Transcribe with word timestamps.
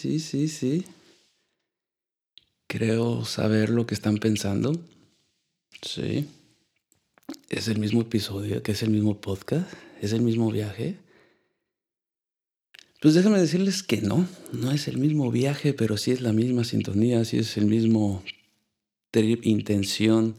sí, 0.00 0.18
sí, 0.18 0.48
sí. 0.48 0.84
Creo 2.66 3.26
saber 3.26 3.68
lo 3.68 3.86
que 3.86 3.94
están 3.94 4.16
pensando. 4.16 4.72
Sí. 5.82 6.26
Es 7.50 7.68
el 7.68 7.78
mismo 7.78 8.00
episodio, 8.00 8.62
que 8.62 8.72
es 8.72 8.82
el 8.82 8.90
mismo 8.90 9.20
podcast, 9.20 9.70
es 10.00 10.12
el 10.14 10.22
mismo 10.22 10.50
viaje. 10.50 10.96
Pues 13.02 13.14
déjame 13.14 13.38
decirles 13.38 13.82
que 13.82 14.00
no, 14.00 14.26
no 14.52 14.72
es 14.72 14.88
el 14.88 14.96
mismo 14.96 15.30
viaje, 15.30 15.74
pero 15.74 15.98
sí 15.98 16.12
es 16.12 16.22
la 16.22 16.32
misma 16.32 16.64
sintonía, 16.64 17.24
sí 17.26 17.38
es 17.38 17.58
el 17.58 17.66
mismo 17.66 18.22
trip, 19.10 19.44
intención 19.44 20.36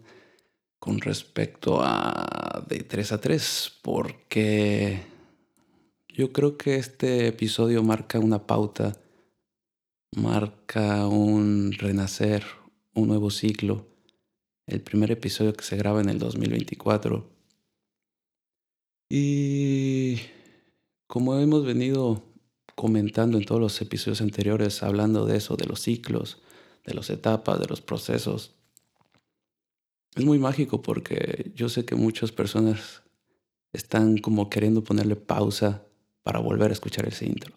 con 0.80 1.02
respecto 1.02 1.82
a 1.84 2.66
de 2.68 2.80
3 2.80 3.12
a 3.12 3.22
3, 3.22 3.74
porque 3.84 5.02
yo 6.10 6.32
creo 6.34 6.58
que 6.58 6.76
este 6.76 7.28
episodio 7.28 7.84
marca 7.84 8.20
una 8.20 8.48
pauta, 8.48 9.01
marca 10.16 11.08
un 11.08 11.72
renacer, 11.72 12.44
un 12.94 13.08
nuevo 13.08 13.30
ciclo. 13.30 13.88
El 14.68 14.82
primer 14.82 15.12
episodio 15.12 15.54
que 15.54 15.64
se 15.64 15.78
graba 15.78 16.02
en 16.02 16.10
el 16.10 16.20
2024. 16.20 17.30
Y 19.10 20.18
como 21.08 21.38
hemos 21.38 21.66
venido 21.66 22.24
comentando 22.76 23.38
en 23.38 23.46
todos 23.46 23.60
los 23.60 23.82
episodios 23.82 24.22
anteriores, 24.22 24.84
hablando 24.84 25.26
de 25.26 25.38
eso, 25.38 25.56
de 25.56 25.66
los 25.66 25.82
ciclos, 25.82 26.42
de 26.86 26.94
las 26.94 27.10
etapas, 27.10 27.60
de 27.60 27.68
los 27.68 27.82
procesos, 27.82 28.56
es 30.16 30.26
muy 30.26 30.40
mágico 30.40 30.82
porque 30.82 31.52
yo 31.56 31.70
sé 31.70 31.86
que 31.86 31.96
muchas 31.96 32.32
personas 32.32 33.04
están 33.74 34.18
como 34.18 34.50
queriendo 34.50 34.84
ponerle 34.84 35.16
pausa 35.16 35.86
para 36.24 36.40
volver 36.40 36.72
a 36.72 36.74
escuchar 36.74 37.08
ese 37.08 37.26
intro. 37.26 37.56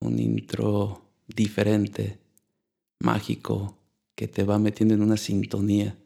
Un 0.00 0.18
intro 0.18 1.01
diferente, 1.26 2.18
mágico, 3.00 3.78
que 4.14 4.28
te 4.28 4.44
va 4.44 4.58
metiendo 4.58 4.94
en 4.94 5.02
una 5.02 5.16
sintonía. 5.16 5.96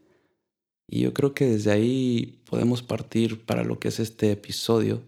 Y 0.89 1.01
yo 1.01 1.13
creo 1.13 1.35
que 1.35 1.47
desde 1.47 1.73
ahí 1.73 2.41
podemos 2.49 2.83
partir 2.83 3.45
para 3.45 3.65
lo 3.65 3.79
que 3.79 3.89
es 3.89 4.01
este 4.01 4.33
episodio, 4.33 5.03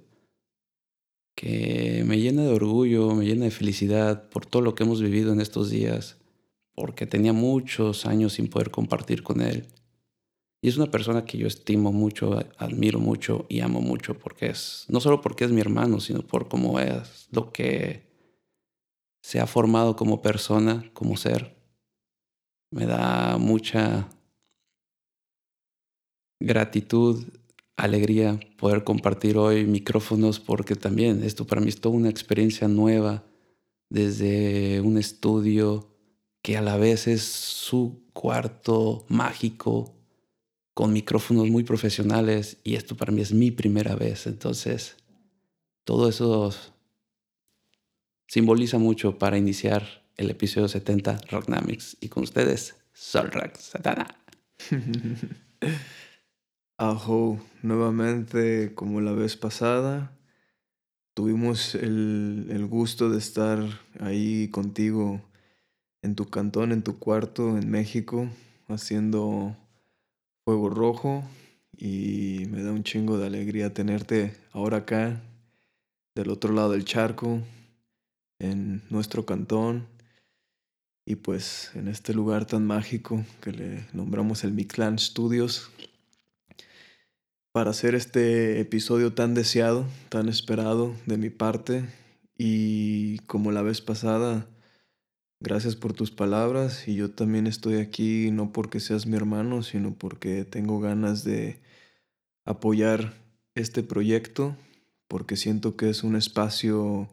que 1.37 2.03
me 2.07 2.19
llena 2.19 2.43
de 2.43 2.53
orgullo, 2.53 3.15
me 3.15 3.25
llena 3.25 3.45
de 3.45 3.51
felicidad 3.53 4.29
por 4.29 4.45
todo 4.45 4.63
lo 4.63 4.75
que 4.75 4.83
hemos 4.83 5.01
vivido 5.01 5.33
en 5.33 5.41
estos 5.41 5.71
días, 5.71 6.17
porque 6.75 7.07
tenía 7.07 7.33
muchos 7.33 8.07
años 8.07 8.35
sin 8.35 8.49
poder 8.49 8.71
compartir 8.71 9.23
con 9.23 9.41
él 9.41 9.67
y 10.61 10.69
es 10.69 10.77
una 10.77 10.91
persona 10.91 11.25
que 11.25 11.39
yo 11.39 11.47
estimo 11.47 11.93
mucho, 11.93 12.39
admiro 12.59 12.99
mucho 12.99 13.47
y 13.49 13.61
amo 13.61 13.81
mucho 13.81 14.19
porque 14.19 14.47
es, 14.47 14.87
no 14.89 15.01
solo 15.01 15.21
porque 15.21 15.45
es 15.45 15.53
mi 15.53 15.61
hermano, 15.61 16.01
sino 16.01 16.23
por 16.23 16.49
cómo 16.49 16.81
es, 16.81 17.29
lo 17.31 17.53
que 17.53 18.08
se 19.29 19.41
ha 19.41 19.47
formado 19.47 19.95
como 19.95 20.23
persona, 20.23 20.91
como 20.95 21.19
ser. 21.19 21.55
Me 22.71 22.87
da 22.87 23.37
mucha 23.37 24.09
gratitud, 26.41 27.27
alegría 27.77 28.41
poder 28.57 28.85
compartir 28.85 29.37
hoy 29.37 29.67
micrófonos 29.67 30.41
porque 30.41 30.77
también 30.77 31.23
esto 31.23 31.47
para 31.47 31.61
mí 31.61 31.69
es 31.69 31.79
toda 31.79 31.95
una 31.95 32.09
experiencia 32.09 32.69
nueva 32.69 33.23
desde 33.91 34.81
un 34.81 34.97
estudio 34.97 35.91
que 36.41 36.57
a 36.57 36.63
la 36.63 36.79
vez 36.79 37.07
es 37.07 37.23
su 37.23 38.01
cuarto 38.15 39.05
mágico 39.11 39.95
con 40.73 40.95
micrófonos 40.95 41.51
muy 41.51 41.65
profesionales 41.65 42.57
y 42.65 42.77
esto 42.77 42.97
para 42.97 43.13
mí 43.13 43.21
es 43.21 43.35
mi 43.35 43.51
primera 43.51 43.95
vez. 43.95 44.27
Entonces, 44.27 44.97
todo 45.85 46.09
eso 46.09 46.51
simboliza 48.29 48.79
mucho 48.79 49.19
para 49.19 49.39
iniciar 49.39 50.05
el 50.17 50.31
episodio 50.31 50.69
70 50.69 51.23
Rocknamics 51.31 51.97
y 52.01 52.09
con 52.09 52.23
ustedes, 52.23 52.77
Solrak 52.93 53.57
Satana. 53.57 54.07
Ajo, 56.77 57.41
nuevamente 57.63 58.75
como 58.75 59.01
la 59.01 59.13
vez 59.13 59.37
pasada, 59.37 60.17
tuvimos 61.15 61.75
el, 61.75 62.47
el 62.51 62.67
gusto 62.67 63.11
de 63.11 63.19
estar 63.19 63.59
ahí 63.99 64.49
contigo 64.49 65.21
en 66.03 66.15
tu 66.15 66.27
cantón, 66.27 66.71
en 66.71 66.83
tu 66.83 66.99
cuarto 66.99 67.59
en 67.59 67.71
México, 67.71 68.29
haciendo 68.69 69.57
Fuego 70.45 70.69
Rojo 70.69 71.25
y 71.77 72.45
me 72.51 72.63
da 72.63 72.73
un 72.73 72.85
chingo 72.85 73.19
de 73.19 73.27
alegría 73.27 73.73
tenerte 73.73 74.37
ahora 74.53 74.79
acá, 74.79 75.23
del 76.15 76.31
otro 76.31 76.53
lado 76.53 76.73
del 76.73 76.85
charco, 76.85 77.41
en 78.39 78.83
nuestro 78.91 79.27
cantón 79.27 79.87
y 81.05 81.17
pues 81.17 81.71
en 81.75 81.89
este 81.89 82.15
lugar 82.15 82.47
tan 82.47 82.67
mágico 82.67 83.25
que 83.41 83.53
le 83.53 83.87
nombramos 83.93 84.45
el 84.45 84.53
Mictlán 84.53 84.99
Studios 84.99 85.71
para 87.53 87.71
hacer 87.71 87.95
este 87.95 88.61
episodio 88.61 89.15
tan 89.15 89.35
deseado, 89.35 89.87
tan 90.11 90.29
esperado 90.29 90.95
de 91.07 91.17
mi 91.17 91.31
parte. 91.31 91.85
Y 92.37 93.19
como 93.21 93.51
la 93.51 93.63
vez 93.63 93.81
pasada 93.81 94.47
Gracias 95.41 95.77
por 95.77 95.93
tus 95.93 96.11
palabras. 96.11 96.89
Y 96.89 96.97
yo 96.97 97.11
también 97.11 97.47
estoy 97.47 97.77
aquí 97.77 98.31
no 98.33 98.53
porque 98.53 98.81
seas 98.81 99.07
mi 99.07 99.17
hermano, 99.17 99.63
sino 99.63 99.95
porque 99.95 100.45
tengo 100.45 100.81
ganas 100.81 101.23
de 101.23 101.61
apoyar 102.45 103.15
este 103.55 103.85
proyecto, 103.85 104.57
porque 105.07 105.37
siento 105.37 105.77
que 105.77 105.91
es 105.91 106.03
un 106.03 106.17
espacio 106.17 107.09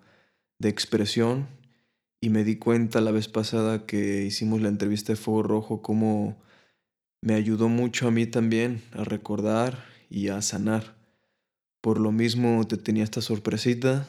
de 0.60 0.70
expresión 0.70 1.48
y 2.22 2.30
me 2.30 2.44
di 2.44 2.56
cuenta 2.58 3.02
la 3.02 3.12
vez 3.12 3.28
pasada 3.28 3.86
que 3.86 4.24
hicimos 4.24 4.62
la 4.62 4.70
entrevista 4.70 5.14
de 5.14 5.18
Fuego 5.18 5.44
Rojo 5.44 5.82
cómo 5.82 6.42
me 7.22 7.34
ayudó 7.34 7.70
mucho 7.70 8.08
a 8.08 8.12
mí 8.12 8.26
también 8.26 8.82
a 8.94 9.04
recordar 9.04 9.84
y 10.10 10.30
a 10.30 10.42
sanar. 10.42 10.96
Por 11.82 12.00
lo 12.00 12.12
mismo 12.12 12.66
te 12.68 12.78
tenía 12.78 13.04
esta 13.04 13.22
sorpresita, 13.22 14.08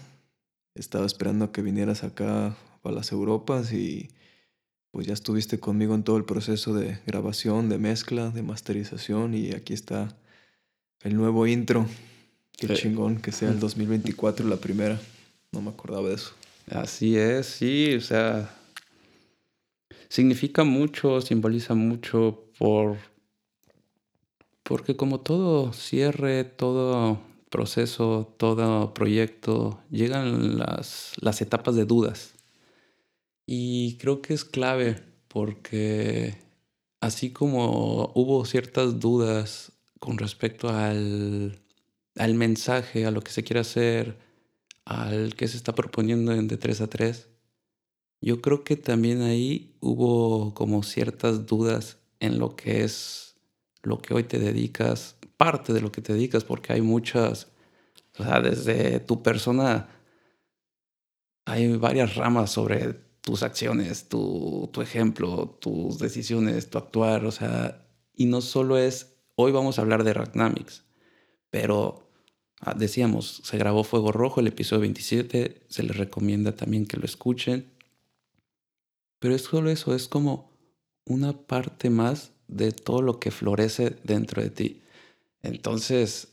estaba 0.75 1.07
esperando 1.07 1.47
a 1.47 1.53
que 1.53 1.63
vinieras 1.63 2.05
acá 2.05 2.57
a 2.83 2.91
las 2.91 3.13
Europas 3.13 3.73
y 3.73 4.11
pues 4.91 5.07
ya 5.07 5.13
estuviste 5.13 5.59
conmigo 5.59 5.95
en 5.95 6.05
todo 6.05 6.17
el 6.17 6.25
proceso 6.25 6.73
de 6.73 6.99
grabación, 7.07 7.69
de 7.69 7.79
mezcla, 7.79 8.31
de 8.31 8.43
masterización 8.43 9.35
y 9.35 9.53
aquí 9.53 9.75
está 9.75 10.17
el 11.03 11.17
nuevo 11.17 11.47
intro. 11.47 11.87
Qué 12.57 12.73
chingón 12.75 13.21
que 13.21 13.33
sea 13.33 13.51
el 13.51 13.61
2024 13.61 14.49
la 14.49 14.57
primera. 14.57 14.99
No 15.57 15.63
me 15.63 15.71
acordaba 15.71 16.07
de 16.11 16.17
eso. 16.17 16.35
Así 16.71 17.17
es, 17.17 17.47
sí, 17.47 17.95
o 17.95 18.01
sea, 18.03 18.55
significa 20.11 20.65
mucho, 20.65 21.23
simboliza 21.23 21.75
mucho 21.75 22.45
por 22.59 22.99
porque 24.63 24.97
como 24.97 25.21
todo 25.21 25.73
cierre, 25.73 26.45
todo 26.45 27.21
proceso, 27.49 28.35
todo 28.37 28.93
proyecto, 28.93 29.81
llegan 29.91 30.59
las, 30.59 31.13
las 31.23 31.41
etapas 31.41 31.75
de 31.75 31.87
dudas. 31.87 32.35
Y 33.47 33.97
creo 33.97 34.21
que 34.21 34.35
es 34.35 34.45
clave 34.45 35.03
porque 35.29 36.37
así 37.01 37.31
como 37.31 38.13
hubo 38.15 38.45
ciertas 38.45 39.01
dudas 39.01 39.73
con 40.01 40.19
respecto 40.19 40.69
al, 40.69 41.59
al 42.17 42.35
mensaje, 42.35 43.07
a 43.07 43.11
lo 43.11 43.23
que 43.23 43.33
se 43.33 43.43
quiere 43.43 43.61
hacer, 43.61 44.26
al 44.87 45.35
que 45.35 45.49
se 45.49 45.59
está 45.59 45.75
proponiendo 45.75 46.33
en 46.33 46.49
de 46.49 46.57
3 46.57 46.81
a 46.81 46.87
3, 46.87 47.29
yo 48.23 48.41
creo 48.41 48.65
que 48.65 48.77
también 48.77 49.21
ahí 49.21 49.77
hubo 49.81 50.55
como 50.55 50.83
ciertas 50.83 51.45
dudas 51.47 51.99
en 52.21 52.39
lo 52.39 52.57
que 52.57 52.85
es 52.85 53.37
lo 53.83 53.99
que 53.99 54.15
hoy 54.15 54.25
te 54.25 54.39
dedicas, 54.39 55.17
parte 55.37 55.73
de 55.73 55.81
lo 55.81 55.93
que 55.93 56.03
te 56.03 56.13
dedicas, 56.13 56.45
porque 56.45 56.73
hay 56.73 56.81
muchas, 56.81 57.49
o 58.19 58.25
sea, 58.25 58.41
desde 58.41 59.01
tu 59.01 59.23
persona 59.23 59.89
hay 61.45 61.77
varias 61.77 62.17
ramas 62.17 62.51
sobre 62.51 62.95
tus 63.21 63.43
acciones, 63.43 64.09
tu, 64.09 64.71
tu 64.73 64.83
ejemplo, 64.83 65.59
tus 65.61 65.99
decisiones, 65.99 66.71
tu 66.71 66.79
actuar, 66.79 67.25
o 67.25 67.33
sea, 67.33 67.87
y 68.15 68.27
no 68.27 68.41
solo 68.41 68.79
es, 68.79 69.17
hoy 69.35 69.53
vamos 69.53 69.79
a 69.79 69.83
hablar 69.83 70.05
de 70.05 70.15
Ragnamics, 70.15 70.85
pero 71.51 72.06
decíamos, 72.77 73.43
se 73.45 73.59
grabó 73.59 73.85
Fuego 73.85 74.13
Rojo, 74.13 74.41
el 74.41 74.47
episodio 74.47 74.81
27, 74.81 75.63
se 75.69 75.83
les 75.83 75.97
recomienda 75.97 76.57
también 76.57 76.87
que 76.87 76.97
lo 76.97 77.05
escuchen, 77.05 77.67
pero 79.19 79.35
es 79.35 79.43
solo 79.43 79.71
eso, 79.71 79.95
es 79.95 80.09
como 80.09 80.51
una 81.05 81.33
parte 81.33 81.91
más 81.91 82.33
de 82.49 82.73
todo 82.73 83.03
lo 83.03 83.19
que 83.19 83.31
florece 83.31 83.97
dentro 84.05 84.43
de 84.43 84.51
ti. 84.51 84.83
Entonces, 85.43 86.29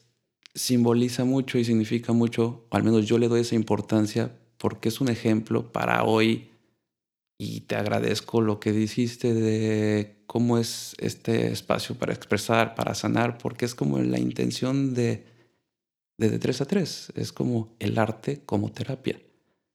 simboliza 0.54 1.26
mucho 1.26 1.58
y 1.58 1.66
significa 1.66 2.14
mucho, 2.14 2.66
al 2.70 2.84
menos 2.84 3.06
yo 3.06 3.18
le 3.18 3.28
doy 3.28 3.42
esa 3.42 3.56
importancia 3.56 4.38
porque 4.58 4.90
es 4.90 5.02
un 5.02 5.10
ejemplo 5.10 5.72
para 5.72 6.04
hoy 6.04 6.52
y 7.38 7.62
te 7.62 7.76
agradezco 7.76 8.42
lo 8.42 8.60
que 8.60 8.72
dijiste 8.72 9.34
de 9.34 10.24
cómo 10.28 10.58
es 10.58 10.96
este 11.00 11.52
espacio 11.52 11.96
para 11.96 12.14
expresar, 12.14 12.76
para 12.76 12.96
sanar, 12.96 13.38
porque 13.38 13.66
es 13.66 13.76
como 13.76 14.00
la 14.00 14.20
intención 14.20 14.94
de 14.94 15.33
de, 16.18 16.40
3 16.40 16.62
a 16.62 16.66
3, 16.66 17.14
es 17.16 17.32
como 17.32 17.76
el 17.80 17.98
arte 17.98 18.42
como 18.46 18.72
terapia. 18.72 19.22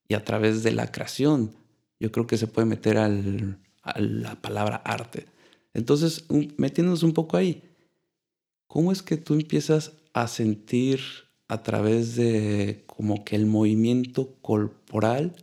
Y 0.09 0.15
a 0.15 0.25
través 0.25 0.63
de 0.63 0.73
la 0.73 0.91
creación 0.91 1.55
yo 2.01 2.13
creo 2.13 2.27
que 2.27 2.39
se 2.39 2.47
puede 2.47 2.67
meter 2.67 2.97
al, 2.97 3.59
a 3.83 4.01
la 4.01 4.41
palabra 4.41 4.77
arte. 4.77 5.27
Entonces, 5.75 6.25
metiéndonos 6.57 7.03
un 7.03 7.13
poco 7.13 7.37
ahí, 7.37 7.63
¿cómo 8.67 8.93
es 8.93 9.03
que 9.03 9.17
tú 9.17 9.35
empiezas 9.35 9.93
a 10.13 10.29
sentir 10.29 11.01
a 11.49 11.63
través 11.63 12.17
de 12.17 12.85
como 12.87 13.25
que 13.25 13.37
el 13.37 13.47
movimiento 13.47 14.37
corporal 14.41 15.35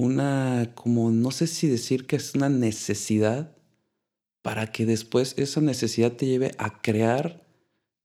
una, 0.00 0.72
como 0.74 1.10
no 1.10 1.30
sé 1.30 1.46
si 1.46 1.68
decir 1.68 2.06
que 2.06 2.16
es 2.16 2.34
una 2.34 2.48
necesidad 2.48 3.54
para 4.42 4.72
que 4.72 4.86
después 4.86 5.34
esa 5.36 5.60
necesidad 5.60 6.12
te 6.12 6.26
lleve 6.26 6.52
a 6.56 6.80
crear 6.80 7.46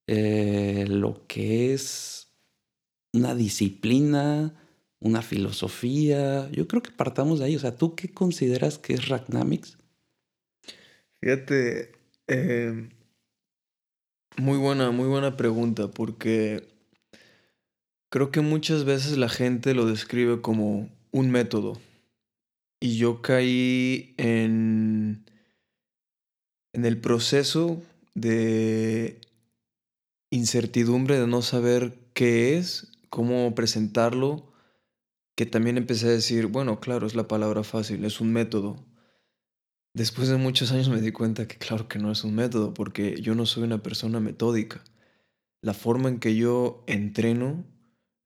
eh, 0.07 0.85
lo 0.87 1.25
que 1.27 1.73
es 1.73 2.27
una 3.13 3.33
disciplina, 3.33 4.53
una 4.99 5.21
filosofía. 5.21 6.49
Yo 6.51 6.67
creo 6.67 6.83
que 6.83 6.91
partamos 6.91 7.39
de 7.39 7.45
ahí. 7.45 7.55
O 7.55 7.59
sea, 7.59 7.77
¿tú 7.77 7.95
qué 7.95 8.13
consideras 8.13 8.77
que 8.77 8.93
es 8.93 9.07
Ragnamics? 9.07 9.77
Fíjate, 11.21 11.91
em, 12.27 12.89
muy 14.37 14.57
buena, 14.57 14.91
muy 14.91 15.07
buena 15.07 15.37
pregunta, 15.37 15.89
porque 15.89 16.67
creo 18.09 18.31
que 18.31 18.41
muchas 18.41 18.83
veces 18.83 19.17
la 19.17 19.29
gente 19.29 19.73
lo 19.73 19.85
describe 19.85 20.41
como 20.41 20.89
un 21.11 21.31
método. 21.31 21.79
Y 22.79 22.97
yo 22.97 23.21
caí 23.21 24.13
en, 24.17 25.25
en 26.73 26.85
el 26.85 26.99
proceso 26.99 27.81
de 28.13 29.19
incertidumbre 30.35 31.19
de 31.19 31.27
no 31.27 31.41
saber 31.41 31.97
qué 32.13 32.57
es, 32.57 32.91
cómo 33.09 33.55
presentarlo, 33.55 34.51
que 35.35 35.45
también 35.45 35.77
empecé 35.77 36.07
a 36.07 36.11
decir, 36.11 36.47
bueno, 36.47 36.79
claro, 36.79 37.07
es 37.07 37.15
la 37.15 37.27
palabra 37.27 37.63
fácil, 37.63 38.05
es 38.05 38.21
un 38.21 38.31
método. 38.31 38.85
Después 39.93 40.27
de 40.27 40.37
muchos 40.37 40.71
años 40.71 40.89
me 40.89 41.01
di 41.01 41.11
cuenta 41.11 41.47
que 41.47 41.57
claro 41.57 41.87
que 41.87 41.99
no 41.99 42.11
es 42.11 42.23
un 42.23 42.35
método, 42.35 42.73
porque 42.73 43.19
yo 43.21 43.33
no 43.33 43.45
soy 43.45 43.63
una 43.63 43.81
persona 43.81 44.19
metódica. 44.19 44.83
La 45.61 45.73
forma 45.73 46.09
en 46.09 46.19
que 46.19 46.35
yo 46.35 46.83
entreno 46.87 47.65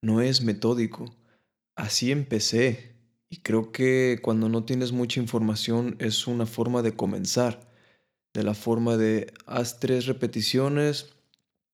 no 0.01 0.21
es 0.21 0.41
metódico. 0.41 1.15
Así 1.75 2.11
empecé. 2.11 2.95
Y 3.29 3.37
creo 3.37 3.71
que 3.71 4.19
cuando 4.21 4.49
no 4.49 4.65
tienes 4.65 4.91
mucha 4.91 5.19
información 5.19 5.95
es 5.99 6.25
una 6.25 6.47
forma 6.47 6.81
de 6.81 6.95
comenzar. 6.95 7.69
De 8.33 8.43
la 8.43 8.55
forma 8.55 8.97
de 8.97 9.31
haz 9.45 9.79
tres 9.79 10.07
repeticiones 10.07 11.18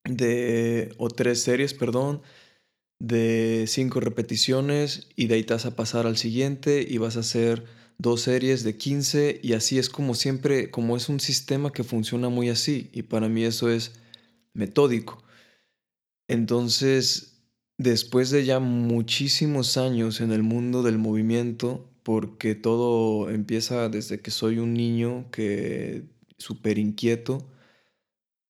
de, 0.05 0.93
o 0.97 1.09
tres 1.09 1.41
series, 1.41 1.73
perdón, 1.73 2.21
de 2.99 3.65
cinco 3.67 3.99
repeticiones 3.99 5.09
y 5.15 5.27
de 5.27 5.35
ahí 5.35 5.43
te 5.43 5.53
vas 5.53 5.65
a 5.65 5.75
pasar 5.75 6.07
al 6.07 6.17
siguiente 6.17 6.85
y 6.87 6.97
vas 6.97 7.17
a 7.17 7.21
hacer 7.21 7.65
dos 7.97 8.21
series 8.21 8.63
de 8.63 8.77
15 8.77 9.39
y 9.41 9.53
así 9.53 9.77
es 9.77 9.89
como 9.89 10.15
siempre, 10.15 10.69
como 10.69 10.97
es 10.97 11.09
un 11.09 11.19
sistema 11.19 11.71
que 11.71 11.83
funciona 11.83 12.29
muy 12.29 12.49
así 12.49 12.89
y 12.93 13.03
para 13.03 13.29
mí 13.29 13.43
eso 13.43 13.69
es 13.69 13.93
metódico. 14.53 15.23
Entonces, 16.27 17.43
después 17.77 18.29
de 18.31 18.45
ya 18.45 18.59
muchísimos 18.59 19.77
años 19.77 20.21
en 20.21 20.31
el 20.31 20.43
mundo 20.43 20.83
del 20.83 20.97
movimiento, 20.97 21.89
porque 22.03 22.55
todo 22.55 23.29
empieza 23.29 23.89
desde 23.89 24.21
que 24.21 24.31
soy 24.31 24.59
un 24.59 24.73
niño 24.73 25.29
que 25.31 26.03
súper 26.37 26.77
inquieto, 26.77 27.47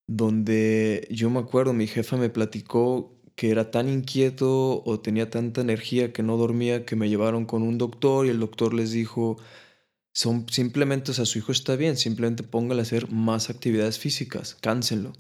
donde 0.08 1.08
yo 1.12 1.30
me 1.30 1.40
acuerdo, 1.40 1.74
mi 1.74 1.88
jefa 1.88 2.18
me 2.18 2.30
platicó 2.30 3.16
que 3.36 3.52
era 3.52 3.72
tan 3.72 3.90
inquieto 3.90 4.84
o 4.86 5.00
tenía 5.02 5.30
tanta 5.30 5.62
energía 5.62 6.14
que 6.14 6.24
no 6.24 6.38
dormía 6.38 6.86
que 6.86 6.96
me 6.96 7.10
llevaron 7.10 7.46
con 7.46 7.64
un 7.64 7.78
doctor 7.78 8.26
y 8.26 8.30
el 8.30 8.40
doctor 8.40 8.74
les 8.74 8.92
dijo, 8.92 9.38
son 10.14 10.48
simplemente, 10.50 11.12
o 11.12 11.14
sea, 11.14 11.26
su 11.26 11.40
hijo 11.40 11.52
está 11.52 11.76
bien, 11.76 11.98
simplemente 11.98 12.44
póngale 12.44 12.82
a 12.82 12.84
hacer 12.84 13.12
más 13.12 13.50
actividades 13.50 14.00
físicas, 14.00 14.56
cáncenlo. 14.62 15.14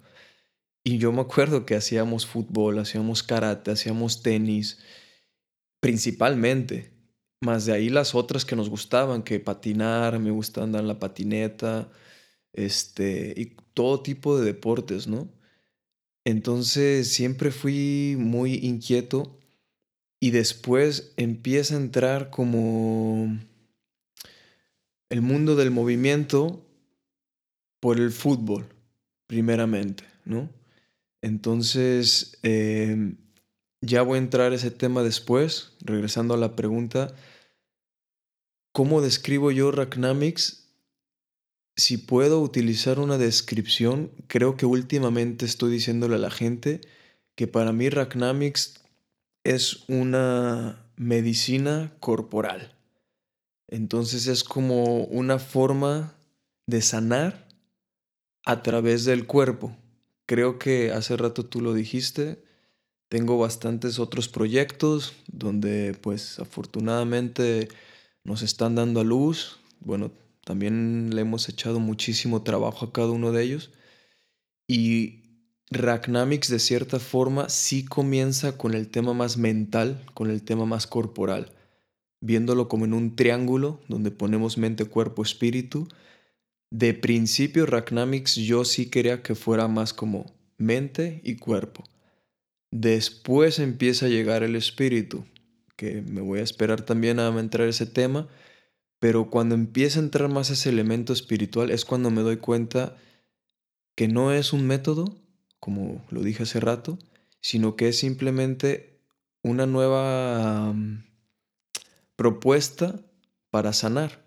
Y 0.83 0.99
yo 0.99 1.11
me 1.11 1.21
acuerdo 1.21 1.65
que 1.65 1.75
hacíamos 1.75 2.25
fútbol, 2.25 2.79
hacíamos 2.79 3.23
karate, 3.23 3.71
hacíamos 3.71 4.21
tenis, 4.23 4.79
principalmente. 5.81 6.93
Más 7.41 7.65
de 7.65 7.73
ahí 7.73 7.89
las 7.89 8.15
otras 8.15 8.45
que 8.45 8.55
nos 8.55 8.69
gustaban, 8.69 9.23
que 9.23 9.39
patinar, 9.39 10.19
me 10.19 10.31
gusta 10.31 10.63
andar 10.63 10.81
en 10.81 10.87
la 10.87 10.99
patineta, 10.99 11.89
este, 12.55 13.33
y 13.37 13.55
todo 13.73 14.01
tipo 14.01 14.39
de 14.39 14.45
deportes, 14.45 15.07
¿no? 15.07 15.29
Entonces 16.25 17.09
siempre 17.09 17.51
fui 17.51 18.15
muy 18.17 18.55
inquieto 18.55 19.37
y 20.19 20.31
después 20.31 21.13
empieza 21.17 21.75
a 21.75 21.79
entrar 21.79 22.31
como 22.31 23.37
el 25.09 25.21
mundo 25.21 25.55
del 25.55 25.69
movimiento 25.69 26.65
por 27.79 27.99
el 27.99 28.11
fútbol, 28.11 28.65
primeramente, 29.27 30.03
¿no? 30.23 30.49
Entonces, 31.21 32.39
em, 32.41 33.17
ya 33.81 34.01
voy 34.01 34.15
a 34.15 34.21
entrar 34.21 34.53
ese 34.53 34.71
tema 34.71 35.03
después, 35.03 35.73
regresando 35.81 36.33
a 36.33 36.37
la 36.37 36.55
pregunta, 36.55 37.13
¿cómo 38.71 39.01
describo 39.01 39.51
yo 39.51 39.71
Ragnamics? 39.71 40.64
Si 41.75 41.97
puedo 41.97 42.41
utilizar 42.41 42.99
una 42.99 43.17
descripción, 43.17 44.11
creo 44.27 44.55
que 44.55 44.65
últimamente 44.65 45.45
estoy 45.45 45.71
diciéndole 45.71 46.15
a 46.15 46.19
la 46.19 46.31
gente 46.31 46.81
que 47.35 47.47
para 47.47 47.73
mí 47.73 47.89
Ragnamics 47.89 48.81
es 49.43 49.83
una 49.89 50.85
medicina 50.95 51.93
corporal. 51.99 52.75
Entonces 53.67 54.27
es 54.27 54.43
como 54.43 55.03
una 55.05 55.39
forma 55.39 56.15
de 56.67 56.81
sanar 56.81 57.47
a 58.45 58.63
través 58.63 59.05
del 59.05 59.27
cuerpo. 59.27 59.75
Creo 60.25 60.59
que 60.59 60.91
hace 60.91 61.17
rato 61.17 61.45
tú 61.45 61.61
lo 61.61 61.73
dijiste, 61.73 62.43
tengo 63.09 63.37
bastantes 63.37 63.99
otros 63.99 64.29
proyectos 64.29 65.13
donde 65.27 65.95
pues 66.01 66.39
afortunadamente 66.39 67.67
nos 68.23 68.41
están 68.41 68.75
dando 68.75 69.01
a 69.01 69.03
luz. 69.03 69.59
Bueno, 69.79 70.11
también 70.45 71.13
le 71.13 71.21
hemos 71.21 71.49
echado 71.49 71.79
muchísimo 71.79 72.43
trabajo 72.43 72.85
a 72.85 72.93
cada 72.93 73.09
uno 73.09 73.31
de 73.33 73.43
ellos. 73.43 73.71
Y 74.67 75.23
Ragnamics 75.71 76.49
de 76.49 76.59
cierta 76.59 76.99
forma 76.99 77.49
sí 77.49 77.83
comienza 77.83 78.55
con 78.57 78.75
el 78.75 78.87
tema 78.89 79.13
más 79.13 79.37
mental, 79.37 80.05
con 80.13 80.29
el 80.29 80.43
tema 80.43 80.65
más 80.65 80.85
corporal, 80.85 81.51
viéndolo 82.21 82.67
como 82.67 82.85
en 82.85 82.93
un 82.93 83.15
triángulo 83.15 83.81
donde 83.89 84.11
ponemos 84.11 84.59
mente, 84.59 84.85
cuerpo, 84.85 85.23
espíritu. 85.23 85.87
De 86.71 86.93
principio 86.93 87.65
Ragnamics 87.65 88.35
yo 88.35 88.65
sí 88.65 88.85
quería 88.91 89.23
que 89.23 89.33
fuera 89.33 89.67
más 89.67 89.93
como 89.93 90.31
mente 90.57 91.21
y 91.23 91.37
cuerpo. 91.37 91.83
Después 92.69 93.57
empieza 93.57 94.05
a 94.05 94.09
llegar 94.09 94.43
el 94.43 94.55
espíritu, 94.55 95.25
que 95.75 96.03
me 96.03 96.21
voy 96.21 96.39
a 96.39 96.43
esperar 96.43 96.83
también 96.83 97.19
a 97.19 97.27
entrar 97.39 97.67
ese 97.67 97.87
tema, 97.87 98.27
pero 98.99 99.29
cuando 99.29 99.55
empieza 99.55 99.99
a 99.99 100.03
entrar 100.03 100.29
más 100.29 100.49
ese 100.49 100.69
elemento 100.69 101.13
espiritual 101.13 101.71
es 101.71 101.85
cuando 101.85 102.11
me 102.11 102.21
doy 102.21 102.37
cuenta 102.37 102.95
que 103.95 104.07
no 104.07 104.31
es 104.31 104.53
un 104.53 104.67
método, 104.67 105.17
como 105.59 106.05
lo 106.09 106.21
dije 106.21 106.43
hace 106.43 106.59
rato, 106.59 106.97
sino 107.41 107.75
que 107.75 107.89
es 107.89 107.99
simplemente 107.99 108.99
una 109.41 109.65
nueva 109.65 110.73
propuesta 112.15 112.99
para 113.51 113.73
sanar, 113.73 114.25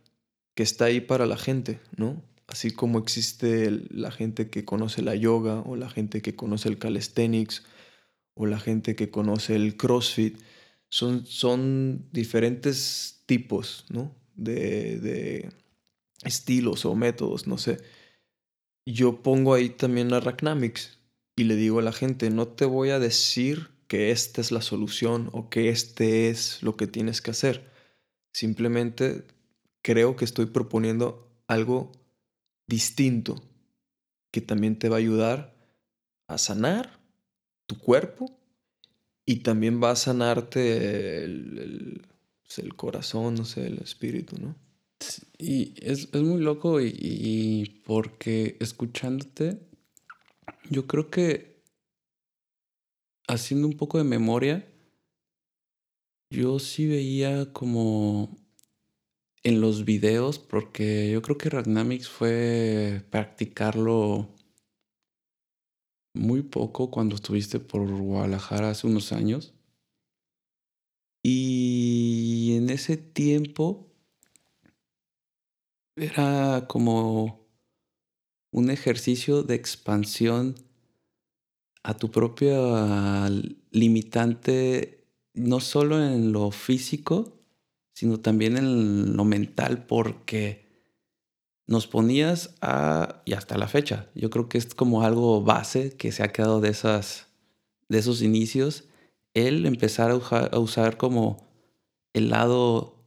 que 0.54 0.62
está 0.62 0.87
ahí 0.87 1.00
para 1.00 1.26
la 1.26 1.37
gente, 1.37 1.80
¿no? 1.96 2.22
Así 2.46 2.70
como 2.70 2.98
existe 2.98 3.70
la 3.90 4.10
gente 4.10 4.48
que 4.48 4.64
conoce 4.64 5.02
la 5.02 5.14
yoga 5.14 5.60
o 5.60 5.76
la 5.76 5.90
gente 5.90 6.22
que 6.22 6.34
conoce 6.34 6.68
el 6.68 6.78
calisthenics 6.78 7.62
o 8.34 8.46
la 8.46 8.58
gente 8.58 8.96
que 8.96 9.10
conoce 9.10 9.56
el 9.56 9.76
CrossFit, 9.76 10.38
son, 10.88 11.26
son 11.26 12.08
diferentes 12.12 13.22
tipos, 13.26 13.84
¿no? 13.90 14.14
De, 14.38 15.50
estilos 16.25 16.85
o 16.85 16.95
métodos, 16.95 17.47
no 17.47 17.59
sé. 17.59 17.78
Yo 18.87 19.23
pongo 19.23 19.54
ahí 19.54 19.68
también 19.68 20.12
a 20.14 20.23
y 21.37 21.45
le 21.45 21.57
digo 21.57 21.78
a 21.78 21.83
la 21.83 21.92
gente, 21.92 22.30
no 22.30 22.49
te 22.49 22.64
voy 22.64 22.90
a 22.90 22.99
decir 22.99 23.68
que 23.87 24.11
esta 24.11 24.40
es 24.40 24.50
la 24.50 24.62
solución 24.62 25.30
o 25.33 25.50
que 25.50 25.68
este 25.68 26.30
es 26.30 26.62
lo 26.62 26.76
que 26.76 26.87
tienes 26.87 27.21
que 27.21 27.30
hacer. 27.30 27.71
Simplemente 28.33 29.25
creo 29.83 30.16
que 30.16 30.25
estoy 30.25 30.47
proponiendo 30.47 31.30
algo 31.47 31.92
distinto 32.66 33.42
que 34.30 34.40
también 34.40 34.78
te 34.78 34.88
va 34.88 34.97
a 34.97 34.99
ayudar 34.99 35.54
a 36.26 36.38
sanar 36.38 37.00
tu 37.66 37.78
cuerpo 37.78 38.38
y 39.25 39.37
también 39.37 39.83
va 39.83 39.92
a 39.92 39.97
sanarte 39.97 41.25
el 41.25 42.02
pues, 42.48 42.58
el 42.60 42.74
corazón, 42.74 43.34
no 43.34 43.44
sé, 43.44 43.66
el 43.66 43.78
espíritu, 43.78 44.36
¿no? 44.40 44.56
Y 45.38 45.74
es, 45.80 46.12
muy 46.14 46.40
loco 46.40 46.80
y, 46.80 47.82
porque 47.84 48.56
escuchándote, 48.58 49.60
yo 50.70 50.86
creo 50.86 51.10
que 51.10 51.62
haciendo 53.28 53.68
un 53.68 53.76
poco 53.76 53.98
de 53.98 54.04
memoria, 54.04 54.66
yo 56.30 56.58
sí 56.58 56.86
veía 56.86 57.52
como 57.52 58.36
en 59.44 59.60
los 59.60 59.84
videos, 59.84 60.38
porque 60.38 61.10
yo 61.12 61.22
creo 61.22 61.38
que 61.38 61.50
Ragnamix 61.50 62.08
fue 62.08 63.04
practicarlo 63.10 64.34
muy 66.14 66.42
poco 66.42 66.90
cuando 66.90 67.14
estuviste 67.14 67.60
por 67.60 67.86
Guadalajara 67.86 68.70
hace 68.70 68.86
unos 68.86 69.12
años. 69.12 69.54
Y 71.22 72.54
en 72.56 72.70
ese 72.70 72.96
tiempo 72.96 73.92
era 75.96 76.66
como 76.68 77.46
un 78.50 78.70
ejercicio 78.70 79.42
de 79.42 79.54
expansión 79.54 80.54
a 81.82 81.94
tu 81.94 82.10
propia 82.10 83.28
limitante, 83.70 85.06
no 85.34 85.60
solo 85.60 86.02
en 86.02 86.32
lo 86.32 86.50
físico, 86.50 87.38
sino 87.94 88.20
también 88.20 88.56
en 88.56 89.16
lo 89.16 89.25
mental, 89.25 89.87
porque 89.87 90.66
nos 91.66 91.87
ponías 91.87 92.54
a, 92.60 93.22
y 93.25 93.34
hasta 93.34 93.58
la 93.58 93.68
fecha, 93.68 94.08
yo 94.14 94.30
creo 94.30 94.48
que 94.48 94.58
es 94.58 94.75
como 94.75 95.02
algo 95.02 95.42
base 95.42 95.90
que 95.96 96.12
se 96.12 96.22
ha 96.22 96.32
quedado 96.32 96.60
de, 96.60 96.70
esas, 96.70 97.26
de 97.88 97.98
esos 97.98 98.22
inicios, 98.22 98.88
el 99.47 99.66
empezar 99.66 100.11
a 100.11 100.59
usar 100.59 100.97
como 100.97 101.49
el 102.12 102.30
lado 102.30 102.99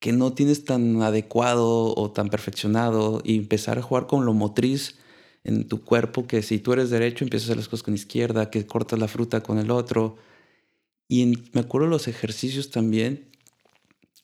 que 0.00 0.12
no 0.12 0.32
tienes 0.32 0.64
tan 0.64 1.02
adecuado 1.02 1.94
o 1.94 2.12
tan 2.12 2.28
perfeccionado 2.28 3.20
y 3.24 3.36
empezar 3.36 3.78
a 3.78 3.82
jugar 3.82 4.06
con 4.06 4.24
lo 4.24 4.32
motriz 4.32 4.98
en 5.44 5.66
tu 5.66 5.84
cuerpo, 5.84 6.26
que 6.26 6.42
si 6.42 6.58
tú 6.58 6.72
eres 6.72 6.90
derecho 6.90 7.24
empiezas 7.24 7.48
a 7.48 7.52
hacer 7.52 7.56
las 7.58 7.68
cosas 7.68 7.82
con 7.82 7.94
izquierda, 7.94 8.50
que 8.50 8.66
cortas 8.66 8.98
la 8.98 9.08
fruta 9.08 9.42
con 9.42 9.58
el 9.58 9.70
otro. 9.70 10.16
Y 11.08 11.26
me 11.52 11.62
acuerdo 11.62 11.88
los 11.88 12.06
ejercicios 12.06 12.70
también, 12.70 13.30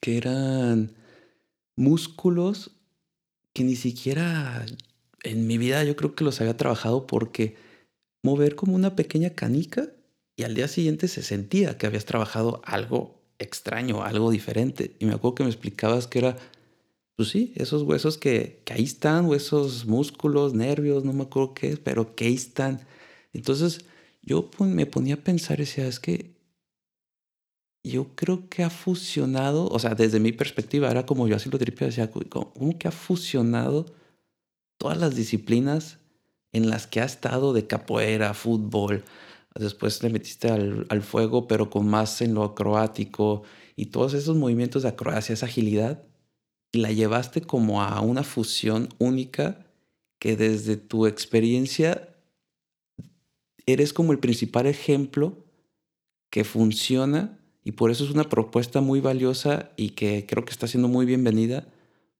que 0.00 0.16
eran 0.16 0.92
músculos 1.76 2.72
que 3.52 3.64
ni 3.64 3.76
siquiera 3.76 4.66
en 5.22 5.46
mi 5.46 5.58
vida 5.58 5.82
yo 5.84 5.96
creo 5.96 6.14
que 6.14 6.24
los 6.24 6.40
había 6.40 6.56
trabajado 6.56 7.06
porque 7.06 7.56
mover 8.22 8.54
como 8.54 8.74
una 8.74 8.96
pequeña 8.96 9.30
canica 9.30 9.88
y 10.36 10.42
al 10.42 10.54
día 10.54 10.68
siguiente 10.68 11.08
se 11.08 11.22
sentía 11.22 11.78
que 11.78 11.86
habías 11.86 12.04
trabajado 12.04 12.60
algo 12.64 13.22
extraño, 13.38 14.02
algo 14.02 14.30
diferente. 14.30 14.96
Y 14.98 15.06
me 15.06 15.14
acuerdo 15.14 15.36
que 15.36 15.44
me 15.44 15.50
explicabas 15.50 16.06
que 16.06 16.18
era, 16.18 16.36
pues 17.16 17.28
sí, 17.28 17.52
esos 17.56 17.82
huesos 17.82 18.18
que, 18.18 18.62
que 18.64 18.72
ahí 18.72 18.84
están, 18.84 19.26
huesos, 19.26 19.86
músculos, 19.86 20.54
nervios, 20.54 21.04
no 21.04 21.12
me 21.12 21.24
acuerdo 21.24 21.54
qué 21.54 21.70
es, 21.70 21.78
pero 21.78 22.14
que 22.14 22.26
ahí 22.26 22.34
están. 22.34 22.80
Entonces 23.32 23.84
yo 24.22 24.50
me 24.58 24.86
ponía 24.86 25.14
a 25.14 25.18
pensar 25.18 25.58
decía, 25.58 25.86
es 25.86 26.00
que 26.00 26.34
yo 27.84 28.14
creo 28.14 28.48
que 28.48 28.64
ha 28.64 28.70
fusionado, 28.70 29.68
o 29.68 29.78
sea, 29.78 29.94
desde 29.94 30.18
mi 30.18 30.32
perspectiva, 30.32 30.90
era 30.90 31.04
como 31.04 31.28
yo 31.28 31.36
así 31.36 31.50
lo 31.50 31.58
tripeo, 31.58 31.88
decía, 31.88 32.10
¿cómo 32.10 32.78
que 32.78 32.88
ha 32.88 32.92
fusionado 32.92 33.84
todas 34.78 34.96
las 34.96 35.14
disciplinas 35.14 35.98
en 36.52 36.70
las 36.70 36.86
que 36.86 37.00
ha 37.00 37.04
estado 37.04 37.52
de 37.52 37.66
capoeira, 37.66 38.32
fútbol, 38.32 39.04
después 39.54 40.02
le 40.02 40.10
metiste 40.10 40.48
al, 40.48 41.02
fuego, 41.02 41.46
pero 41.46 41.70
con 41.70 41.88
más 41.88 42.20
en 42.20 42.34
lo 42.34 42.42
acrobático 42.42 43.42
y 43.76 43.86
todos 43.86 44.14
esos 44.14 44.36
movimientos 44.36 44.82
de 44.82 44.88
acrobacia, 44.88 45.32
esa 45.32 45.46
agilidad, 45.46 46.02
y 46.72 46.78
la 46.78 46.90
llevaste 46.90 47.40
como 47.40 47.82
a 47.82 48.00
una 48.00 48.24
fusión 48.24 48.88
única 48.98 49.66
que 50.18 50.36
desde 50.36 50.76
tu 50.76 51.06
experiencia 51.06 52.08
eres 53.66 53.92
como 53.92 54.12
el 54.12 54.18
principal 54.18 54.66
ejemplo 54.66 55.44
que 56.30 56.44
funciona 56.44 57.38
y 57.62 57.72
por 57.72 57.90
eso 57.90 58.04
es 58.04 58.10
una 58.10 58.28
propuesta 58.28 58.80
muy 58.80 59.00
valiosa 59.00 59.70
y 59.76 59.90
que 59.90 60.26
creo 60.26 60.44
que 60.44 60.50
está 60.50 60.66
siendo 60.66 60.88
muy 60.88 61.06
bienvenida 61.06 61.66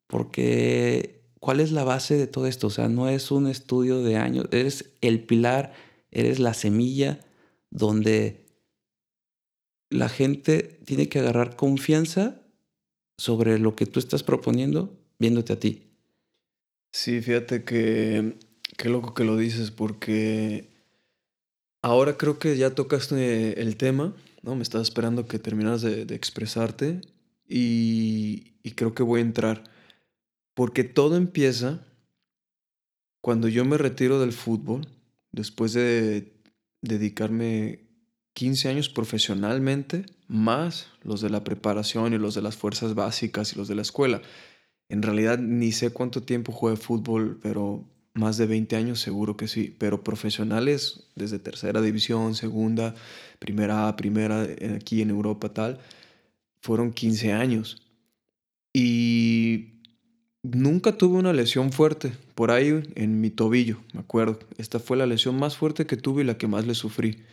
porque 0.07 1.23
¿cuál 1.41 1.61
es 1.61 1.73
la 1.73 1.85
base 1.85 2.17
de 2.17 2.27
todo 2.27 2.47
esto? 2.47 2.69
O 2.69 2.71
sea, 2.71 2.89
no 2.89 3.09
es 3.09 3.31
un 3.31 3.49
estudio 3.49 4.03
de 4.03 4.17
años, 4.17 4.47
eres 4.53 4.93
el 5.01 5.25
pilar 5.25 5.73
eres 6.15 6.39
la 6.39 6.55
semilla 6.55 7.21
donde 7.71 8.45
la 9.91 10.09
gente 10.09 10.81
tiene 10.85 11.09
que 11.09 11.21
agarrar 11.21 11.57
confianza 11.57 12.43
sobre 13.19 13.59
lo 13.59 13.77
que 13.77 13.87
tú 13.87 14.01
estás 14.01 14.23
proponiendo 14.23 14.99
viéndote 15.19 15.53
a 15.53 15.61
ti. 15.61 15.83
Sí, 16.93 17.21
fíjate 17.21 17.65
que 17.65 18.35
qué 18.77 18.89
loco 18.89 19.15
que 19.15 19.25
lo 19.25 19.37
dices 19.37 19.71
porque 19.71 20.69
ahora 21.83 22.17
creo 22.17 22.39
que 22.39 22.57
ya 22.57 22.75
tocaste 22.75 23.61
el 23.61 23.77
tema, 23.77 24.15
¿no? 24.43 24.57
Me 24.57 24.63
estaba 24.63 24.83
esperando 24.83 25.27
que 25.27 25.39
terminaras 25.39 25.83
de, 25.83 26.03
expresarte 26.15 27.01
y, 27.49 28.55
y 28.63 28.73
creo 28.73 28.95
que 28.95 29.03
voy 29.03 29.21
a 29.21 29.25
entrar 29.25 29.65
porque 30.55 30.85
todo 30.85 31.17
empieza 31.17 31.85
cuando 33.21 33.49
yo 33.49 33.65
me 33.65 33.79
retiro 33.79 34.21
del 34.21 34.33
fútbol 34.33 34.87
después 35.35 35.73
de 35.73 36.33
dedicarme 36.81 37.81
15 38.35 38.69
años 38.69 38.89
profesionalmente, 38.89 40.07
más 40.29 40.89
los 41.03 41.21
de 41.21 41.31
la 41.31 41.45
preparación 41.45 42.13
y 42.13 42.19
los 42.19 42.35
de 42.35 42.43
las 42.43 42.57
fuerzas 42.57 42.95
básicas 42.95 43.53
y 43.53 43.57
los 43.57 43.69
de 43.69 43.75
la 43.75 43.83
escuela. 43.83 44.23
En 44.89 45.03
realidad 45.03 45.39
ni 45.39 45.73
sé 45.73 45.91
cuánto 45.91 46.23
tiempo 46.23 46.53
jugué 46.53 46.77
fútbol, 46.77 47.39
pero 47.43 47.85
más 48.15 48.37
de 48.37 48.47
20 48.47 48.77
años 48.77 49.01
seguro 49.01 49.37
que 49.37 49.49
sí. 49.49 49.75
Pero 49.79 50.05
profesionales 50.05 51.09
desde 51.15 51.39
tercera 51.39 51.81
división, 51.81 52.35
segunda, 52.35 52.95
primera 53.39 53.95
primera, 53.97 54.45
eh, 54.45 54.79
aquí 54.81 55.03
en 55.03 55.11
Europa 55.11 55.53
tal, 55.53 55.81
fueron 56.61 56.93
15 56.93 57.33
años. 57.33 57.83
Y 58.73 59.74
Nunca 60.45 60.99
tuve 60.99 61.17
una 61.19 61.33
lesión 61.33 61.73
fuerte, 61.73 62.13
por 62.35 62.51
ahí 62.51 62.83
en 62.97 63.23
mi 63.23 63.31
tobillo, 63.31 63.79
me 63.95 64.01
acuerdo. 64.01 64.41
Esta 64.59 64.79
fue 64.79 64.99
la 64.99 65.07
lesión 65.07 65.39
más 65.39 65.57
fuerte 65.57 65.87
que 65.87 65.97
tuve 65.97 66.23
y 66.23 66.27
la 66.27 66.37
que 66.37 66.47
más 66.47 66.67
le 66.67 66.75
sufrí. 66.75 67.25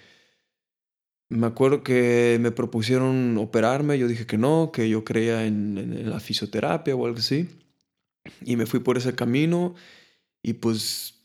Me 1.27 1.45
acuerdo 1.45 1.83
que 1.83 2.37
me 2.39 2.51
propusieron 2.51 3.37
operarme, 3.37 3.99
yo 3.99 4.07
dije 4.07 4.25
que 4.25 4.37
no, 4.37 4.71
que 4.73 4.87
yo 4.87 5.03
creía 5.03 5.45
en, 5.45 6.09
la 6.09 6.21
fisioterapia 6.21 6.95
o 6.95 7.05
algo 7.05 7.19
así. 7.19 7.49
Y 8.45 8.55
me 8.55 8.65
fui 8.65 8.79
por 8.79 8.97
ese 8.97 9.13
camino 9.13 9.75
y 10.41 10.53
pues 10.53 11.15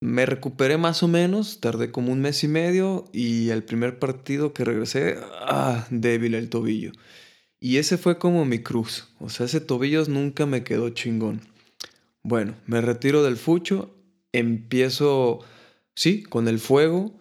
me 0.00 0.26
recuperé 0.26 0.76
más 0.76 1.02
o 1.02 1.08
menos, 1.08 1.58
tardé 1.58 1.90
como 1.90 2.12
un 2.12 2.20
mes 2.20 2.44
y 2.44 2.48
medio 2.48 3.04
y 3.12 3.48
el 3.48 3.64
primer 3.64 3.98
partido 3.98 4.52
que 4.52 4.64
regresé, 4.64 5.18
ah, 5.40 5.88
débil 5.90 6.36
el 6.36 6.50
tobillo. 6.50 6.92
Y 7.60 7.76
ese 7.76 7.98
fue 7.98 8.18
como 8.18 8.46
mi 8.46 8.60
cruz. 8.60 9.08
O 9.20 9.28
sea, 9.28 9.44
ese 9.46 9.60
tobillo 9.60 10.02
nunca 10.06 10.46
me 10.46 10.64
quedó 10.64 10.88
chingón. 10.88 11.42
Bueno, 12.22 12.54
me 12.66 12.80
retiro 12.80 13.22
del 13.22 13.36
fucho, 13.36 13.94
empiezo, 14.32 15.40
sí, 15.94 16.22
con 16.22 16.48
el 16.48 16.58
fuego. 16.58 17.18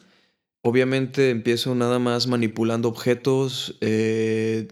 Obviamente 0.61 1.29
empiezo 1.29 1.75
nada 1.75 1.99
más 1.99 2.27
manipulando 2.27 2.87
objetos. 2.87 3.77
Eh, 3.81 4.69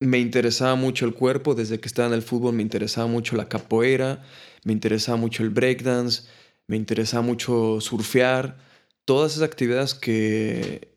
me 0.00 0.18
interesaba 0.18 0.74
mucho 0.74 1.04
el 1.04 1.14
cuerpo. 1.14 1.54
Desde 1.54 1.78
que 1.78 1.88
estaba 1.88 2.08
en 2.08 2.14
el 2.14 2.22
fútbol 2.22 2.54
me 2.54 2.62
interesaba 2.62 3.06
mucho 3.08 3.36
la 3.36 3.48
capoeira, 3.48 4.22
me 4.64 4.72
interesaba 4.72 5.18
mucho 5.18 5.42
el 5.42 5.50
breakdance, 5.50 6.24
me 6.66 6.76
interesaba 6.76 7.22
mucho 7.22 7.80
surfear. 7.82 8.56
Todas 9.06 9.32
esas 9.32 9.44
actividades 9.44 9.94
que 9.94 10.96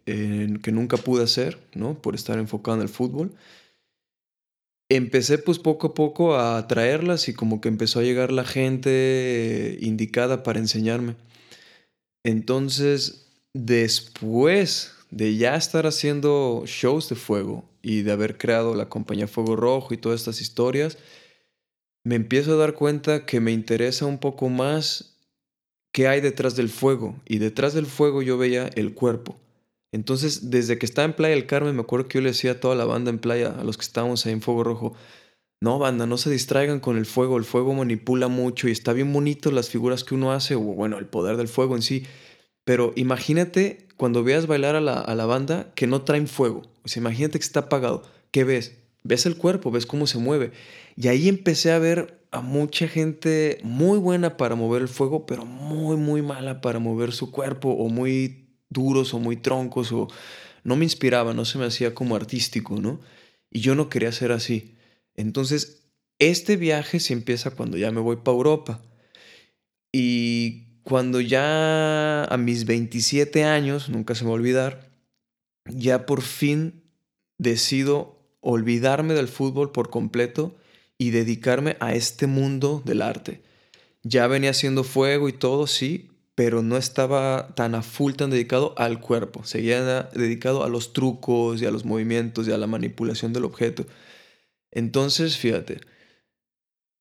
que 0.62 0.72
nunca 0.72 0.98
pude 0.98 1.24
hacer, 1.24 1.60
¿no? 1.74 2.02
Por 2.02 2.16
estar 2.16 2.38
enfocado 2.40 2.78
en 2.78 2.84
el 2.84 2.90
fútbol. 2.90 3.32
Empecé 4.92 5.38
pues 5.38 5.60
poco 5.60 5.88
a 5.88 5.94
poco 5.94 6.36
a 6.36 6.68
traerlas 6.68 7.30
y 7.30 7.34
como 7.34 7.62
que 7.62 7.70
empezó 7.70 8.00
a 8.00 8.04
llegar 8.04 8.32
la 8.32 8.44
gente 8.44 9.78
indicada 9.82 10.42
para 10.42 10.60
enseñarme. 10.60 11.16
Entonces, 12.26 13.28
después 13.54 14.96
de 15.12 15.38
ya 15.38 15.56
estar 15.56 15.86
haciendo 15.86 16.64
shows 16.66 17.08
de 17.10 17.16
fuego 17.16 17.70
y 17.84 18.02
de 18.02 18.12
haber 18.12 18.38
creado 18.38 18.74
la 18.74 18.90
compañía 18.90 19.28
Fuego 19.28 19.56
Rojo 19.56 19.94
y 19.94 19.98
todas 19.98 20.22
estas 20.22 20.42
historias, 20.42 20.98
me 22.04 22.16
empiezo 22.16 22.54
a 22.54 22.58
dar 22.58 22.74
cuenta 22.74 23.28
que 23.28 23.40
me 23.40 23.52
interesa 23.52 24.08
un 24.08 24.18
poco 24.18 24.50
más 24.50 25.09
qué 25.92 26.08
hay 26.08 26.22
detrás 26.22 26.56
del 26.56 26.70
fuego. 26.70 27.16
Y 27.26 27.38
detrás 27.40 27.74
del 27.74 27.86
fuego 27.86 28.22
yo 28.22 28.38
veía 28.38 28.70
el 28.76 28.94
cuerpo. 28.94 29.38
Entonces, 29.92 30.52
desde 30.52 30.78
que 30.78 30.86
estaba 30.86 31.06
en 31.06 31.14
Playa 31.14 31.36
del 31.36 31.48
Carmen, 31.48 31.76
me 31.76 31.82
acuerdo 31.82 32.08
que 32.08 32.20
yo 32.20 32.22
le 32.22 32.30
decía 32.30 32.52
a 32.52 32.60
toda 32.60 32.76
la 32.76 32.86
banda 32.86 33.10
en 33.10 33.20
playa, 33.20 33.56
a 33.60 33.64
los 33.64 33.78
que 33.78 33.84
estábamos 33.84 34.26
ahí 34.26 34.34
en 34.34 34.42
Fuego 34.42 34.64
Rojo, 34.64 34.94
no, 35.62 35.80
banda, 35.80 36.06
no 36.06 36.18
se 36.18 36.30
distraigan 36.30 36.80
con 36.80 36.98
el 36.98 37.06
fuego, 37.06 37.38
el 37.38 37.44
fuego 37.44 37.74
manipula 37.74 38.28
mucho 38.28 38.70
y 38.70 38.72
está 38.72 38.94
bien 38.94 39.12
bonito 39.12 39.52
las 39.52 39.70
figuras 39.70 40.04
que 40.04 40.16
uno 40.16 40.32
hace, 40.32 40.56
o 40.56 40.60
bueno, 40.60 41.00
el 41.00 41.06
poder 41.06 41.36
del 41.36 41.50
fuego 41.50 41.76
en 41.76 41.82
sí, 41.82 42.06
pero 42.64 42.94
imagínate 42.96 43.88
cuando 43.98 44.24
veas 44.24 44.48
bailar 44.48 44.78
a 44.78 44.82
la, 44.82 45.02
a 45.02 45.16
la 45.16 45.26
banda 45.26 45.72
que 45.76 45.86
no 45.86 46.04
traen 46.04 46.28
fuego, 46.28 46.62
o 46.84 46.88
sea, 46.88 47.02
imagínate 47.02 47.40
que 47.40 47.46
está 47.46 47.62
apagado, 47.62 48.04
¿qué 48.32 48.46
ves? 48.46 48.78
Ves 49.04 49.26
el 49.26 49.36
cuerpo, 49.38 49.72
ves 49.72 49.86
cómo 49.86 50.08
se 50.08 50.18
mueve. 50.18 50.52
Y 51.00 51.08
ahí 51.08 51.30
empecé 51.30 51.72
a 51.72 51.80
ver 51.80 52.28
a 52.30 52.42
mucha 52.42 52.86
gente 52.90 53.60
muy 53.64 53.98
buena 53.98 54.36
para 54.36 54.56
mover 54.56 54.82
el 54.82 54.90
fuego, 54.90 55.26
pero 55.26 55.46
muy, 55.46 55.96
muy 55.96 56.22
mala 56.22 56.60
para 56.60 56.80
mover 56.80 57.14
su 57.14 57.32
cuerpo 57.32 57.70
o 57.70 57.88
muy 57.88 58.50
duros 58.68 59.14
o 59.14 59.20
muy 59.20 59.38
troncos 59.38 59.94
o 59.94 60.10
no 60.66 60.76
me 60.76 60.84
inspiraba, 60.84 61.34
no 61.34 61.46
se 61.46 61.58
me 61.58 61.64
hacía 61.64 61.96
como 61.96 62.18
artístico, 62.18 62.82
¿no? 62.82 63.00
Y 63.50 63.62
yo 63.62 63.76
no 63.76 63.88
quería 63.88 64.12
ser 64.12 64.34
así. 64.34 64.76
Entonces 65.16 65.90
Este 66.20 66.58
viaje 66.58 67.00
se 67.00 67.14
empieza 67.14 67.52
cuando 67.52 67.78
ya 67.78 67.92
me 67.92 68.02
voy 68.02 68.18
para 68.18 68.36
Europa. 68.36 68.82
Y 69.94 70.82
cuando 70.84 71.22
ya 71.22 72.26
a 72.26 72.38
mis 72.38 72.66
27 72.66 73.46
años, 73.46 73.88
nunca 73.88 74.16
se 74.16 74.26
me 74.26 74.32
va 74.32 74.36
a 74.36 74.40
olvidar, 74.40 74.92
ya 75.66 76.06
por 76.06 76.22
fin 76.24 76.84
decido 77.38 78.20
olvidarme 78.42 79.14
del 79.14 79.30
fútbol 79.30 79.72
por 79.72 79.90
completo 79.90 80.58
y 81.00 81.10
dedicarme 81.10 81.78
a 81.80 81.96
este 81.96 82.28
mundo 82.28 82.84
del 82.86 83.02
arte. 83.02 83.42
Ya 84.04 84.28
venía 84.28 84.52
haciendo 84.52 84.84
fuego 84.84 85.30
y 85.30 85.34
todo, 85.34 85.66
sí, 85.66 86.12
pero 86.36 86.62
no 86.62 86.78
estaba 86.78 87.56
tan 87.56 87.74
a 87.74 87.82
full, 87.82 88.14
tan 88.14 88.30
dedicado 88.30 88.76
al 88.78 89.00
cuerpo. 89.00 89.44
Seguía 89.44 90.04
dedicado 90.14 90.64
a 90.64 90.70
los 90.70 90.94
trucos 90.94 91.62
y 91.62 91.66
a 91.66 91.72
los 91.72 91.86
movimientos 91.86 92.48
y 92.48 92.52
a 92.52 92.58
la 92.58 92.68
manipulación 92.68 93.34
del 93.34 93.46
objeto. 93.46 93.86
Entonces, 94.72 95.38
fíjate, 95.38 95.82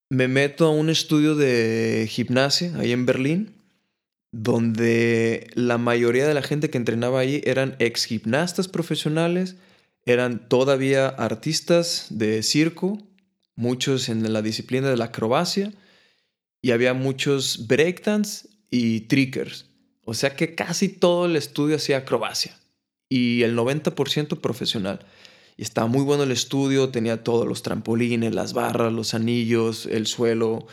me 0.09 0.27
meto 0.27 0.65
a 0.65 0.71
un 0.71 0.89
estudio 0.89 1.35
de 1.35 2.07
gimnasia 2.09 2.75
ahí 2.77 2.91
en 2.91 3.05
Berlín, 3.05 3.53
donde 4.31 5.49
la 5.55 5.77
mayoría 5.77 6.27
de 6.27 6.33
la 6.33 6.41
gente 6.41 6.69
que 6.69 6.77
entrenaba 6.77 7.19
ahí 7.19 7.41
eran 7.45 7.75
ex 7.79 8.05
gimnastas 8.05 8.67
profesionales, 8.67 9.55
eran 10.05 10.47
todavía 10.47 11.07
artistas 11.07 12.07
de 12.09 12.43
circo, 12.43 12.97
muchos 13.59 14.07
en 14.07 14.31
la 14.31 14.41
disciplina 14.41 14.89
de 14.89 14.95
la 14.95 15.05
acrobacia, 15.05 15.73
y 16.61 16.71
había 16.71 16.93
muchos 16.93 17.67
breakdance 17.67 18.47
y 18.71 19.01
trickers. 19.01 19.65
O 20.05 20.13
sea 20.13 20.35
que 20.35 20.55
casi 20.55 20.87
todo 20.87 21.25
el 21.25 21.35
estudio 21.35 21.75
hacía 21.75 21.97
acrobacia 21.97 22.57
y 23.09 23.43
el 23.43 23.57
90% 23.57 24.39
profesional. 24.39 24.99
Y 25.57 25.63
estaba 25.63 25.87
muy 25.87 26.03
bueno 26.03 26.23
el 26.23 26.31
estudio, 26.31 26.89
tenía 26.89 27.21
todos 27.21 27.45
los 27.45 27.61
trampolines, 27.61 28.33
las 28.33 28.53
barras, 28.53 28.93
los 28.93 29.13
anillos, 29.13 29.85
el 29.87 30.07
suelo. 30.07 30.65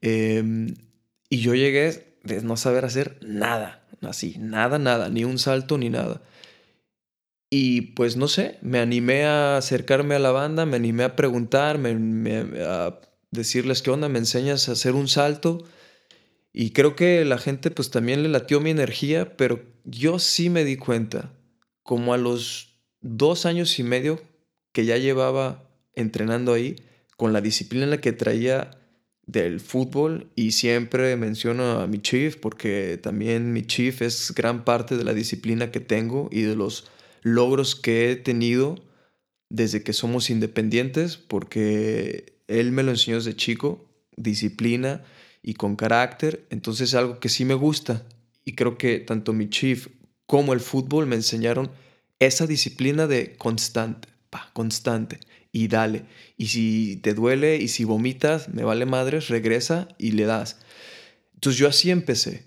Em, 0.00 0.74
y 1.28 1.38
yo 1.40 1.54
llegué 1.54 2.16
de 2.22 2.42
no 2.42 2.56
saber 2.56 2.86
hacer 2.86 3.18
nada, 3.20 3.86
así, 4.00 4.36
nada, 4.38 4.78
nada, 4.78 5.10
ni 5.10 5.24
un 5.24 5.38
salto 5.38 5.76
ni 5.76 5.90
nada. 5.90 6.22
Y 7.56 7.82
pues 7.92 8.16
no 8.16 8.26
sé, 8.26 8.58
me 8.62 8.80
animé 8.80 9.26
a 9.26 9.58
acercarme 9.58 10.16
a 10.16 10.18
la 10.18 10.32
banda, 10.32 10.66
me 10.66 10.74
animé 10.74 11.04
a 11.04 11.14
preguntar, 11.14 11.78
a 11.78 13.00
decirles 13.30 13.80
qué 13.80 13.92
onda, 13.92 14.08
me 14.08 14.18
enseñas 14.18 14.68
a 14.68 14.72
hacer 14.72 14.96
un 14.96 15.06
salto. 15.06 15.64
Y 16.52 16.70
creo 16.70 16.96
que 16.96 17.24
la 17.24 17.38
gente 17.38 17.70
pues 17.70 17.92
también 17.92 18.24
le 18.24 18.28
latió 18.28 18.58
mi 18.58 18.70
energía, 18.70 19.36
pero 19.36 19.62
yo 19.84 20.18
sí 20.18 20.50
me 20.50 20.64
di 20.64 20.76
cuenta, 20.76 21.32
como 21.84 22.12
a 22.12 22.18
los 22.18 22.80
dos 23.00 23.46
años 23.46 23.78
y 23.78 23.84
medio 23.84 24.20
que 24.72 24.84
ya 24.84 24.96
llevaba 24.96 25.70
entrenando 25.94 26.54
ahí, 26.54 26.74
con 27.16 27.32
la 27.32 27.40
disciplina 27.40 28.00
que 28.00 28.10
traía 28.10 28.72
del 29.26 29.60
fútbol 29.60 30.32
y 30.34 30.50
siempre 30.50 31.14
menciono 31.14 31.82
a 31.82 31.86
mi 31.86 32.00
chief 32.00 32.36
porque 32.36 32.98
también 33.00 33.52
mi 33.52 33.62
chief 33.62 34.02
es 34.02 34.34
gran 34.34 34.64
parte 34.64 34.96
de 34.96 35.04
la 35.04 35.14
disciplina 35.14 35.70
que 35.70 35.78
tengo 35.78 36.28
y 36.32 36.42
de 36.42 36.56
los 36.56 36.90
logros 37.24 37.74
que 37.74 38.12
he 38.12 38.16
tenido 38.16 38.76
desde 39.50 39.82
que 39.82 39.92
somos 39.92 40.30
independientes 40.30 41.16
porque 41.16 42.38
él 42.46 42.70
me 42.70 42.84
lo 42.84 42.92
enseñó 42.92 43.16
desde 43.16 43.34
chico, 43.34 43.84
disciplina, 44.16 45.02
y 45.46 45.54
con 45.54 45.76
carácter, 45.76 46.46
entonces 46.48 46.88
es 46.88 46.94
algo 46.94 47.20
que 47.20 47.28
sí 47.28 47.44
me 47.44 47.52
gusta 47.52 48.06
y 48.46 48.54
creo 48.54 48.78
que 48.78 48.98
tanto 48.98 49.34
mi 49.34 49.50
chief 49.50 49.88
como 50.26 50.54
el 50.54 50.60
fútbol 50.60 51.06
me 51.06 51.16
enseñaron 51.16 51.70
esa 52.18 52.46
disciplina 52.46 53.06
de 53.06 53.36
constante, 53.36 54.08
pa, 54.30 54.50
constante 54.54 55.20
y 55.52 55.68
dale. 55.68 56.06
Y 56.38 56.46
si 56.46 56.96
te 56.96 57.12
duele 57.12 57.56
y 57.56 57.68
si 57.68 57.84
vomitas, 57.84 58.48
me 58.48 58.64
vale 58.64 58.86
madres, 58.86 59.28
regresa 59.28 59.88
y 59.98 60.12
le 60.12 60.24
das. 60.24 60.56
Entonces 61.34 61.58
yo 61.58 61.68
así 61.68 61.90
empecé. 61.90 62.46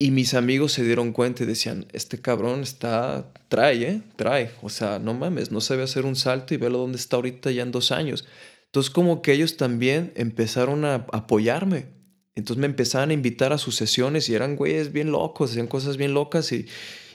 Y 0.00 0.12
mis 0.12 0.34
amigos 0.34 0.72
se 0.72 0.84
dieron 0.84 1.12
cuenta 1.12 1.42
y 1.42 1.46
decían, 1.46 1.86
este 1.92 2.20
cabrón 2.20 2.60
está, 2.60 3.32
trae, 3.48 3.82
¿eh? 3.82 4.02
Trae. 4.14 4.52
O 4.62 4.68
sea, 4.68 5.00
no 5.00 5.12
mames, 5.12 5.50
no 5.50 5.60
sabe 5.60 5.82
hacer 5.82 6.06
un 6.06 6.14
salto 6.14 6.54
y 6.54 6.56
velo 6.56 6.78
dónde 6.78 6.98
está 6.98 7.16
ahorita 7.16 7.50
ya 7.50 7.62
en 7.62 7.72
dos 7.72 7.90
años. 7.90 8.24
Entonces 8.66 8.90
como 8.90 9.22
que 9.22 9.32
ellos 9.32 9.56
también 9.56 10.12
empezaron 10.14 10.84
a 10.84 11.06
apoyarme. 11.12 11.86
Entonces 12.36 12.60
me 12.60 12.66
empezaban 12.66 13.10
a 13.10 13.14
invitar 13.14 13.52
a 13.52 13.58
sus 13.58 13.74
sesiones 13.74 14.28
y 14.28 14.34
eran 14.34 14.54
güeyes 14.54 14.92
bien 14.92 15.10
locos, 15.10 15.50
hacían 15.50 15.66
cosas 15.66 15.96
bien 15.96 16.14
locas 16.14 16.52
y, 16.52 16.66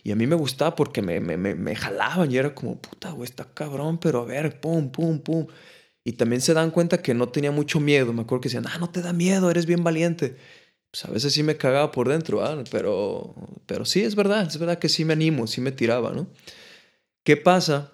y 0.04 0.12
a 0.12 0.18
mí 0.18 0.28
me 0.28 0.36
gustaba 0.36 0.76
porque 0.76 1.02
me, 1.02 1.22
me, 1.22 1.38
me, 1.38 1.76
jalaban 1.78 2.30
y 2.30 2.36
era 2.36 2.54
como, 2.54 2.82
puta, 2.82 3.12
güey, 3.12 3.30
está 3.30 3.46
cabrón, 3.46 4.00
pero 4.00 4.24
a 4.24 4.26
ver, 4.26 4.60
pum, 4.60 4.92
pum, 4.92 5.20
pum. 5.20 5.48
Y 6.04 6.14
también 6.14 6.42
se 6.42 6.54
dan 6.54 6.72
cuenta 6.72 7.02
que 7.02 7.14
no 7.14 7.30
tenía 7.30 7.52
mucho 7.52 7.80
miedo. 7.80 8.12
Me 8.12 8.24
acuerdo 8.24 8.42
que 8.42 8.50
decían, 8.50 8.66
ah, 8.68 8.78
no 8.78 8.90
te 8.90 9.02
da 9.02 9.14
miedo, 9.14 9.50
eres 9.50 9.66
bien 9.66 9.86
valiente. 9.86 10.36
Pues 10.94 11.06
a 11.06 11.12
veces 11.12 11.34
sí 11.34 11.42
me 11.42 11.58
cagaba 11.58 11.92
por 11.92 12.08
dentro, 12.08 12.46
¿ah? 12.46 12.64
pero, 12.70 13.34
pero 13.66 13.84
sí, 13.84 14.04
es 14.04 14.14
verdad, 14.14 14.46
es 14.46 14.60
verdad 14.60 14.78
que 14.78 14.90
sí 14.90 15.06
me 15.06 15.14
animo, 15.14 15.48
sí 15.48 15.60
me 15.60 15.72
tiraba, 15.72 16.12
¿no? 16.12 16.28
¿Qué 17.24 17.36
pasa? 17.36 17.94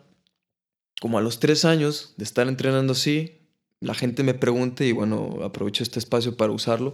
Como 1.00 1.18
a 1.18 1.22
los 1.22 1.40
tres 1.40 1.64
años 1.64 2.14
de 2.18 2.26
estar 2.26 2.50
entrenando 2.50 2.92
así, 2.92 3.40
la 3.80 3.94
gente 3.94 4.22
me 4.24 4.34
pregunta 4.34 4.84
y 4.84 4.92
bueno, 4.92 5.40
aprovecho 5.44 5.82
este 5.82 5.98
espacio 5.98 6.36
para 6.36 6.52
usarlo. 6.52 6.94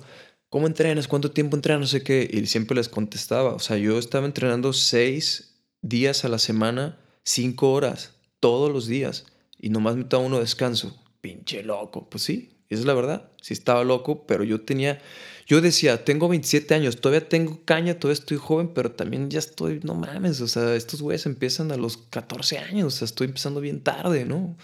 ¿Cómo 0.49 0.67
entrenas? 0.67 1.07
¿Cuánto 1.07 1.31
tiempo 1.31 1.55
entrenas? 1.55 1.81
No 1.81 1.87
sé 1.87 2.03
qué. 2.03 2.29
Y 2.31 2.45
siempre 2.45 2.75
les 2.75 2.87
contestaba. 2.87 3.55
O 3.55 3.59
sea, 3.59 3.77
yo 3.77 3.97
estaba 3.97 4.27
entrenando 4.27 4.73
seis 4.73 5.55
días 5.81 6.23
a 6.23 6.29
la 6.29 6.37
semana, 6.37 6.99
cinco 7.23 7.73
horas, 7.73 8.13
todos 8.39 8.71
los 8.71 8.85
días. 8.85 9.25
Y 9.57 9.69
nomás 9.69 9.95
me 9.95 10.03
daba 10.03 10.23
uno 10.23 10.39
descanso. 10.39 11.03
Pinche 11.21 11.63
loco. 11.63 12.07
Pues 12.11 12.23
sí, 12.23 12.59
es 12.69 12.85
la 12.85 12.93
verdad. 12.93 13.31
Sí 13.41 13.53
estaba 13.53 13.83
loco, 13.83 14.27
pero 14.27 14.43
yo 14.43 14.61
tenía... 14.61 15.01
Yo 15.45 15.61
decía, 15.61 16.03
tengo 16.03 16.27
27 16.27 16.73
años, 16.73 16.99
todavía 16.99 17.29
tengo 17.29 17.63
caña, 17.65 17.99
todavía 17.99 18.19
estoy 18.19 18.37
joven, 18.37 18.69
pero 18.73 18.91
también 18.91 19.29
ya 19.29 19.39
estoy, 19.39 19.79
no 19.83 19.93
mames, 19.93 20.41
o 20.41 20.47
sea, 20.47 20.75
estos 20.75 21.01
güeyes 21.01 21.27
empiezan 21.27 21.71
a 21.71 21.77
los 21.77 21.97
14 21.97 22.57
años, 22.57 22.93
o 22.93 22.97
sea, 22.97 23.05
estoy 23.05 23.27
empezando 23.27 23.61
bien 23.61 23.81
tarde, 23.81 24.25
¿no? 24.25 24.57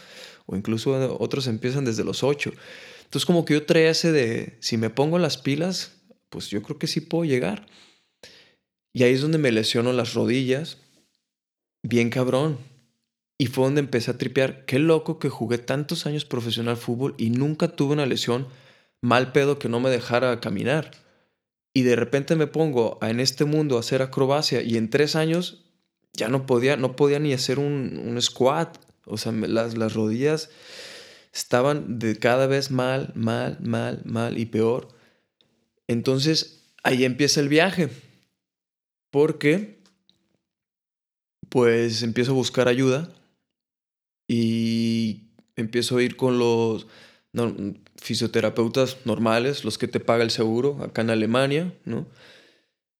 o 0.46 0.56
incluso 0.56 1.18
otros 1.20 1.48
empiezan 1.48 1.86
desde 1.86 2.04
los 2.04 2.24
8. 2.24 2.52
Entonces 3.04 3.26
como 3.26 3.46
que 3.46 3.54
yo 3.54 3.66
traía 3.66 3.92
ese 3.92 4.12
de, 4.12 4.58
si 4.60 4.78
me 4.78 4.90
pongo 4.90 5.18
las 5.20 5.38
pilas, 5.38 6.02
pues 6.30 6.50
yo 6.50 6.62
creo 6.62 6.78
que 6.78 6.88
sí 6.88 7.02
puedo 7.02 7.26
llegar. 7.26 7.68
Y 8.94 9.04
ahí 9.04 9.14
es 9.14 9.22
donde 9.22 9.38
me 9.38 9.52
lesiono 9.52 9.94
las 9.94 10.14
rodillas, 10.14 10.78
bien 11.84 12.10
cabrón. 12.10 12.58
Y 13.38 13.48
fue 13.48 13.64
donde 13.64 13.80
empecé 13.80 14.12
a 14.12 14.18
tripear, 14.18 14.66
qué 14.66 14.78
loco 14.78 15.18
que 15.18 15.30
jugué 15.30 15.58
tantos 15.58 16.06
años 16.06 16.26
profesional 16.26 16.78
fútbol 16.78 17.16
y 17.18 17.32
nunca 17.32 17.70
tuve 17.70 17.94
una 17.94 18.06
lesión 18.06 18.48
mal 19.02 19.32
pedo 19.32 19.60
que 19.60 19.70
no 19.70 19.80
me 19.80 19.90
dejara 19.90 20.40
caminar. 20.40 20.92
Y 21.74 21.84
de 21.84 21.96
repente 21.96 22.36
me 22.36 22.48
pongo 22.48 23.00
en 23.02 23.20
este 23.20 23.46
mundo 23.46 23.78
a 23.78 23.80
hacer 23.80 24.02
acrobacia 24.02 24.62
y 24.62 24.78
en 24.78 24.90
tres 24.90 25.16
años 25.16 25.66
ya 26.14 26.28
no 26.28 26.46
podía, 26.46 26.76
no 26.76 26.96
podía 26.96 27.20
ni 27.20 27.34
hacer 27.34 27.60
un, 27.60 28.02
un 28.06 28.22
squat. 28.22 28.78
O 29.06 29.18
sea, 29.18 29.32
las, 29.32 29.78
las 29.78 29.94
rodillas 29.94 30.50
estaban 31.34 32.00
de 32.00 32.18
cada 32.18 32.48
vez 32.48 32.72
mal, 32.72 33.12
mal, 33.16 33.58
mal, 33.62 34.02
mal 34.06 34.38
y 34.38 34.46
peor. 34.46 34.90
Entonces, 35.88 36.74
ahí 36.84 37.06
empieza 37.06 37.40
el 37.40 37.50
viaje. 37.50 37.90
Porque, 39.12 39.82
pues, 41.50 42.04
empiezo 42.04 42.32
a 42.32 42.36
buscar 42.36 42.68
ayuda 42.68 43.14
y 44.28 45.32
empiezo 45.56 45.98
a 45.98 46.04
ir 46.04 46.16
con 46.16 46.40
los 46.40 46.88
fisioterapeutas 47.96 48.98
normales, 49.06 49.64
los 49.64 49.78
que 49.78 49.88
te 49.88 50.00
paga 50.00 50.24
el 50.24 50.32
seguro, 50.32 50.78
acá 50.84 51.02
en 51.02 51.10
Alemania, 51.10 51.74
¿no? 51.86 52.08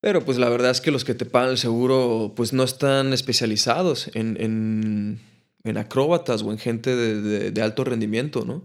Pero 0.00 0.24
pues 0.24 0.38
la 0.38 0.48
verdad 0.48 0.70
es 0.70 0.80
que 0.80 0.90
los 0.90 1.04
que 1.04 1.14
te 1.14 1.26
pagan 1.26 1.50
el 1.50 1.58
seguro 1.58 2.32
pues 2.34 2.52
no 2.52 2.64
están 2.64 3.12
especializados 3.12 4.10
en, 4.14 4.36
en 4.40 5.20
en 5.64 5.78
acróbatas 5.78 6.42
o 6.42 6.50
en 6.50 6.58
gente 6.58 6.94
de, 6.96 7.62
alto 7.62 7.84
rendimiento, 7.84 8.44
¿no? 8.44 8.64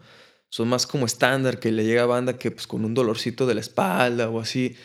Son 0.50 0.68
más 0.68 0.88
como 0.88 1.06
estándar 1.06 1.60
que 1.60 1.72
le 1.72 1.86
llega 1.86 2.04
a 2.04 2.08
banda 2.08 2.38
que 2.38 2.52
pues 2.52 2.68
con 2.68 2.86
un 2.86 2.94
dolorcito 2.94 3.46
de 3.46 3.56
la 3.56 3.62
espalda 3.62 4.30
o 4.30 4.40
así. 4.40 4.76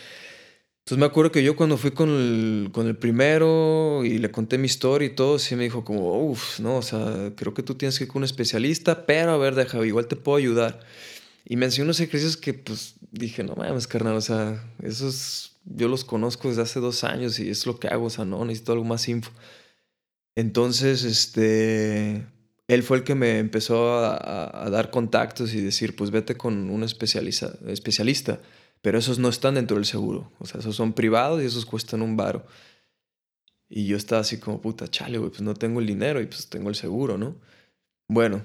Entonces 0.85 0.99
me 0.99 1.07
acuerdo 1.07 1.31
que 1.31 1.45
yo 1.45 1.55
cuando 1.55 1.77
fui 1.77 1.93
con 1.93 2.09
el, 2.11 2.71
con 2.73 2.89
el 2.89 2.97
primero 2.97 4.05
y 4.05 4.19
le 4.19 4.33
conté 4.33 4.59
mi 4.59 4.67
historia 4.67 5.07
y 5.07 5.15
todo, 5.15 5.39
sí 5.39 5.55
me 5.55 5.63
dijo 5.63 5.85
como, 5.85 6.29
uff, 6.29 6.59
no, 6.59 6.79
o 6.79 6.83
sea, 6.83 7.33
creo 7.37 7.55
que 7.55 7.63
tú 7.63 7.77
tienes 7.77 7.99
que 7.99 8.05
ir 8.05 8.11
con 8.11 8.21
un 8.21 8.25
especialista, 8.25 9.07
pero 9.07 9.31
a 9.31 9.37
ver, 9.37 9.55
deja, 9.55 9.85
igual 9.87 10.09
te 10.09 10.17
puedo 10.17 10.39
ayudar. 10.39 10.81
Y 11.45 11.57
me 11.57 11.67
enseñó 11.67 11.85
unos 11.85 12.01
ejercicios 12.01 12.37
que 12.37 12.55
pues 12.55 12.97
dije, 13.13 13.45
no 13.45 13.55
mames, 13.55 13.87
carnal, 13.87 14.17
o 14.17 14.21
sea, 14.21 14.61
esos 14.83 15.53
yo 15.65 15.89
los 15.89 16.05
conozco 16.05 16.49
desde 16.49 16.63
hace 16.63 16.81
dos 16.81 17.05
años 17.05 17.39
y 17.39 17.49
es 17.49 17.67
lo 17.67 17.79
que 17.79 17.89
hago, 17.89 18.07
o 18.07 18.11
sea, 18.11 18.25
no, 18.25 18.45
necesito 18.45 18.73
algo 18.73 18.85
más 18.85 19.09
info. 19.09 19.31
Entonces, 20.35 21.05
este, 21.05 22.27
él 22.69 22.83
fue 22.83 22.99
el 22.99 23.05
que 23.05 23.15
me 23.15 23.39
empezó 23.39 23.99
a, 23.99 24.69
dar 24.71 24.91
contactos 24.91 25.55
y 25.55 25.61
decir, 25.61 25.95
pues 25.95 26.11
vete 26.11 26.37
con 26.37 26.71
un 26.71 26.83
especialista, 26.83 27.53
pero 28.83 28.99
esos 28.99 29.19
no 29.19 29.29
están 29.29 29.55
dentro 29.55 29.77
del 29.77 29.87
seguro, 29.87 30.31
o 30.39 30.47
sea, 30.47 30.61
esos 30.61 30.77
son 30.77 30.93
privados 30.93 31.43
y 31.43 31.47
esos 31.47 31.65
cuestan 31.65 32.03
un 32.03 32.17
varo. 32.17 32.45
Y 33.69 33.87
yo 33.87 33.97
estaba 33.97 34.21
así 34.21 34.39
como, 34.39 34.61
puta, 34.61 34.87
chale, 34.89 35.17
güey, 35.17 35.31
pues 35.31 35.41
no 35.41 35.55
tengo 35.55 35.81
el 35.81 35.87
dinero 35.87 36.21
y 36.21 36.27
pues 36.27 36.49
tengo 36.51 36.69
el 36.69 36.75
seguro, 36.75 37.17
¿no? 37.17 37.37
Bueno, 38.07 38.45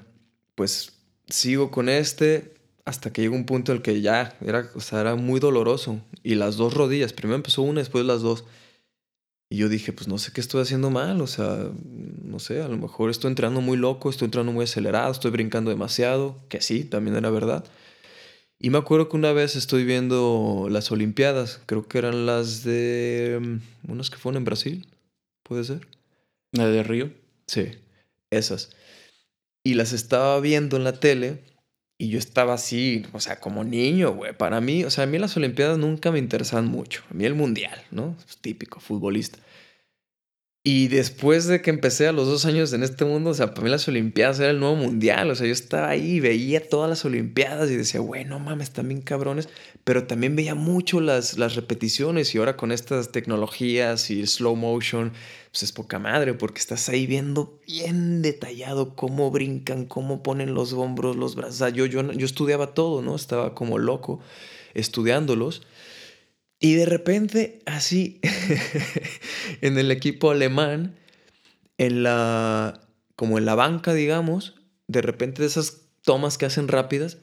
pues 0.56 0.94
sigo 1.28 1.70
con 1.70 1.90
este 1.90 2.54
hasta 2.86 3.12
que 3.12 3.22
llegó 3.22 3.36
un 3.36 3.46
punto 3.46 3.74
en 3.74 3.78
el 3.80 3.82
que 3.82 4.00
ya 4.00 4.38
era, 4.40 4.72
o 4.74 4.80
sea, 4.80 5.02
era 5.02 5.16
muy 5.16 5.42
doloroso. 5.42 6.00
Y 6.24 6.36
las 6.36 6.56
dos 6.56 6.74
rodillas, 6.74 7.12
primero 7.12 7.36
empezó 7.36 7.62
una, 7.62 7.82
después 7.82 8.06
las 8.06 8.22
dos. 8.22 8.46
Y 9.50 9.58
yo 9.58 9.68
dije, 9.68 9.92
pues 9.92 10.08
no 10.08 10.18
sé 10.18 10.32
qué 10.32 10.40
estoy 10.40 10.62
haciendo 10.62 10.90
mal, 10.90 11.20
o 11.20 11.28
sea, 11.28 11.70
no 12.24 12.40
sé, 12.40 12.62
a 12.62 12.70
lo 12.70 12.78
mejor 12.78 13.10
estoy 13.10 13.30
entrando 13.30 13.60
muy 13.60 13.78
loco, 13.78 14.10
estoy 14.10 14.26
entrando 14.28 14.54
muy 14.54 14.64
acelerado, 14.64 15.12
estoy 15.12 15.32
brincando 15.32 15.70
demasiado, 15.70 16.38
que 16.48 16.62
sí, 16.62 16.86
también 16.86 17.18
era 17.18 17.30
verdad. 17.30 17.66
Y 18.60 18.72
me 18.72 18.80
acuerdo 18.80 19.08
que 19.10 19.18
una 19.18 19.34
vez 19.34 19.56
estoy 19.56 19.86
viendo 19.86 20.68
las 20.70 20.92
Olimpiadas, 20.92 21.62
creo 21.66 21.88
que 21.88 22.00
eran 22.00 22.26
las 22.26 22.64
de... 22.64 23.40
Mm, 23.40 23.92
unas 23.92 24.10
que 24.10 24.18
fueron 24.18 24.38
en 24.38 24.46
Brasil, 24.46 24.88
¿puede 25.44 25.64
ser? 25.64 25.88
¿La 26.52 26.68
de 26.68 26.82
Río? 26.82 27.12
Sí, 27.46 27.72
esas. 28.32 28.72
Y 29.64 29.76
las 29.76 29.94
estaba 29.94 30.40
viendo 30.40 30.76
en 30.76 30.84
la 30.84 31.00
tele 31.00 31.44
y 32.00 32.10
yo 32.10 32.18
estaba 32.18 32.54
así, 32.54 33.06
o 33.14 33.20
sea, 33.20 33.40
como 33.40 33.64
niño, 33.64 34.14
güey. 34.14 34.36
Para 34.36 34.60
mí, 34.60 34.84
o 34.84 34.90
sea, 34.90 35.04
a 35.04 35.08
mí 35.08 35.20
las 35.20 35.38
Olimpiadas 35.38 35.78
nunca 35.78 36.12
me 36.12 36.20
interesan 36.20 36.66
mucho. 36.68 37.04
A 37.12 37.14
mí 37.14 37.26
el 37.26 37.36
Mundial, 37.36 37.80
¿no? 37.92 38.16
típico, 38.42 38.80
futbolista. 38.80 39.40
Y 40.70 40.90
después 40.90 41.48
de 41.48 41.62
que 41.62 41.70
empecé 41.70 42.10
a 42.10 42.12
los 42.12 42.28
dos 42.28 42.44
años 42.44 42.74
en 42.74 42.84
este 42.84 43.06
mundo, 43.06 43.30
o 43.30 43.34
sea, 43.34 43.54
para 43.54 43.62
mí 43.62 43.70
las 43.70 43.88
Olimpiadas 43.88 44.42
era 44.42 44.50
el 44.50 44.60
nuevo 44.60 44.76
mundial. 44.76 45.32
O 45.32 45.36
sea, 45.36 45.48
yo 45.48 45.54
estaba 45.54 45.88
ahí, 45.88 46.20
veía 46.20 46.68
todas 46.68 46.90
las 46.90 47.06
Olimpiadas 47.06 47.72
y 47.72 47.78
decía, 47.78 48.02
güey, 48.02 48.26
no 48.26 48.38
mames, 48.38 48.74
bien 48.84 49.02
cabrones. 49.02 49.48
Pero 49.86 50.08
también 50.08 50.36
veía 50.36 50.56
mucho 50.56 51.00
las, 51.00 51.38
las 51.38 51.56
repeticiones 51.56 52.36
y 52.36 52.40
ahora 52.40 52.58
con 52.58 52.74
estas 52.74 53.14
tecnologías 53.14 54.12
y 54.12 54.28
slow 54.28 54.58
motion, 54.58 55.14
pues 55.52 55.64
es 55.64 55.72
poca 55.72 56.00
madre 56.00 56.34
porque 56.34 56.60
estás 56.60 56.90
ahí 56.90 57.08
viendo 57.08 57.62
bien 57.66 58.22
detallado 58.22 58.94
cómo 58.94 59.32
brincan, 59.32 59.86
cómo 59.86 60.22
ponen 60.22 60.54
los 60.54 60.74
hombros, 60.74 61.16
los 61.16 61.36
brazos. 61.36 61.56
O 61.56 61.58
sea, 61.60 61.70
yo, 61.70 61.86
yo, 61.86 62.12
yo 62.12 62.26
estudiaba 62.26 62.74
todo, 62.74 63.02
¿no? 63.02 63.16
Estaba 63.16 63.56
como 63.56 63.78
loco 63.78 64.20
estudiándolos. 64.74 65.62
Y 66.60 66.76
de 66.76 66.86
repente, 66.86 67.60
así, 67.66 68.20
en 69.62 69.78
el 69.78 69.92
equipo 69.92 70.32
alemán, 70.32 70.98
en 71.78 72.04
la, 72.04 72.88
como 73.16 73.38
en 73.38 73.46
la 73.46 73.56
banca, 73.56 73.94
digamos, 73.94 74.56
de 74.88 75.02
repente 75.02 75.42
de 75.42 75.48
esas 75.48 75.82
tomas 76.02 76.38
que 76.38 76.46
hacen 76.46 76.68
rápidas, 76.68 77.20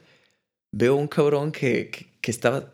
veo 0.71 0.95
un 0.95 1.07
cabrón 1.07 1.51
que, 1.51 1.89
que, 2.21 2.31
estaba 2.31 2.73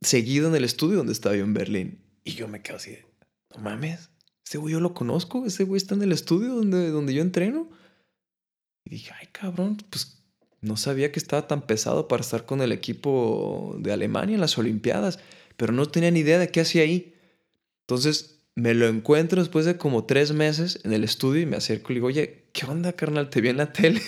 seguido 0.00 0.48
en 0.48 0.56
el 0.56 0.64
estudio 0.64 0.98
donde 0.98 1.12
estaba 1.12 1.36
yo 1.36 1.44
en 1.44 1.54
Berlín. 1.54 2.00
Y 2.24 2.32
yo 2.32 2.48
me 2.48 2.60
quedo 2.62 2.76
así, 2.76 2.96
no 3.54 3.62
mames, 3.62 4.10
ese 4.44 4.58
güey 4.58 4.72
yo 4.72 4.80
lo 4.80 4.94
conozco, 4.94 5.46
ese 5.46 5.62
güey 5.62 5.76
está 5.76 5.94
en 5.94 6.02
el 6.02 6.10
estudio 6.10 6.54
donde, 6.56 6.90
donde 6.90 7.14
yo 7.14 7.22
entreno. 7.22 7.68
Y 8.84 8.90
dije, 8.90 9.12
ay 9.20 9.28
cabrón, 9.30 9.76
pues 9.90 10.24
no 10.60 10.76
sabía 10.76 11.12
que 11.12 11.20
estaba 11.20 11.46
tan 11.46 11.62
pesado 11.62 12.08
para 12.08 12.22
estar 12.22 12.46
con 12.46 12.60
el 12.60 12.72
equipo 12.72 13.76
de 13.78 13.92
Alemania 13.92 14.34
en 14.34 14.40
las 14.40 14.58
Olimpiadas 14.58 15.20
pero 15.60 15.74
no 15.74 15.84
tenía 15.84 16.10
ni 16.10 16.20
idea 16.20 16.38
de 16.38 16.50
qué 16.50 16.62
hacía 16.62 16.84
ahí. 16.84 17.14
Entonces 17.86 18.46
me 18.54 18.72
lo 18.72 18.88
encuentro 18.88 19.42
después 19.42 19.66
de 19.66 19.76
como 19.76 20.06
tres 20.06 20.32
meses 20.32 20.80
en 20.84 20.94
el 20.94 21.04
estudio 21.04 21.42
y 21.42 21.46
me 21.46 21.58
acerco 21.58 21.92
y 21.92 21.94
le 21.94 21.98
digo, 21.98 22.06
oye, 22.06 22.46
¿qué 22.54 22.64
onda, 22.64 22.94
carnal? 22.94 23.28
Te 23.28 23.42
vi 23.42 23.50
en 23.50 23.58
la 23.58 23.70
tele. 23.74 24.00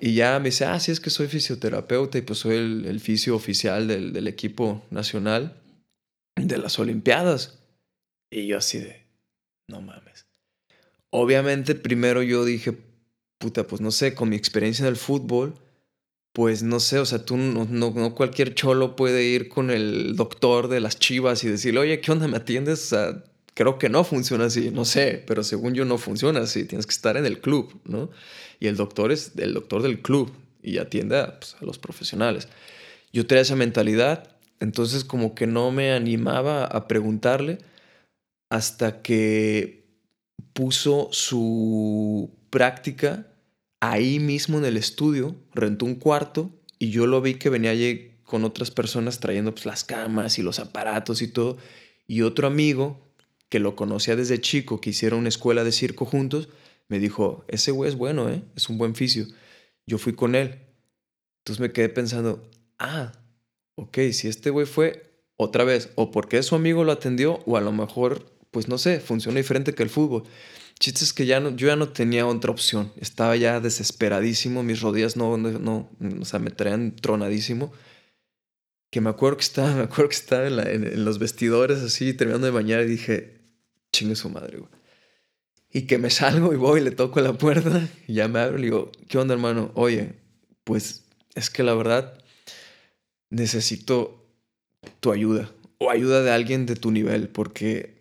y 0.00 0.14
ya 0.14 0.38
me 0.38 0.46
dice, 0.46 0.64
ah, 0.64 0.80
sí, 0.80 0.90
es 0.90 1.00
que 1.00 1.10
soy 1.10 1.26
fisioterapeuta 1.26 2.16
y 2.16 2.22
pues 2.22 2.38
soy 2.38 2.56
el, 2.56 2.86
el 2.86 2.98
fisio 3.00 3.36
oficial 3.36 3.88
del, 3.88 4.26
equipo 4.26 4.82
nacional 4.90 5.60
de 6.34 6.56
las 6.56 6.78
Olimpiadas. 6.78 7.58
Y 8.30 8.46
yo 8.46 8.56
así 8.56 8.78
de, 8.78 9.04
no 9.68 9.82
mames. 9.82 10.24
Obviamente 11.10 11.74
primero 11.74 12.22
yo 12.22 12.46
dije, 12.46 12.72
puta, 13.36 13.66
pues 13.66 13.82
no 13.82 13.90
sé, 13.90 14.14
con 14.14 14.30
mi 14.30 14.36
experiencia 14.36 14.84
en 14.84 14.88
el 14.88 14.96
fútbol, 14.96 15.58
pues 16.36 16.62
no 16.62 16.80
sé, 16.80 16.98
o 16.98 17.06
sea, 17.06 17.24
tú 17.24 17.38
no, 17.38 17.64
no, 17.64 18.14
cualquier 18.14 18.54
cholo 18.54 18.94
puede 18.94 19.24
ir 19.24 19.48
con 19.48 19.70
el 19.70 20.16
doctor 20.16 20.68
de 20.68 20.80
las 20.80 20.98
chivas 20.98 21.42
y 21.44 21.48
decirle, 21.48 21.80
oye, 21.80 22.02
¿qué 22.02 22.12
onda? 22.12 22.28
¿Me 22.28 22.36
atiendes? 22.36 22.84
O 22.84 22.88
sea, 22.88 23.24
creo 23.54 23.78
que 23.78 23.88
no 23.88 24.04
funciona 24.04 24.44
así, 24.44 24.70
no 24.70 24.84
sé, 24.84 25.24
pero 25.26 25.42
según 25.42 25.72
yo 25.72 25.86
no 25.86 25.96
funciona 25.96 26.40
así, 26.40 26.66
tienes 26.66 26.84
que 26.84 26.92
estar 26.92 27.16
en 27.16 27.24
el 27.24 27.40
club, 27.40 27.80
¿no? 27.86 28.10
Y 28.60 28.66
el 28.66 28.76
doctor 28.76 29.12
es 29.12 29.32
el 29.38 29.54
doctor 29.54 29.80
del 29.80 30.02
club 30.02 30.30
y 30.62 30.76
atiende 30.76 31.18
a, 31.18 31.40
pues, 31.40 31.56
a 31.58 31.64
los 31.64 31.78
profesionales. 31.78 32.48
Yo 33.14 33.26
tenía 33.26 33.40
esa 33.40 33.56
mentalidad, 33.56 34.28
entonces 34.60 35.04
como 35.04 35.34
que 35.34 35.46
no 35.46 35.70
me 35.70 35.92
animaba 35.92 36.66
a 36.66 36.86
preguntarle 36.86 37.60
hasta 38.50 39.00
que 39.00 39.86
puso 40.52 41.08
su 41.12 42.30
práctica 42.50 43.26
ahí 43.80 44.18
mismo 44.18 44.58
en 44.58 44.64
el 44.64 44.76
estudio, 44.76 45.36
rentó 45.54 45.84
un 45.84 45.96
cuarto 45.96 46.50
y 46.78 46.90
yo 46.90 47.06
lo 47.06 47.20
vi 47.20 47.34
que 47.34 47.50
venía 47.50 47.70
allí 47.70 48.12
con 48.24 48.44
otras 48.44 48.70
personas 48.70 49.20
trayendo 49.20 49.52
pues, 49.54 49.66
las 49.66 49.84
camas 49.84 50.38
y 50.38 50.42
los 50.42 50.58
aparatos 50.58 51.22
y 51.22 51.28
todo. 51.28 51.56
Y 52.06 52.22
otro 52.22 52.46
amigo 52.46 53.00
que 53.48 53.60
lo 53.60 53.76
conocía 53.76 54.16
desde 54.16 54.40
chico, 54.40 54.80
que 54.80 54.90
hicieron 54.90 55.20
una 55.20 55.28
escuela 55.28 55.64
de 55.64 55.72
circo 55.72 56.04
juntos, 56.04 56.48
me 56.88 56.98
dijo, 56.98 57.44
ese 57.48 57.70
güey 57.70 57.90
es 57.90 57.96
bueno, 57.96 58.28
¿eh? 58.28 58.42
es 58.56 58.68
un 58.68 58.78
buen 58.78 58.94
fisio. 58.94 59.26
Yo 59.86 59.98
fui 59.98 60.14
con 60.14 60.34
él. 60.34 60.60
Entonces 61.38 61.60
me 61.60 61.72
quedé 61.72 61.88
pensando, 61.88 62.48
ah, 62.78 63.12
ok, 63.76 63.98
si 64.12 64.28
este 64.28 64.50
güey 64.50 64.66
fue 64.66 65.22
otra 65.36 65.64
vez, 65.64 65.90
o 65.94 66.10
porque 66.10 66.42
su 66.42 66.54
amigo 66.54 66.82
lo 66.82 66.92
atendió, 66.92 67.40
o 67.46 67.56
a 67.56 67.60
lo 67.60 67.72
mejor, 67.72 68.32
pues 68.50 68.68
no 68.68 68.78
sé, 68.78 69.00
funciona 69.00 69.38
diferente 69.38 69.74
que 69.74 69.82
el 69.82 69.90
fútbol. 69.90 70.24
Chiste 70.78 71.04
es 71.04 71.12
que 71.14 71.24
ya 71.24 71.40
no, 71.40 71.56
yo 71.56 71.68
ya 71.68 71.76
no 71.76 71.88
tenía 71.88 72.26
otra 72.26 72.50
opción. 72.50 72.92
Estaba 72.96 73.34
ya 73.36 73.60
desesperadísimo. 73.60 74.62
Mis 74.62 74.80
rodillas 74.80 75.16
no, 75.16 75.36
no, 75.38 75.90
o 76.20 76.24
sea, 76.24 76.38
me 76.38 76.50
traían 76.50 76.94
tronadísimo. 76.94 77.72
Que 78.90 79.00
me 79.00 79.10
acuerdo 79.10 79.38
que 79.38 79.44
estaba, 79.44 79.74
me 79.74 79.82
acuerdo 79.82 80.10
que 80.10 80.16
estaba 80.16 80.46
en, 80.46 81.04
los 81.04 81.18
vestidores 81.18 81.78
así, 81.78 82.12
terminando 82.12 82.46
de 82.46 82.52
bañar 82.52 82.82
y 82.82 82.86
dije, 82.86 83.40
chingue 83.92 84.16
su 84.16 84.28
madre, 84.28 84.58
güey. 84.58 84.70
Y 85.72 85.82
que 85.82 85.98
me 85.98 86.10
salgo 86.10 86.52
y 86.52 86.56
voy 86.56 86.80
y 86.80 86.84
le 86.84 86.90
toco 86.90 87.20
la 87.20 87.32
puerta 87.34 87.88
y 88.06 88.14
ya 88.14 88.28
me 88.28 88.40
abro 88.40 88.56
y 88.56 88.60
le 88.60 88.66
digo, 88.66 88.92
¿qué 89.08 89.18
onda, 89.18 89.34
hermano? 89.34 89.72
Oye, 89.74 90.14
pues 90.64 91.04
es 91.34 91.50
que 91.50 91.62
la 91.62 91.74
verdad 91.74 92.18
necesito 93.30 94.26
tu 95.00 95.12
ayuda 95.12 95.50
o 95.78 95.90
ayuda 95.90 96.22
de 96.22 96.30
alguien 96.30 96.64
de 96.64 96.76
tu 96.76 96.90
nivel 96.90 97.28
porque 97.28 97.95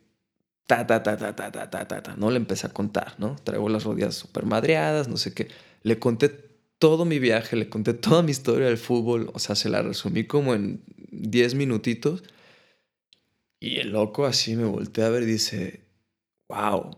ta, 0.65 0.87
ta, 0.87 1.03
ta, 1.03 1.17
ta, 1.17 1.35
ta, 1.35 1.51
ta, 1.51 1.69
ta, 1.69 1.87
ta, 1.87 2.01
ta. 2.01 2.15
No 2.15 2.31
le 2.31 2.37
empecé 2.37 2.67
a 2.67 2.73
contar, 2.73 3.15
¿no? 3.17 3.35
Traigo 3.43 3.69
las 3.69 3.83
rodillas 3.83 4.15
súper 4.15 4.45
madreadas, 4.45 5.07
no 5.07 5.17
sé 5.17 5.33
qué. 5.33 5.47
Le 5.83 5.99
conté 5.99 6.29
todo 6.79 7.05
mi 7.05 7.19
viaje, 7.19 7.55
le 7.55 7.69
conté 7.69 7.93
toda 7.93 8.23
mi 8.23 8.31
historia 8.31 8.67
del 8.67 8.77
fútbol, 8.77 9.29
o 9.33 9.39
sea, 9.39 9.55
se 9.55 9.69
la 9.69 9.81
resumí 9.81 10.25
como 10.25 10.53
en 10.53 10.81
10 11.11 11.55
minutitos. 11.55 12.23
Y 13.59 13.77
el 13.77 13.91
loco 13.91 14.25
así 14.25 14.55
me 14.55 14.65
voltea 14.65 15.07
a 15.07 15.09
ver 15.09 15.23
y 15.23 15.27
dice, 15.27 15.81
wow. 16.49 16.97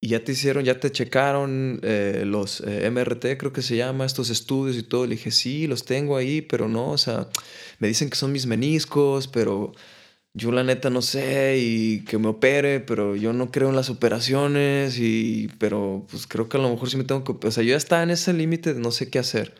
Y 0.00 0.08
ya 0.08 0.22
te 0.22 0.32
hicieron, 0.32 0.64
ya 0.64 0.78
te 0.78 0.92
checaron 0.92 1.80
eh, 1.82 2.22
los 2.26 2.60
eh, 2.60 2.88
MRT, 2.90 3.38
creo 3.38 3.52
que 3.52 3.62
se 3.62 3.76
llama, 3.76 4.04
estos 4.04 4.30
estudios 4.30 4.76
y 4.76 4.82
todo. 4.82 5.06
Le 5.06 5.16
dije, 5.16 5.30
sí, 5.30 5.66
los 5.66 5.84
tengo 5.84 6.16
ahí, 6.16 6.42
pero 6.42 6.68
no, 6.68 6.90
o 6.90 6.98
sea, 6.98 7.28
me 7.78 7.88
dicen 7.88 8.10
que 8.10 8.16
son 8.16 8.32
mis 8.32 8.46
meniscos, 8.46 9.26
pero 9.26 9.72
yo 10.36 10.52
la 10.52 10.62
neta 10.62 10.90
no 10.90 11.00
sé 11.00 11.56
y 11.58 12.04
que 12.04 12.18
me 12.18 12.28
opere, 12.28 12.80
pero 12.80 13.16
yo 13.16 13.32
no 13.32 13.50
creo 13.50 13.70
en 13.70 13.76
las 13.76 13.88
operaciones 13.88 14.98
y 14.98 15.48
pero 15.58 16.06
pues 16.10 16.26
creo 16.26 16.46
que 16.50 16.58
a 16.58 16.60
lo 16.60 16.68
mejor 16.68 16.90
sí 16.90 16.98
me 16.98 17.04
tengo 17.04 17.24
que, 17.24 17.46
o 17.46 17.50
sea, 17.50 17.62
yo 17.62 17.70
ya 17.70 17.76
estaba 17.78 18.02
en 18.02 18.10
ese 18.10 18.34
límite 18.34 18.74
de 18.74 18.80
no 18.80 18.90
sé 18.90 19.08
qué 19.08 19.18
hacer. 19.18 19.54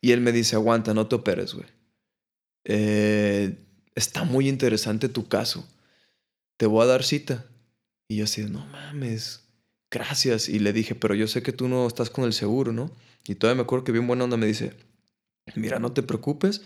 Y 0.00 0.10
él 0.10 0.20
me 0.20 0.32
dice, 0.32 0.56
aguanta, 0.56 0.94
no 0.94 1.06
te 1.06 1.14
operes, 1.14 1.54
güey. 1.54 1.68
Eh, 2.64 3.54
está 3.94 4.24
muy 4.24 4.48
interesante 4.48 5.08
tu 5.08 5.28
caso. 5.28 5.64
Te 6.56 6.66
voy 6.66 6.82
a 6.82 6.86
dar 6.86 7.04
cita. 7.04 7.46
Y 8.08 8.16
yo 8.16 8.24
así, 8.24 8.42
no 8.42 8.66
mames, 8.66 9.44
gracias. 9.92 10.48
Y 10.48 10.58
le 10.58 10.72
dije, 10.72 10.96
pero 10.96 11.14
yo 11.14 11.28
sé 11.28 11.40
que 11.44 11.52
tú 11.52 11.68
no 11.68 11.86
estás 11.86 12.10
con 12.10 12.24
el 12.24 12.32
seguro, 12.32 12.72
¿no? 12.72 12.90
Y 13.28 13.36
todavía 13.36 13.62
me 13.62 13.62
acuerdo 13.62 13.84
que 13.84 13.92
bien 13.92 14.08
buena 14.08 14.24
onda 14.24 14.36
me 14.36 14.46
dice, 14.46 14.72
mira, 15.54 15.78
no 15.78 15.92
te 15.92 16.02
preocupes 16.02 16.62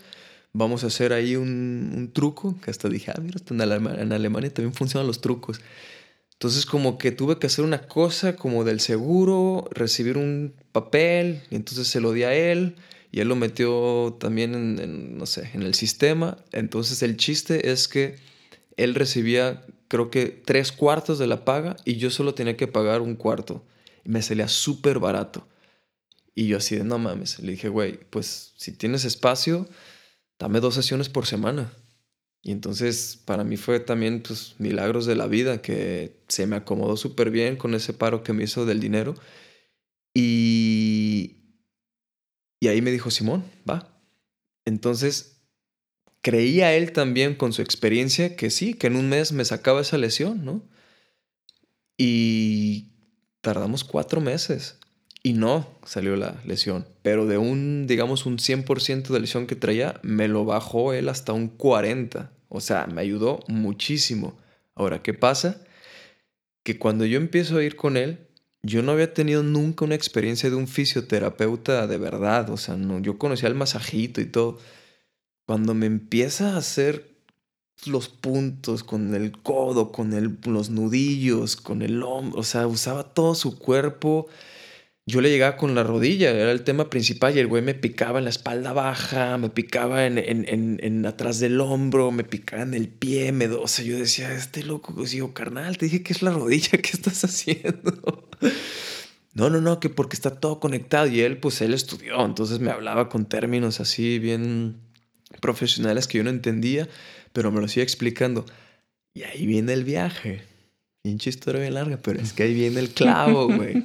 vamos 0.55 0.83
a 0.83 0.87
hacer 0.87 1.11
ahí 1.11 1.35
un, 1.35 2.11
truco, 2.13 2.55
que 2.61 2.71
hasta 2.71 2.87
dije, 2.87 3.11
ah, 3.11 3.19
mira, 3.21 3.39
en, 3.49 4.11
Alemania 4.13 4.53
también 4.53 4.73
funcionan 4.73 5.05
los 5.05 5.21
trucos. 5.21 5.59
Entonces 6.33 6.65
como 6.65 6.97
que 6.97 7.11
tuve 7.11 7.39
que 7.39 7.47
hacer 7.47 7.65
una 7.65 7.87
cosa 7.87 8.35
como 8.35 8.63
del 8.63 8.79
seguro, 8.79 9.67
recibir 9.71 10.17
un 10.17 10.53
papel, 10.71 11.41
y 11.49 11.55
entonces 11.55 11.87
se 11.87 11.99
lo 11.99 12.13
di 12.13 12.23
a 12.23 12.33
él, 12.33 12.75
y 13.11 13.19
él 13.19 13.27
lo 13.27 13.35
metió 13.35 14.17
también 14.19 14.55
en, 14.55 15.17
no 15.17 15.25
sé, 15.25 15.49
en 15.53 15.61
el 15.61 15.73
sistema. 15.73 16.37
Entonces 16.51 17.01
el 17.03 17.17
chiste 17.17 17.71
es 17.71 17.87
que 17.87 18.15
él 18.77 18.95
recibía 18.95 19.61
creo 19.87 20.09
que 20.09 20.27
tres 20.27 20.71
cuartos 20.71 21.19
de 21.19 21.27
la 21.27 21.45
paga 21.45 21.75
y 21.85 21.95
yo 21.97 22.09
solo 22.09 22.33
tenía 22.33 22.57
que 22.57 22.67
pagar 22.67 23.01
un 23.01 23.15
cuarto. 23.15 23.63
Y 24.03 24.09
me 24.09 24.21
salía 24.21 24.47
súper 24.47 24.99
barato. 24.99 25.47
Y 26.33 26.47
yo 26.47 26.57
así 26.57 26.75
de, 26.75 26.83
no 26.83 26.97
mames, 26.97 27.39
le 27.39 27.53
dije, 27.53 27.69
güey, 27.69 27.99
pues 28.09 28.53
si 28.57 28.73
tienes 28.73 29.05
espacio, 29.05 29.69
dame 30.39 30.59
dos 30.59 30.75
sesiones 30.75 31.09
por 31.09 31.25
semana. 31.25 31.73
Y 32.41 32.51
entonces 32.51 33.21
para 33.25 33.43
mí 33.43 33.57
fue 33.57 33.79
también 33.79 34.21
pues 34.21 34.55
milagros 34.59 35.05
de 35.05 35.15
la 35.15 35.27
vida 35.27 35.61
que 35.61 36.23
se 36.27 36.47
me 36.47 36.55
acomodó 36.57 36.97
súper 36.97 37.31
bien 37.31 37.57
con 37.57 37.73
ese 37.73 37.93
paro 37.93 38.23
que 38.23 38.33
me 38.33 38.43
hizo 38.43 38.65
del 38.65 38.79
dinero. 38.79 39.15
Y, 40.13 41.37
Y 42.59 42.67
ahí 42.67 42.81
me 42.81 42.91
dijo, 42.91 43.11
Simón, 43.11 43.43
va. 43.69 44.01
Entonces, 44.65 45.43
creía 46.21 46.73
él 46.75 46.91
también 46.93 47.35
con 47.35 47.53
su 47.53 47.61
experiencia 47.61 48.35
que 48.35 48.49
sí, 48.49 48.73
que 48.73 48.87
en 48.87 48.95
un 48.95 49.09
mes 49.09 49.31
me 49.31 49.45
sacaba 49.45 49.81
esa 49.81 49.97
lesión, 49.97 50.43
¿no? 50.45 50.67
Y 51.97 52.93
tardamos 53.41 53.83
cuatro 53.83 54.21
meses 54.21 54.79
y 55.25 55.33
no 55.33 55.67
salió 55.83 56.15
la 56.15 56.39
lesión, 56.45 56.85
pero 57.01 57.25
de 57.25 57.39
un, 57.39 57.87
digamos, 57.87 58.27
un 58.27 58.37
100% 58.37 59.07
de 59.07 59.19
lesión 59.19 59.47
que 59.47 59.55
traía, 59.55 59.99
me 60.03 60.27
lo 60.27 60.45
bajó 60.45 60.93
él 60.93 61.09
hasta 61.09 61.33
un 61.33 61.57
40%. 61.57 62.29
O 62.47 62.61
sea, 62.61 62.85
me 62.85 63.01
ayudó 63.01 63.39
muchísimo. 63.47 64.37
Ahora, 64.75 65.01
¿qué 65.01 65.15
pasa? 65.15 65.63
Que 66.61 66.77
cuando 66.77 67.05
yo 67.05 67.17
empiezo 67.17 67.57
a 67.57 67.63
ir 67.63 67.75
con 67.75 67.97
él, 67.97 68.27
yo 68.61 68.83
no 68.83 68.91
había 68.91 69.15
tenido 69.15 69.41
nunca 69.41 69.83
una 69.85 69.95
experiencia 69.95 70.51
de 70.51 70.57
un 70.57 70.67
fisioterapeuta 70.67 71.87
de 71.87 71.97
verdad. 71.97 72.51
O 72.51 72.57
sea, 72.57 72.75
no, 72.75 72.99
yo 72.99 73.17
conocía 73.17 73.49
el 73.49 73.55
masajito 73.55 74.21
y 74.21 74.27
todo. 74.27 74.59
Cuando 75.47 75.73
me 75.73 75.87
empieza 75.87 76.53
a 76.53 76.57
hacer 76.57 77.15
los 77.87 78.09
puntos 78.09 78.83
con 78.83 79.15
el 79.15 79.31
codo, 79.41 79.91
con 79.91 80.13
el, 80.13 80.37
los 80.45 80.69
nudillos, 80.69 81.55
con 81.55 81.81
el 81.81 82.03
hombro, 82.03 82.39
o 82.39 82.43
sea, 82.43 82.67
usaba 82.67 83.15
todo 83.15 83.33
su 83.33 83.57
cuerpo 83.57 84.27
yo 85.07 85.21
le 85.21 85.29
llegaba 85.29 85.55
con 85.55 85.75
la 85.75 85.83
rodilla, 85.83 86.31
era 86.31 86.51
el 86.51 86.63
tema 86.63 86.89
principal, 86.89 87.35
y 87.35 87.39
el 87.39 87.45
güey 87.45 87.61
me 87.61 87.75
picaba 87.75 88.17
en 88.17 88.23
la 88.25 88.31
espalda 88.31 88.73
baja, 88.73 89.37
me 89.37 89.51
picaba 89.51 90.07
en, 90.07 90.17
en, 90.17 90.79
en, 90.81 91.05
atrás 91.05 91.39
del 91.39 91.61
hombro, 91.61 92.11
me 92.11 92.23
picaba 92.23 92.63
en 92.63 92.73
el 92.73 92.87
pie, 92.87 93.31
me, 93.31 93.47
o 93.47 93.67
sea, 93.67 93.85
yo 93.85 93.99
decía, 93.99 94.33
este 94.33 94.63
loco, 94.63 94.95
pues 94.95 95.11
digo, 95.11 95.31
carnal, 95.31 95.77
te 95.77 95.85
dije 95.85 96.01
que 96.01 96.11
es 96.11 96.23
la 96.23 96.31
rodilla, 96.31 96.69
¿qué 96.81 96.91
estás 96.91 97.23
haciendo? 97.23 98.29
No, 99.37 99.49
no, 99.49 99.59
no, 99.59 99.81
que 99.81 99.89
porque 99.89 100.15
está 100.15 100.39
todo 100.39 100.61
conectado, 100.61 101.07
y 101.07 101.19
él, 101.19 101.37
pues 101.39 101.59
él 101.59 101.73
estudió, 101.73 102.23
entonces 102.23 102.61
me 102.61 102.71
hablaba 102.71 103.09
con 103.09 103.25
términos 103.25 103.81
así 103.81 104.17
bien 104.17 104.77
profesionales 105.41 106.07
que 106.07 106.19
yo 106.19 106.23
no 106.23 106.29
entendía, 106.29 106.87
pero 107.33 107.51
me 107.51 107.59
lo 107.59 107.67
sigue 107.67 107.83
explicando. 107.83 108.45
Y 109.13 109.23
ahí 109.23 109.45
viene 109.45 109.73
el 109.73 109.83
viaje. 109.83 110.41
Pinche 111.03 111.31
historia 111.31 111.59
bien 111.59 111.73
larga, 111.73 111.97
pero 111.97 112.21
es 112.21 112.31
que 112.31 112.43
ahí 112.43 112.53
viene 112.53 112.79
el 112.79 112.91
clavo, 112.91 113.47
güey 113.53 113.83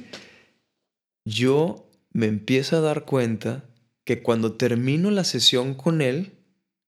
yo 1.25 1.89
me 2.11 2.27
empiezo 2.27 2.77
a 2.77 2.81
dar 2.81 3.05
cuenta 3.05 3.65
que 4.03 4.21
cuando 4.21 4.53
termino 4.53 5.11
la 5.11 5.23
sesión 5.23 5.75
con 5.75 6.01
él, 6.01 6.33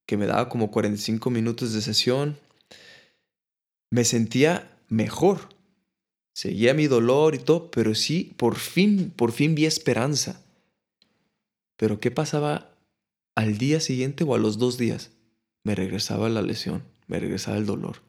que 0.06 0.18
me 0.18 0.26
daba 0.26 0.50
como 0.50 0.72
45 0.72 1.30
minutos 1.30 1.74
de 1.74 1.82
sesión, 1.82 2.38
me 3.90 4.04
sentía 4.06 4.78
mejor. 4.90 5.50
Seguía 6.34 6.74
mi 6.74 6.88
dolor 6.88 7.36
y 7.36 7.40
todo, 7.40 7.70
pero 7.70 7.94
sí, 7.94 8.34
por 8.38 8.56
fin, 8.56 9.14
por 9.16 9.32
fin 9.32 9.54
vi 9.54 9.66
esperanza. 9.66 10.44
Pero 11.78 12.00
¿qué 12.00 12.12
pasaba 12.12 12.76
al 13.36 13.58
día 13.58 13.80
siguiente 13.80 14.24
o 14.24 14.34
a 14.34 14.40
los 14.40 14.58
dos 14.58 14.78
días? 14.78 15.12
Me 15.64 15.76
regresaba 15.76 16.30
la 16.30 16.42
lesión, 16.42 16.84
me 17.08 17.20
regresaba 17.20 17.58
el 17.58 17.66
dolor. 17.66 18.02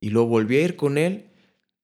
Y 0.00 0.10
luego 0.10 0.28
volví 0.28 0.56
a 0.56 0.62
ir 0.62 0.76
con 0.76 0.98
él 0.98 1.30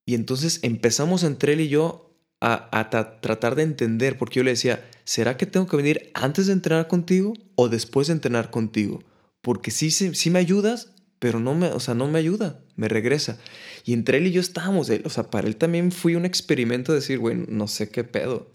y 0.04 0.14
entonces 0.14 0.60
empezamos 0.62 1.24
entre 1.24 1.54
él 1.54 1.62
y 1.62 1.68
yo 1.68 2.05
a, 2.46 2.90
tratar 3.20 3.56
de 3.56 3.62
entender, 3.62 4.16
porque 4.18 4.36
yo 4.36 4.44
le 4.44 4.52
decía, 4.52 4.84
¿será 5.04 5.36
que 5.36 5.46
tengo 5.46 5.66
que 5.66 5.76
venir 5.76 6.10
antes 6.14 6.46
de 6.46 6.52
entrenar 6.52 6.86
contigo 6.86 7.34
o 7.56 7.68
después 7.68 8.06
de 8.06 8.12
entrenar 8.14 8.50
contigo? 8.50 9.02
Porque 9.40 9.70
sí, 9.70 9.90
sí, 9.90 10.30
me 10.30 10.38
ayudas, 10.38 10.92
pero 11.18 11.40
no 11.40 11.54
me, 11.54 11.68
o 11.68 11.80
sea, 11.80 11.94
no 11.94 12.06
me 12.06 12.18
ayuda, 12.18 12.60
me 12.76 12.88
regresa. 12.88 13.38
Y 13.84 13.92
entre 13.94 14.18
él 14.18 14.28
y 14.28 14.32
yo 14.32 14.40
estábamos, 14.40 14.90
o 14.90 15.10
sea, 15.10 15.30
para 15.30 15.48
él 15.48 15.56
también 15.56 15.90
fui 15.90 16.14
un 16.14 16.24
experimento 16.24 16.92
de 16.92 17.00
decir, 17.00 17.18
güey, 17.18 17.36
no 17.48 17.66
sé 17.66 17.88
qué 17.88 18.04
pedo. 18.04 18.52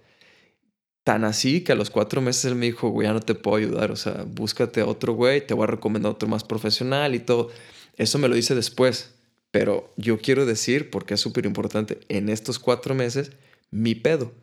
Tan 1.04 1.24
así 1.26 1.62
que 1.62 1.72
a 1.72 1.76
los 1.76 1.90
cuatro 1.90 2.22
meses 2.22 2.46
él 2.46 2.56
me 2.56 2.68
dijo, 2.68 2.90
güey, 2.90 3.08
ya 3.08 3.14
no 3.14 3.22
te 3.22 3.36
puedo 3.36 3.58
ayudar, 3.58 3.92
o 3.92 3.96
sea, 3.96 4.24
búscate 4.28 4.82
a 4.82 4.86
otro 4.86 5.14
güey, 5.14 5.46
te 5.46 5.54
voy 5.54 5.64
a 5.64 5.68
recomendar 5.68 6.12
otro 6.12 6.30
más 6.30 6.44
profesional 6.44 7.16
y 7.16 7.20
todo. 7.20 7.50
Eso 7.98 8.20
me 8.20 8.28
lo 8.28 8.36
dice 8.36 8.56
después, 8.56 9.16
pero 9.50 9.92
yo 9.98 10.20
quiero 10.20 10.46
decir, 10.46 10.92
porque 10.92 11.16
es 11.16 11.20
súper 11.20 11.46
importante, 11.46 12.00
en 12.08 12.30
estos 12.30 12.60
cuatro 12.60 12.94
meses 12.94 13.32
mi 13.72 13.96
pedo. 13.96 14.34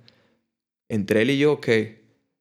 Entre 0.89 1.23
él 1.23 1.31
y 1.31 1.39
yo, 1.39 1.53
ok. 1.53 1.69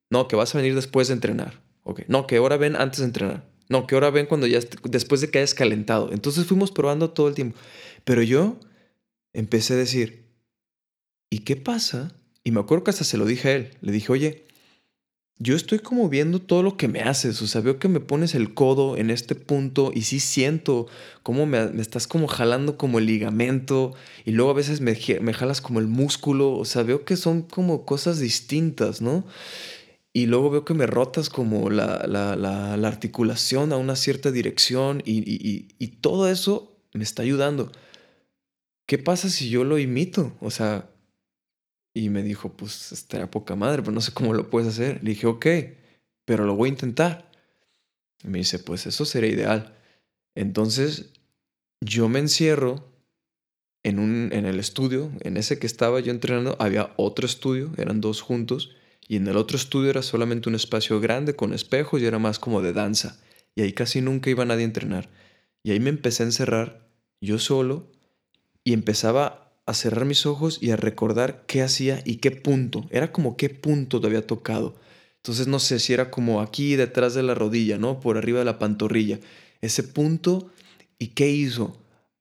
No, 0.10 0.28
que 0.28 0.36
vas 0.36 0.56
a 0.56 0.58
venir 0.58 0.74
después 0.74 1.10
de 1.10 1.14
entrenar. 1.14 1.62
Ok. 1.84 2.02
No, 2.08 2.28
que 2.28 2.38
ahora 2.38 2.58
ven 2.58 2.76
antes 2.76 3.00
de 3.00 3.06
entrenar. 3.06 3.50
No, 3.70 3.86
que 3.86 3.96
ahora 3.96 4.10
ven 4.10 4.26
cuando 4.26 4.48
ya, 4.48 4.60
después 4.84 5.22
de 5.22 5.30
que 5.30 5.40
hayas 5.40 5.54
calentado. 5.54 6.12
Entonces 6.12 6.46
fuimos 6.46 6.72
probando 6.72 7.12
todo 7.12 7.28
el 7.28 7.36
tiempo. 7.36 7.58
Pero 8.06 8.24
yo 8.24 8.60
empecé 9.34 9.74
a 9.74 9.78
decir, 9.78 10.26
¿y 11.30 11.40
qué 11.40 11.58
pasa? 11.58 12.14
Y 12.44 12.52
me 12.52 12.62
acuerdo 12.62 12.86
que 12.86 12.92
hasta 12.92 13.04
se 13.04 13.18
lo 13.18 13.26
dije 13.26 13.50
a 13.50 13.56
él. 13.56 13.78
Le 13.82 13.92
dije, 13.92 14.12
oye, 14.12 14.47
yo 15.40 15.56
estoy 15.56 15.80
como 15.80 16.10
viendo 16.10 16.40
todo 16.40 16.64
lo 16.64 16.78
que 16.78 16.88
me 16.88 17.02
haces, 17.02 17.42
o 17.42 17.48
sea, 17.48 17.62
veo 17.62 17.78
que 17.78 17.88
me 17.88 18.00
pones 18.00 18.34
el 18.34 18.54
codo 18.56 18.98
en 18.98 19.12
este 19.12 19.36
punto 19.36 19.92
y 19.94 20.02
sí 20.02 20.20
siento 20.20 20.88
cómo 21.22 21.46
me, 21.46 21.60
estás 21.80 22.08
como 22.08 22.28
jalando 22.28 22.78
como 22.78 22.98
el 22.98 23.06
ligamento 23.06 23.94
y 24.26 24.32
luego 24.32 24.52
a 24.52 24.56
veces 24.56 24.82
me, 24.82 24.98
me, 25.22 25.34
jalas 25.34 25.62
como 25.62 25.80
el 25.80 25.88
músculo, 25.88 26.54
o 26.54 26.66
sea, 26.66 26.82
veo 26.84 27.06
que 27.06 27.18
son 27.18 27.44
como 27.44 27.86
cosas 27.86 28.20
distintas, 28.20 29.02
¿no? 29.02 29.26
Y 30.12 30.26
luego 30.26 30.50
veo 30.50 30.66
que 30.66 30.74
me 30.74 30.88
rotas 30.88 31.30
como 31.30 31.70
la, 31.70 32.06
la, 32.08 32.36
la, 32.36 32.76
la 32.76 32.88
articulación 32.88 33.72
a 33.72 33.78
una 33.78 33.96
cierta 33.96 34.32
dirección 34.32 35.04
y, 35.06 35.68
y 35.78 35.88
todo 36.02 36.28
eso 36.30 36.82
me 36.94 37.04
está 37.04 37.22
ayudando. 37.22 37.72
¿Qué 38.88 38.98
pasa 38.98 39.30
si 39.30 39.50
yo 39.50 39.64
lo 39.64 39.78
imito? 39.78 40.36
O 40.40 40.50
sea, 40.50 40.90
y 41.98 42.10
me 42.10 42.22
dijo, 42.22 42.54
pues 42.54 42.92
estaría 42.92 43.32
poca 43.32 43.56
madre, 43.56 43.82
pero 43.82 43.92
no 43.92 44.02
sé 44.02 44.12
cómo 44.12 44.34
lo 44.34 44.50
puedes 44.52 44.70
hacer. 44.70 45.04
Le 45.04 45.12
dije, 45.12 45.26
ok, 45.26 45.48
pero 46.26 46.46
lo 46.46 46.56
voy 46.56 46.70
a 46.70 46.74
intentar. 46.74 47.32
Me 48.24 48.38
dice, 48.38 48.60
pues 48.60 48.86
eso 48.86 49.04
sería 49.04 49.32
ideal. 49.32 49.76
Entonces 50.36 51.12
yo 51.82 52.08
me 52.08 52.20
encierro 52.20 52.92
en, 53.84 53.98
un, 53.98 54.30
en 54.32 54.46
el 54.46 54.60
estudio, 54.60 55.12
en 55.22 55.38
ese 55.38 55.58
que 55.58 55.66
estaba 55.66 56.00
yo 56.00 56.12
entrenando, 56.12 56.56
había 56.60 56.94
otro 56.98 57.26
estudio, 57.26 57.72
eran 57.78 58.00
dos 58.00 58.22
juntos, 58.22 58.76
y 59.08 59.16
en 59.16 59.28
el 59.28 59.38
otro 59.38 59.58
estudio 59.58 59.90
era 59.90 60.04
solamente 60.04 60.50
un 60.50 60.56
espacio 60.56 61.00
grande 61.00 61.36
con 61.36 61.54
espejos 61.54 62.02
y 62.02 62.06
era 62.06 62.20
más 62.20 62.38
como 62.38 62.62
de 62.62 62.74
danza. 62.74 63.20
Y 63.56 63.62
ahí 63.62 63.74
casi 63.74 64.02
nunca 64.02 64.30
iba 64.30 64.46
nadie 64.46 64.64
a 64.64 64.66
entrenar. 64.66 65.10
Y 65.64 65.72
ahí 65.72 65.80
me 65.80 65.90
empecé 65.90 66.22
a 66.22 66.28
encerrar 66.28 66.88
yo 67.22 67.40
solo 67.40 67.92
y 68.64 68.74
empezaba 68.74 69.47
a 69.68 69.74
cerrar 69.74 70.06
mis 70.06 70.26
ojos 70.26 70.58
y 70.62 70.72
a 70.72 70.78
recordar 70.78 71.44
qué 71.46 71.62
hacía 71.62 72.02
y 72.06 72.16
qué 72.16 72.32
punto. 72.32 72.88
Era 72.90 73.12
como 73.12 73.38
qué 73.38 73.50
punto 73.50 74.02
te 74.02 74.08
había 74.08 74.26
tocado. 74.26 74.76
Entonces 75.18 75.48
no 75.48 75.60
sé 75.60 75.80
si 75.80 75.94
era 75.94 76.10
como 76.10 76.42
aquí 76.42 76.76
detrás 76.78 77.14
de 77.14 77.22
la 77.22 77.36
rodilla, 77.36 77.78
¿no? 77.78 78.00
Por 78.00 78.18
arriba 78.18 78.40
de 78.40 78.46
la 78.46 78.60
pantorrilla. 78.60 79.20
Ese 79.62 79.84
punto 79.84 80.50
y 80.98 81.08
qué 81.08 81.30
hizo. 81.30 81.78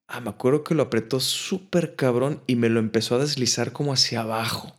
Ah, 0.08 0.20
me 0.20 0.30
acuerdo 0.30 0.64
que 0.64 0.74
lo 0.74 0.82
apretó 0.82 1.20
súper 1.20 1.94
cabrón 1.94 2.42
y 2.48 2.56
me 2.56 2.68
lo 2.68 2.80
empezó 2.80 3.14
a 3.14 3.20
deslizar 3.20 3.72
como 3.72 3.92
hacia 3.92 4.22
abajo. 4.22 4.76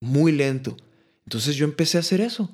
Muy 0.00 0.32
lento. 0.32 0.76
Entonces 1.24 1.56
yo 1.56 1.64
empecé 1.64 1.96
a 1.96 2.00
hacer 2.00 2.20
eso. 2.20 2.50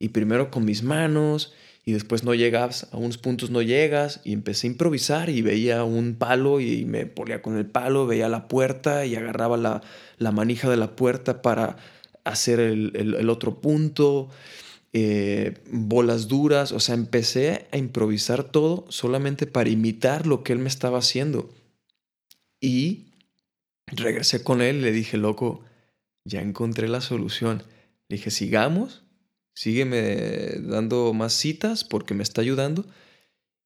Y 0.00 0.08
primero 0.08 0.50
con 0.50 0.64
mis 0.64 0.82
manos 0.82 1.52
y 1.88 1.92
después 1.92 2.24
no 2.24 2.34
llegas, 2.34 2.88
a 2.90 2.96
unos 2.96 3.16
puntos 3.16 3.50
no 3.50 3.62
llegas 3.62 4.20
y 4.24 4.32
empecé 4.32 4.66
a 4.66 4.70
improvisar 4.70 5.30
y 5.30 5.40
veía 5.40 5.84
un 5.84 6.16
palo 6.16 6.58
y 6.60 6.84
me 6.84 7.06
ponía 7.06 7.40
con 7.40 7.56
el 7.56 7.64
palo, 7.64 8.08
veía 8.08 8.28
la 8.28 8.48
puerta 8.48 9.06
y 9.06 9.14
agarraba 9.14 9.56
la, 9.56 9.82
la 10.18 10.32
manija 10.32 10.68
de 10.68 10.76
la 10.76 10.96
puerta 10.96 11.42
para 11.42 11.76
hacer 12.24 12.58
el, 12.58 12.90
el, 12.96 13.30
otro 13.30 13.60
punto, 13.60 14.28
eh, 14.92 15.62
bolas 15.70 16.26
duras, 16.26 16.72
o 16.72 16.80
sea, 16.80 16.96
empecé 16.96 17.68
a 17.70 17.76
improvisar 17.76 18.42
todo 18.42 18.84
solamente 18.88 19.46
para 19.46 19.70
imitar 19.70 20.26
lo 20.26 20.42
que 20.42 20.52
él 20.52 20.58
me 20.58 20.68
estaba 20.68 20.98
haciendo. 20.98 21.54
Y 22.60 23.12
regresé 23.86 24.42
con 24.42 24.60
él 24.60 24.82
le 24.82 24.90
dije, 24.90 25.18
loco, 25.18 25.62
ya 26.24 26.42
encontré 26.42 26.88
la 26.88 27.00
solución. 27.00 27.62
Le 28.08 28.16
dije, 28.16 28.32
sigamos 28.32 29.05
sígueme 29.56 30.60
dando 30.60 31.12
más 31.14 31.32
citas 31.32 31.82
porque 31.82 32.14
me 32.14 32.22
está 32.22 32.42
ayudando, 32.42 32.86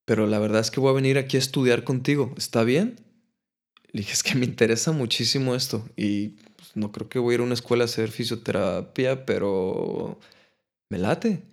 pero 0.07 0.27
la 0.27 0.39
verdad 0.39 0.61
es 0.61 0.71
que 0.71 0.81
voy 0.81 0.91
a 0.91 0.95
venir 0.95 1.19
aquí 1.19 1.37
a 1.37 1.41
estudiar 1.41 1.85
contigo, 1.85 2.33
¿está 2.39 2.65
bien? 2.65 2.97
Le 3.93 4.03
dije, 4.03 4.13
es 4.13 4.23
que 4.23 4.37
me 4.37 4.47
interesa 4.47 4.93
muchísimo 4.93 5.55
esto 5.55 5.89
y 5.97 6.31
pues, 6.57 6.77
no 6.77 6.93
creo 6.93 7.09
que 7.09 7.19
voy 7.19 7.33
a 7.33 7.37
ir 7.37 7.41
a 7.41 7.45
una 7.45 7.55
escuela 7.55 7.85
a 7.85 7.87
hacer 7.87 8.11
fisioterapia, 8.11 9.27
pero 9.27 10.19
me 10.91 10.99
late. 10.99 11.50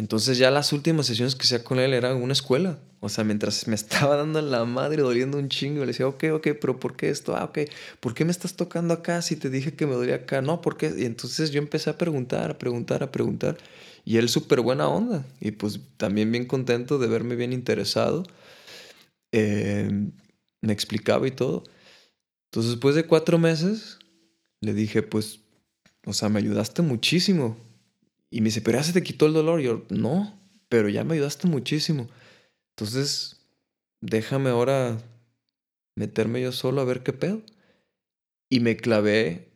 Entonces 0.00 0.38
ya 0.38 0.50
las 0.50 0.72
últimas 0.72 1.04
sesiones 1.04 1.36
que 1.36 1.42
hacía 1.42 1.62
con 1.62 1.78
él 1.78 1.92
eran 1.92 2.16
una 2.22 2.32
escuela. 2.32 2.78
O 3.00 3.10
sea, 3.10 3.22
mientras 3.22 3.68
me 3.68 3.74
estaba 3.82 4.16
dando 4.16 4.40
la 4.40 4.64
madre 4.64 5.02
doliendo 5.02 5.36
un 5.36 5.50
chingo, 5.50 5.80
le 5.80 5.88
decía, 5.88 6.08
ok, 6.08 6.24
ok, 6.32 6.48
pero 6.58 6.80
¿por 6.80 6.96
qué 6.96 7.10
esto? 7.10 7.36
Ah, 7.36 7.44
ok, 7.44 7.58
¿por 8.00 8.14
qué 8.14 8.24
me 8.24 8.30
estás 8.30 8.56
tocando 8.56 8.94
acá 8.94 9.20
si 9.20 9.36
te 9.36 9.50
dije 9.50 9.74
que 9.74 9.84
me 9.86 9.92
dolía 9.92 10.14
acá? 10.14 10.40
No, 10.40 10.62
¿por 10.62 10.78
qué? 10.78 10.90
Y 10.96 11.04
entonces 11.04 11.50
yo 11.50 11.58
empecé 11.58 11.90
a 11.90 11.98
preguntar, 11.98 12.50
a 12.50 12.56
preguntar, 12.56 13.02
a 13.02 13.12
preguntar. 13.12 13.58
Y 14.06 14.16
él 14.16 14.30
súper 14.30 14.62
buena 14.62 14.88
onda. 14.88 15.22
Y 15.38 15.50
pues 15.50 15.80
también 15.98 16.32
bien 16.32 16.46
contento 16.46 16.98
de 16.98 17.06
verme 17.06 17.36
bien 17.36 17.52
interesado. 17.52 18.24
Em, 19.32 20.12
me 20.62 20.72
explicaba 20.72 21.28
y 21.28 21.30
todo. 21.30 21.64
Entonces 22.50 22.72
después 22.72 22.94
de 22.94 23.04
cuatro 23.04 23.38
meses, 23.38 23.98
le 24.62 24.72
dije, 24.72 25.02
pues, 25.02 25.40
o 26.06 26.14
sea, 26.14 26.30
me 26.30 26.38
ayudaste 26.38 26.80
muchísimo 26.80 27.58
Y 28.30 28.40
me 28.40 28.46
dice, 28.46 28.62
pero 28.62 28.78
ya 28.78 28.84
se 28.84 28.92
te 28.92 29.02
quitó 29.02 29.26
el 29.26 29.32
dolor. 29.32 29.60
Y 29.60 29.64
yo, 29.64 29.84
no, 29.90 30.38
pero 30.68 30.88
ya 30.88 31.04
me 31.04 31.14
ayudaste 31.14 31.48
muchísimo. 31.48 32.08
Entonces, 32.76 33.40
déjame 34.00 34.50
ahora 34.50 34.98
meterme 35.96 36.40
yo 36.40 36.52
solo 36.52 36.80
a 36.80 36.84
ver 36.84 37.02
qué 37.02 37.12
pedo. 37.12 37.42
Y 38.48 38.60
me 38.60 38.76
clavé 38.76 39.52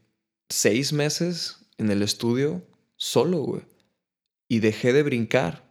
seis 0.48 0.92
meses 0.92 1.58
en 1.78 1.90
el 1.90 2.02
estudio 2.02 2.62
solo, 2.96 3.38
güey. 3.38 3.62
Y 4.48 4.60
dejé 4.60 4.92
de 4.92 5.02
brincar. 5.02 5.64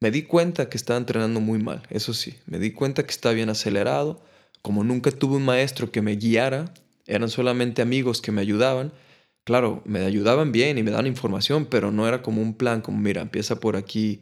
Me 0.00 0.10
di 0.10 0.22
cuenta 0.22 0.70
que 0.70 0.78
estaba 0.78 0.98
entrenando 0.98 1.40
muy 1.40 1.58
mal, 1.58 1.82
eso 1.90 2.14
sí. 2.14 2.36
Me 2.46 2.58
di 2.58 2.72
cuenta 2.72 3.04
que 3.04 3.10
estaba 3.10 3.34
bien 3.34 3.50
acelerado. 3.50 4.24
Como 4.62 4.84
nunca 4.84 5.10
tuve 5.10 5.36
un 5.36 5.44
maestro 5.44 5.90
que 5.90 6.00
me 6.00 6.16
guiara, 6.16 6.72
eran 7.06 7.28
solamente 7.28 7.82
amigos 7.82 8.22
que 8.22 8.32
me 8.32 8.40
ayudaban. 8.40 8.92
Claro, 9.50 9.82
me 9.84 10.04
ayudaban 10.04 10.52
bien 10.52 10.78
y 10.78 10.84
me 10.84 10.92
daban 10.92 11.08
información, 11.08 11.66
pero 11.66 11.90
no 11.90 12.06
era 12.06 12.22
como 12.22 12.40
un 12.40 12.54
plan, 12.54 12.82
como 12.82 12.98
mira, 12.98 13.20
empieza 13.20 13.58
por 13.58 13.74
aquí, 13.74 14.20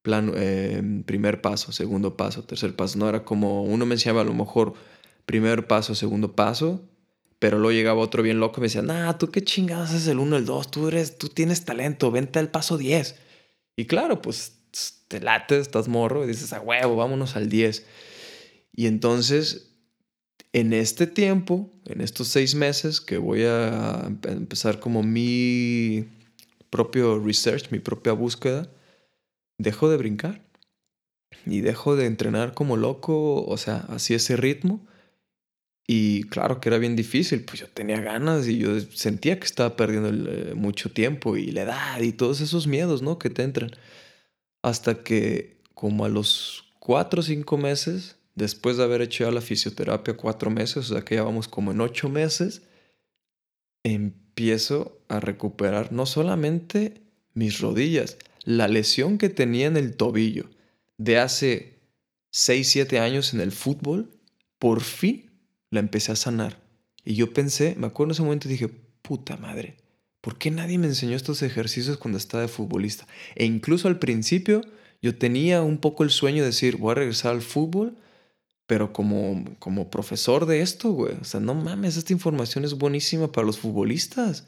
plan, 0.00 0.32
eh, 0.34 0.82
primer 1.04 1.42
paso, 1.42 1.72
segundo 1.72 2.16
paso, 2.16 2.44
tercer 2.44 2.74
paso. 2.74 2.98
No 2.98 3.06
era 3.06 3.22
como 3.22 3.64
uno 3.64 3.84
me 3.84 3.96
enseñaba 3.96 4.22
a 4.22 4.24
lo 4.24 4.32
mejor 4.32 4.72
primer 5.26 5.66
paso, 5.66 5.94
segundo 5.94 6.34
paso, 6.34 6.88
pero 7.38 7.58
luego 7.58 7.72
llegaba 7.72 8.00
otro 8.00 8.22
bien 8.22 8.40
loco 8.40 8.54
y 8.56 8.60
me 8.62 8.68
decía, 8.68 8.80
nah, 8.80 9.12
tú 9.18 9.30
qué 9.30 9.44
chingados 9.44 9.90
haces 9.90 10.06
el 10.06 10.18
1, 10.18 10.38
el 10.38 10.46
2, 10.46 10.70
tú, 10.70 10.88
eres, 10.88 11.18
tú 11.18 11.28
tienes 11.28 11.66
talento, 11.66 12.10
vente 12.10 12.38
al 12.38 12.48
paso 12.48 12.78
10. 12.78 13.16
Y 13.76 13.84
claro, 13.84 14.22
pues 14.22 14.56
te 15.08 15.20
late, 15.20 15.58
estás 15.58 15.88
morro 15.88 16.24
y 16.24 16.28
dices, 16.28 16.54
a 16.54 16.62
huevo, 16.62 16.96
vámonos 16.96 17.36
al 17.36 17.50
10. 17.50 17.84
Y 18.74 18.86
entonces, 18.86 19.71
en 20.52 20.72
este 20.72 21.06
tiempo, 21.06 21.70
en 21.86 22.00
estos 22.00 22.28
seis 22.28 22.54
meses 22.54 23.00
que 23.00 23.18
voy 23.18 23.44
a 23.44 24.10
empezar 24.24 24.80
como 24.80 25.02
mi 25.02 26.06
propio 26.70 27.18
research, 27.18 27.70
mi 27.70 27.78
propia 27.78 28.12
búsqueda, 28.12 28.70
dejo 29.58 29.90
de 29.90 29.96
brincar 29.96 30.42
y 31.46 31.60
dejo 31.60 31.96
de 31.96 32.06
entrenar 32.06 32.54
como 32.54 32.76
loco, 32.76 33.44
o 33.44 33.56
sea, 33.56 33.86
así 33.88 34.14
ese 34.14 34.36
ritmo. 34.36 34.86
Y 35.86 36.22
claro 36.24 36.60
que 36.60 36.68
era 36.68 36.78
bien 36.78 36.96
difícil, 36.96 37.44
pues 37.44 37.60
yo 37.60 37.68
tenía 37.68 38.00
ganas 38.00 38.46
y 38.46 38.58
yo 38.58 38.78
sentía 38.80 39.38
que 39.40 39.46
estaba 39.46 39.76
perdiendo 39.76 40.10
eh, 40.30 40.54
mucho 40.54 40.92
tiempo 40.92 41.36
y 41.36 41.50
la 41.50 41.62
edad 41.62 42.00
y 42.00 42.12
todos 42.12 42.40
esos 42.40 42.66
miedos, 42.66 43.02
¿no? 43.02 43.18
Que 43.18 43.30
te 43.30 43.42
entran. 43.42 43.72
Hasta 44.62 45.02
que 45.02 45.60
como 45.74 46.04
a 46.04 46.08
los 46.08 46.72
cuatro 46.78 47.20
o 47.20 47.22
cinco 47.22 47.58
meses, 47.58 48.16
después 48.34 48.76
de 48.76 48.84
haber 48.84 49.02
hecho 49.02 49.24
ya 49.24 49.30
la 49.30 49.40
fisioterapia 49.40 50.16
cuatro 50.16 50.50
meses, 50.50 50.76
o 50.78 50.94
sea 50.94 51.02
que 51.02 51.16
ya 51.16 51.22
vamos 51.22 51.48
como 51.48 51.72
en 51.72 51.80
ocho 51.80 52.08
meses, 52.08 52.62
empiezo 53.84 55.00
a 55.08 55.20
recuperar 55.20 55.92
no 55.92 56.06
solamente 56.06 57.02
mis 57.34 57.60
rodillas, 57.60 58.16
la 58.44 58.68
lesión 58.68 59.18
que 59.18 59.28
tenía 59.28 59.66
en 59.66 59.76
el 59.76 59.96
tobillo 59.96 60.50
de 60.98 61.18
hace 61.18 61.80
6, 62.30 62.68
7 62.68 62.98
años 62.98 63.34
en 63.34 63.40
el 63.40 63.52
fútbol, 63.52 64.10
por 64.58 64.80
fin 64.80 65.30
la 65.70 65.80
empecé 65.80 66.12
a 66.12 66.16
sanar. 66.16 66.62
Y 67.04 67.14
yo 67.14 67.32
pensé, 67.32 67.74
me 67.76 67.88
acuerdo 67.88 68.10
en 68.10 68.14
ese 68.14 68.22
momento 68.22 68.48
dije, 68.48 68.68
puta 69.02 69.36
madre, 69.36 69.76
¿por 70.20 70.38
qué 70.38 70.50
nadie 70.50 70.78
me 70.78 70.86
enseñó 70.86 71.16
estos 71.16 71.42
ejercicios 71.42 71.98
cuando 71.98 72.18
estaba 72.18 72.42
de 72.42 72.48
futbolista? 72.48 73.06
E 73.34 73.44
incluso 73.44 73.88
al 73.88 73.98
principio 73.98 74.62
yo 75.00 75.16
tenía 75.16 75.62
un 75.62 75.78
poco 75.78 76.04
el 76.04 76.10
sueño 76.10 76.42
de 76.42 76.46
decir, 76.46 76.76
voy 76.76 76.92
a 76.92 76.96
regresar 76.96 77.32
al 77.32 77.42
fútbol, 77.42 77.96
pero 78.72 78.94
como, 78.94 79.44
como 79.58 79.90
profesor 79.90 80.46
de 80.46 80.62
esto, 80.62 80.92
güey. 80.92 81.14
O 81.20 81.24
sea, 81.24 81.40
no 81.40 81.54
mames, 81.54 81.98
esta 81.98 82.14
información 82.14 82.64
es 82.64 82.72
buenísima 82.72 83.30
para 83.30 83.46
los 83.46 83.58
futbolistas 83.58 84.46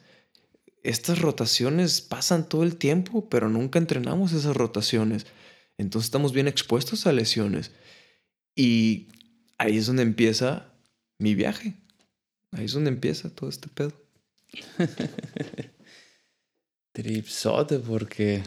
estas 0.85 1.19
rotaciones 1.19 2.03
pasan 2.03 2.49
todo 2.49 2.63
el 2.63 2.77
tiempo, 2.77 3.29
pero 3.29 3.49
nunca 3.49 3.79
entrenamos 3.79 4.33
esas 4.33 4.55
rotaciones. 4.55 5.27
Entonces 5.79 6.07
estamos 6.07 6.33
bien 6.33 6.47
expuestos 6.47 7.07
a 7.07 7.13
lesiones. 7.13 7.73
Y 8.55 9.09
ahí 9.59 9.79
es 9.79 9.87
donde 9.87 10.03
empieza 10.03 10.71
mi 11.19 11.35
viaje. 11.35 11.75
Ahí 12.53 12.67
es 12.67 12.73
donde 12.73 12.91
empieza 12.91 13.31
todo 13.31 13.49
este 13.49 13.69
pedo. 13.69 13.93
Tripsote, 16.93 17.79
porque 17.79 18.43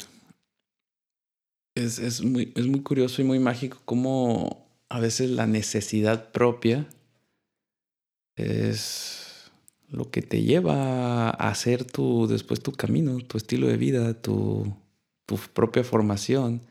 es, 1.73 1.97
es, 1.97 2.21
muy, 2.21 2.53
es 2.55 2.67
muy 2.67 2.81
curioso 2.81 3.21
y 3.21 3.25
muy 3.25 3.39
mágico 3.39 3.81
cómo 3.83 4.66
a 4.89 4.99
veces 4.99 5.29
la 5.31 5.47
necesidad 5.47 6.31
propia 6.31 6.87
es 8.35 9.51
lo 9.89 10.11
que 10.11 10.21
te 10.21 10.41
lleva 10.41 11.29
a 11.29 11.49
hacer 11.49 11.83
tu, 11.83 12.27
después 12.27 12.61
tu 12.61 12.71
camino, 12.71 13.17
tu 13.19 13.37
estilo 13.37 13.67
de 13.67 13.77
vida, 13.77 14.13
tu, 14.21 14.73
tu 15.25 15.37
propia 15.53 15.83
formación 15.83 16.61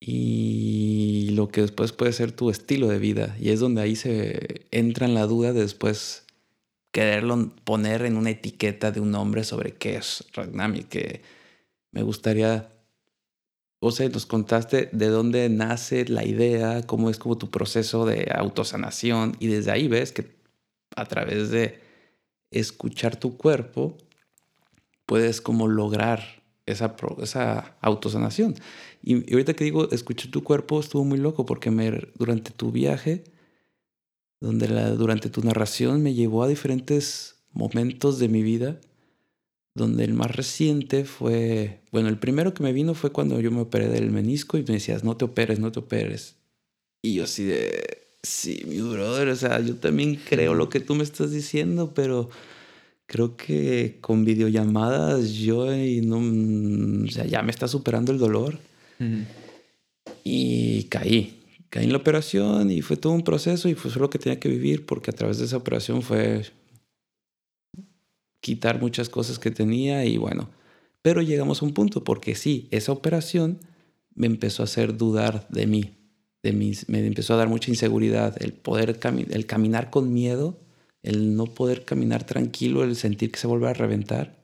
y 0.00 1.30
lo 1.32 1.48
que 1.48 1.60
después 1.60 1.92
puede 1.92 2.12
ser 2.12 2.32
tu 2.32 2.50
estilo 2.50 2.88
de 2.88 2.98
vida. 2.98 3.36
Y 3.38 3.50
es 3.50 3.60
donde 3.60 3.82
ahí 3.82 3.96
se 3.96 4.66
entra 4.70 5.06
en 5.06 5.14
la 5.14 5.26
duda 5.26 5.52
de 5.52 5.60
después 5.60 6.24
quererlo 6.92 7.52
poner 7.64 8.02
en 8.02 8.16
una 8.16 8.30
etiqueta 8.30 8.90
de 8.90 9.00
un 9.00 9.10
nombre 9.10 9.44
sobre 9.44 9.74
qué 9.74 9.96
es 9.96 10.24
Ragnami, 10.32 10.84
que 10.84 11.22
me 11.92 12.02
gustaría, 12.02 12.72
o 13.80 13.90
sea, 13.90 14.08
nos 14.10 14.26
contaste 14.26 14.90
de 14.92 15.08
dónde 15.08 15.48
nace 15.48 16.04
la 16.06 16.24
idea, 16.24 16.86
cómo 16.86 17.08
es 17.08 17.18
como 17.18 17.38
tu 17.38 17.50
proceso 17.50 18.04
de 18.04 18.30
autosanación 18.34 19.36
y 19.40 19.46
desde 19.46 19.70
ahí 19.70 19.88
ves 19.88 20.12
que 20.12 20.38
a 20.96 21.06
través 21.06 21.50
de 21.50 21.80
escuchar 22.50 23.16
tu 23.16 23.36
cuerpo, 23.36 23.96
puedes 25.06 25.40
como 25.40 25.66
lograr 25.66 26.42
esa, 26.66 26.94
esa 27.22 27.76
autosanación. 27.80 28.54
Y, 29.02 29.32
ahorita 29.32 29.54
que 29.54 29.64
digo, 29.64 29.90
escuchar 29.90 30.30
tu 30.30 30.44
cuerpo 30.44 30.80
estuvo 30.80 31.04
muy 31.04 31.18
loco 31.18 31.46
porque 31.46 31.70
me, 31.70 31.90
durante 32.16 32.50
tu 32.50 32.70
viaje, 32.70 33.24
donde 34.40 34.68
la, 34.68 34.90
durante 34.90 35.30
tu 35.30 35.42
narración 35.42 36.02
me 36.02 36.14
llevó 36.14 36.42
a 36.42 36.48
diferentes 36.48 37.44
momentos 37.52 38.18
de 38.18 38.28
mi 38.28 38.42
vida, 38.42 38.80
donde 39.80 40.04
el 40.04 40.14
más 40.14 40.34
reciente 40.34 41.04
fue, 41.04 41.80
bueno, 41.90 42.08
el 42.08 42.18
primero 42.18 42.54
que 42.54 42.62
me 42.62 42.72
vino 42.72 42.94
fue 42.94 43.10
cuando 43.10 43.40
yo 43.40 43.50
me 43.50 43.60
operé 43.60 43.88
del 43.88 44.12
menisco 44.12 44.56
y 44.56 44.62
me 44.62 44.74
decías, 44.74 45.02
no 45.02 45.16
te 45.16 45.24
operes, 45.24 45.58
no 45.58 45.72
te 45.72 45.80
operes. 45.80 46.36
Y 47.02 47.14
yo 47.14 47.24
así 47.24 47.44
de, 47.44 48.00
Sí, 48.22 48.62
mi 48.66 48.80
brother, 48.80 49.28
o 49.28 49.36
sea, 49.36 49.60
yo 49.60 49.76
también 49.76 50.16
creo 50.16 50.54
lo 50.54 50.68
que 50.68 50.80
tú 50.80 50.94
me 50.94 51.04
estás 51.04 51.30
diciendo, 51.32 51.92
pero 51.94 52.28
creo 53.06 53.36
que 53.36 53.96
con 54.02 54.24
videollamadas 54.24 55.32
yo 55.32 55.74
y 55.74 56.02
no, 56.02 56.20
mm, 56.20 57.04
o 57.08 57.10
sea, 57.10 57.24
ya 57.24 57.42
me 57.42 57.50
está 57.50 57.66
superando 57.66 58.12
el 58.12 58.18
dolor. 58.18 58.58
Y 60.22 60.84
caí, 60.84 61.40
caí 61.70 61.84
en 61.84 61.92
la 61.92 61.98
operación 61.98 62.70
y 62.70 62.82
fue 62.82 62.98
todo 62.98 63.14
un 63.14 63.24
proceso 63.24 63.70
y 63.70 63.74
fue 63.74 63.90
lo 63.92 64.10
que 64.10 64.18
tenía 64.18 64.38
que 64.38 64.50
vivir 64.50 64.84
porque 64.84 65.10
a 65.10 65.14
través 65.14 65.38
de 65.38 65.46
esa 65.46 65.56
operación 65.56 66.02
fue 66.02 66.44
quitar 68.40 68.80
muchas 68.80 69.08
cosas 69.08 69.38
que 69.38 69.50
tenía 69.50 70.04
y 70.04 70.16
bueno, 70.16 70.50
pero 71.02 71.22
llegamos 71.22 71.62
a 71.62 71.64
un 71.64 71.74
punto 71.74 72.04
porque 72.04 72.34
sí, 72.34 72.68
esa 72.70 72.92
operación 72.92 73.58
me 74.14 74.26
empezó 74.26 74.62
a 74.62 74.64
hacer 74.64 74.96
dudar 74.96 75.46
de 75.48 75.66
mí, 75.66 75.94
me 76.42 77.06
empezó 77.06 77.34
a 77.34 77.36
dar 77.36 77.48
mucha 77.48 77.70
inseguridad, 77.70 78.40
el 78.42 78.52
poder 78.52 78.98
el 79.30 79.46
caminar 79.46 79.90
con 79.90 80.12
miedo, 80.12 80.58
el 81.02 81.36
no 81.36 81.46
poder 81.46 81.84
caminar 81.84 82.24
tranquilo, 82.24 82.82
el 82.82 82.96
sentir 82.96 83.30
que 83.30 83.38
se 83.38 83.46
vuelve 83.46 83.68
a 83.68 83.74
reventar. 83.74 84.40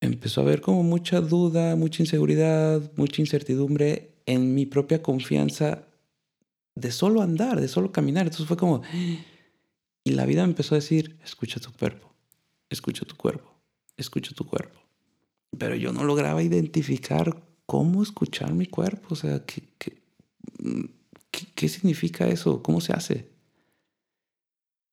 Empezó 0.00 0.40
a 0.40 0.44
haber 0.44 0.60
como 0.60 0.82
mucha 0.82 1.20
duda, 1.20 1.74
mucha 1.74 2.02
inseguridad, 2.02 2.92
mucha 2.96 3.20
incertidumbre 3.20 4.12
en 4.26 4.54
mi 4.54 4.64
propia 4.64 5.02
confianza 5.02 5.88
de 6.76 6.92
solo 6.92 7.20
andar, 7.20 7.60
de 7.60 7.68
solo 7.68 7.90
caminar. 7.90 8.26
Entonces 8.26 8.46
fue 8.46 8.56
como... 8.56 8.82
Y 10.08 10.12
la 10.12 10.24
vida 10.24 10.42
me 10.42 10.52
empezó 10.52 10.74
a 10.74 10.78
decir, 10.78 11.18
escucha 11.22 11.60
tu 11.60 11.70
cuerpo, 11.70 12.14
escucha 12.70 13.04
tu 13.04 13.14
cuerpo, 13.14 13.60
escucha 13.98 14.34
tu 14.34 14.46
cuerpo. 14.46 14.80
Pero 15.58 15.74
yo 15.74 15.92
no 15.92 16.02
lograba 16.02 16.42
identificar 16.42 17.42
cómo 17.66 18.02
escuchar 18.02 18.54
mi 18.54 18.64
cuerpo, 18.64 19.08
o 19.10 19.16
sea, 19.16 19.44
¿qué, 19.44 19.68
qué, 21.54 21.68
significa 21.68 22.26
eso? 22.26 22.62
¿Cómo 22.62 22.80
se 22.80 22.94
hace? 22.94 23.28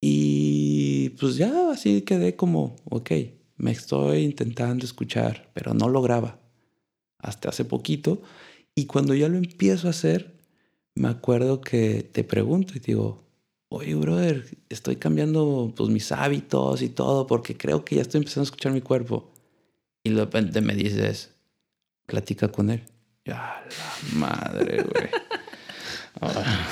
Y 0.01 1.11
pues 1.11 1.37
ya 1.37 1.71
así 1.71 2.01
quedé 2.01 2.35
como, 2.35 2.75
ok, 2.83 3.11
me 3.55 3.71
estoy 3.71 4.23
intentando 4.23 4.83
escuchar, 4.83 5.49
pero 5.53 5.73
no 5.73 5.87
lograba 5.87 6.41
hasta 7.19 7.47
hace 7.47 7.63
poquito. 7.63 8.21
Y 8.75 8.85
cuando 8.85 9.13
ya 9.13 9.29
lo 9.29 9.37
empiezo 9.37 9.87
a 9.87 9.91
hacer, 9.91 10.41
me 10.93 11.07
acuerdo 11.07 11.61
que 11.61 12.03
te 12.03 12.25
pregunto 12.25 12.73
y 12.75 12.79
digo, 12.79 13.24
oye, 13.75 13.93
brother, 13.95 14.45
estoy 14.69 14.95
cambiando 14.95 15.73
pues, 15.75 15.89
mis 15.89 16.11
hábitos 16.11 16.81
y 16.81 16.89
todo 16.89 17.27
porque 17.27 17.57
creo 17.57 17.83
que 17.83 17.95
ya 17.95 18.01
estoy 18.01 18.19
empezando 18.19 18.43
a 18.43 18.45
escuchar 18.45 18.71
mi 18.71 18.81
cuerpo. 18.81 19.31
Y 20.03 20.11
de 20.11 20.21
repente 20.21 20.61
me 20.61 20.75
dices, 20.75 21.31
platica 22.05 22.47
con 22.47 22.69
él. 22.69 22.83
Ya, 23.25 23.65
la 23.69 24.17
madre, 24.17 24.83
güey. 24.83 25.09
Ah, 26.21 26.69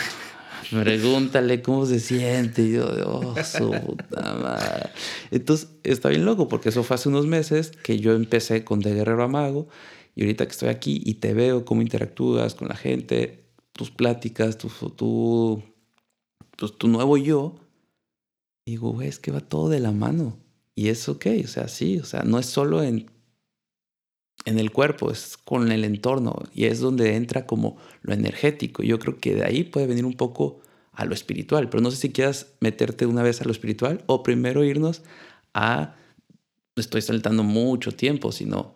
pregúntale 0.71 1.61
cómo 1.61 1.85
se 1.85 1.99
siente. 1.99 2.61
Y 2.61 2.71
yo, 2.71 2.87
oh, 3.05 3.35
su 3.43 3.71
puta 3.71 4.35
madre. 4.35 4.89
Entonces, 5.31 5.67
está 5.83 6.07
bien 6.07 6.23
loco, 6.23 6.47
porque 6.47 6.69
eso 6.69 6.81
fue 6.83 6.95
hace 6.95 7.09
unos 7.09 7.27
meses 7.27 7.71
que 7.83 7.99
yo 7.99 8.13
empecé 8.13 8.63
con 8.63 8.79
De 8.79 8.93
Guerrero 8.93 9.21
a 9.21 9.27
Mago. 9.27 9.67
Y 10.15 10.21
ahorita 10.21 10.45
que 10.45 10.51
estoy 10.53 10.69
aquí 10.69 11.01
y 11.05 11.15
te 11.15 11.33
veo 11.33 11.65
cómo 11.65 11.81
interactúas 11.81 12.55
con 12.55 12.69
la 12.69 12.77
gente, 12.77 13.43
tus 13.73 13.91
pláticas, 13.91 14.57
tu, 14.57 14.69
tu, 14.91 15.61
pues, 16.57 16.77
tu 16.77 16.87
nuevo 16.87 17.17
yo, 17.17 17.55
digo, 18.65 18.91
güey, 18.91 19.07
es 19.07 19.19
que 19.19 19.31
va 19.31 19.41
todo 19.41 19.69
de 19.69 19.79
la 19.79 19.91
mano. 19.91 20.37
Y 20.75 20.89
es 20.89 21.07
ok, 21.07 21.27
o 21.43 21.47
sea, 21.47 21.67
sí, 21.67 21.99
o 21.99 22.05
sea, 22.05 22.23
no 22.23 22.39
es 22.39 22.47
solo 22.47 22.81
en, 22.81 23.11
en 24.45 24.59
el 24.59 24.71
cuerpo, 24.71 25.11
es 25.11 25.37
con 25.37 25.71
el 25.71 25.83
entorno. 25.83 26.35
Y 26.53 26.65
es 26.65 26.79
donde 26.79 27.15
entra 27.15 27.45
como 27.45 27.77
lo 28.01 28.13
energético. 28.13 28.83
Yo 28.83 28.99
creo 28.99 29.19
que 29.19 29.35
de 29.35 29.45
ahí 29.45 29.63
puede 29.63 29.87
venir 29.87 30.05
un 30.05 30.15
poco 30.15 30.61
a 30.91 31.05
lo 31.05 31.13
espiritual. 31.13 31.69
Pero 31.69 31.81
no 31.81 31.91
sé 31.91 31.97
si 31.97 32.11
quieras 32.11 32.53
meterte 32.59 33.05
una 33.05 33.23
vez 33.23 33.41
a 33.41 33.45
lo 33.45 33.51
espiritual 33.51 34.03
o 34.07 34.23
primero 34.23 34.63
irnos 34.63 35.03
a... 35.53 35.95
Estoy 36.75 37.03
saltando 37.03 37.43
mucho 37.43 37.91
tiempo, 37.91 38.31
sino 38.31 38.75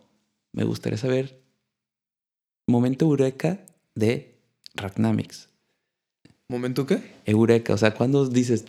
me 0.52 0.62
gustaría 0.62 0.98
saber 0.98 1.42
momento 2.68 3.06
eureka 3.06 3.64
de 3.96 4.38
Ragnamix. 4.74 5.47
¿Momento 6.50 6.86
qué? 6.86 7.02
Eureka, 7.26 7.74
o 7.74 7.78
sea, 7.78 7.92
cuando 7.92 8.26
dices, 8.26 8.64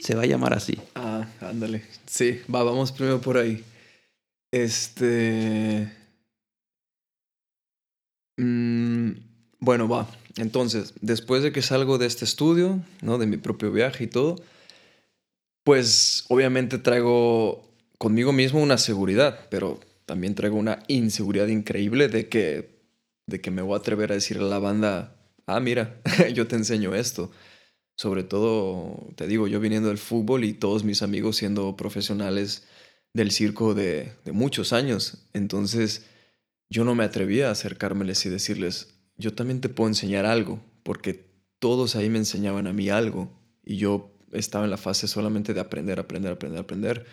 se 0.00 0.14
va 0.14 0.22
a 0.22 0.26
llamar 0.26 0.54
así. 0.54 0.78
Ah, 0.94 1.26
ándale. 1.40 1.82
Sí, 2.06 2.40
va, 2.52 2.62
vamos 2.62 2.92
primero 2.92 3.20
por 3.20 3.36
ahí. 3.36 3.64
Este. 4.52 5.92
Mm, 8.36 9.10
bueno, 9.58 9.88
va. 9.88 10.08
Entonces, 10.36 10.94
después 11.00 11.42
de 11.42 11.50
que 11.50 11.62
salgo 11.62 11.98
de 11.98 12.06
este 12.06 12.24
estudio, 12.24 12.80
¿no? 13.02 13.18
De 13.18 13.26
mi 13.26 13.38
propio 13.38 13.72
viaje 13.72 14.04
y 14.04 14.06
todo, 14.06 14.36
pues 15.64 16.26
obviamente 16.28 16.78
traigo 16.78 17.68
conmigo 17.98 18.32
mismo 18.32 18.62
una 18.62 18.78
seguridad, 18.78 19.48
pero 19.50 19.80
también 20.04 20.36
traigo 20.36 20.56
una 20.56 20.78
inseguridad 20.86 21.48
increíble 21.48 22.06
de 22.08 22.28
que, 22.28 22.70
de 23.26 23.40
que 23.40 23.50
me 23.50 23.62
voy 23.62 23.74
a 23.74 23.78
atrever 23.78 24.12
a 24.12 24.14
decirle 24.14 24.44
a 24.44 24.48
la 24.48 24.58
banda, 24.60 25.15
ah, 25.46 25.60
mira, 25.60 26.00
yo 26.34 26.46
te 26.46 26.56
enseño 26.56 26.94
esto. 26.94 27.30
Sobre 27.96 28.24
todo, 28.24 29.08
te 29.16 29.26
digo, 29.26 29.48
yo 29.48 29.58
viniendo 29.58 29.88
del 29.88 29.98
fútbol 29.98 30.44
y 30.44 30.52
todos 30.52 30.84
mis 30.84 31.02
amigos 31.02 31.36
siendo 31.36 31.76
profesionales 31.76 32.64
del 33.14 33.30
circo 33.30 33.74
de, 33.74 34.12
muchos 34.32 34.74
años. 34.74 35.26
Entonces, 35.32 36.04
yo 36.68 36.84
no 36.84 36.94
me 36.94 37.04
atrevía 37.04 37.48
a 37.48 37.52
acercármeles 37.52 38.26
y 38.26 38.28
decirles, 38.28 38.94
yo 39.16 39.34
también 39.34 39.62
te 39.62 39.70
puedo 39.70 39.88
enseñar 39.88 40.26
algo, 40.26 40.60
porque 40.82 41.24
todos 41.58 41.96
ahí 41.96 42.10
me 42.10 42.18
enseñaban 42.18 42.66
a 42.66 42.74
mí 42.74 42.90
algo 42.90 43.30
y 43.64 43.78
yo 43.78 44.12
estaba 44.32 44.64
en 44.64 44.70
la 44.70 44.76
fase 44.76 45.08
solamente 45.08 45.54
de 45.54 45.60
aprender, 45.60 45.98
aprender, 45.98 46.32
aprender, 46.32 46.60
aprender. 46.60 47.06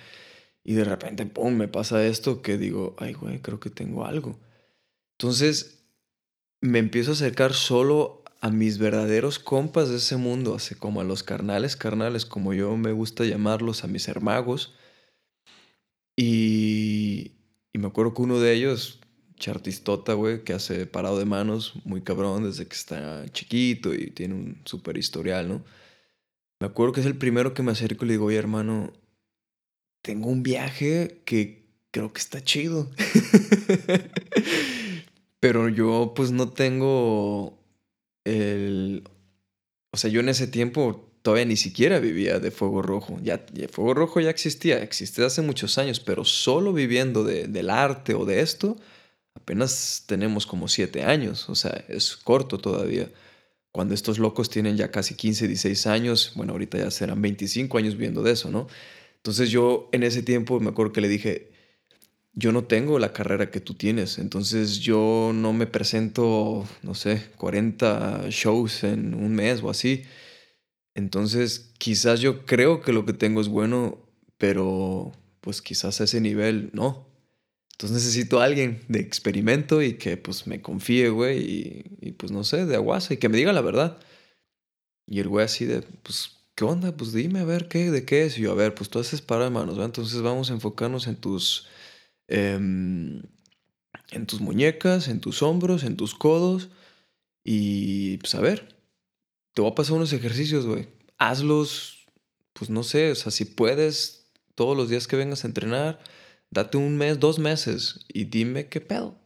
Y 0.66 0.74
de 0.74 0.84
repente, 0.84 1.26
¡pum!, 1.26 1.56
me 1.56 1.70
pasa 1.70 2.06
esto 2.06 2.42
que 2.42 2.58
digo, 2.58 2.96
ay, 3.00 3.14
güey, 3.14 3.40
creo 3.40 3.62
que 3.62 3.70
tengo 3.70 4.06
algo. 4.06 4.40
Entonces, 5.18 5.86
me 6.60 6.80
empiezo 6.80 7.12
a 7.12 7.14
acercar 7.14 7.54
solo 7.54 8.23
a 8.44 8.50
mis 8.50 8.78
verdaderos 8.78 9.40
compas 9.40 9.88
de 9.88 9.96
ese 9.96 10.18
mundo, 10.18 10.54
así 10.54 10.76
como 10.76 11.00
a 11.00 11.06
los 11.06 11.24
carnales, 11.24 11.78
carnales, 11.78 12.26
como 12.26 12.54
yo 12.54 12.76
me 12.76 12.92
gusta 12.92 13.24
llamarlos, 13.24 13.86
a 13.86 13.88
mis 13.88 14.10
hermagos. 14.10 14.76
Y, 16.18 17.32
me 17.72 17.88
acuerdo 17.88 18.14
que 18.14 18.22
uno 18.22 18.42
de 18.42 18.52
ellos, 18.52 19.00
chartistota, 19.38 20.12
güey, 20.12 20.44
que 20.44 20.52
hace 20.52 20.86
parado 20.86 21.20
de 21.20 21.24
manos, 21.24 21.72
muy 21.86 22.02
cabrón, 22.02 22.44
desde 22.44 22.68
que 22.68 22.76
está 22.76 23.24
chiquito 23.32 23.94
y 23.94 24.12
tiene 24.12 24.34
un 24.34 24.62
super 24.66 24.98
historial, 24.98 25.48
¿no? 25.48 25.64
Me 26.60 26.68
acuerdo 26.68 26.92
que 26.92 27.00
es 27.00 27.06
el 27.06 27.18
primero 27.18 27.54
que 27.54 27.64
me 27.64 27.72
acerco 27.72 28.04
y 28.04 28.10
le 28.10 28.14
digo, 28.16 28.26
oye, 28.26 28.38
hermano, 28.38 28.92
tengo 30.02 30.28
un 30.28 30.44
viaje 30.44 31.22
que 31.24 31.64
creo 31.92 32.12
que 32.12 32.20
está 32.20 32.44
chido. 32.44 32.92
Pero 35.40 35.70
yo, 35.70 36.12
pues, 36.14 36.32
no 36.32 36.50
tengo 36.50 37.63
el... 38.26 39.04
O 39.92 39.98
sea, 39.98 40.10
yo 40.10 40.22
en 40.22 40.30
ese 40.30 40.48
tiempo 40.48 41.14
todavía 41.24 41.46
ni 41.46 41.56
siquiera 41.56 42.00
vivía 42.00 42.40
de 42.40 42.52
Fuego 42.52 42.82
Rojo. 42.82 43.20
Ya, 43.24 43.42
Fuego 43.72 43.94
Rojo 43.94 44.20
ya 44.20 44.30
existía, 44.30 44.84
existía 44.84 45.26
hace 45.26 45.42
muchos 45.42 45.78
años, 45.78 46.00
pero 46.00 46.26
solo 46.26 46.74
viviendo 46.74 47.24
de, 47.24 47.48
del 47.48 47.70
arte 47.70 48.14
o 48.14 48.26
de 48.26 48.42
esto, 48.42 48.78
apenas 49.34 50.04
tenemos 50.06 50.46
como 50.46 50.68
siete 50.68 51.04
años, 51.04 51.50
o 51.50 51.56
sea, 51.56 51.84
es 51.88 52.18
corto 52.18 52.60
todavía. 52.60 53.10
Cuando 53.72 53.96
estos 53.96 54.20
locos 54.20 54.50
tienen 54.50 54.78
ya 54.78 54.92
casi 54.92 55.16
15, 55.16 55.48
16 55.48 55.88
años, 55.88 56.34
bueno, 56.36 56.52
ahorita 56.54 56.78
ya 56.78 56.92
serán 56.92 57.22
25 57.22 57.78
años 57.78 57.98
viendo 57.98 58.22
de 58.22 58.34
eso, 58.34 58.52
¿no? 58.52 58.68
Entonces 59.16 59.50
yo 59.50 59.90
en 59.94 60.04
ese 60.04 60.22
tiempo 60.22 60.60
me 60.60 60.70
acuerdo 60.70 60.92
que 60.92 61.02
le 61.02 61.08
dije, 61.08 61.53
yo 62.34 62.52
no 62.52 62.64
tengo 62.66 63.00
la 63.00 63.14
carrera 63.14 63.52
que 63.52 63.60
tú 63.60 63.76
tienes, 63.76 64.18
entonces 64.18 64.80
yo 64.80 65.32
no 65.34 65.54
me 65.54 65.68
presento, 65.68 66.68
no 66.82 66.96
sé, 66.96 67.32
40 67.38 68.30
shows 68.30 68.84
en 68.84 69.14
un 69.14 69.36
mes 69.36 69.62
o 69.62 69.70
así. 69.70 70.04
Entonces 70.96 71.72
quizás 71.78 72.20
yo 72.22 72.46
creo 72.46 72.82
que 72.82 72.94
lo 72.94 73.06
que 73.06 73.14
tengo 73.14 73.42
es 73.42 73.48
bueno, 73.50 74.00
pero 74.38 75.12
pues 75.42 75.62
quizás 75.62 76.02
a 76.02 76.06
ese 76.06 76.22
nivel 76.22 76.72
no. 76.74 77.08
Entonces 77.74 77.96
necesito 78.06 78.40
a 78.40 78.46
alguien 78.46 78.82
de 78.88 79.00
experimento 79.00 79.82
y 79.82 79.96
que 79.96 80.18
pues 80.18 80.48
me 80.48 80.62
confíe, 80.62 81.10
güey, 81.10 81.86
y, 82.02 82.12
pues 82.14 82.32
no 82.32 82.44
sé, 82.44 82.66
de 82.66 82.76
aguasa 82.76 83.14
y 83.14 83.18
que 83.18 83.30
me 83.30 83.38
diga 83.38 83.52
la 83.54 83.62
verdad. 83.62 84.00
Y 85.08 85.20
el 85.20 85.28
güey 85.28 85.46
así 85.46 85.66
de, 85.66 85.82
pues, 85.82 86.38
¿qué 86.56 86.64
onda? 86.66 86.96
Pues 86.96 87.14
dime 87.14 87.40
a 87.40 87.46
ver 87.46 87.68
qué, 87.68 87.92
de 87.92 88.06
qué 88.06 88.26
es. 88.26 88.38
Y 88.38 88.44
yo, 88.44 88.52
a 88.52 88.56
ver, 88.56 88.74
pues 88.76 88.90
tú 88.90 89.00
haces 89.00 89.22
para 89.22 89.50
manos, 89.50 89.76
¿verdad? 89.76 89.88
Entonces 89.88 90.22
vamos 90.22 90.50
a 90.50 90.54
enfocarnos 90.54 91.08
en 91.08 91.18
tus, 91.18 91.68
em, 92.28 93.22
en 94.12 94.26
tus 94.26 94.42
muñecas, 94.42 95.08
en 95.08 95.20
tus 95.22 95.42
hombros, 95.42 95.84
en 95.84 95.98
tus 95.98 96.16
codos. 96.16 96.70
Y 97.44 98.18
pues 98.18 98.36
a 98.36 98.42
ver, 98.42 98.78
te 99.54 99.62
voy 99.62 99.72
a 99.72 99.76
pasar 99.76 99.96
unos 99.96 100.14
ejercicios, 100.14 100.66
güey. 100.66 100.88
Hazlos, 101.18 102.08
pues 102.54 102.70
no 102.70 102.84
sé, 102.84 103.12
o 103.12 103.16
sea, 103.16 103.32
si 103.32 103.46
puedes, 103.46 104.32
todos 104.56 104.78
los 104.78 104.90
días 104.90 105.08
que 105.08 105.16
vengas 105.16 105.44
a 105.44 105.48
entrenar 105.48 106.00
date 106.54 106.78
un 106.78 106.98
mes, 106.98 107.20
dos 107.20 107.40
meses 107.40 108.06
y 108.08 108.26
dime 108.26 108.68
qué 108.68 108.80
pedo. 108.80 109.20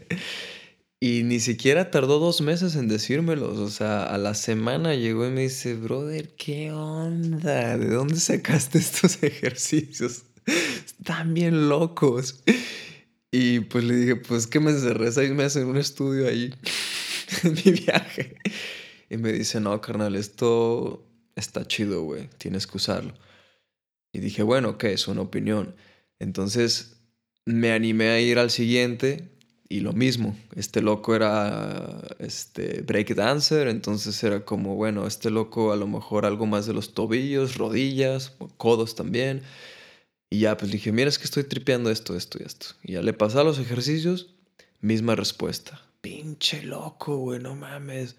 y 1.00 1.22
ni 1.22 1.40
siquiera 1.40 1.90
tardó 1.90 2.18
dos 2.18 2.42
meses 2.42 2.76
en 2.76 2.88
decírmelos. 2.88 3.58
O 3.58 3.70
sea, 3.70 4.04
a 4.04 4.18
la 4.18 4.34
semana 4.34 4.94
llegó 4.94 5.26
y 5.26 5.30
me 5.30 5.42
dice, 5.42 5.74
brother, 5.74 6.34
¿qué 6.36 6.72
onda? 6.72 7.78
¿De 7.78 7.88
dónde 7.88 8.16
sacaste 8.16 8.78
estos 8.78 9.22
ejercicios? 9.22 10.24
Están 10.46 11.34
bien 11.34 11.68
locos. 11.68 12.42
Y 13.30 13.60
pues 13.60 13.84
le 13.84 13.96
dije, 13.96 14.16
pues 14.16 14.46
que 14.46 14.60
me 14.60 14.70
encerré 14.70 15.12
seis 15.12 15.30
meses 15.30 15.62
en 15.62 15.68
un 15.68 15.76
estudio 15.76 16.28
ahí, 16.28 16.54
en 17.42 17.52
mi 17.52 17.72
viaje. 17.72 18.36
Y 19.10 19.16
me 19.16 19.32
dice, 19.32 19.60
no, 19.60 19.80
carnal, 19.80 20.14
esto 20.16 21.06
está 21.34 21.66
chido, 21.66 22.02
güey, 22.02 22.28
tienes 22.38 22.66
que 22.66 22.78
usarlo. 22.78 23.14
Y 24.12 24.20
dije, 24.20 24.42
bueno, 24.42 24.70
ok, 24.70 24.84
es 24.84 25.08
una 25.08 25.20
opinión. 25.20 25.74
Entonces 26.18 26.96
me 27.44 27.72
animé 27.72 28.08
a 28.08 28.20
ir 28.20 28.38
al 28.38 28.50
siguiente 28.50 29.28
y 29.68 29.80
lo 29.80 29.92
mismo, 29.92 30.36
este 30.54 30.80
loco 30.80 31.14
era 31.14 32.02
este 32.18 32.82
break 32.82 33.14
dancer, 33.14 33.66
entonces 33.66 34.22
era 34.22 34.44
como, 34.44 34.76
bueno, 34.76 35.06
este 35.06 35.28
loco 35.28 35.72
a 35.72 35.76
lo 35.76 35.88
mejor 35.88 36.24
algo 36.24 36.46
más 36.46 36.66
de 36.66 36.72
los 36.72 36.94
tobillos, 36.94 37.56
rodillas, 37.56 38.32
codos 38.56 38.94
también. 38.94 39.42
Y 40.30 40.40
ya 40.40 40.56
pues 40.56 40.70
dije, 40.70 40.92
mira, 40.92 41.08
es 41.08 41.18
que 41.18 41.24
estoy 41.24 41.44
tripeando 41.44 41.90
esto, 41.90 42.16
esto 42.16 42.38
y 42.40 42.46
esto. 42.46 42.66
Y 42.82 42.92
ya 42.92 43.02
le 43.02 43.12
pasé 43.12 43.42
los 43.44 43.58
ejercicios, 43.58 44.34
misma 44.80 45.14
respuesta. 45.14 45.80
Pinche 46.00 46.62
loco, 46.62 47.16
güey, 47.18 47.40
no 47.40 47.54
mames. 47.54 48.16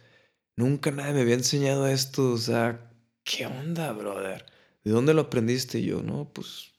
Nunca 0.55 0.91
nadie 0.91 1.13
me 1.13 1.21
había 1.21 1.35
enseñado 1.35 1.87
esto, 1.87 2.31
o 2.31 2.37
sea, 2.37 2.91
¿qué 3.23 3.45
onda, 3.45 3.91
brother? 3.91 4.45
¿De 4.83 4.91
dónde 4.91 5.13
lo 5.13 5.21
aprendiste? 5.21 5.83
Yo, 5.83 6.01
no, 6.01 6.31
pues 6.33 6.71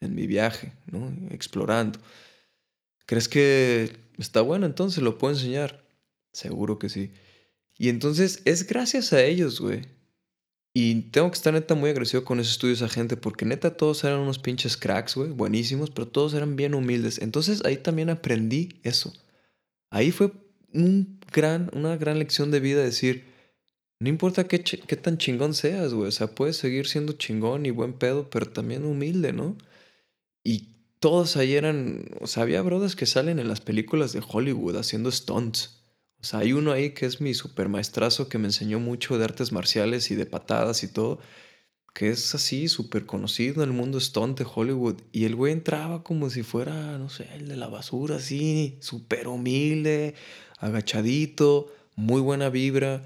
en 0.00 0.14
mi 0.14 0.26
viaje, 0.26 0.72
¿no? 0.86 1.12
Explorando. 1.30 1.98
¿Crees 3.06 3.28
que 3.28 3.96
está 4.18 4.40
bueno 4.42 4.66
entonces? 4.66 5.02
¿Lo 5.02 5.18
puedo 5.18 5.34
enseñar? 5.34 5.84
Seguro 6.32 6.78
que 6.78 6.88
sí. 6.88 7.12
Y 7.78 7.88
entonces 7.88 8.42
es 8.44 8.66
gracias 8.66 9.12
a 9.12 9.22
ellos, 9.22 9.60
güey. 9.60 9.82
Y 10.78 11.04
tengo 11.10 11.30
que 11.30 11.36
estar 11.36 11.54
neta 11.54 11.74
muy 11.74 11.88
agradecido 11.88 12.22
con 12.22 12.38
esos 12.38 12.52
estudios 12.52 12.82
a 12.82 12.90
gente 12.90 13.16
porque 13.16 13.46
neta 13.46 13.78
todos 13.78 14.04
eran 14.04 14.20
unos 14.20 14.38
pinches 14.38 14.76
cracks, 14.76 15.14
güey, 15.14 15.30
buenísimos, 15.30 15.88
pero 15.88 16.06
todos 16.06 16.34
eran 16.34 16.54
bien 16.54 16.74
humildes. 16.74 17.18
Entonces 17.18 17.64
ahí 17.64 17.78
también 17.78 18.10
aprendí 18.10 18.78
eso. 18.82 19.10
Ahí 19.88 20.10
fue 20.10 20.32
un 20.74 21.18
gran, 21.32 21.70
una 21.72 21.96
gran 21.96 22.18
lección 22.18 22.50
de 22.50 22.60
vida 22.60 22.84
decir, 22.84 23.24
no 24.00 24.10
importa 24.10 24.48
qué, 24.48 24.62
qué 24.62 24.96
tan 24.96 25.16
chingón 25.16 25.54
seas, 25.54 25.94
güey, 25.94 26.08
o 26.08 26.12
sea, 26.12 26.26
puedes 26.26 26.58
seguir 26.58 26.86
siendo 26.86 27.14
chingón 27.14 27.64
y 27.64 27.70
buen 27.70 27.94
pedo, 27.94 28.28
pero 28.28 28.44
también 28.46 28.84
humilde, 28.84 29.32
¿no? 29.32 29.56
Y 30.44 30.68
todos 31.00 31.38
ahí 31.38 31.54
eran, 31.54 32.04
o 32.20 32.26
sea, 32.26 32.42
había 32.42 32.60
brothers 32.60 32.96
que 32.96 33.06
salen 33.06 33.38
en 33.38 33.48
las 33.48 33.62
películas 33.62 34.12
de 34.12 34.22
Hollywood 34.28 34.76
haciendo 34.76 35.10
stunts. 35.10 35.85
O 36.20 36.24
sea, 36.24 36.40
hay 36.40 36.52
uno 36.52 36.72
ahí 36.72 36.90
que 36.90 37.06
es 37.06 37.20
mi 37.20 37.34
super 37.34 37.68
maestrazo 37.68 38.28
que 38.28 38.38
me 38.38 38.48
enseñó 38.48 38.80
mucho 38.80 39.18
de 39.18 39.24
artes 39.24 39.52
marciales 39.52 40.10
y 40.10 40.14
de 40.14 40.26
patadas 40.26 40.82
y 40.82 40.88
todo, 40.88 41.18
que 41.94 42.10
es 42.10 42.34
así, 42.34 42.68
súper 42.68 43.06
conocido 43.06 43.62
en 43.62 43.70
el 43.70 43.76
mundo 43.76 44.00
stunt 44.00 44.38
de 44.38 44.46
Hollywood. 44.52 44.96
Y 45.12 45.24
el 45.24 45.34
güey 45.34 45.52
entraba 45.52 46.02
como 46.02 46.28
si 46.30 46.42
fuera, 46.42 46.98
no 46.98 47.08
sé, 47.08 47.28
el 47.34 47.48
de 47.48 47.56
la 47.56 47.68
basura, 47.68 48.16
así, 48.16 48.78
súper 48.80 49.28
humilde, 49.28 50.14
agachadito, 50.58 51.72
muy 51.94 52.20
buena 52.20 52.50
vibra. 52.50 53.02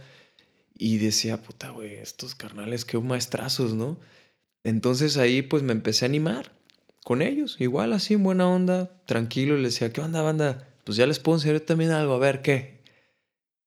Y 0.77 0.99
decía, 0.99 1.43
puta, 1.43 1.71
güey, 1.71 1.95
estos 1.97 2.35
carnales, 2.35 2.85
qué 2.85 2.99
maestrazos, 2.99 3.75
¿no? 3.75 3.99
Entonces 4.65 5.17
ahí 5.17 5.43
pues 5.43 5.63
me 5.63 5.73
empecé 5.73 6.05
a 6.05 6.09
animar 6.09 6.53
con 7.05 7.23
ellos, 7.23 7.57
igual 7.61 7.93
así 7.93 8.15
en 8.15 8.23
buena 8.23 8.49
onda, 8.49 8.91
tranquilo, 9.07 9.57
y 9.57 9.63
les 9.63 9.75
decía, 9.75 9.93
¿qué 9.93 10.01
onda, 10.01 10.23
banda? 10.23 10.69
Pues 10.85 10.97
ya 10.97 11.07
les 11.07 11.19
puedo 11.19 11.39
enseñar 11.39 11.61
también 11.61 11.93
algo, 11.93 12.15
a 12.15 12.19
ver 12.19 12.43
qué. 12.43 12.80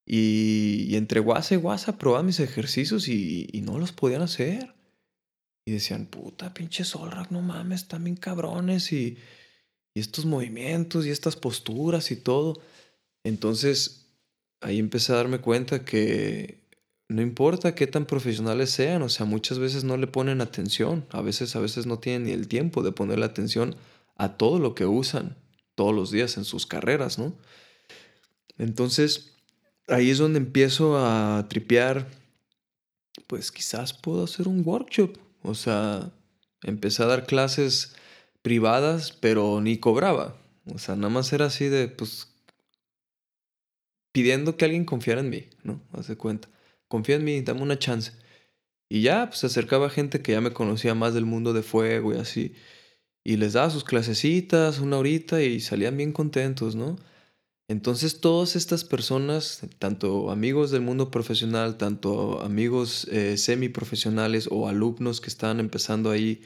Y, 0.05 0.95
entre 0.95 1.19
guasa 1.19 1.53
y 1.55 1.57
guasa 1.57 1.97
probaba 1.97 2.23
mis 2.23 2.39
ejercicios 2.39 3.07
y, 3.07 3.61
no 3.63 3.79
los 3.79 3.91
podían 3.91 4.21
hacer. 4.21 4.73
Y 5.65 5.71
decían, 5.71 6.07
puta, 6.07 6.53
pinche 6.53 6.83
Solrak, 6.83 7.31
no 7.31 7.41
mames, 7.41 7.87
bien 8.01 8.17
cabrones 8.17 8.91
y, 8.91 9.17
y 9.93 9.99
estos 9.99 10.25
movimientos 10.25 11.05
y 11.05 11.09
estas 11.09 11.35
posturas 11.35 12.11
y 12.11 12.17
todo. 12.17 12.61
Entonces 13.23 14.03
ahí 14.63 14.79
empecé 14.79 15.13
a 15.13 15.17
darme 15.17 15.39
cuenta 15.39 15.85
que 15.85 16.63
no 17.09 17.21
importa 17.21 17.75
qué 17.75 17.85
tan 17.85 18.05
profesionales 18.05 18.71
sean, 18.71 19.01
o 19.01 19.09
sea, 19.09 19.25
muchas 19.25 19.59
veces 19.59 19.83
no 19.83 19.97
le 19.97 20.07
ponen 20.07 20.41
atención, 20.41 21.05
a 21.11 21.21
veces, 21.21 21.55
a 21.55 21.59
veces 21.59 21.85
no 21.85 21.99
tienen 21.99 22.23
ni 22.23 22.31
el 22.31 22.47
tiempo 22.47 22.81
de 22.81 22.91
ponerle 22.91 23.25
atención 23.25 23.75
a 24.15 24.37
todo 24.37 24.59
lo 24.59 24.73
que 24.73 24.85
usan 24.85 25.37
todos 25.75 25.93
los 25.93 26.11
días 26.11 26.37
en 26.37 26.45
sus 26.45 26.65
carreras, 26.65 27.19
¿no? 27.19 27.33
Entonces, 28.57 29.32
ahí 29.87 30.09
es 30.09 30.17
donde 30.17 30.39
empiezo 30.39 30.97
a 30.97 31.45
tripear, 31.49 32.07
pues 33.27 33.51
quizás 33.51 33.93
puedo 33.93 34.23
hacer 34.23 34.47
un 34.47 34.63
workshop, 34.65 35.17
o 35.41 35.55
sea, 35.55 36.11
empecé 36.63 37.03
a 37.03 37.07
dar 37.07 37.25
clases 37.25 37.95
privadas, 38.41 39.11
pero 39.11 39.61
ni 39.61 39.77
cobraba, 39.77 40.35
o 40.73 40.77
sea, 40.77 40.95
nada 40.95 41.09
más 41.09 41.31
era 41.33 41.45
así 41.45 41.69
de, 41.69 41.87
pues, 41.87 42.29
pidiendo 44.11 44.57
que 44.57 44.65
alguien 44.65 44.85
confiara 44.85 45.21
en 45.21 45.29
mí, 45.29 45.49
¿no? 45.63 45.81
Hace 45.93 46.15
cuenta 46.15 46.49
confía 46.93 47.15
en 47.15 47.23
mí, 47.23 47.41
dame 47.41 47.63
una 47.63 47.79
chance. 47.79 48.11
Y 48.87 49.01
ya, 49.01 49.25
pues 49.27 49.39
se 49.39 49.47
acercaba 49.47 49.89
gente 49.89 50.21
que 50.21 50.33
ya 50.33 50.41
me 50.41 50.53
conocía 50.53 50.93
más 50.93 51.15
del 51.15 51.25
mundo 51.25 51.51
de 51.51 51.63
fuego 51.63 52.13
y 52.13 52.17
así. 52.17 52.53
Y 53.23 53.37
les 53.37 53.53
daba 53.53 53.71
sus 53.71 53.83
clasecitas, 53.83 54.77
una 54.79 54.99
horita, 54.99 55.41
y 55.41 55.59
salían 55.59 55.97
bien 55.97 56.11
contentos, 56.11 56.75
¿no? 56.75 56.97
Entonces 57.69 58.19
todas 58.19 58.55
estas 58.55 58.83
personas, 58.83 59.61
tanto 59.79 60.31
amigos 60.31 60.69
del 60.71 60.81
mundo 60.81 61.09
profesional, 61.09 61.77
tanto 61.77 62.41
amigos 62.41 63.07
eh, 63.09 63.37
semiprofesionales 63.37 64.49
o 64.51 64.67
alumnos 64.67 65.21
que 65.21 65.29
estaban 65.29 65.59
empezando 65.59 66.11
ahí 66.11 66.41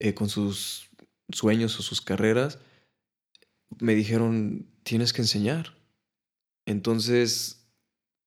eh, 0.00 0.14
con 0.14 0.28
sus 0.28 0.90
sueños 1.32 1.78
o 1.78 1.82
sus 1.82 2.00
carreras, 2.00 2.58
me 3.80 3.94
dijeron, 3.94 4.66
tienes 4.82 5.12
que 5.12 5.22
enseñar. 5.22 5.74
Entonces 6.66 7.66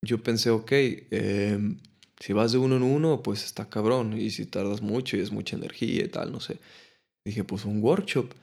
yo 0.02 0.22
pensé, 0.22 0.50
ok, 0.50 0.72
em, 0.72 1.80
si 2.20 2.34
vas 2.34 2.52
de 2.52 2.58
uno 2.58 2.78
en 2.78 2.84
uno, 2.84 3.22
pues 3.24 3.44
está 3.44 3.70
cabrón. 3.70 4.20
Y 4.20 4.32
si 4.32 4.46
tardas 4.46 4.82
mucho 4.82 5.18
y 5.18 5.22
es 5.22 5.32
mucha 5.32 5.56
energía 5.56 6.04
y 6.06 6.08
tal, 6.08 6.32
no 6.32 6.40
sé. 6.40 6.60
Dije, 7.26 7.44
pues 7.44 7.66
un 7.66 7.82
workshop. 7.82 8.34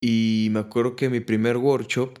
Y 0.00 0.48
me 0.52 0.60
acuerdo 0.60 0.96
que 0.96 1.10
mi 1.10 1.20
primer 1.20 1.56
workshop, 1.56 2.18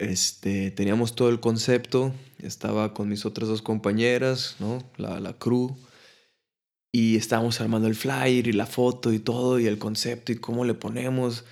este, 0.00 0.70
teníamos 0.70 1.14
todo 1.14 1.28
el 1.28 1.40
concepto. 1.40 2.12
Estaba 2.38 2.94
con 2.94 3.08
mis 3.08 3.24
otras 3.26 3.48
dos 3.48 3.62
compañeras. 3.62 4.56
La, 4.96 5.20
la 5.20 5.32
crew. 5.34 5.76
Y 6.92 7.16
estábamos 7.16 7.60
armando 7.60 7.88
el 7.88 7.94
flyer 7.94 8.46
y 8.46 8.52
la 8.52 8.66
foto 8.66 9.12
y 9.12 9.18
todo, 9.18 9.60
y 9.60 9.66
el 9.66 9.78
concepto 9.78 10.32
y 10.32 10.36
cómo 10.36 10.64
le 10.64 10.72
ponemos, 10.72 11.44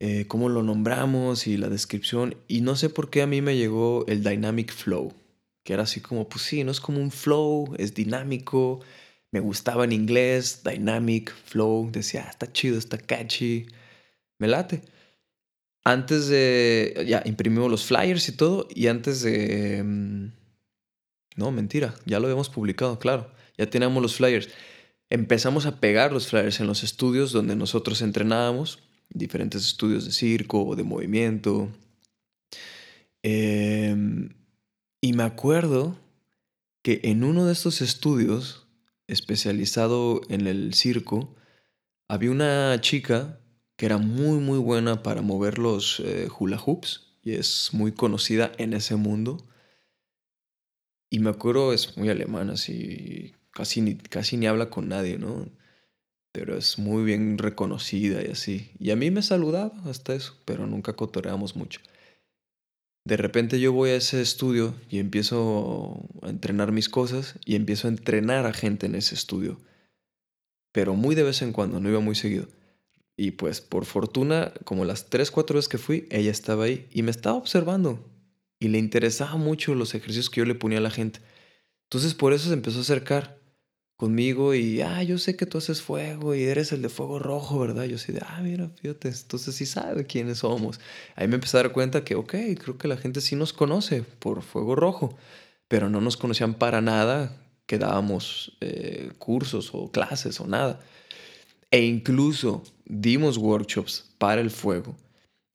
eh, 0.00 0.26
cómo 0.26 0.48
lo 0.48 0.62
nombramos 0.62 1.46
y 1.46 1.56
la 1.56 1.68
descripción. 1.68 2.36
Y 2.48 2.62
no 2.62 2.74
sé 2.76 2.90
por 2.90 3.08
qué 3.08 3.22
a 3.22 3.26
mí 3.26 3.40
me 3.42 3.56
llegó 3.56 4.04
el 4.08 4.24
Dynamic 4.24 4.72
Flow 4.72 5.14
que 5.64 5.72
era 5.72 5.84
así 5.84 6.00
como, 6.00 6.28
pues 6.28 6.42
sí, 6.42 6.64
no 6.64 6.70
es 6.70 6.80
como 6.80 7.00
un 7.00 7.10
flow, 7.10 7.74
es 7.78 7.94
dinámico, 7.94 8.80
me 9.30 9.40
gustaba 9.40 9.84
en 9.84 9.92
inglés, 9.92 10.62
dynamic, 10.64 11.32
flow, 11.32 11.90
decía, 11.90 12.24
ah, 12.26 12.30
está 12.30 12.52
chido, 12.52 12.78
está 12.78 12.98
catchy, 12.98 13.66
me 14.38 14.48
late. 14.48 14.82
Antes 15.84 16.28
de, 16.28 17.04
ya, 17.08 17.22
imprimimos 17.24 17.70
los 17.70 17.84
flyers 17.84 18.28
y 18.28 18.32
todo, 18.36 18.68
y 18.72 18.86
antes 18.86 19.22
de, 19.22 19.82
mm, 19.82 20.32
no, 21.36 21.50
mentira, 21.50 21.94
ya 22.06 22.20
lo 22.20 22.26
habíamos 22.26 22.48
publicado, 22.48 22.98
claro, 22.98 23.32
ya 23.58 23.68
teníamos 23.68 24.00
los 24.02 24.14
flyers. 24.14 24.48
Empezamos 25.10 25.66
a 25.66 25.80
pegar 25.80 26.12
los 26.12 26.28
flyers 26.28 26.60
en 26.60 26.68
los 26.68 26.84
estudios 26.84 27.32
donde 27.32 27.56
nosotros 27.56 28.00
entrenábamos, 28.00 28.78
diferentes 29.10 29.66
estudios 29.66 30.04
de 30.04 30.12
circo, 30.12 30.74
de 30.76 30.84
movimiento. 30.84 31.68
Eh, 33.22 33.94
y 35.00 35.12
me 35.12 35.22
acuerdo 35.24 35.98
que 36.82 37.00
en 37.04 37.24
uno 37.24 37.46
de 37.46 37.52
estos 37.52 37.82
estudios, 37.82 38.68
especializado 39.08 40.20
en 40.28 40.46
el 40.46 40.74
circo, 40.74 41.34
había 42.08 42.30
una 42.30 42.80
chica 42.80 43.40
que 43.82 43.86
era 43.86 43.98
muy 43.98 44.38
muy 44.38 44.60
buena 44.60 45.02
para 45.02 45.22
mover 45.22 45.58
los 45.58 45.98
eh, 45.98 46.28
hula 46.38 46.56
hoops 46.56 47.16
y 47.20 47.32
es 47.32 47.70
muy 47.72 47.90
conocida 47.90 48.52
en 48.56 48.74
ese 48.74 48.94
mundo. 48.94 49.44
Y 51.10 51.18
me 51.18 51.30
acuerdo, 51.30 51.72
es 51.72 51.96
muy 51.96 52.08
alemana, 52.08 52.52
así, 52.52 53.34
casi 53.50 53.80
ni, 53.80 53.96
casi 53.96 54.36
ni 54.36 54.46
habla 54.46 54.70
con 54.70 54.88
nadie, 54.88 55.18
¿no? 55.18 55.48
Pero 56.30 56.56
es 56.56 56.78
muy 56.78 57.02
bien 57.02 57.38
reconocida 57.38 58.22
y 58.22 58.30
así. 58.30 58.70
Y 58.78 58.92
a 58.92 58.96
mí 58.96 59.10
me 59.10 59.20
saludaba 59.20 59.72
hasta 59.90 60.14
eso, 60.14 60.38
pero 60.44 60.68
nunca 60.68 60.92
cotoreamos 60.92 61.56
mucho. 61.56 61.80
De 63.04 63.16
repente 63.16 63.58
yo 63.58 63.72
voy 63.72 63.90
a 63.90 63.96
ese 63.96 64.22
estudio 64.22 64.76
y 64.90 65.00
empiezo 65.00 66.08
a 66.22 66.28
entrenar 66.28 66.70
mis 66.70 66.88
cosas 66.88 67.36
y 67.44 67.56
empiezo 67.56 67.88
a 67.88 67.90
entrenar 67.90 68.46
a 68.46 68.52
gente 68.52 68.86
en 68.86 68.94
ese 68.94 69.16
estudio. 69.16 69.58
Pero 70.70 70.94
muy 70.94 71.16
de 71.16 71.24
vez 71.24 71.42
en 71.42 71.52
cuando, 71.52 71.80
no 71.80 71.88
iba 71.88 71.98
muy 71.98 72.14
seguido. 72.14 72.46
Y 73.16 73.32
pues 73.32 73.60
por 73.60 73.84
fortuna, 73.84 74.52
como 74.64 74.84
las 74.84 75.10
3, 75.10 75.30
4 75.30 75.56
veces 75.56 75.68
que 75.68 75.78
fui, 75.78 76.06
ella 76.10 76.30
estaba 76.30 76.64
ahí 76.64 76.88
y 76.90 77.02
me 77.02 77.10
estaba 77.10 77.36
observando. 77.36 77.98
Y 78.58 78.68
le 78.68 78.78
interesaba 78.78 79.36
mucho 79.36 79.74
los 79.74 79.94
ejercicios 79.94 80.30
que 80.30 80.40
yo 80.40 80.44
le 80.44 80.54
ponía 80.54 80.78
a 80.78 80.82
la 80.82 80.90
gente. 80.90 81.20
Entonces 81.84 82.14
por 82.14 82.32
eso 82.32 82.48
se 82.48 82.54
empezó 82.54 82.78
a 82.78 82.82
acercar 82.82 83.42
conmigo 84.02 84.52
y, 84.54 84.80
ah, 84.82 85.02
yo 85.04 85.16
sé 85.16 85.36
que 85.36 85.46
tú 85.46 85.58
haces 85.58 85.80
fuego 85.80 86.34
y 86.34 86.42
eres 86.42 86.72
el 86.72 86.82
de 86.82 86.88
fuego 86.88 87.20
rojo, 87.20 87.60
¿verdad? 87.60 87.84
Yo 87.84 87.98
sí 87.98 88.12
de, 88.12 88.20
ah, 88.26 88.40
mira, 88.42 88.68
fíjate, 88.80 89.08
entonces 89.08 89.54
sí 89.54 89.64
sabe 89.64 90.06
quiénes 90.06 90.38
somos. 90.38 90.80
Ahí 91.14 91.28
me 91.28 91.36
empecé 91.36 91.56
a 91.58 91.62
dar 91.62 91.72
cuenta 91.72 92.02
que, 92.02 92.16
ok, 92.16 92.34
creo 92.58 92.78
que 92.78 92.88
la 92.88 92.96
gente 92.96 93.20
sí 93.20 93.36
nos 93.36 93.52
conoce 93.52 94.02
por 94.02 94.42
fuego 94.42 94.74
rojo, 94.74 95.16
pero 95.68 95.88
no 95.88 96.00
nos 96.00 96.16
conocían 96.16 96.54
para 96.54 96.80
nada 96.80 97.36
que 97.66 97.78
dábamos 97.78 98.56
eh, 98.60 99.12
cursos 99.18 99.70
o 99.72 99.92
clases 99.92 100.40
o 100.40 100.48
nada. 100.48 100.80
E 101.72 101.80
incluso 101.80 102.62
dimos 102.84 103.38
workshops 103.38 104.14
para 104.18 104.40
el 104.40 104.50
fuego. 104.50 104.94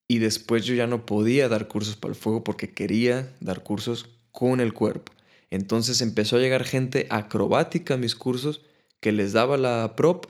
Y 0.10 0.18
después 0.18 0.66
yo 0.66 0.74
ya 0.74 0.88
no 0.88 1.06
podía 1.06 1.48
dar 1.48 1.68
cursos 1.68 1.96
para 1.96 2.14
el 2.14 2.20
fuego 2.20 2.44
porque 2.44 2.74
quería 2.74 3.34
dar 3.40 3.64
cursos 3.64 4.10
con 4.32 4.60
el 4.60 4.74
cuerpo. 4.74 5.14
Entonces 5.52 6.02
empezó 6.02 6.38
a 6.38 6.40
llegar 6.40 6.64
gente 6.64 7.08
acrobática 7.10 7.94
a 7.94 7.98
mis 7.98 8.16
cursos 8.16 8.62
que 9.00 9.12
les 9.12 9.34
daba 9.34 9.58
la 9.58 9.96
prop 9.96 10.26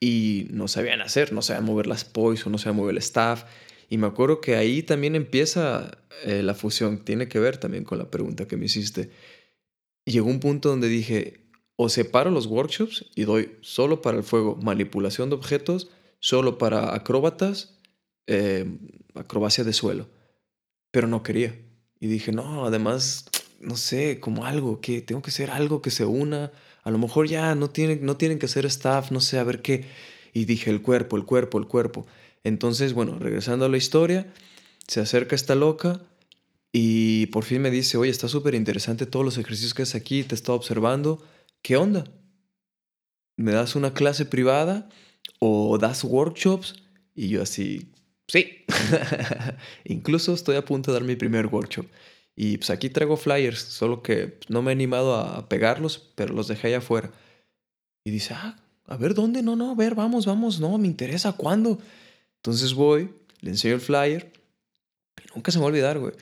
y 0.00 0.46
no 0.50 0.68
sabían 0.68 1.02
hacer, 1.02 1.32
no 1.32 1.42
sabían 1.42 1.66
mover 1.66 1.86
las 1.86 2.04
poise 2.04 2.44
o 2.46 2.50
no 2.50 2.58
sabían 2.58 2.76
mover 2.76 2.92
el 2.92 2.98
staff. 2.98 3.44
Y 3.90 3.98
me 3.98 4.06
acuerdo 4.06 4.40
que 4.40 4.56
ahí 4.56 4.82
también 4.82 5.16
empieza 5.16 5.98
eh, 6.24 6.42
la 6.42 6.54
fusión, 6.54 7.04
tiene 7.04 7.28
que 7.28 7.38
ver 7.38 7.58
también 7.58 7.84
con 7.84 7.98
la 7.98 8.10
pregunta 8.10 8.48
que 8.48 8.56
me 8.56 8.66
hiciste. 8.66 9.10
Llegó 10.06 10.28
un 10.28 10.40
punto 10.40 10.70
donde 10.70 10.88
dije, 10.88 11.43
o 11.76 11.88
separo 11.88 12.30
los 12.30 12.46
workshops 12.46 13.06
y 13.14 13.24
doy 13.24 13.56
solo 13.60 14.02
para 14.02 14.16
el 14.16 14.22
fuego 14.22 14.56
manipulación 14.62 15.28
de 15.28 15.36
objetos, 15.36 15.88
solo 16.20 16.58
para 16.58 16.94
acróbatas, 16.94 17.78
eh, 18.26 18.78
acrobacia 19.14 19.64
de 19.64 19.72
suelo. 19.72 20.08
Pero 20.90 21.08
no 21.08 21.22
quería. 21.22 21.58
Y 22.00 22.06
dije, 22.06 22.32
no, 22.32 22.64
además 22.66 23.26
no 23.64 23.76
sé, 23.76 24.20
como 24.20 24.44
algo, 24.44 24.80
que 24.80 25.00
tengo 25.00 25.22
que 25.22 25.30
ser 25.30 25.50
algo 25.50 25.82
que 25.82 25.90
se 25.90 26.04
una. 26.04 26.52
A 26.82 26.90
lo 26.90 26.98
mejor 26.98 27.28
ya 27.28 27.54
no 27.54 27.70
tienen, 27.70 28.04
no 28.04 28.16
tienen 28.16 28.38
que 28.38 28.48
ser 28.48 28.66
staff, 28.66 29.10
no 29.10 29.20
sé, 29.20 29.38
a 29.38 29.44
ver 29.44 29.62
qué. 29.62 29.86
Y 30.32 30.44
dije, 30.44 30.70
el 30.70 30.82
cuerpo, 30.82 31.16
el 31.16 31.24
cuerpo, 31.24 31.58
el 31.58 31.66
cuerpo. 31.66 32.06
Entonces, 32.44 32.92
bueno, 32.92 33.18
regresando 33.18 33.64
a 33.64 33.68
la 33.68 33.76
historia, 33.76 34.32
se 34.86 35.00
acerca 35.00 35.34
esta 35.34 35.54
loca 35.54 36.02
y 36.72 37.26
por 37.26 37.44
fin 37.44 37.62
me 37.62 37.70
dice, 37.70 37.96
oye, 37.96 38.10
está 38.10 38.28
súper 38.28 38.54
interesante 38.54 39.06
todos 39.06 39.24
los 39.24 39.38
ejercicios 39.38 39.74
que 39.74 39.82
haces 39.82 39.94
aquí, 39.94 40.24
te 40.24 40.34
he 40.34 40.36
estado 40.36 40.56
observando. 40.56 41.22
¿Qué 41.64 41.78
onda? 41.78 42.04
¿Me 43.38 43.52
das 43.52 43.74
una 43.74 43.94
clase 43.94 44.26
privada 44.26 44.86
o 45.38 45.78
das 45.78 46.04
workshops? 46.04 46.74
Y 47.14 47.28
yo 47.28 47.40
así, 47.40 47.90
sí. 48.28 48.66
Incluso 49.84 50.34
estoy 50.34 50.56
a 50.56 50.64
punto 50.66 50.92
de 50.92 50.98
dar 50.98 51.06
mi 51.08 51.16
primer 51.16 51.46
workshop. 51.46 51.86
Y 52.36 52.58
pues 52.58 52.68
aquí 52.68 52.90
traigo 52.90 53.16
flyers, 53.16 53.60
solo 53.60 54.02
que 54.02 54.38
no 54.48 54.60
me 54.60 54.72
he 54.72 54.74
animado 54.74 55.16
a 55.16 55.48
pegarlos, 55.48 56.12
pero 56.14 56.34
los 56.34 56.48
dejé 56.48 56.68
allá 56.68 56.78
afuera. 56.78 57.10
Y 58.04 58.10
dice, 58.10 58.34
ah, 58.34 58.56
a 58.86 58.96
ver, 58.98 59.14
¿dónde? 59.14 59.42
No, 59.42 59.56
no, 59.56 59.70
a 59.70 59.74
ver, 59.74 59.94
vamos, 59.94 60.26
vamos, 60.26 60.60
no, 60.60 60.76
me 60.76 60.86
interesa, 60.86 61.32
¿cuándo? 61.32 61.78
Entonces 62.36 62.74
voy, 62.74 63.08
le 63.40 63.48
enseño 63.48 63.72
el 63.72 63.80
flyer 63.80 64.30
y 65.16 65.34
nunca 65.34 65.50
se 65.50 65.56
me 65.56 65.62
va 65.62 65.68
a 65.68 65.70
olvidar, 65.70 65.98
güey. 65.98 66.12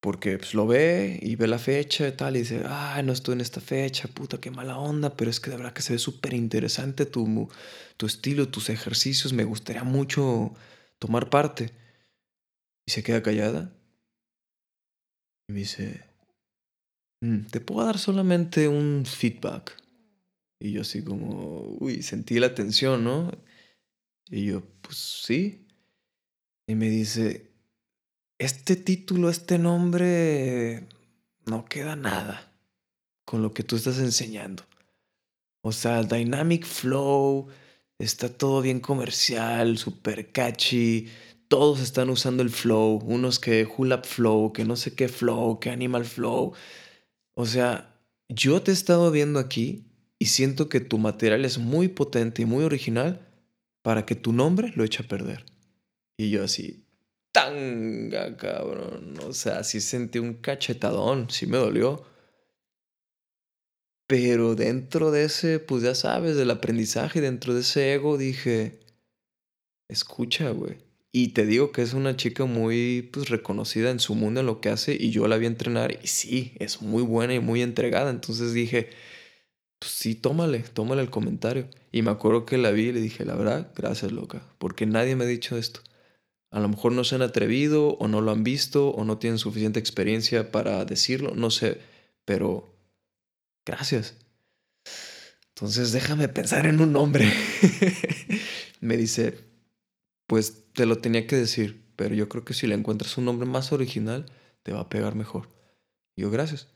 Porque 0.00 0.38
pues, 0.38 0.54
lo 0.54 0.66
ve 0.66 1.18
y 1.22 1.36
ve 1.36 1.46
la 1.46 1.58
fecha 1.58 2.08
y 2.08 2.12
tal, 2.12 2.36
y 2.36 2.40
dice, 2.40 2.62
ah, 2.66 3.02
no 3.04 3.12
estoy 3.12 3.34
en 3.34 3.42
esta 3.42 3.60
fecha, 3.60 4.08
puta, 4.08 4.38
qué 4.38 4.50
mala 4.50 4.78
onda, 4.78 5.14
pero 5.16 5.30
es 5.30 5.40
que 5.40 5.50
de 5.50 5.56
verdad 5.56 5.74
que 5.74 5.82
se 5.82 5.92
ve 5.92 5.98
súper 5.98 6.32
interesante 6.32 7.04
tu, 7.04 7.50
tu 7.98 8.06
estilo, 8.06 8.48
tus 8.48 8.70
ejercicios, 8.70 9.34
me 9.34 9.44
gustaría 9.44 9.84
mucho 9.84 10.54
tomar 10.98 11.28
parte. 11.28 11.70
Y 12.86 12.92
se 12.92 13.02
queda 13.02 13.22
callada. 13.22 13.76
Y 15.48 15.52
me 15.52 15.58
dice, 15.60 16.02
mm, 17.20 17.46
te 17.50 17.60
puedo 17.60 17.84
dar 17.84 17.98
solamente 17.98 18.68
un 18.68 19.04
feedback. 19.04 19.76
Y 20.58 20.72
yo 20.72 20.82
así 20.82 21.02
como, 21.02 21.76
uy, 21.80 22.02
sentí 22.02 22.38
la 22.38 22.54
tensión, 22.54 23.04
¿no? 23.04 23.30
Y 24.30 24.46
yo, 24.46 24.62
pues 24.80 24.96
sí. 24.96 25.66
Y 26.66 26.74
me 26.74 26.88
dice, 26.88 27.49
este 28.40 28.74
título, 28.74 29.28
este 29.28 29.58
nombre, 29.58 30.88
no 31.44 31.66
queda 31.66 31.94
nada 31.94 32.50
con 33.26 33.42
lo 33.42 33.52
que 33.52 33.62
tú 33.62 33.76
estás 33.76 33.98
enseñando. 33.98 34.64
O 35.62 35.72
sea, 35.72 36.02
Dynamic 36.04 36.64
Flow, 36.64 37.48
está 37.98 38.30
todo 38.30 38.62
bien 38.62 38.80
comercial, 38.80 39.76
super 39.76 40.32
catchy. 40.32 41.08
Todos 41.48 41.80
están 41.80 42.08
usando 42.08 42.42
el 42.42 42.48
flow. 42.48 43.02
Unos 43.04 43.38
que 43.38 43.68
Hula 43.76 44.02
Flow, 44.02 44.54
que 44.54 44.64
no 44.64 44.74
sé 44.74 44.94
qué 44.94 45.08
flow, 45.08 45.60
que 45.60 45.68
Animal 45.68 46.06
Flow. 46.06 46.54
O 47.34 47.44
sea, 47.44 47.94
yo 48.30 48.62
te 48.62 48.70
he 48.70 48.74
estado 48.74 49.10
viendo 49.10 49.38
aquí 49.38 49.84
y 50.18 50.26
siento 50.26 50.70
que 50.70 50.80
tu 50.80 50.96
material 50.96 51.44
es 51.44 51.58
muy 51.58 51.88
potente 51.88 52.40
y 52.40 52.46
muy 52.46 52.64
original 52.64 53.20
para 53.82 54.06
que 54.06 54.14
tu 54.14 54.32
nombre 54.32 54.72
lo 54.76 54.84
eche 54.84 55.02
a 55.02 55.08
perder. 55.08 55.44
Y 56.16 56.30
yo 56.30 56.42
así, 56.42 56.84
tanga, 57.32 58.36
cabrón. 58.36 59.18
O 59.26 59.32
sea, 59.32 59.64
sí 59.64 59.80
sentí 59.80 60.18
un 60.18 60.34
cachetadón, 60.34 61.30
sí 61.30 61.46
me 61.46 61.58
dolió. 61.58 62.04
Pero 64.06 64.56
dentro 64.56 65.10
de 65.12 65.24
ese, 65.24 65.60
pues 65.60 65.82
ya 65.84 65.94
sabes, 65.94 66.36
del 66.36 66.50
aprendizaje, 66.50 67.20
dentro 67.20 67.54
de 67.54 67.60
ese 67.60 67.94
ego, 67.94 68.18
dije, 68.18 68.80
escucha, 69.88 70.50
güey. 70.50 70.78
Y 71.12 71.28
te 71.28 71.46
digo 71.46 71.72
que 71.72 71.82
es 71.82 71.92
una 71.94 72.16
chica 72.16 72.44
muy 72.44 73.08
pues, 73.12 73.28
reconocida 73.28 73.90
en 73.90 74.00
su 74.00 74.14
mundo, 74.14 74.40
en 74.40 74.46
lo 74.46 74.60
que 74.60 74.68
hace, 74.68 74.96
y 74.98 75.10
yo 75.10 75.28
la 75.28 75.38
vi 75.38 75.46
entrenar, 75.46 75.98
y 76.02 76.06
sí, 76.08 76.54
es 76.58 76.82
muy 76.82 77.02
buena 77.02 77.34
y 77.34 77.40
muy 77.40 77.62
entregada. 77.62 78.10
Entonces 78.10 78.52
dije, 78.52 78.90
pues 79.78 79.92
sí, 79.92 80.14
tómale, 80.14 80.60
tómale 80.60 81.02
el 81.02 81.10
comentario. 81.10 81.68
Y 81.92 82.02
me 82.02 82.10
acuerdo 82.10 82.46
que 82.46 82.58
la 82.58 82.70
vi 82.72 82.88
y 82.88 82.92
le 82.92 83.00
dije, 83.00 83.24
la 83.24 83.34
verdad, 83.36 83.72
gracias, 83.76 84.12
loca, 84.12 84.42
porque 84.58 84.86
nadie 84.86 85.16
me 85.16 85.24
ha 85.24 85.28
dicho 85.28 85.56
esto. 85.56 85.82
A 86.50 86.60
lo 86.60 86.68
mejor 86.68 86.92
no 86.92 87.04
se 87.04 87.14
han 87.14 87.22
atrevido 87.22 87.96
o 87.98 88.08
no 88.08 88.20
lo 88.20 88.32
han 88.32 88.42
visto 88.42 88.88
o 88.90 89.04
no 89.04 89.18
tienen 89.18 89.38
suficiente 89.38 89.78
experiencia 89.78 90.50
para 90.50 90.84
decirlo, 90.84 91.34
no 91.34 91.50
sé, 91.50 91.78
pero 92.24 92.74
gracias. 93.64 94.14
Entonces 95.54 95.92
déjame 95.92 96.28
pensar 96.28 96.66
en 96.66 96.80
un 96.80 96.92
nombre. 96.92 97.32
Me 98.80 98.96
dice, 98.96 99.38
pues 100.26 100.64
te 100.72 100.86
lo 100.86 100.98
tenía 100.98 101.26
que 101.26 101.36
decir, 101.36 101.82
pero 101.96 102.14
yo 102.14 102.28
creo 102.28 102.44
que 102.44 102.54
si 102.54 102.66
le 102.66 102.74
encuentras 102.74 103.18
un 103.18 103.26
nombre 103.26 103.46
más 103.46 103.72
original, 103.72 104.26
te 104.62 104.72
va 104.72 104.80
a 104.80 104.88
pegar 104.88 105.14
mejor. 105.14 105.48
Y 106.16 106.22
yo, 106.22 106.30
gracias. 106.30 106.68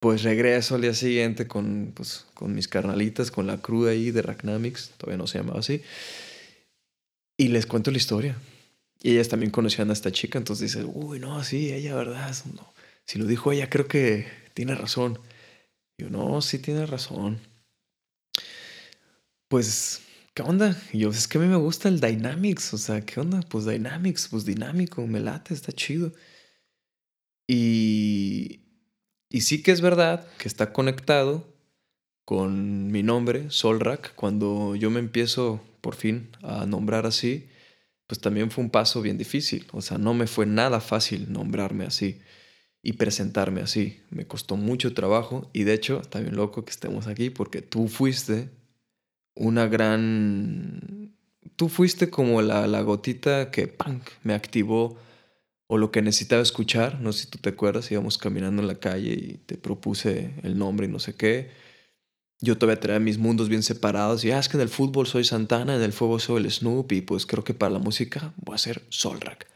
Pues 0.00 0.22
regreso 0.22 0.74
al 0.74 0.82
día 0.82 0.92
siguiente 0.92 1.48
con, 1.48 1.92
pues, 1.96 2.26
con 2.34 2.54
mis 2.54 2.68
carnalitas, 2.68 3.30
con 3.30 3.46
la 3.46 3.62
cruda 3.62 3.92
ahí 3.92 4.10
de 4.10 4.20
Racknamics, 4.20 4.90
todavía 4.98 5.16
no 5.16 5.26
se 5.26 5.38
llamaba 5.38 5.60
así, 5.60 5.80
y 7.38 7.48
les 7.48 7.64
cuento 7.64 7.90
la 7.90 7.96
historia. 7.96 8.36
Y 9.04 9.10
ellas 9.10 9.28
también 9.28 9.50
conocían 9.50 9.90
a 9.90 9.92
esta 9.92 10.10
chica, 10.10 10.38
entonces 10.38 10.72
dices, 10.72 10.88
uy, 10.90 11.18
no, 11.18 11.44
sí, 11.44 11.70
ella, 11.74 11.94
¿verdad? 11.94 12.34
No. 12.54 12.72
Si 13.04 13.18
lo 13.18 13.26
dijo 13.26 13.52
ella, 13.52 13.68
creo 13.68 13.86
que 13.86 14.26
tiene 14.54 14.74
razón. 14.74 15.18
Yo, 15.98 16.08
no, 16.08 16.40
sí 16.40 16.58
tiene 16.58 16.86
razón. 16.86 17.38
Pues, 19.48 20.00
¿qué 20.32 20.42
onda? 20.42 20.74
Y 20.90 21.00
yo, 21.00 21.10
es 21.10 21.28
que 21.28 21.36
a 21.36 21.42
mí 21.42 21.46
me 21.48 21.56
gusta 21.56 21.90
el 21.90 22.00
Dynamics, 22.00 22.72
o 22.72 22.78
sea, 22.78 23.02
¿qué 23.02 23.20
onda? 23.20 23.40
Pues 23.42 23.66
Dynamics, 23.66 24.28
pues 24.30 24.46
dinámico, 24.46 25.06
me 25.06 25.20
late, 25.20 25.52
está 25.52 25.70
chido. 25.70 26.10
Y, 27.46 28.62
y 29.28 29.42
sí 29.42 29.62
que 29.62 29.72
es 29.72 29.82
verdad 29.82 30.26
que 30.38 30.48
está 30.48 30.72
conectado 30.72 31.46
con 32.24 32.90
mi 32.90 33.02
nombre, 33.02 33.50
Solrak, 33.50 34.14
cuando 34.14 34.76
yo 34.76 34.90
me 34.90 35.00
empiezo 35.00 35.60
por 35.82 35.94
fin 35.94 36.30
a 36.40 36.64
nombrar 36.64 37.04
así 37.04 37.50
pues 38.06 38.20
también 38.20 38.50
fue 38.50 38.64
un 38.64 38.70
paso 38.70 39.02
bien 39.02 39.18
difícil. 39.18 39.66
O 39.72 39.80
sea, 39.80 39.98
no 39.98 40.14
me 40.14 40.26
fue 40.26 40.46
nada 40.46 40.80
fácil 40.80 41.32
nombrarme 41.32 41.84
así 41.84 42.20
y 42.82 42.94
presentarme 42.94 43.62
así. 43.62 44.02
Me 44.10 44.26
costó 44.26 44.56
mucho 44.56 44.94
trabajo 44.94 45.50
y 45.52 45.64
de 45.64 45.74
hecho, 45.74 46.00
está 46.00 46.20
bien 46.20 46.36
loco 46.36 46.64
que 46.64 46.70
estemos 46.70 47.06
aquí 47.06 47.30
porque 47.30 47.62
tú 47.62 47.88
fuiste 47.88 48.50
una 49.34 49.66
gran... 49.66 51.14
Tú 51.56 51.68
fuiste 51.68 52.10
como 52.10 52.42
la, 52.42 52.66
la 52.66 52.82
gotita 52.82 53.50
que 53.50 53.76
me 54.22 54.34
activó 54.34 54.98
o 55.66 55.78
lo 55.78 55.92
que 55.92 56.02
necesitaba 56.02 56.42
escuchar. 56.42 57.00
No 57.00 57.12
sé 57.12 57.24
si 57.24 57.30
tú 57.30 57.38
te 57.38 57.50
acuerdas, 57.50 57.90
íbamos 57.92 58.18
caminando 58.18 58.60
en 58.60 58.68
la 58.68 58.80
calle 58.80 59.12
y 59.12 59.38
te 59.38 59.56
propuse 59.56 60.34
el 60.42 60.58
nombre 60.58 60.86
y 60.86 60.90
no 60.90 60.98
sé 60.98 61.14
qué 61.14 61.63
yo 62.40 62.58
todavía 62.58 62.80
tenía 62.80 63.00
mis 63.00 63.18
mundos 63.18 63.48
bien 63.48 63.62
separados 63.62 64.24
y 64.24 64.30
ah, 64.30 64.38
es 64.38 64.48
que 64.48 64.56
en 64.56 64.62
el 64.62 64.68
fútbol 64.68 65.06
soy 65.06 65.24
Santana, 65.24 65.76
en 65.76 65.82
el 65.82 65.92
fuego 65.92 66.18
soy 66.18 66.42
el 66.42 66.50
Snoop 66.50 66.92
y 66.92 67.00
pues 67.00 67.26
creo 67.26 67.44
que 67.44 67.54
para 67.54 67.72
la 67.72 67.78
música 67.78 68.34
voy 68.36 68.54
a 68.54 68.58
ser 68.58 68.82
Solrak. 68.88 69.48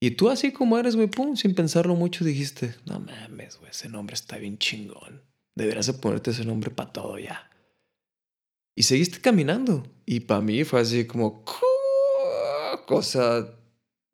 Y 0.00 0.12
tú 0.12 0.30
así 0.30 0.52
como 0.52 0.78
eres, 0.78 0.96
güey, 0.96 1.06
pum, 1.06 1.36
sin 1.36 1.54
pensarlo 1.54 1.94
mucho 1.94 2.24
dijiste, 2.24 2.74
no 2.86 2.98
mames, 2.98 3.58
güey, 3.58 3.70
ese 3.70 3.88
nombre 3.88 4.14
está 4.14 4.36
bien 4.36 4.58
chingón. 4.58 5.22
Deberías 5.54 5.86
de 5.86 5.94
ponerte 5.94 6.32
ese 6.32 6.44
nombre 6.44 6.70
para 6.70 6.92
todo 6.92 7.18
ya. 7.18 7.48
Y 8.74 8.82
seguiste 8.82 9.20
caminando. 9.20 9.86
Y 10.06 10.20
para 10.20 10.40
mí 10.40 10.64
fue 10.64 10.80
así 10.80 11.06
como, 11.06 11.44
cosa, 12.86 13.54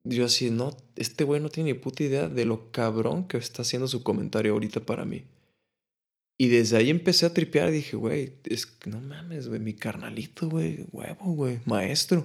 yo 0.05 0.25
así, 0.27 0.51
no, 0.51 0.77
este 0.97 1.25
güey 1.25 1.41
no 1.41 1.49
tiene 1.49 1.73
ni 1.73 1.79
puta 1.79 2.03
idea 2.03 2.29
de 2.29 2.45
lo 2.45 2.71
cabrón 2.71 3.27
que 3.27 3.39
está 3.39 3.63
haciendo 3.63 3.89
su 3.89 4.03
comentario 4.03 4.53
ahorita 4.53 4.81
para 4.81 5.05
mí. 5.05 5.25
Y 6.41 6.49
desde 6.49 6.76
ahí 6.76 6.89
empecé 6.89 7.26
a 7.26 7.34
tripear 7.34 7.72
dije, 7.72 7.97
güey, 7.97 8.32
es 8.45 8.68
no 8.86 9.01
mames, 9.01 9.49
güey, 9.49 9.59
mi 9.59 9.74
carnalito, 9.74 10.49
güey, 10.49 10.86
huevo, 10.93 11.32
güey, 11.32 11.59
maestro. 11.64 12.24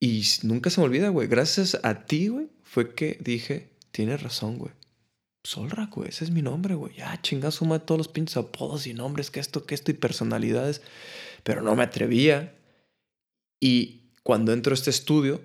Y 0.00 0.24
nunca 0.42 0.70
se 0.70 0.80
me 0.80 0.86
olvida, 0.86 1.08
güey, 1.08 1.28
gracias 1.28 1.78
a 1.84 2.04
ti, 2.04 2.28
güey, 2.28 2.48
fue 2.64 2.94
que 2.94 3.16
dije, 3.20 3.70
tienes 3.92 4.22
razón, 4.22 4.58
güey. 4.58 4.72
Solra, 5.44 5.86
güey, 5.86 6.08
ese 6.08 6.24
es 6.24 6.32
mi 6.32 6.42
nombre, 6.42 6.74
güey. 6.74 6.96
Ya, 6.96 7.20
chinga, 7.22 7.52
suma 7.52 7.78
todos 7.78 7.98
los 7.98 8.08
pinches 8.08 8.36
apodos 8.36 8.86
y 8.88 8.92
nombres, 8.92 9.30
que 9.30 9.40
esto, 9.40 9.64
que 9.64 9.74
esto 9.74 9.92
y 9.92 9.94
personalidades. 9.94 10.82
Pero 11.44 11.62
no 11.62 11.76
me 11.76 11.84
atrevía. 11.84 12.58
Y 13.60 14.10
cuando 14.22 14.52
entro 14.52 14.72
a 14.72 14.74
este 14.74 14.90
estudio, 14.90 15.40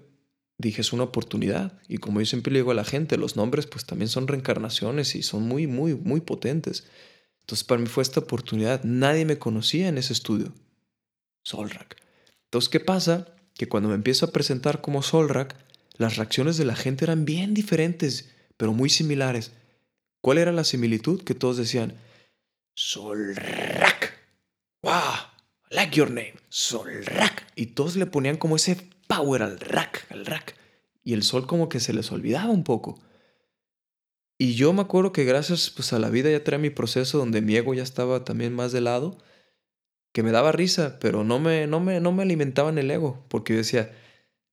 dije, 0.57 0.81
es 0.81 0.93
una 0.93 1.03
oportunidad. 1.03 1.79
Y 1.87 1.97
como 1.97 2.19
yo 2.19 2.25
siempre 2.25 2.51
le 2.51 2.59
digo 2.59 2.71
a 2.71 2.75
la 2.75 2.83
gente, 2.83 3.17
los 3.17 3.35
nombres 3.35 3.67
pues 3.67 3.85
también 3.85 4.09
son 4.09 4.27
reencarnaciones 4.27 5.15
y 5.15 5.23
son 5.23 5.43
muy, 5.43 5.67
muy, 5.67 5.95
muy 5.95 6.21
potentes. 6.21 6.85
Entonces 7.45 7.63
para 7.63 7.79
mí 7.79 7.85
fue 7.85 8.01
esta 8.01 8.21
oportunidad. 8.21 8.83
Nadie 8.83 9.23
me 9.23 9.37
conocía 9.37 9.87
en 9.87 9.99
ese 9.99 10.13
estudio. 10.13 10.51
Solrak. 11.43 12.01
Entonces, 12.45 12.69
¿qué 12.69 12.79
pasa? 12.79 13.27
Que 13.53 13.69
cuando 13.69 13.89
me 13.89 13.93
empiezo 13.95 14.25
a 14.25 14.31
presentar 14.31 14.81
como 14.81 15.03
Solrak, 15.03 15.55
las 15.95 16.17
reacciones 16.17 16.57
de 16.57 16.65
la 16.65 16.75
gente 16.75 17.05
eran 17.05 17.23
bien 17.23 17.53
diferentes, 17.53 18.31
pero 18.57 18.73
muy 18.73 18.89
similares. 18.89 19.51
¿Cuál 20.21 20.39
era 20.39 20.51
la 20.51 20.63
similitud? 20.63 21.23
Que 21.23 21.35
todos 21.35 21.57
decían, 21.57 21.93
Solrak. 22.73 24.17
¡Wow! 24.81 24.93
Like 25.69 25.95
your 25.95 26.09
name. 26.09 26.33
Solrak. 26.49 27.45
Y 27.55 27.67
todos 27.67 27.95
le 27.95 28.07
ponían 28.07 28.37
como 28.37 28.55
ese 28.55 28.89
power 29.07 29.43
al 29.43 29.59
rack, 29.59 30.07
al 30.09 30.25
rack. 30.25 30.55
Y 31.03 31.13
el 31.13 31.21
sol 31.21 31.45
como 31.45 31.69
que 31.69 31.79
se 31.79 31.93
les 31.93 32.11
olvidaba 32.11 32.49
un 32.49 32.63
poco. 32.63 32.99
Y 34.38 34.55
yo 34.55 34.73
me 34.73 34.81
acuerdo 34.81 35.11
que 35.11 35.23
gracias 35.23 35.69
pues, 35.69 35.93
a 35.93 35.99
la 35.99 36.09
vida 36.09 36.29
ya 36.29 36.43
traía 36.43 36.59
mi 36.59 36.69
proceso 36.69 37.17
donde 37.17 37.41
mi 37.41 37.55
ego 37.55 37.73
ya 37.73 37.83
estaba 37.83 38.23
también 38.23 38.53
más 38.53 38.71
de 38.71 38.81
lado, 38.81 39.17
que 40.13 40.23
me 40.23 40.31
daba 40.31 40.51
risa, 40.51 40.97
pero 40.99 41.23
no 41.23 41.39
me, 41.39 41.67
no 41.67 41.79
me, 41.79 41.99
no 41.99 42.11
me 42.11 42.23
alimentaban 42.23 42.77
el 42.77 42.91
ego, 42.91 43.25
porque 43.29 43.53
yo 43.53 43.57
decía, 43.57 43.91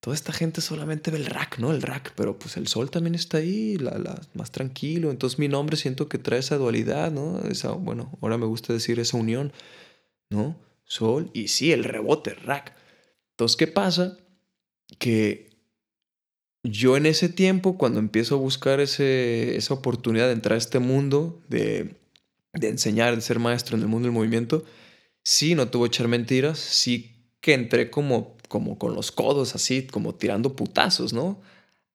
toda 0.01 0.16
esta 0.16 0.33
gente 0.33 0.61
solamente 0.61 1.12
ve 1.12 1.18
el 1.18 1.26
rack, 1.26 1.59
¿no? 1.59 1.70
El 1.70 1.83
rack, 1.83 2.12
pero 2.16 2.37
pues 2.39 2.57
el 2.57 2.66
sol 2.66 2.91
también 2.91 3.14
está 3.14 3.39
ahí, 3.39 3.76
la, 3.76 3.97
la, 3.99 4.20
más 4.35 4.51
tranquilo. 4.51 5.12
Entonces 5.12 5.39
mi 5.39 5.47
nombre 5.47 5.76
siento 5.76 6.09
que 6.09 6.18
trae 6.18 6.41
esa 6.41 6.57
dualidad, 6.57 7.12
¿no? 7.12 7.41
Esa, 7.49 7.70
bueno, 7.72 8.18
ahora 8.20 8.37
me 8.37 8.47
gusta 8.47 8.72
decir 8.72 8.99
esa 8.99 9.16
unión, 9.16 9.53
¿no? 10.30 10.57
Sol 10.85 11.30
y 11.33 11.49
sí, 11.49 11.72
el 11.72 11.85
rebote, 11.85 12.35
rack. 12.35 12.74
Entonces, 13.30 13.57
¿qué 13.57 13.68
pasa? 13.68 14.18
Que 14.99 15.52
yo 16.63 16.97
en 16.97 17.07
ese 17.07 17.29
tiempo, 17.29 17.77
cuando 17.77 17.99
empiezo 17.99 18.37
a 18.37 18.39
buscar 18.39 18.81
ese, 18.81 19.57
esa 19.57 19.75
oportunidad 19.75 20.27
de 20.27 20.33
entrar 20.33 20.55
a 20.55 20.59
este 20.59 20.79
mundo, 20.79 21.43
de, 21.49 21.97
de 22.55 22.69
enseñar, 22.69 23.15
de 23.15 23.23
ser 23.23 23.39
maestro 23.39 23.77
en 23.77 23.83
el 23.83 23.89
mundo 23.89 24.07
del 24.07 24.15
movimiento, 24.15 24.65
sí, 25.25 25.55
no 25.55 25.69
tuvo 25.69 25.87
echar 25.87 26.09
mentiras, 26.09 26.59
sí 26.59 27.13
que 27.41 27.55
entré 27.55 27.91
como, 27.91 28.37
como 28.49 28.79
con 28.79 28.95
los 28.95 29.13
codos, 29.13 29.55
así, 29.55 29.87
como 29.87 30.15
tirando 30.15 30.55
putazos, 30.57 31.13
¿no? 31.13 31.41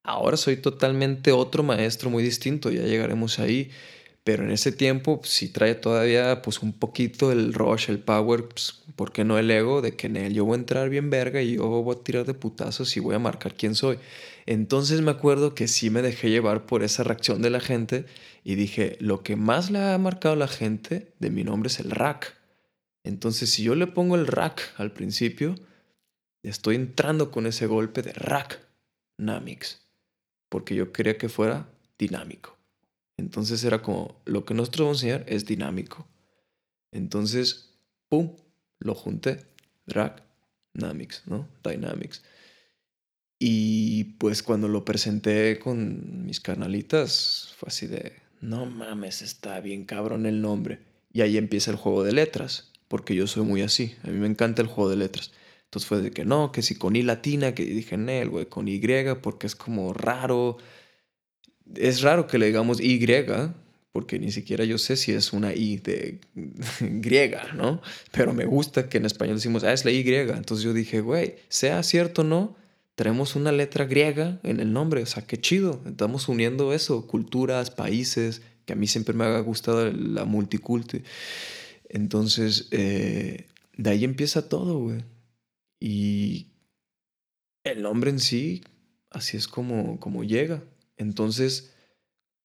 Ahora 0.03 0.37
soy 0.37 0.57
totalmente 0.57 1.31
otro 1.31 1.63
maestro 1.63 2.09
muy 2.09 2.23
distinto, 2.23 2.69
ya 2.71 2.83
llegaremos 2.83 3.39
ahí. 3.39 3.71
Pero 4.27 4.43
en 4.43 4.51
ese 4.51 4.73
tiempo 4.73 5.21
pues, 5.21 5.31
sí 5.31 5.47
trae 5.47 5.73
todavía 5.73 6.41
pues 6.41 6.61
un 6.61 6.73
poquito 6.73 7.31
el 7.31 7.53
rush, 7.53 7.89
el 7.89 7.99
power, 7.99 8.49
pues, 8.49 8.83
¿por 8.97 9.13
qué 9.13 9.23
no 9.23 9.37
el 9.37 9.49
ego 9.49 9.81
de 9.81 9.95
que 9.95 10.07
en 10.07 10.17
él 10.17 10.33
yo 10.33 10.43
voy 10.43 10.55
a 10.55 10.59
entrar 10.59 10.89
bien 10.89 11.09
verga 11.09 11.41
y 11.41 11.55
yo 11.55 11.65
voy 11.65 11.95
a 11.95 12.03
tirar 12.03 12.25
de 12.25 12.33
putazos 12.33 12.97
y 12.97 12.99
voy 12.99 13.15
a 13.15 13.19
marcar 13.19 13.55
quién 13.55 13.73
soy? 13.73 13.99
Entonces 14.45 14.99
me 14.99 15.11
acuerdo 15.11 15.55
que 15.55 15.69
sí 15.69 15.89
me 15.89 16.01
dejé 16.01 16.29
llevar 16.29 16.65
por 16.65 16.83
esa 16.83 17.05
reacción 17.05 17.41
de 17.41 17.51
la 17.51 17.61
gente 17.61 18.05
y 18.43 18.55
dije, 18.55 18.97
lo 18.99 19.23
que 19.23 19.37
más 19.37 19.71
le 19.71 19.79
ha 19.79 19.97
marcado 19.97 20.33
a 20.33 20.37
la 20.37 20.49
gente 20.49 21.13
de 21.19 21.29
mi 21.29 21.45
nombre 21.45 21.67
es 21.67 21.79
el 21.79 21.89
rack. 21.89 22.35
Entonces 23.05 23.49
si 23.49 23.63
yo 23.63 23.75
le 23.75 23.87
pongo 23.87 24.15
el 24.15 24.27
rack 24.27 24.73
al 24.75 24.91
principio, 24.91 25.55
estoy 26.43 26.75
entrando 26.75 27.31
con 27.31 27.47
ese 27.47 27.65
golpe 27.65 28.01
de 28.01 28.11
rack, 28.11 28.59
Namix, 29.17 29.87
porque 30.49 30.75
yo 30.75 30.91
quería 30.91 31.17
que 31.17 31.29
fuera 31.29 31.69
dinámico. 31.97 32.56
Entonces 33.17 33.63
era 33.63 33.81
como, 33.81 34.21
lo 34.25 34.45
que 34.45 34.53
nosotros 34.53 34.85
vamos 34.85 35.03
a 35.03 35.07
enseñar 35.07 35.25
es 35.27 35.45
dinámico. 35.45 36.07
Entonces, 36.91 37.77
¡pum! 38.09 38.35
Lo 38.79 38.93
junté. 38.93 39.45
Drag, 39.87 40.23
Dynamics, 40.73 41.23
¿no? 41.25 41.47
Dynamics. 41.63 42.23
Y 43.39 44.15
pues 44.19 44.43
cuando 44.43 44.67
lo 44.67 44.85
presenté 44.85 45.59
con 45.59 46.25
mis 46.25 46.39
canalitas, 46.39 47.53
fue 47.57 47.67
así 47.67 47.87
de, 47.87 48.13
no 48.41 48.65
mames, 48.65 49.21
está 49.21 49.59
bien 49.59 49.85
cabrón 49.85 50.25
el 50.25 50.41
nombre. 50.41 50.79
Y 51.11 51.21
ahí 51.21 51.37
empieza 51.37 51.71
el 51.71 51.77
juego 51.77 52.03
de 52.03 52.13
letras, 52.13 52.71
porque 52.87 53.15
yo 53.15 53.27
soy 53.27 53.43
muy 53.43 53.61
así, 53.61 53.95
a 54.03 54.07
mí 54.07 54.17
me 54.17 54.27
encanta 54.27 54.61
el 54.61 54.67
juego 54.67 54.89
de 54.89 54.97
letras. 54.97 55.31
Entonces 55.65 55.87
fue 55.87 56.01
de 56.01 56.11
que 56.11 56.25
no, 56.25 56.51
que 56.51 56.61
si 56.61 56.75
con 56.75 56.95
I 56.95 57.03
latina, 57.03 57.53
que 57.53 57.65
dije, 57.65 57.97
Nel, 57.97 58.29
güey, 58.29 58.45
con 58.45 58.67
Y, 58.67 58.81
porque 59.21 59.47
es 59.47 59.55
como 59.55 59.93
raro, 59.93 60.57
es 61.75 62.01
raro 62.01 62.27
que 62.27 62.37
le 62.37 62.47
digamos 62.47 62.79
Y, 62.81 62.99
porque 63.91 64.19
ni 64.19 64.31
siquiera 64.31 64.63
yo 64.63 64.77
sé 64.77 64.95
si 64.95 65.11
es 65.11 65.33
una 65.33 65.53
I 65.53 65.77
de 65.77 66.19
griega, 66.79 67.53
¿no? 67.55 67.81
Pero 68.11 68.33
me 68.33 68.45
gusta 68.45 68.89
que 68.89 68.97
en 68.97 69.05
español 69.05 69.35
decimos, 69.37 69.63
ah, 69.63 69.73
es 69.73 69.85
la 69.85 69.91
Y. 69.91 70.07
Entonces 70.07 70.63
yo 70.63 70.73
dije, 70.73 71.01
güey, 71.01 71.35
sea 71.49 71.81
cierto 71.83 72.21
o 72.21 72.25
no, 72.25 72.55
tenemos 72.95 73.35
una 73.35 73.51
letra 73.51 73.85
griega 73.85 74.39
en 74.43 74.59
el 74.59 74.73
nombre, 74.73 75.01
o 75.03 75.05
sea, 75.05 75.25
qué 75.25 75.39
chido. 75.39 75.81
Estamos 75.85 76.27
uniendo 76.27 76.73
eso, 76.73 77.07
culturas, 77.07 77.71
países, 77.71 78.41
que 78.65 78.73
a 78.73 78.75
mí 78.75 78.87
siempre 78.87 79.13
me 79.13 79.23
ha 79.25 79.39
gustado 79.39 79.91
la 79.91 80.25
multiculti. 80.25 81.03
Entonces, 81.89 82.67
eh, 82.71 83.47
de 83.77 83.89
ahí 83.89 84.03
empieza 84.03 84.49
todo, 84.49 84.79
güey. 84.79 85.03
Y 85.79 86.47
el 87.63 87.81
nombre 87.81 88.09
en 88.09 88.19
sí, 88.19 88.63
así 89.09 89.37
es 89.37 89.47
como, 89.47 89.99
como 89.99 90.23
llega. 90.23 90.63
Entonces, 90.97 91.73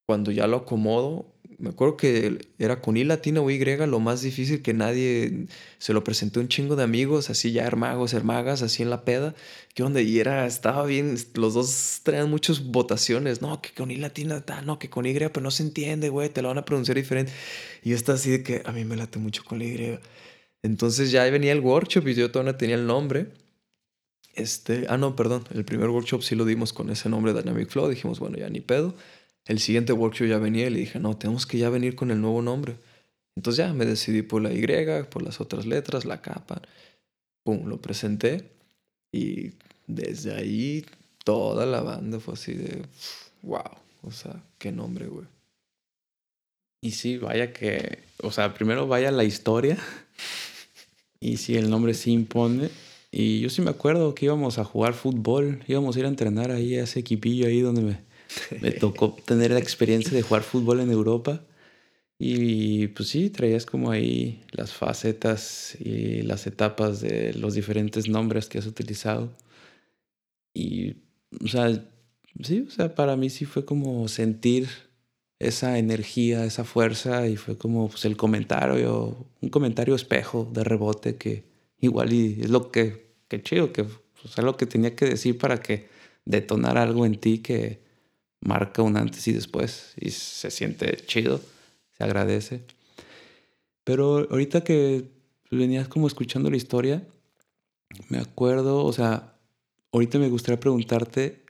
cuando 0.07 0.31
ya 0.31 0.47
lo 0.47 0.59
acomodo, 0.59 1.33
me 1.63 1.71
acuerdo 1.71 1.97
que 1.97 2.39
era 2.59 2.81
con 2.81 2.97
I 2.97 3.05
latina 3.05 3.41
o 3.41 3.49
Y 3.51 3.59
lo 3.65 4.01
más 4.01 4.21
difícil 4.23 4.63
que 4.63 4.75
nadie 4.75 5.47
se 5.79 5.93
lo 5.93 6.03
presenté 6.03 6.41
un 6.41 6.49
chingo 6.49 6.75
de 6.75 6.83
amigos, 6.83 7.31
así 7.31 7.53
ya 7.53 7.65
hermagos, 7.65 8.15
hermagas, 8.15 8.63
así 8.63 8.83
en 8.83 8.91
la 8.91 9.05
peda. 9.05 9.35
¿Qué 9.75 9.85
onda? 9.85 10.01
Y 10.01 10.19
era, 10.19 10.47
estaba 10.47 10.85
bien, 10.87 11.17
los 11.35 11.55
dos 11.55 12.01
traían 12.03 12.29
muchas 12.31 12.65
votaciones. 12.65 13.43
No, 13.43 13.63
que 13.63 13.71
con 13.75 13.93
I 13.93 13.97
latina, 13.97 14.45
no, 14.65 14.79
que 14.81 14.91
con 14.91 15.07
Y, 15.07 15.15
pero 15.15 15.41
no 15.41 15.53
se 15.53 15.63
entiende, 15.63 16.09
güey, 16.09 16.31
te 16.31 16.43
lo 16.43 16.49
van 16.49 16.59
a 16.59 16.65
pronunciar 16.65 16.97
diferente. 16.97 17.33
Y 17.85 17.91
yo 17.91 17.97
estaba 17.97 18.17
así 18.17 18.31
de 18.31 18.43
que 18.43 18.63
a 18.65 18.73
mí 18.73 18.85
me 18.85 18.97
late 18.97 19.21
mucho 19.21 19.45
con 19.45 19.61
la 19.61 19.65
Y. 19.65 20.01
Entonces 20.63 21.11
ya 21.13 21.25
venía 21.31 21.53
el 21.53 21.61
workshop 21.61 22.09
y 22.09 22.15
yo 22.15 22.31
todavía 22.31 22.53
no 22.53 22.59
tenía 22.59 22.77
el 22.77 22.87
nombre. 22.87 23.29
Este, 24.35 24.87
ah, 24.89 24.97
no, 24.97 25.15
perdón, 25.15 25.45
el 25.53 25.65
primer 25.65 25.91
workshop 25.91 26.23
sí 26.23 26.35
lo 26.35 26.45
dimos 26.45 26.73
con 26.73 26.91
ese 26.91 27.09
nombre 27.09 27.35
Dynamic 27.35 27.69
Flow, 27.69 27.89
dijimos, 27.89 28.19
bueno, 28.19 28.39
ya 28.39 28.49
ni 28.49 28.61
pedo. 28.61 28.95
El 29.45 29.59
siguiente 29.59 29.93
workshop 29.93 30.29
ya 30.29 30.39
venía 30.39 30.67
y 30.67 30.71
le 30.71 30.79
dije, 30.79 30.99
no, 30.99 31.17
tenemos 31.17 31.47
que 31.47 31.59
ya 31.59 31.69
venir 31.69 31.97
con 31.97 32.11
el 32.11 32.21
nuevo 32.21 32.41
nombre. 32.43 32.77
Entonces 33.37 33.67
ya 33.67 33.73
me 33.73 33.85
decidí 33.85 34.23
por 34.23 34.43
la 34.43 34.53
Y, 34.53 34.65
por 35.11 35.23
las 35.23 35.41
otras 35.41 35.67
letras, 35.67 36.05
la 36.05 36.23
capa. 36.23 36.63
Pum, 37.45 37.67
lo 37.67 37.81
presenté 37.81 38.51
y 39.13 39.53
desde 39.87 40.35
ahí 40.35 40.87
toda 41.25 41.67
la 41.67 41.83
banda 41.83 42.21
fue 42.21 42.35
así 42.35 42.55
de, 42.55 42.83
wow, 43.43 43.63
o 44.03 44.11
sea, 44.11 44.43
qué 44.59 44.73
nombre, 44.73 45.07
güey. 45.07 45.27
Y 46.81 46.93
sí, 46.93 47.19
vaya 47.19 47.53
que, 47.53 48.01
o 48.23 48.33
sea, 48.33 48.55
primero 48.55 48.87
vaya 48.87 49.11
la 49.11 49.25
historia 49.25 49.79
y 51.21 51.37
si 51.37 51.57
el 51.57 51.71
nombre 51.71 51.95
sí 51.95 52.13
impone 52.13 52.71
y 53.13 53.41
yo 53.41 53.51
sí 53.51 53.61
me 53.61 53.71
acuerdo 53.71 54.15
que 54.15 54.25
íbamos 54.25 54.59
a 54.59 54.65
jugar 54.65 54.95
fútbol, 54.95 55.63
íbamos 55.69 55.95
a 55.95 55.99
ir 56.01 56.07
a 56.07 56.09
entrenar 56.09 56.51
ahí 56.51 56.77
a 56.77 56.85
ese 56.85 57.01
equipillo 57.01 57.47
ahí 57.47 57.61
donde 57.61 57.83
me, 57.83 58.01
me 58.63 58.71
tocó 58.73 59.15
tener 59.27 59.51
la 59.51 59.59
experiencia 59.59 60.17
de 60.17 60.23
jugar 60.23 60.43
fútbol 60.43 60.81
en 60.81 60.91
Europa. 60.91 61.45
Y 62.19 62.89
pues 62.89 63.11
sí, 63.11 63.31
traías 63.31 63.67
como 63.67 63.91
ahí 63.91 64.43
las 64.53 64.73
facetas 64.73 65.77
y 65.81 66.23
las 66.23 66.47
etapas 66.47 67.01
de 67.03 67.35
los 67.35 67.55
diferentes 67.55 68.09
nombres 68.09 68.49
que 68.49 68.59
has 68.59 68.67
utilizado. 68.67 69.31
Y, 70.55 70.97
o 71.45 71.49
sea, 71.49 71.85
sí, 72.43 72.65
o 72.67 72.71
sea, 72.71 72.95
para 72.95 73.17
mí 73.17 73.29
sí 73.29 73.45
fue 73.45 73.65
como 73.67 74.09
sentir 74.09 74.69
esa 75.39 75.79
energía, 75.79 76.45
esa 76.45 76.65
fuerza 76.65 77.27
y 77.29 77.37
fue 77.37 77.59
como 77.59 77.89
pues, 77.89 78.05
el 78.07 78.17
comentario, 78.17 79.27
un 79.41 79.49
comentario 79.51 79.95
espejo 79.95 80.49
de 80.53 80.65
rebote 80.65 81.17
que 81.17 81.52
igual 81.83 82.13
y 82.13 82.41
es 82.41 82.49
lo 82.49 82.71
que, 82.71 83.13
que 83.29 83.43
chido, 83.43 83.73
que 83.73 83.85
pues, 83.85 84.39
es 84.39 84.43
lo 84.43 84.57
que 84.57 84.65
tenía 84.65 84.97
que 84.97 85.05
decir 85.05 85.37
para 85.37 85.59
que 85.61 85.89
detonar 86.25 86.79
algo 86.79 87.05
en 87.05 87.21
ti 87.21 87.39
que 87.39 87.83
marca 88.41 88.83
un 88.83 88.97
antes 88.97 89.29
y 89.29 89.33
después 89.33 89.93
y 90.01 90.11
se 90.11 90.51
siente 90.51 90.97
chido, 91.05 91.41
se 91.99 92.05
agradece. 92.05 92.63
Pero 93.85 94.29
ahorita 94.31 94.63
que 94.63 95.11
venías 95.51 95.89
como 95.89 96.07
escuchando 96.07 96.51
la 96.51 96.57
historia, 96.57 97.07
me 98.09 98.19
acuerdo, 98.19 98.85
o 98.85 98.93
sea, 98.93 99.35
ahorita 99.91 100.19
me 100.19 100.29
gustaría 100.29 100.61
preguntarte 100.61 101.43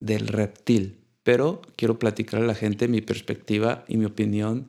del 0.00 0.28
reptil, 0.28 0.98
pero 1.22 1.60
quiero 1.76 1.98
platicar 1.98 2.42
a 2.42 2.46
la 2.46 2.54
gente 2.54 2.88
mi 2.88 3.02
perspectiva 3.02 3.84
y 3.86 3.98
mi 3.98 4.06
opinión 4.06 4.68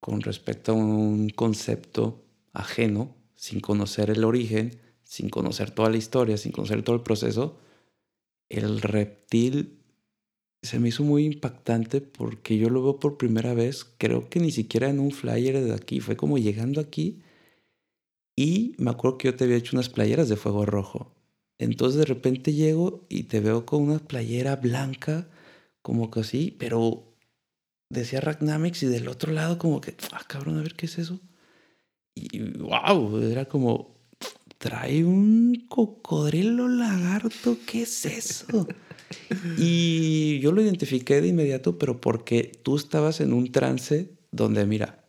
con 0.00 0.20
respecto 0.20 0.72
a 0.72 0.74
un 0.74 1.30
concepto 1.30 2.22
ajeno 2.52 3.16
sin 3.36 3.60
conocer 3.60 4.10
el 4.10 4.24
origen, 4.24 4.80
sin 5.04 5.28
conocer 5.28 5.70
toda 5.70 5.90
la 5.90 5.96
historia, 5.96 6.36
sin 6.36 6.52
conocer 6.52 6.82
todo 6.82 6.96
el 6.96 7.02
proceso, 7.02 7.58
el 8.48 8.80
reptil 8.80 9.78
se 10.62 10.80
me 10.80 10.88
hizo 10.88 11.04
muy 11.04 11.24
impactante 11.24 12.00
porque 12.00 12.58
yo 12.58 12.70
lo 12.70 12.82
veo 12.82 12.98
por 12.98 13.18
primera 13.18 13.54
vez, 13.54 13.84
creo 13.98 14.28
que 14.28 14.40
ni 14.40 14.50
siquiera 14.50 14.88
en 14.88 14.98
un 14.98 15.12
flyer 15.12 15.62
de 15.62 15.74
aquí, 15.74 16.00
fue 16.00 16.16
como 16.16 16.38
llegando 16.38 16.80
aquí 16.80 17.22
y 18.36 18.74
me 18.78 18.90
acuerdo 18.90 19.18
que 19.18 19.28
yo 19.28 19.36
te 19.36 19.44
había 19.44 19.56
hecho 19.56 19.76
unas 19.76 19.88
playeras 19.88 20.28
de 20.28 20.36
fuego 20.36 20.66
rojo. 20.66 21.12
Entonces 21.58 21.98
de 21.98 22.04
repente 22.04 22.52
llego 22.52 23.06
y 23.08 23.24
te 23.24 23.40
veo 23.40 23.64
con 23.64 23.82
una 23.82 23.98
playera 23.98 24.56
blanca, 24.56 25.28
como 25.82 26.10
que 26.10 26.20
así, 26.20 26.54
pero 26.58 27.16
decía 27.90 28.20
Ragnamix 28.20 28.82
y 28.82 28.86
del 28.86 29.08
otro 29.08 29.32
lado 29.32 29.58
como 29.58 29.80
que, 29.80 29.96
ah, 30.12 30.24
cabrón, 30.26 30.58
a 30.58 30.62
ver 30.62 30.74
qué 30.74 30.86
es 30.86 30.98
eso. 30.98 31.20
Y 32.16 32.40
wow, 32.58 33.18
era 33.18 33.44
como, 33.44 33.94
trae 34.58 35.04
un 35.04 35.66
cocodrilo 35.68 36.66
lagarto, 36.66 37.58
¿qué 37.66 37.82
es 37.82 38.04
eso? 38.06 38.66
y 39.58 40.40
yo 40.40 40.50
lo 40.50 40.62
identifiqué 40.62 41.20
de 41.20 41.28
inmediato, 41.28 41.78
pero 41.78 42.00
porque 42.00 42.50
tú 42.64 42.74
estabas 42.76 43.20
en 43.20 43.32
un 43.32 43.52
trance 43.52 44.10
donde, 44.32 44.66
mira, 44.66 45.04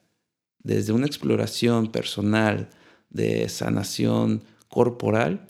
desde 0.61 0.93
una 0.93 1.07
exploración 1.07 1.91
personal, 1.91 2.69
de 3.09 3.47
sanación 3.49 4.43
corporal, 4.67 5.47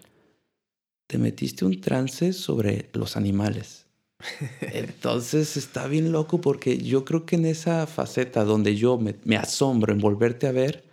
te 1.08 1.18
metiste 1.18 1.66
un 1.66 1.82
trance 1.82 2.34
sobre 2.34 2.90
los 2.94 3.18
animales. 3.18 3.86
Entonces 4.62 5.58
está 5.58 5.88
bien 5.88 6.12
loco 6.12 6.42
porque 6.42 6.78
yo 6.78 7.06
creo 7.06 7.26
que 7.26 7.36
en 7.36 7.46
esa 7.46 7.88
faceta 7.88 8.44
donde 8.44 8.76
yo 8.76 8.98
me, 8.98 9.38
asombro 9.38 9.94
en 9.94 10.00
volverte 10.00 10.48
a 10.48 10.52
ver, 10.52 10.84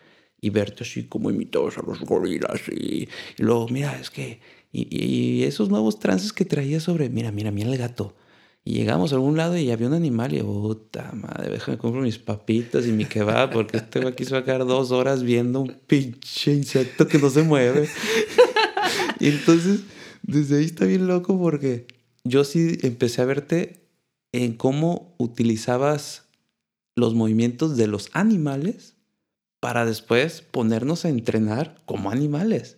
y 0.45 0.51
verte 0.51 0.85
así 0.85 1.05
como 1.05 1.31
imitabas 1.31 1.79
a 1.79 1.83
los 1.83 2.01
gorilas 2.01 2.69
y, 2.69 3.09
luego, 3.39 3.67
mira, 3.69 3.99
es 3.99 4.11
que, 4.11 4.41
y, 4.73 5.43
esos 5.45 5.71
nuevos 5.71 5.99
trances 5.99 6.35
que 6.35 6.45
traía 6.45 6.81
sobre, 6.81 7.09
mira, 7.09 7.33
mira, 7.33 7.51
mira 7.51 7.71
el 7.71 7.79
gato. 7.79 8.15
Y 8.63 8.75
llegamos 8.75 9.13
a 9.13 9.17
algún 9.17 9.39
lado 9.39 9.57
y 9.57 9.71
había 9.71 9.87
un 9.87 9.95
animal 9.95 10.35
y 10.35 10.43
puta 10.43 11.13
madre, 11.13 11.51
déjame 11.51 11.79
comprar 11.79 12.05
mis 12.05 12.19
papitas 12.19 12.87
y 12.87 12.93
mi 12.93 13.07
kebab 13.07 13.53
porque 13.53 13.79
este 13.79 14.07
aquí 14.07 14.27
se 14.27 14.33
va 14.33 14.41
a 14.41 14.45
quedar 14.45 14.67
dos 14.67 14.91
horas 14.91 15.23
viendo 15.23 15.61
un 15.61 15.81
pinche 15.87 16.53
insecto 16.53 17.09
que 17.09 17.19
no 17.19 17.31
se 17.31 17.43
mueve. 17.43 17.89
y 19.21 19.29
entonces, 19.29 19.81
desde 20.23 20.59
ahí 20.59 20.67
está 20.67 20.85
bien 20.85 21.07
loco 21.07 21.39
porque 21.39 21.87
yo 22.23 22.45
sí 22.45 22.77
empecé 22.83 23.23
a 23.23 23.25
verte 23.25 23.89
en 24.33 24.53
cómo 24.53 25.15
utilizabas 25.17 26.29
los 26.97 27.15
movimientos 27.15 27.79
de 27.79 27.87
los 27.87 28.11
animales 28.13 28.94
para 29.65 29.87
después 29.87 30.43
ponernos 30.43 31.07
a 31.07 31.09
entrenar 31.09 31.75
como 31.87 32.11
animales. 32.11 32.77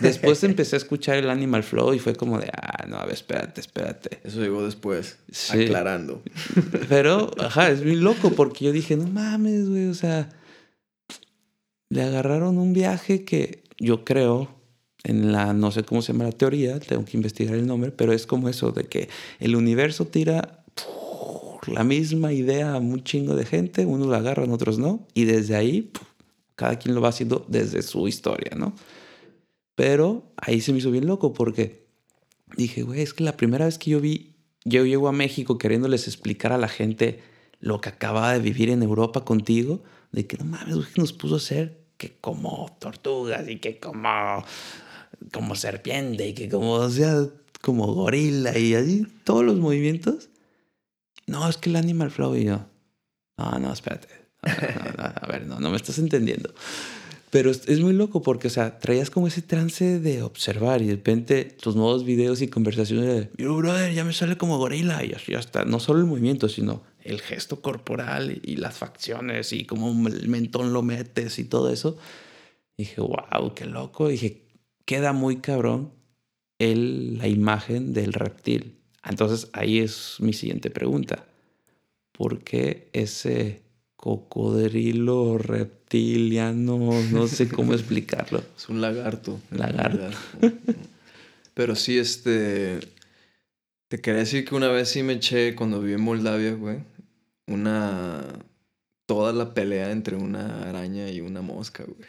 Después 0.00 0.42
empecé 0.44 0.76
a 0.76 0.78
escuchar 0.78 1.18
el 1.18 1.28
Animal 1.28 1.62
Flow 1.62 1.92
y 1.92 1.98
fue 1.98 2.14
como 2.14 2.38
de, 2.38 2.50
ah, 2.56 2.86
no, 2.88 2.96
a 2.96 3.04
ver, 3.04 3.12
espérate, 3.12 3.60
espérate. 3.60 4.18
Eso 4.24 4.40
llegó 4.40 4.64
después, 4.64 5.18
aclarando. 5.50 6.22
Pero, 6.88 7.32
ajá, 7.38 7.68
es 7.68 7.84
muy 7.84 7.96
loco 7.96 8.30
porque 8.30 8.64
yo 8.64 8.72
dije, 8.72 8.96
no 8.96 9.08
mames, 9.08 9.68
güey, 9.68 9.88
o 9.88 9.94
sea, 9.94 10.30
le 11.90 12.02
agarraron 12.02 12.56
un 12.56 12.72
viaje 12.72 13.26
que 13.26 13.64
yo 13.76 14.02
creo, 14.02 14.48
en 15.04 15.32
la, 15.32 15.52
no 15.52 15.70
sé 15.70 15.84
cómo 15.84 16.00
se 16.00 16.14
llama 16.14 16.24
la 16.24 16.32
teoría, 16.32 16.80
tengo 16.80 17.04
que 17.04 17.18
investigar 17.18 17.56
el 17.56 17.66
nombre, 17.66 17.90
pero 17.90 18.14
es 18.14 18.26
como 18.26 18.48
eso 18.48 18.70
de 18.70 18.84
que 18.84 19.10
el 19.38 19.54
universo 19.54 20.06
tira 20.06 20.64
la 21.66 21.84
misma 21.84 22.32
idea 22.32 22.72
a 22.72 22.78
un 22.78 23.04
chingo 23.04 23.36
de 23.36 23.44
gente, 23.44 23.86
unos 23.86 24.08
la 24.08 24.16
agarran, 24.16 24.50
otros 24.50 24.78
no, 24.78 25.06
y 25.14 25.26
desde 25.26 25.56
ahí 25.56 25.92
cada 26.62 26.78
quien 26.78 26.94
lo 26.94 27.00
va 27.00 27.08
haciendo 27.08 27.44
desde 27.48 27.82
su 27.82 28.06
historia, 28.06 28.52
¿no? 28.56 28.72
Pero 29.74 30.32
ahí 30.36 30.60
se 30.60 30.70
me 30.70 30.78
hizo 30.78 30.92
bien 30.92 31.08
loco 31.08 31.32
porque 31.32 31.88
dije, 32.56 32.84
güey, 32.84 33.00
es 33.00 33.14
que 33.14 33.24
la 33.24 33.36
primera 33.36 33.64
vez 33.64 33.78
que 33.78 33.90
yo 33.90 34.00
vi, 34.00 34.36
yo 34.64 34.86
llego 34.86 35.08
a 35.08 35.12
México 35.12 35.58
queriéndoles 35.58 36.06
explicar 36.06 36.52
a 36.52 36.58
la 36.58 36.68
gente 36.68 37.20
lo 37.58 37.80
que 37.80 37.88
acababa 37.88 38.32
de 38.32 38.38
vivir 38.38 38.70
en 38.70 38.80
Europa 38.80 39.24
contigo, 39.24 39.82
de 40.12 40.28
que 40.28 40.36
no 40.36 40.44
mames, 40.44 40.76
güey, 40.76 40.86
nos 40.96 41.12
puso 41.12 41.34
a 41.34 41.38
hacer 41.38 41.80
que 41.96 42.16
como 42.20 42.76
tortugas 42.78 43.48
y 43.48 43.58
que 43.58 43.80
como, 43.80 44.44
como 45.32 45.56
serpiente 45.56 46.28
y 46.28 46.34
que 46.34 46.48
como, 46.48 46.74
o 46.74 46.90
sea, 46.90 47.26
como 47.60 47.92
gorila 47.92 48.56
y 48.56 48.74
así, 48.74 49.04
todos 49.24 49.44
los 49.44 49.58
movimientos. 49.58 50.30
No, 51.26 51.48
es 51.48 51.56
que 51.56 51.70
el 51.70 51.76
Animal 51.76 52.12
Flow 52.12 52.36
y 52.36 52.44
yo, 52.44 52.66
no, 53.36 53.58
no, 53.58 53.72
espérate, 53.72 54.21
a 54.42 55.26
ver, 55.26 55.46
no, 55.46 55.60
no 55.60 55.70
me 55.70 55.76
estás 55.76 55.98
entendiendo. 55.98 56.52
Pero 57.32 57.50
es, 57.50 57.80
muy 57.80 57.94
loco 57.94 58.20
porque, 58.20 58.48
o 58.48 58.50
sea, 58.50 58.78
traías 58.78 59.08
como 59.08 59.26
ese 59.26 59.40
trance 59.40 60.00
de 60.00 60.20
observar 60.20 60.82
y 60.82 60.88
de 60.88 60.96
repente 60.96 61.44
tus 61.44 61.74
nuevos 61.74 62.04
videos 62.04 62.42
y 62.42 62.48
conversaciones 62.48 63.06
de, 63.06 63.30
yo, 63.42 63.56
brother, 63.56 63.94
ya 63.94 64.04
me 64.04 64.12
sale 64.12 64.36
como 64.36 64.58
gorila 64.58 65.02
y 65.02 65.14
así 65.14 65.32
hasta, 65.32 65.64
no 65.64 65.80
solo 65.80 66.00
el 66.00 66.04
movimiento, 66.04 66.50
sino 66.50 66.82
el 67.02 67.22
gesto 67.22 67.62
corporal 67.62 68.38
y, 68.42 68.56
las 68.56 68.76
facciones 68.76 69.54
y 69.54 69.64
cómo 69.64 70.08
el 70.08 70.28
mentón 70.28 70.74
lo 70.74 70.82
metes 70.82 71.38
y 71.38 71.44
todo 71.44 71.72
eso. 71.72 71.96
dije, 72.76 73.00
wow, 73.00 73.54
qué 73.54 73.64
loco. 73.64 74.08
dije, 74.08 74.42
queda 74.84 75.14
muy 75.14 75.36
cabrón 75.36 75.90
el, 76.58 77.16
la 77.16 77.28
imagen 77.28 77.94
del 77.94 78.12
reptil. 78.12 78.76
Entonces 79.04 79.48
ahí 79.54 79.78
es 79.78 80.16
mi 80.18 80.34
siguiente 80.34 80.68
pregunta. 80.68 81.24
¿Por 82.12 82.40
qué 82.44 82.90
ese 82.92 83.62
cocodrilo 84.02 85.38
reptiliano, 85.38 86.76
no 87.12 87.28
sé 87.28 87.46
cómo 87.46 87.72
explicarlo. 87.72 88.42
Es 88.56 88.68
un 88.68 88.80
lagarto. 88.80 89.40
Lagarto. 89.52 90.10
Pero 91.54 91.76
sí, 91.76 91.98
este. 91.98 92.80
Te 93.86 94.00
quería 94.00 94.18
decir 94.18 94.44
que 94.44 94.56
una 94.56 94.66
vez 94.66 94.88
sí 94.88 95.04
me 95.04 95.12
eché 95.12 95.54
cuando 95.54 95.80
viví 95.80 95.94
en 95.94 96.00
Moldavia, 96.00 96.52
güey. 96.54 96.78
Una. 97.46 98.24
Toda 99.06 99.32
la 99.32 99.54
pelea 99.54 99.92
entre 99.92 100.16
una 100.16 100.68
araña 100.68 101.08
y 101.08 101.20
una 101.20 101.42
mosca, 101.42 101.84
güey. 101.84 102.08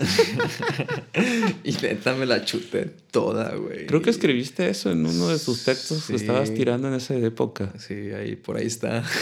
y 1.64 1.72
neta 1.72 2.14
me 2.16 2.26
la 2.26 2.44
chuté 2.44 2.84
toda, 3.10 3.54
güey. 3.54 3.86
Creo 3.86 4.02
que 4.02 4.10
escribiste 4.10 4.68
eso 4.68 4.90
en 4.90 5.06
uno 5.06 5.28
de 5.28 5.38
tus 5.38 5.64
textos 5.64 6.06
que 6.06 6.16
estabas 6.16 6.52
tirando 6.52 6.88
en 6.88 6.94
esa 6.94 7.14
época. 7.14 7.72
Sí, 7.78 7.94
ahí, 8.10 8.36
por 8.36 8.58
ahí 8.58 8.66
está. 8.66 9.04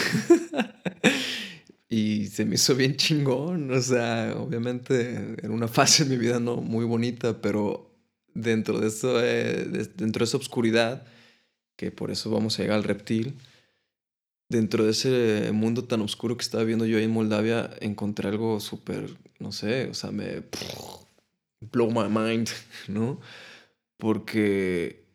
Y 1.89 2.27
se 2.27 2.45
me 2.45 2.55
hizo 2.55 2.75
bien 2.75 2.95
chingón. 2.95 3.71
O 3.71 3.81
sea, 3.81 4.35
obviamente 4.37 5.35
era 5.41 5.51
una 5.51 5.67
fase 5.67 6.05
de 6.05 6.11
mi 6.11 6.17
vida 6.17 6.39
no 6.39 6.57
muy 6.57 6.85
bonita, 6.85 7.41
pero 7.41 7.91
dentro 8.33 8.79
de, 8.79 8.87
eso, 8.87 9.23
eh, 9.23 9.65
dentro 9.95 10.19
de 10.19 10.25
esa 10.25 10.37
oscuridad, 10.37 11.07
que 11.75 11.91
por 11.91 12.11
eso 12.11 12.29
vamos 12.29 12.59
a 12.59 12.61
llegar 12.61 12.77
al 12.77 12.83
reptil, 12.83 13.35
dentro 14.49 14.85
de 14.85 14.91
ese 14.91 15.51
mundo 15.51 15.85
tan 15.85 16.01
oscuro 16.01 16.37
que 16.37 16.43
estaba 16.43 16.63
viendo 16.63 16.85
yo 16.85 16.97
ahí 16.97 17.05
en 17.05 17.11
Moldavia, 17.11 17.71
encontré 17.81 18.29
algo 18.29 18.59
súper, 18.59 19.17
no 19.39 19.51
sé, 19.51 19.89
o 19.89 19.93
sea, 19.93 20.11
me... 20.11 20.43
blow 21.61 21.89
my 21.91 22.07
mind, 22.09 22.49
¿no? 22.87 23.19
Porque 23.97 25.05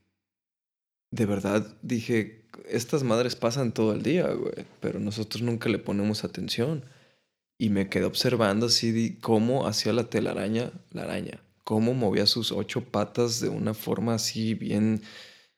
de 1.10 1.26
verdad 1.26 1.76
dije, 1.82 2.43
estas 2.68 3.02
madres 3.02 3.36
pasan 3.36 3.72
todo 3.72 3.92
el 3.92 4.02
día, 4.02 4.28
güey, 4.28 4.66
pero 4.80 4.98
nosotros 5.00 5.42
nunca 5.42 5.68
le 5.68 5.78
ponemos 5.78 6.24
atención. 6.24 6.84
Y 7.58 7.70
me 7.70 7.88
quedé 7.88 8.04
observando 8.04 8.66
así 8.66 9.16
cómo 9.20 9.66
hacía 9.66 9.92
la 9.92 10.04
telaraña, 10.04 10.72
la 10.90 11.02
araña, 11.02 11.40
cómo 11.62 11.94
movía 11.94 12.26
sus 12.26 12.50
ocho 12.52 12.82
patas 12.82 13.40
de 13.40 13.48
una 13.48 13.74
forma 13.74 14.14
así 14.14 14.54
bien, 14.54 15.02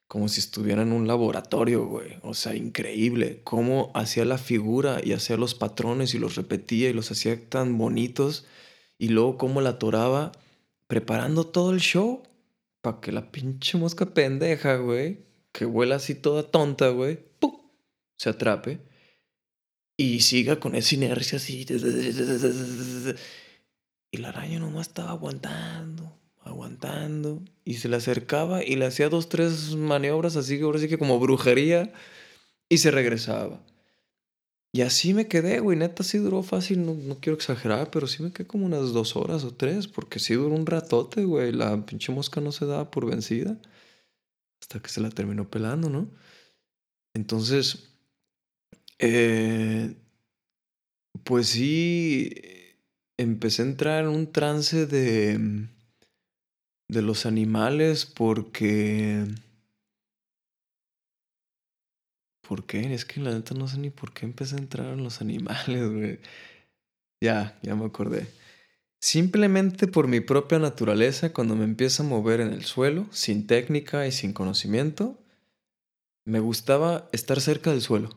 como 0.06 0.28
si 0.28 0.40
estuviera 0.40 0.82
en 0.82 0.92
un 0.92 1.06
laboratorio, 1.06 1.86
güey. 1.86 2.18
O 2.22 2.34
sea, 2.34 2.54
increíble. 2.54 3.40
Cómo 3.44 3.90
hacía 3.94 4.24
la 4.24 4.38
figura 4.38 5.00
y 5.02 5.12
hacía 5.12 5.36
los 5.36 5.54
patrones 5.54 6.14
y 6.14 6.18
los 6.18 6.36
repetía 6.36 6.90
y 6.90 6.92
los 6.92 7.10
hacía 7.10 7.48
tan 7.48 7.78
bonitos. 7.78 8.46
Y 8.98 9.08
luego 9.08 9.38
cómo 9.38 9.60
la 9.60 9.70
atoraba 9.70 10.32
preparando 10.86 11.46
todo 11.46 11.72
el 11.72 11.80
show 11.80 12.22
para 12.82 13.00
que 13.00 13.10
la 13.10 13.32
pinche 13.32 13.78
mosca 13.78 14.06
pendeja, 14.06 14.76
güey, 14.76 15.25
que 15.56 15.64
vuela 15.64 15.96
así 15.96 16.14
toda 16.14 16.42
tonta, 16.42 16.90
güey, 16.90 17.18
se 18.18 18.28
atrape 18.28 18.78
y 19.96 20.20
siga 20.20 20.60
con 20.60 20.74
esa 20.74 20.94
inercia 20.94 21.38
así. 21.38 21.64
Y 24.10 24.18
la 24.18 24.28
araña 24.28 24.58
nomás 24.58 24.88
estaba 24.88 25.12
aguantando, 25.12 26.12
aguantando. 26.42 27.42
Y 27.64 27.74
se 27.74 27.88
le 27.88 27.96
acercaba 27.96 28.62
y 28.62 28.76
le 28.76 28.84
hacía 28.84 29.08
dos, 29.08 29.30
tres 29.30 29.74
maniobras 29.76 30.36
así, 30.36 30.60
ahora 30.60 30.78
sí 30.78 30.88
que 30.88 30.98
como 30.98 31.18
brujería. 31.18 31.90
Y 32.68 32.78
se 32.78 32.90
regresaba. 32.90 33.64
Y 34.72 34.82
así 34.82 35.14
me 35.14 35.26
quedé, 35.26 35.60
güey. 35.60 35.78
Neta, 35.78 36.02
sí 36.02 36.18
duró 36.18 36.42
fácil. 36.42 36.84
No, 36.84 36.92
no, 36.94 37.18
quiero 37.18 37.36
exagerar, 37.36 37.90
pero 37.90 38.06
sí 38.06 38.22
me 38.22 38.32
quedé 38.32 38.46
como 38.46 38.66
unas 38.66 38.92
dos 38.92 39.16
horas 39.16 39.44
o 39.44 39.54
tres. 39.54 39.88
Porque 39.88 40.18
sí 40.18 40.34
duró 40.34 40.54
un 40.54 40.66
ratote, 40.66 41.24
güey. 41.24 41.52
La 41.52 41.86
pinche 41.86 42.12
mosca 42.12 42.40
no 42.42 42.52
se 42.52 42.66
daba 42.66 42.90
por 42.90 43.06
vencida 43.06 43.56
hasta 44.66 44.80
que 44.80 44.88
se 44.88 45.00
la 45.00 45.10
terminó 45.10 45.48
pelando, 45.48 45.88
¿no? 45.88 46.10
Entonces, 47.14 47.96
eh, 48.98 49.94
pues 51.22 51.50
sí, 51.50 52.34
empecé 53.16 53.62
a 53.62 53.66
entrar 53.66 54.02
en 54.04 54.10
un 54.10 54.32
trance 54.32 54.86
de, 54.86 55.68
de 56.88 57.02
los 57.02 57.26
animales 57.26 58.06
porque... 58.06 59.24
¿Por 62.42 62.66
qué? 62.66 62.92
Es 62.92 63.04
que 63.04 63.20
la 63.20 63.30
neta 63.32 63.54
no 63.54 63.68
sé 63.68 63.78
ni 63.78 63.90
por 63.90 64.12
qué 64.12 64.26
empecé 64.26 64.56
a 64.56 64.58
entrar 64.58 64.92
en 64.92 65.04
los 65.04 65.20
animales, 65.20 65.92
güey. 65.92 66.18
Ya, 67.22 67.56
ya 67.62 67.76
me 67.76 67.84
acordé. 67.84 68.26
Simplemente 69.00 69.86
por 69.86 70.08
mi 70.08 70.20
propia 70.20 70.58
naturaleza, 70.58 71.32
cuando 71.32 71.54
me 71.54 71.64
empiezo 71.64 72.02
a 72.02 72.06
mover 72.06 72.40
en 72.40 72.52
el 72.52 72.64
suelo, 72.64 73.06
sin 73.10 73.46
técnica 73.46 74.06
y 74.06 74.12
sin 74.12 74.32
conocimiento, 74.32 75.18
me 76.24 76.40
gustaba 76.40 77.08
estar 77.12 77.40
cerca 77.40 77.70
del 77.70 77.82
suelo. 77.82 78.10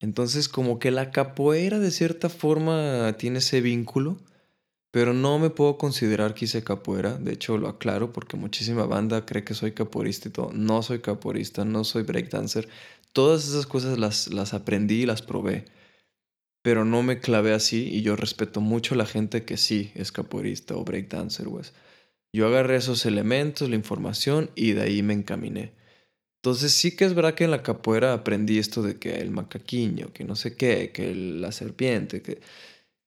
Entonces 0.00 0.48
como 0.48 0.78
que 0.78 0.90
la 0.90 1.10
capoeira 1.10 1.78
de 1.78 1.90
cierta 1.90 2.28
forma 2.28 3.14
tiene 3.18 3.38
ese 3.38 3.60
vínculo, 3.60 4.18
pero 4.90 5.14
no 5.14 5.38
me 5.38 5.50
puedo 5.50 5.78
considerar 5.78 6.34
que 6.34 6.46
hice 6.46 6.64
capoeira, 6.64 7.16
de 7.18 7.32
hecho 7.32 7.58
lo 7.58 7.68
aclaro 7.68 8.12
porque 8.12 8.36
muchísima 8.36 8.86
banda 8.86 9.26
cree 9.26 9.44
que 9.44 9.54
soy 9.54 9.72
capoeirista 9.72 10.28
y 10.28 10.32
todo. 10.32 10.52
No 10.52 10.82
soy 10.82 11.00
capoeirista, 11.00 11.64
no 11.64 11.84
soy 11.84 12.02
breakdancer. 12.02 12.68
Todas 13.12 13.46
esas 13.48 13.66
cosas 13.66 13.98
las, 13.98 14.28
las 14.28 14.54
aprendí 14.54 15.02
y 15.02 15.06
las 15.06 15.22
probé 15.22 15.66
pero 16.66 16.84
no 16.84 17.04
me 17.04 17.20
clavé 17.20 17.52
así 17.52 17.86
y 17.92 18.02
yo 18.02 18.16
respeto 18.16 18.60
mucho 18.60 18.96
la 18.96 19.06
gente 19.06 19.44
que 19.44 19.56
sí 19.56 19.92
es 19.94 20.10
capoeirista 20.10 20.74
o 20.74 20.82
breakdancer, 20.82 21.46
pues. 21.46 21.72
Yo 22.32 22.48
agarré 22.48 22.74
esos 22.74 23.06
elementos, 23.06 23.70
la 23.70 23.76
información 23.76 24.50
y 24.56 24.72
de 24.72 24.82
ahí 24.82 25.00
me 25.00 25.14
encaminé. 25.14 25.70
Entonces 26.42 26.72
sí 26.72 26.96
que 26.96 27.04
es 27.04 27.14
verdad 27.14 27.34
que 27.34 27.44
en 27.44 27.52
la 27.52 27.62
capoeira 27.62 28.12
aprendí 28.14 28.58
esto 28.58 28.82
de 28.82 28.98
que 28.98 29.20
el 29.20 29.30
macaquiño, 29.30 30.12
que 30.12 30.24
no 30.24 30.34
sé 30.34 30.56
qué, 30.56 30.90
que 30.90 31.14
la 31.14 31.52
serpiente, 31.52 32.20
que, 32.20 32.40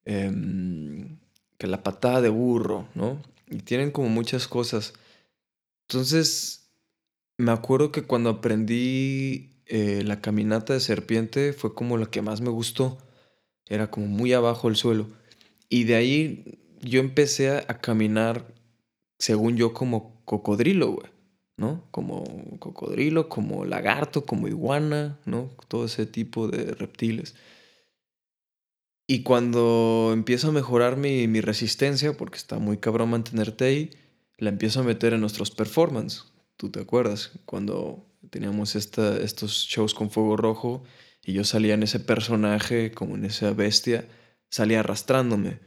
em, 0.05 1.17
que 1.57 1.67
la 1.67 1.83
patada 1.83 2.21
de 2.21 2.29
burro, 2.29 2.87
¿no? 2.95 3.21
Y 3.49 3.57
tienen 3.57 3.91
como 3.91 4.07
muchas 4.07 4.47
cosas. 4.47 4.93
Entonces, 5.89 6.71
me 7.37 7.51
acuerdo 7.51 7.91
que 7.91 8.03
cuando 8.03 8.29
aprendí 8.29 9.49
eh, 9.65 10.03
la 10.05 10.21
caminata 10.21 10.71
de 10.71 10.79
serpiente 10.79 11.51
fue 11.51 11.73
como 11.75 11.97
la 11.97 12.05
que 12.05 12.21
más 12.21 12.39
me 12.39 12.51
gustó 12.51 12.97
era 13.69 13.89
como 13.89 14.07
muy 14.07 14.33
abajo 14.33 14.67
el 14.67 14.75
suelo. 14.75 15.07
Y 15.69 15.85
de 15.85 15.95
ahí 15.95 16.59
yo 16.81 16.99
empecé 16.99 17.51
a, 17.51 17.79
caminar, 17.79 18.53
según 19.19 19.55
yo, 19.55 19.73
como 19.73 20.21
cocodrilo. 20.25 20.99
¿no? 21.55 21.83
Como 21.91 22.23
cocodrilo, 22.59 23.27
como 23.27 23.65
lagarto, 23.65 24.25
como 24.25 24.47
iguana, 24.47 25.19
¿no? 25.25 25.49
Todo 25.67 25.85
ese 25.85 26.05
tipo 26.05 26.47
de 26.47 26.73
reptiles. 26.73 27.35
Y 29.05 29.23
cuando 29.23 30.11
empiezo 30.13 30.49
a 30.49 30.51
mejorar 30.51 30.95
mi, 30.95 31.41
resistencia, 31.41 32.15
porque 32.15 32.37
está 32.37 32.59
muy 32.59 32.77
cabrón 32.77 33.09
mantenerte 33.09 33.65
ahí, 33.65 33.89
la 34.37 34.49
empiezo 34.49 34.79
a 34.79 34.83
meter 34.83 35.13
en 35.13 35.19
nuestros 35.19 35.51
performance. 35.51 36.31
¿Tú 36.55 36.69
te 36.69 36.79
acuerdas? 36.79 37.31
Cuando 37.45 38.05
teníamos 38.29 38.75
estos 38.75 39.65
shows 39.67 39.93
con 39.93 40.11
fuego 40.11 40.37
rojo 40.37 40.83
y 41.29 41.33
yo 41.33 41.43
salía 41.43 41.75
en 41.75 41.83
ese 41.83 41.99
personaje, 41.99 42.91
como 42.91 43.13
en 43.15 43.23
esa 43.23 43.53
bestia, 43.53 44.07
salía 44.49 44.79
arrastrándome. 44.79 45.59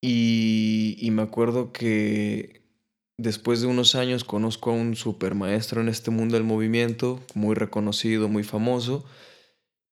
Y, 0.00 0.96
y 0.98 1.12
me 1.12 1.22
acuerdo 1.22 1.72
que 1.72 2.64
después 3.16 3.60
de 3.60 3.68
unos 3.68 3.94
años 3.94 4.24
conozco 4.24 4.70
a 4.70 4.74
un 4.74 4.96
super 4.96 5.36
maestro 5.36 5.80
en 5.80 5.88
este 5.88 6.10
mundo 6.10 6.34
del 6.34 6.42
movimiento, 6.42 7.22
muy 7.34 7.54
reconocido, 7.54 8.28
muy 8.28 8.42
famoso. 8.42 9.04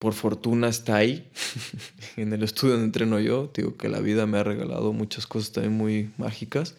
Por 0.00 0.14
fortuna 0.14 0.68
está 0.68 0.96
ahí, 0.96 1.30
en 2.16 2.32
el 2.32 2.42
estudio 2.42 2.72
donde 2.72 2.86
entreno 2.86 3.20
yo. 3.20 3.52
Digo 3.54 3.76
que 3.76 3.88
la 3.88 4.00
vida 4.00 4.26
me 4.26 4.38
ha 4.38 4.42
regalado 4.42 4.92
muchas 4.92 5.28
cosas 5.28 5.52
también 5.52 5.74
muy 5.74 6.10
mágicas. 6.18 6.74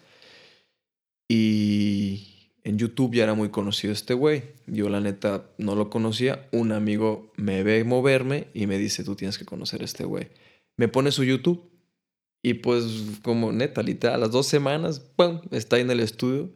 Y 1.30 2.33
en 2.64 2.78
YouTube 2.78 3.14
ya 3.14 3.24
era 3.24 3.34
muy 3.34 3.50
conocido 3.50 3.92
este 3.92 4.14
güey. 4.14 4.44
Yo 4.68 4.90
la 4.90 5.02
neta 5.02 5.50
no 5.58 5.76
lo 5.76 5.90
conocía. 5.90 6.48
Un 6.52 6.72
amigo 6.72 7.32
me 7.36 7.64
ve 7.64 7.84
moverme 7.84 8.48
y 8.54 8.68
me 8.68 8.78
dice, 8.78 9.04
tú 9.04 9.16
tienes 9.16 9.38
que 9.38 9.46
conocer 9.46 9.82
a 9.82 9.86
este 9.86 10.06
güey. 10.06 10.30
Me 10.78 10.88
pone 10.88 11.12
su 11.12 11.24
YouTube 11.24 11.70
y 12.42 12.56
pues 12.56 12.86
como 13.22 13.52
neta, 13.52 13.84
literal, 13.84 14.16
a 14.16 14.18
las 14.20 14.32
dos 14.32 14.48
semanas, 14.48 15.00
¡pum! 15.00 15.42
Está 15.52 15.80
en 15.80 15.92
el 15.92 16.00
estudio. 16.00 16.54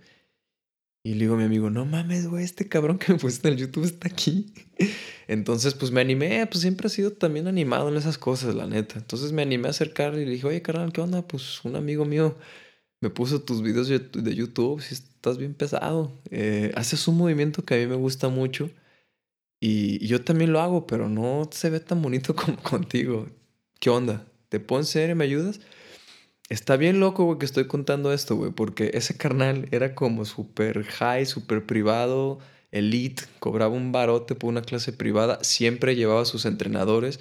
Y 1.04 1.14
le 1.14 1.22
digo 1.22 1.36
a 1.36 1.38
mi 1.38 1.44
amigo, 1.44 1.70
no 1.70 1.86
mames, 1.86 2.28
güey, 2.28 2.44
este 2.44 2.68
cabrón 2.68 3.00
que 3.00 3.14
me 3.14 3.20
pusiste 3.20 3.48
en 3.48 3.54
el 3.54 3.60
YouTube 3.62 3.86
está 3.86 4.10
aquí. 4.10 4.54
Entonces, 5.28 5.74
pues 5.74 5.92
me 5.92 6.02
animé, 6.02 6.46
pues 6.48 6.62
siempre 6.62 6.88
he 6.88 6.90
sido 6.90 7.12
también 7.14 7.48
animado 7.48 7.88
en 7.90 7.96
esas 7.96 8.18
cosas, 8.18 8.56
la 8.56 8.68
neta. 8.68 8.98
Entonces 8.98 9.32
me 9.32 9.42
animé 9.42 9.68
a 9.68 9.72
acercar 9.72 10.14
y 10.16 10.26
le 10.26 10.32
dije, 10.32 10.48
oye, 10.48 10.62
carnal, 10.62 10.92
¿qué 10.92 11.02
onda? 11.02 11.26
Pues 11.26 11.64
un 11.64 11.78
amigo 11.78 12.04
mío 12.04 12.38
me 13.02 13.10
puso 13.10 13.42
tus 13.42 13.62
videos 13.62 13.88
de 13.90 14.36
YouTube, 14.36 14.82
si 14.82 14.96
estás 14.96 15.38
bien 15.38 15.54
pesado. 15.54 16.12
Eh, 16.32 16.72
haces 16.76 17.08
un 17.08 17.18
movimiento 17.18 17.64
que 17.64 17.76
a 17.76 17.78
mí 17.78 17.88
me 17.88 17.96
gusta 17.96 18.30
mucho. 18.30 18.70
Y, 19.60 20.06
yo 20.06 20.24
también 20.24 20.54
lo 20.54 20.62
hago, 20.62 20.88
pero 20.88 21.10
no 21.10 21.50
se 21.52 21.70
ve 21.70 21.80
tan 21.80 22.02
bonito 22.02 22.36
como 22.36 22.58
contigo. 22.58 23.28
¿Qué 23.80 23.90
onda? 23.90 24.26
¿Te 24.50 24.60
puedo 24.60 24.82
enseñar 24.82 25.12
y 25.12 25.16
me 25.16 25.26
ayudas? 25.26 25.60
Está 26.50 26.78
bien 26.78 27.00
loco, 27.00 27.26
güey, 27.26 27.40
que 27.40 27.46
estoy 27.46 27.68
contando 27.68 28.14
esto, 28.14 28.36
güey, 28.36 28.52
porque 28.52 28.92
ese 28.94 29.18
carnal 29.18 29.68
era 29.72 29.96
como 29.96 30.24
súper 30.24 30.84
high, 30.86 31.26
súper 31.26 31.66
privado, 31.66 32.40
elite, 32.72 33.24
cobraba 33.40 33.74
un 33.74 33.92
barote 33.92 34.34
por 34.36 34.50
una 34.50 34.62
clase 34.62 34.94
privada, 34.94 35.44
siempre 35.44 35.96
llevaba 35.96 36.22
a 36.22 36.26
sus 36.26 36.46
entrenadores 36.46 37.20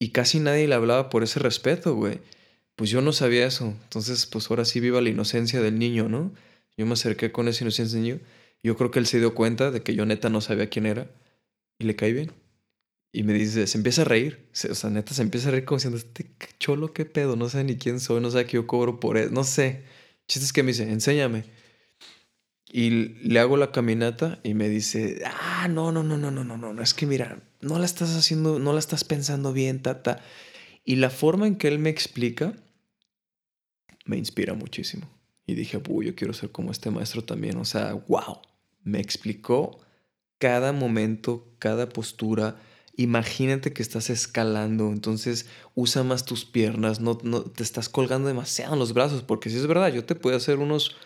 y 0.00 0.10
casi 0.10 0.40
nadie 0.40 0.66
le 0.66 0.74
hablaba 0.74 1.08
por 1.08 1.22
ese 1.22 1.38
respeto, 1.38 1.94
güey 1.94 2.20
pues 2.76 2.90
yo 2.90 3.00
no 3.00 3.12
sabía 3.12 3.46
eso. 3.46 3.74
Entonces, 3.84 4.26
pues 4.26 4.50
ahora 4.50 4.64
sí 4.64 4.80
viva 4.80 5.00
la 5.00 5.10
inocencia 5.10 5.60
del 5.60 5.78
niño, 5.78 6.08
¿no? 6.08 6.32
Yo 6.76 6.86
me 6.86 6.94
acerqué 6.94 7.32
con 7.32 7.48
esa 7.48 7.64
inocencia 7.64 7.96
del 7.98 8.04
niño. 8.04 8.20
Yo 8.62 8.76
creo 8.76 8.90
que 8.90 8.98
él 8.98 9.06
se 9.06 9.18
dio 9.18 9.34
cuenta 9.34 9.70
de 9.70 9.82
que 9.82 9.94
yo 9.94 10.06
neta 10.06 10.28
no 10.30 10.40
sabía 10.40 10.68
quién 10.68 10.86
era 10.86 11.10
y 11.78 11.84
le 11.84 11.96
caí 11.96 12.12
bien. 12.12 12.32
Y 13.12 13.24
me 13.24 13.34
dice, 13.34 13.66
se 13.66 13.76
empieza 13.76 14.02
a 14.02 14.04
reír. 14.06 14.48
O 14.70 14.74
sea, 14.74 14.90
neta, 14.90 15.12
se 15.12 15.22
empieza 15.22 15.48
a 15.48 15.50
reír 15.52 15.64
como 15.64 15.76
diciendo, 15.78 15.98
este 15.98 16.30
cholo, 16.58 16.92
qué 16.94 17.04
pedo, 17.04 17.36
no 17.36 17.48
sé 17.48 17.62
ni 17.64 17.76
quién 17.76 18.00
soy, 18.00 18.20
no 18.20 18.30
sé 18.30 18.46
que 18.46 18.52
yo 18.52 18.66
cobro 18.66 19.00
por 19.00 19.18
él, 19.18 19.32
no 19.32 19.44
sé. 19.44 19.82
Chistes 20.26 20.52
que 20.52 20.62
me 20.62 20.68
dice, 20.68 20.90
enséñame. 20.90 21.44
Y 22.74 22.90
le 23.28 23.38
hago 23.38 23.58
la 23.58 23.70
caminata 23.70 24.40
y 24.44 24.54
me 24.54 24.70
dice, 24.70 25.22
ah, 25.26 25.68
no, 25.68 25.92
no, 25.92 26.02
no, 26.02 26.16
no, 26.16 26.30
no, 26.30 26.42
no, 26.42 26.56
no, 26.56 26.82
es 26.82 26.94
que 26.94 27.04
mira, 27.04 27.42
no 27.60 27.78
la 27.78 27.84
estás 27.84 28.16
haciendo, 28.16 28.58
no 28.58 28.72
la 28.72 28.78
estás 28.78 29.04
pensando 29.04 29.52
bien, 29.52 29.82
tata. 29.82 30.16
Ta 30.16 30.22
y 30.84 30.96
la 30.96 31.10
forma 31.10 31.46
en 31.46 31.56
que 31.56 31.68
él 31.68 31.78
me 31.78 31.90
explica 31.90 32.54
me 34.04 34.16
inspira 34.16 34.54
muchísimo. 34.54 35.08
Y 35.46 35.54
dije, 35.54 35.80
uy, 35.88 36.06
yo 36.06 36.14
quiero 36.14 36.32
ser 36.32 36.50
como 36.50 36.70
este 36.70 36.90
maestro 36.90 37.24
también. 37.24 37.56
O 37.56 37.64
sea, 37.64 37.94
wow, 37.94 38.40
me 38.82 39.00
explicó 39.00 39.80
cada 40.38 40.72
momento, 40.72 41.54
cada 41.58 41.88
postura, 41.88 42.60
imagínate 42.96 43.72
que 43.72 43.82
estás 43.82 44.10
escalando, 44.10 44.88
entonces 44.88 45.46
usa 45.74 46.02
más 46.02 46.24
tus 46.24 46.44
piernas, 46.44 47.00
no, 47.00 47.18
no 47.22 47.42
te 47.42 47.62
estás 47.62 47.88
colgando 47.88 48.28
demasiado 48.28 48.72
en 48.72 48.80
los 48.80 48.92
brazos, 48.92 49.22
porque 49.22 49.50
si 49.50 49.56
es 49.56 49.66
verdad, 49.66 49.92
yo 49.92 50.04
te 50.04 50.14
puedo 50.14 50.36
hacer 50.36 50.58
unos 50.58 50.96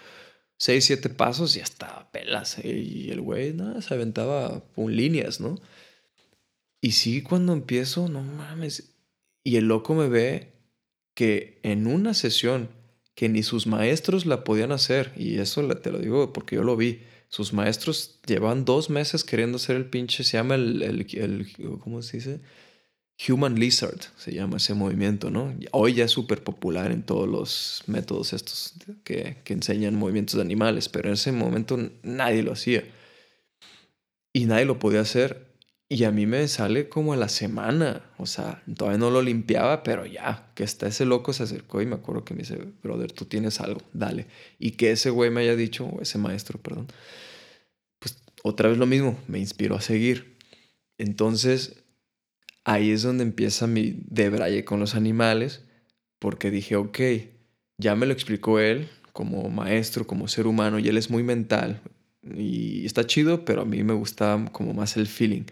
6, 0.58 0.84
7 0.84 1.10
pasos 1.10 1.54
y 1.56 1.60
hasta 1.60 2.10
pelas, 2.12 2.58
¿eh? 2.58 2.78
y 2.78 3.10
el 3.10 3.20
güey 3.20 3.52
nada, 3.52 3.82
se 3.82 3.92
aventaba 3.92 4.64
con 4.74 4.96
líneas, 4.96 5.40
¿no? 5.40 5.60
Y 6.80 6.92
sí, 6.92 7.22
cuando 7.22 7.52
empiezo, 7.52 8.08
no 8.08 8.22
mames, 8.22 8.95
y 9.46 9.58
el 9.58 9.68
loco 9.68 9.94
me 9.94 10.08
ve 10.08 10.54
que 11.14 11.60
en 11.62 11.86
una 11.86 12.14
sesión 12.14 12.68
que 13.14 13.28
ni 13.28 13.44
sus 13.44 13.68
maestros 13.68 14.26
la 14.26 14.42
podían 14.42 14.72
hacer, 14.72 15.12
y 15.16 15.38
eso 15.38 15.64
te 15.76 15.92
lo 15.92 16.00
digo 16.00 16.32
porque 16.32 16.56
yo 16.56 16.64
lo 16.64 16.76
vi, 16.76 17.02
sus 17.28 17.52
maestros 17.52 18.18
llevan 18.26 18.64
dos 18.64 18.90
meses 18.90 19.22
queriendo 19.22 19.56
hacer 19.56 19.76
el 19.76 19.84
pinche, 19.84 20.24
se 20.24 20.36
llama 20.36 20.56
el, 20.56 20.82
el, 20.82 21.46
¿cómo 21.78 22.02
se 22.02 22.16
dice? 22.16 22.40
Human 23.28 23.54
Lizard, 23.54 24.00
se 24.16 24.34
llama 24.34 24.56
ese 24.56 24.74
movimiento, 24.74 25.30
¿no? 25.30 25.56
Hoy 25.70 25.94
ya 25.94 26.06
es 26.06 26.10
súper 26.10 26.42
popular 26.42 26.90
en 26.90 27.04
todos 27.04 27.28
los 27.28 27.84
métodos 27.86 28.32
estos 28.32 28.74
que, 29.04 29.36
que 29.44 29.52
enseñan 29.52 29.94
movimientos 29.94 30.34
de 30.34 30.42
animales, 30.42 30.88
pero 30.88 31.06
en 31.06 31.14
ese 31.14 31.30
momento 31.30 31.78
nadie 32.02 32.42
lo 32.42 32.50
hacía. 32.50 32.82
Y 34.32 34.46
nadie 34.46 34.64
lo 34.64 34.80
podía 34.80 35.02
hacer. 35.02 35.55
Y 35.88 36.02
a 36.02 36.10
mí 36.10 36.26
me 36.26 36.48
sale 36.48 36.88
como 36.88 37.12
a 37.12 37.16
la 37.16 37.28
semana. 37.28 38.02
O 38.18 38.26
sea, 38.26 38.62
todavía 38.76 38.98
no 38.98 39.10
lo 39.10 39.22
limpiaba, 39.22 39.82
pero 39.84 40.04
ya, 40.04 40.50
que 40.54 40.64
está 40.64 40.88
ese 40.88 41.04
loco 41.04 41.32
se 41.32 41.44
acercó 41.44 41.80
y 41.80 41.86
me 41.86 41.94
acuerdo 41.94 42.24
que 42.24 42.34
me 42.34 42.40
dice, 42.40 42.58
brother, 42.82 43.12
tú 43.12 43.26
tienes 43.26 43.60
algo, 43.60 43.80
dale. 43.92 44.26
Y 44.58 44.72
que 44.72 44.90
ese 44.90 45.10
güey 45.10 45.30
me 45.30 45.42
haya 45.42 45.54
dicho, 45.54 45.86
o 45.86 46.02
ese 46.02 46.18
maestro, 46.18 46.60
perdón, 46.60 46.88
pues 48.00 48.18
otra 48.42 48.68
vez 48.68 48.78
lo 48.78 48.86
mismo, 48.86 49.18
me 49.28 49.38
inspiró 49.38 49.76
a 49.76 49.80
seguir. 49.80 50.36
Entonces, 50.98 51.84
ahí 52.64 52.90
es 52.90 53.02
donde 53.02 53.22
empieza 53.22 53.68
mi 53.68 53.96
debraye 54.08 54.64
con 54.64 54.80
los 54.80 54.96
animales, 54.96 55.62
porque 56.18 56.50
dije, 56.50 56.74
ok, 56.76 56.98
ya 57.78 57.94
me 57.94 58.06
lo 58.06 58.12
explicó 58.12 58.58
él 58.58 58.88
como 59.12 59.48
maestro, 59.50 60.06
como 60.06 60.26
ser 60.26 60.46
humano, 60.48 60.78
y 60.80 60.88
él 60.88 60.98
es 60.98 61.10
muy 61.10 61.22
mental. 61.22 61.80
Y 62.34 62.86
está 62.86 63.06
chido, 63.06 63.44
pero 63.44 63.62
a 63.62 63.64
mí 63.64 63.82
me 63.84 63.94
gusta 63.94 64.44
como 64.52 64.74
más 64.74 64.96
el 64.96 65.06
feeling. 65.06 65.44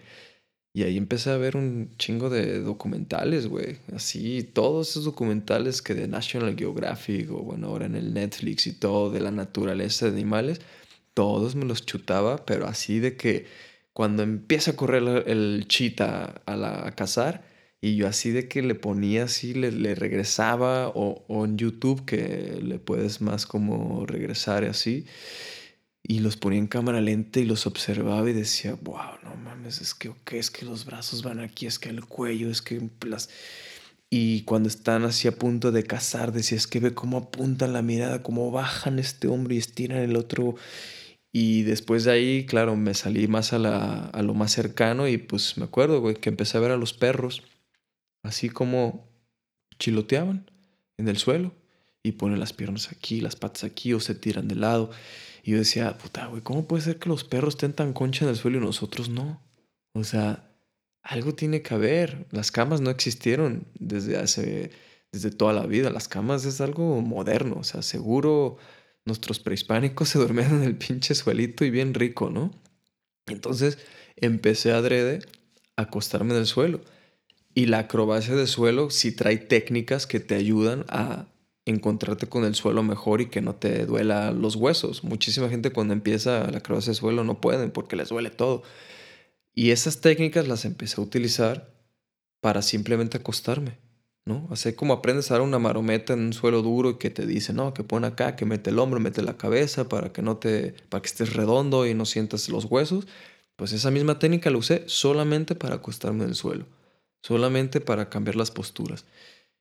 Y 0.77 0.83
ahí 0.83 0.97
empecé 0.97 1.31
a 1.31 1.37
ver 1.37 1.57
un 1.57 1.95
chingo 1.99 2.31
de 2.31 2.61
documentales, 2.61 3.47
güey. 3.47 3.79
Así, 3.95 4.43
todos 4.43 4.91
esos 4.91 5.05
documentales 5.05 5.81
que 5.83 5.95
de 5.95 6.09
National 6.09 6.57
Geographic 6.59 7.31
o 7.31 7.45
bueno, 7.45 7.68
ahora 7.68 7.87
en 7.87 7.95
el 7.95 8.12
Netflix 8.12 8.66
y 8.66 8.72
todo 8.72 9.11
de 9.11 9.20
la 9.20 9.31
naturaleza 9.31 10.07
de 10.07 10.12
animales, 10.12 10.61
todos 11.14 11.55
me 11.55 11.64
los 11.64 11.87
chutaba, 11.87 12.45
pero 12.45 12.66
así 12.66 12.99
de 12.99 13.16
que 13.16 13.47
cuando 13.93 14.25
empieza 14.25 14.72
a 14.72 14.77
correr 14.77 15.25
el 15.29 15.66
chita 15.68 16.43
a, 16.47 16.57
la, 16.57 16.93
cazar, 16.97 17.45
y 17.81 17.97
yo 17.97 18.09
así 18.09 18.31
de 18.33 18.49
que 18.49 18.62
le 18.62 18.75
ponía 18.75 19.25
así, 19.25 19.55
le, 19.55 19.70
le 19.70 19.95
regresaba, 19.95 20.89
o, 20.89 21.25
o, 21.29 21.45
en 21.45 21.57
YouTube 21.59 22.05
que 22.05 22.59
le 22.62 22.79
puedes 22.81 23.20
más 23.20 23.47
como 23.47 24.07
regresar 24.07 24.64
así 24.64 25.07
y 26.07 26.18
los 26.18 26.36
ponía 26.36 26.59
en 26.59 26.66
cámara 26.66 27.00
lenta 27.00 27.40
y 27.40 27.46
los 27.46 27.66
observaba 27.66 28.28
y 28.28 28.34
decía, 28.34 28.76
wow, 28.82 29.18
no 29.22 29.36
mames, 29.36 29.80
es 29.80 29.94
que, 29.94 30.11
ok, 30.11 30.34
es 30.34 30.50
que 30.50 30.66
los 30.66 30.84
brazos 30.84 31.22
van 31.22 31.40
aquí, 31.40 31.64
es 31.64 31.78
que 31.78 31.88
el 31.88 32.05
cuello, 32.05 32.50
es 32.50 32.61
que 32.61 32.90
las... 33.07 33.30
Y 34.11 34.42
cuando 34.42 34.68
están 34.68 35.05
así 35.05 35.28
a 35.28 35.36
punto 35.36 35.72
de 35.72 35.82
cazar, 35.82 36.30
decía, 36.30 36.59
es 36.59 36.66
que 36.66 36.78
ve 36.78 36.94
cómo 36.94 37.16
apuntan 37.16 37.72
la 37.72 37.80
mirada, 37.80 38.22
cómo 38.22 38.50
bajan 38.50 38.98
este 38.98 39.28
hombre 39.28 39.55
y 39.55 39.59
estiran 39.59 39.98
el 39.98 40.16
otro. 40.16 40.57
Y 41.32 41.62
después 41.62 42.05
de 42.05 42.12
ahí, 42.12 42.46
claro, 42.46 42.76
me 42.76 42.92
salí 42.94 43.26
más 43.26 43.55
a, 43.55 43.59
la, 43.59 44.07
a 44.07 44.22
lo 44.22 44.34
más 44.34 44.52
cercano 44.52 45.09
y 45.09 45.16
pues 45.16 45.57
me 45.57 45.64
acuerdo, 45.64 46.00
güey, 46.00 46.16
que 46.16 46.28
empecé 46.28 46.59
a 46.59 46.61
ver 46.61 46.70
a 46.70 46.76
los 46.76 46.92
perros, 46.92 47.42
así 48.22 48.50
como 48.50 49.09
chiloteaban 49.78 50.50
en 50.98 51.09
el 51.09 51.16
suelo 51.16 51.55
y 52.02 52.12
ponen 52.12 52.38
las 52.38 52.52
piernas 52.52 52.92
aquí, 52.92 53.20
las 53.20 53.36
patas 53.36 53.64
aquí 53.64 53.94
o 53.94 54.00
se 54.00 54.14
tiran 54.14 54.46
de 54.48 54.55
lado. 54.55 54.90
Y 55.45 55.51
yo 55.51 55.59
decía, 55.59 55.99
puta, 55.99 56.26
güey, 56.26 56.40
¿cómo 56.40 56.66
puede 56.66 56.82
ser 56.82 56.99
que 56.99 57.11
los 57.11 57.22
perros 57.22 57.55
estén 57.55 57.74
tan 57.74 57.92
concha 57.92 58.24
en 58.24 58.30
el 58.30 58.36
suelo 58.36 58.57
y 58.57 58.61
nosotros 58.62 59.11
no? 59.11 59.42
O 59.92 60.03
sea, 60.03 60.51
algo 61.03 61.34
tiene 61.34 61.61
que 61.61 61.74
haber. 61.74 62.26
Las 62.30 62.51
camas 62.51 62.80
no 62.80 62.88
existieron 62.88 63.68
desde 63.78 64.16
hace, 64.16 64.70
desde 65.12 65.30
toda 65.30 65.53
la 65.53 65.66
vida. 65.66 65.90
Las 65.90 66.09
camas 66.09 66.47
es 66.47 66.62
algo 66.62 67.03
moderno. 67.03 67.57
O 67.59 67.62
sea, 67.62 67.82
seguro 67.82 68.57
nuestros 69.05 69.38
prehispánicos 69.38 70.09
se 70.11 70.18
dormían 70.18 70.57
en 70.57 70.62
el 70.62 70.78
pinche 70.78 71.14
suelito 71.14 71.66
y 71.66 71.70
bien 71.70 71.92
rico, 71.92 72.30
¿no? 72.30 72.51
Entonces 73.26 73.78
empecé 74.16 74.72
adrede 74.72 75.18
a 75.76 75.82
acostarme 75.82 76.32
en 76.32 76.40
el 76.40 76.47
suelo. 76.47 76.80
Y 77.55 77.66
la 77.66 77.80
acrobacia 77.80 78.34
de 78.34 78.47
suelo 78.47 78.88
sí 78.88 79.12
trae 79.12 79.36
técnicas 79.36 80.07
que 80.07 80.20
te 80.20 80.36
ayudan 80.36 80.86
a 80.88 81.26
encontrarte 81.67 82.27
con 82.27 82.45
el 82.45 82.55
suelo 82.55 82.83
mejor 82.83 83.21
y 83.21 83.27
que 83.27 83.41
no 83.41 83.55
te 83.55 83.87
duela 83.87 84.33
los 84.33 84.57
huesos. 84.57 85.03
Muchísima 85.05 85.49
gente 85.49 85.71
cuando 85.71 85.95
empieza 85.95 86.51
la 86.51 86.59
acrobacia 86.59 86.91
de 86.91 86.97
suelo 86.97 87.25
no 87.25 87.41
pueden 87.41 87.71
porque 87.71 87.97
les 87.97 88.11
duele 88.11 88.31
todo. 88.31 88.62
Y 89.55 89.71
esas 89.71 90.01
técnicas 90.01 90.49
las 90.49 90.65
empecé 90.65 91.01
a 91.01 91.05
utilizar 91.05 91.73
para 92.41 92.61
simplemente 92.61 93.17
acostarme, 93.17 93.79
¿no? 94.27 94.47
Así 94.51 94.75
como 94.75 94.93
aprendes 94.93 95.31
a 95.31 95.35
dar 95.35 95.43
una 95.43 95.59
marometa 95.59 96.12
en 96.12 96.21
un 96.21 96.33
suelo 96.33 96.61
duro 96.61 96.91
y 96.91 96.99
que 96.99 97.09
te 97.09 97.25
dice, 97.27 97.53
no, 97.55 97.73
que 97.73 97.85
pon 97.85 98.05
acá, 98.05 98.37
que 98.37 98.45
mete 98.45 98.71
el 98.71 98.79
hombro, 98.79 99.01
mete 99.01 99.23
la 99.23 99.39
cabeza 99.39 99.89
para 99.89 100.12
que 100.12 100.21
no 100.21 100.37
te, 100.37 100.75
para 100.91 101.01
que 101.01 101.07
estés 101.07 101.33
redondo 101.35 101.87
y 101.87 101.95
no 101.95 102.05
sientas 102.05 102.49
los 102.49 102.67
huesos. 102.67 103.07
Pues 103.57 103.73
esa 103.73 103.91
misma 103.91 104.19
técnica 104.19 104.51
la 104.51 104.59
usé 104.59 104.83
solamente 104.87 105.55
para 105.55 105.77
acostarme 105.77 106.25
en 106.25 106.31
el 106.31 106.35
suelo, 106.35 106.67
solamente 107.23 107.81
para 107.81 108.11
cambiar 108.11 108.37
las 108.37 108.51
posturas. 108.51 109.07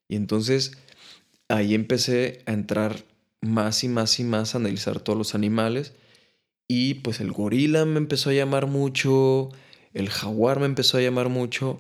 Y 0.09 0.15
entonces 0.15 0.73
ahí 1.49 1.73
empecé 1.73 2.41
a 2.45 2.53
entrar 2.53 3.03
más 3.41 3.83
y 3.83 3.89
más 3.89 4.19
y 4.19 4.23
más 4.23 4.55
a 4.55 4.57
analizar 4.57 4.99
todos 4.99 5.17
los 5.17 5.35
animales. 5.35 5.93
Y 6.67 6.95
pues 6.95 7.19
el 7.19 7.31
gorila 7.31 7.85
me 7.85 7.97
empezó 7.97 8.29
a 8.29 8.33
llamar 8.33 8.67
mucho, 8.67 9.49
el 9.93 10.09
jaguar 10.09 10.59
me 10.59 10.65
empezó 10.65 10.97
a 10.97 11.01
llamar 11.01 11.29
mucho. 11.29 11.79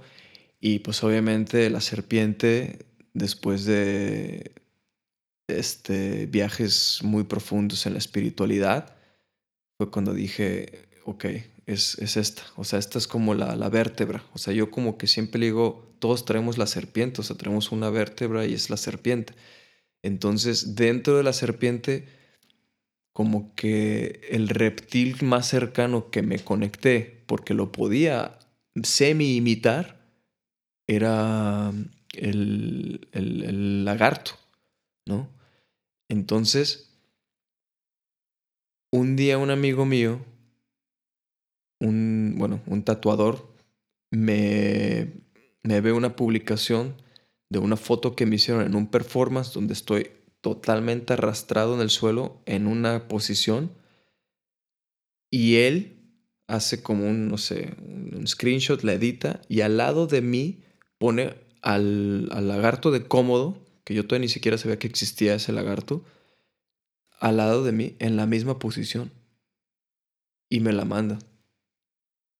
Y 0.59 0.79
pues 0.79 1.03
obviamente 1.03 1.69
la 1.69 1.81
serpiente, 1.81 2.85
después 3.13 3.65
de 3.65 4.53
este, 5.47 6.25
viajes 6.27 6.99
muy 7.03 7.23
profundos 7.23 7.85
en 7.85 7.93
la 7.93 7.99
espiritualidad, 7.99 8.95
fue 9.77 9.91
cuando 9.91 10.13
dije, 10.13 10.87
ok, 11.05 11.25
es, 11.65 11.97
es 11.99 12.17
esta. 12.17 12.43
O 12.55 12.63
sea, 12.63 12.79
esta 12.79 12.97
es 12.97 13.07
como 13.07 13.33
la, 13.33 13.55
la, 13.55 13.69
vértebra. 13.69 14.23
O 14.33 14.37
sea, 14.37 14.53
yo 14.53 14.71
como 14.71 14.97
que 14.97 15.07
siempre 15.07 15.43
digo, 15.43 15.92
todos 16.03 16.25
traemos 16.25 16.57
la 16.57 16.67
serpiente, 16.67 17.21
o 17.21 17.23
sea, 17.23 17.37
tenemos 17.37 17.71
una 17.71 17.89
vértebra 17.89 18.45
y 18.45 18.53
es 18.53 18.69
la 18.69 18.75
serpiente. 18.75 19.35
Entonces, 20.01 20.75
dentro 20.75 21.15
de 21.15 21.23
la 21.23 21.31
serpiente, 21.31 22.09
como 23.13 23.55
que 23.55 24.19
el 24.29 24.49
reptil 24.49 25.15
más 25.21 25.47
cercano 25.47 26.11
que 26.11 26.21
me 26.21 26.39
conecté, 26.39 27.23
porque 27.25 27.53
lo 27.53 27.71
podía 27.71 28.37
semi-imitar, 28.83 30.05
era 30.87 31.71
el, 32.11 33.07
el, 33.13 33.85
lagarto, 33.85 34.33
¿no? 35.07 35.29
Entonces, 36.09 36.99
un 38.91 39.15
día 39.15 39.37
un 39.37 39.51
amigo 39.51 39.85
mío, 39.85 40.19
un, 41.79 42.35
bueno, 42.37 42.59
un 42.67 42.83
tatuador, 42.83 43.55
me, 44.11 45.23
me 45.63 45.81
ve 45.81 45.91
una 45.91 46.15
publicación 46.15 47.01
de 47.49 47.59
una 47.59 47.77
foto 47.77 48.15
que 48.15 48.25
me 48.25 48.35
hicieron 48.35 48.63
en 48.65 48.75
un 48.75 48.87
performance 48.87 49.53
donde 49.53 49.73
estoy 49.73 50.11
totalmente 50.41 51.13
arrastrado 51.13 51.75
en 51.75 51.81
el 51.81 51.89
suelo 51.89 52.41
en 52.45 52.67
una 52.67 53.07
posición 53.07 53.71
y 55.31 55.55
él 55.55 56.03
hace 56.47 56.83
como 56.83 57.07
un, 57.09 57.29
no 57.29 57.37
sé, 57.37 57.75
un 57.79 58.27
screenshot, 58.27 58.83
la 58.83 58.93
edita 58.93 59.41
y 59.47 59.61
al 59.61 59.77
lado 59.77 60.05
de 60.05 60.21
mí 60.21 60.63
pone 60.97 61.35
al, 61.61 62.29
al 62.31 62.47
lagarto 62.47 62.91
de 62.91 63.07
cómodo, 63.07 63.65
que 63.85 63.93
yo 63.93 64.05
todavía 64.05 64.25
ni 64.25 64.29
siquiera 64.29 64.57
sabía 64.57 64.79
que 64.79 64.87
existía 64.87 65.35
ese 65.35 65.53
lagarto, 65.53 66.03
al 67.19 67.37
lado 67.37 67.63
de 67.63 67.71
mí 67.71 67.95
en 67.99 68.17
la 68.17 68.25
misma 68.25 68.59
posición 68.59 69.11
y 70.49 70.59
me 70.59 70.73
la 70.73 70.85
manda. 70.85 71.19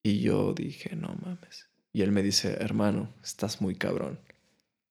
Y 0.03 0.19
yo 0.19 0.53
dije, 0.53 0.95
no 0.95 1.15
mames. 1.23 1.72
Y 1.93 2.01
él 2.01 2.11
me 2.11 2.23
dice, 2.23 2.57
hermano, 2.59 3.13
estás 3.23 3.61
muy 3.61 3.75
cabrón. 3.75 4.19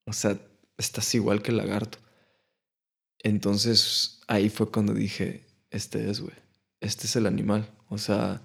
O 0.06 0.12
sea, 0.12 0.38
estás 0.78 1.14
igual 1.14 1.42
que 1.42 1.50
el 1.50 1.56
lagarto. 1.56 1.98
Entonces 3.18 4.20
ahí 4.28 4.48
fue 4.48 4.70
cuando 4.70 4.94
dije, 4.94 5.44
este 5.70 6.08
es, 6.10 6.20
güey. 6.20 6.34
Este 6.80 7.06
es 7.06 7.16
el 7.16 7.26
animal. 7.26 7.68
O 7.88 7.98
sea, 7.98 8.42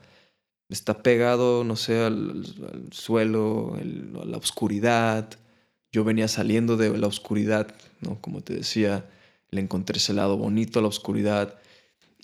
está 0.69 1.01
pegado, 1.03 1.63
no 1.63 1.75
sé, 1.75 2.03
al, 2.03 2.43
suelo, 2.91 3.75
a 3.75 4.25
la 4.25 4.37
oscuridad. 4.37 5.29
Yo 5.91 6.03
venía 6.03 6.27
saliendo 6.27 6.77
de 6.77 6.95
la 6.97 7.07
oscuridad, 7.07 7.73
¿no? 8.01 8.19
Como 8.21 8.41
te 8.41 8.53
decía, 8.53 9.05
le 9.49 9.61
encontré 9.61 9.97
ese 9.97 10.13
lado 10.13 10.37
bonito 10.37 10.79
a 10.79 10.81
la 10.81 10.87
oscuridad. 10.87 11.59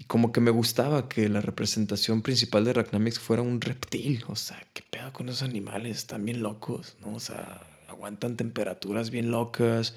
Como 0.07 0.31
que 0.31 0.41
me 0.41 0.51
gustaba 0.51 1.07
que 1.07 1.29
la 1.29 1.41
representación 1.41 2.21
principal 2.21 2.65
de 2.65 2.73
Racnamix 2.73 3.19
fuera 3.19 3.41
un 3.41 3.61
reptil. 3.61 4.23
O 4.27 4.35
sea, 4.35 4.61
qué 4.73 4.83
pedo 4.89 5.11
con 5.13 5.29
esos 5.29 5.43
animales, 5.43 5.97
están 5.97 6.25
bien 6.25 6.43
locos, 6.43 6.95
¿no? 7.01 7.15
O 7.15 7.19
sea, 7.19 7.61
aguantan 7.87 8.35
temperaturas 8.35 9.09
bien 9.09 9.31
locas, 9.31 9.95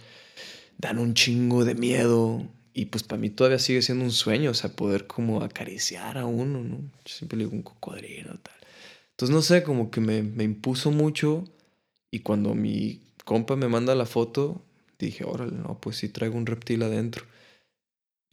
dan 0.79 0.99
un 0.99 1.15
chingo 1.15 1.65
de 1.65 1.75
miedo. 1.75 2.47
Y 2.73 2.87
pues 2.87 3.03
para 3.03 3.21
mí 3.21 3.31
todavía 3.31 3.59
sigue 3.59 3.83
siendo 3.83 4.05
un 4.05 4.13
sueño, 4.13 4.51
o 4.51 4.55
sea, 4.55 4.71
poder 4.71 5.07
como 5.07 5.43
acariciar 5.43 6.19
a 6.19 6.27
uno, 6.27 6.63
¿no? 6.63 6.77
Yo 7.05 7.15
siempre 7.15 7.39
le 7.39 7.45
digo 7.45 7.57
un 7.57 7.63
cocodrilo, 7.63 8.39
tal. 8.39 8.55
Entonces, 9.11 9.35
no 9.35 9.41
sé, 9.41 9.63
como 9.63 9.91
que 9.91 10.01
me, 10.01 10.23
me 10.23 10.45
impuso 10.45 10.91
mucho. 10.91 11.45
Y 12.11 12.21
cuando 12.21 12.55
mi 12.55 13.01
compa 13.25 13.57
me 13.57 13.69
manda 13.69 13.95
la 13.95 14.05
foto, 14.07 14.63
dije, 14.99 15.25
órale, 15.25 15.57
no, 15.57 15.81
pues 15.81 15.97
sí 15.97 16.09
traigo 16.09 16.37
un 16.37 16.47
reptil 16.47 16.83
adentro. 16.83 17.25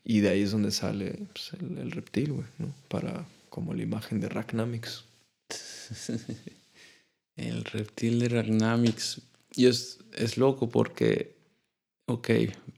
Y 0.04 0.20
de 0.20 0.30
ahí 0.30 0.42
es 0.42 0.52
donde 0.52 0.72
sale 0.72 1.28
pues, 1.34 1.52
el, 1.54 1.92
reptil, 1.92 2.34
güey, 2.34 2.48
¿no? 2.58 2.74
Para 2.90 3.26
como 3.50 3.74
la 3.74 3.84
imagen 3.84 4.20
de 4.20 4.30
Ragnamix. 4.30 5.06
el 7.36 7.64
reptil 7.64 8.20
de 8.20 8.30
Ragnamix. 8.30 9.22
Y 9.56 9.68
es, 9.68 10.00
es 10.14 10.38
loco 10.38 10.70
porque, 10.70 11.36
ok, 12.08 12.30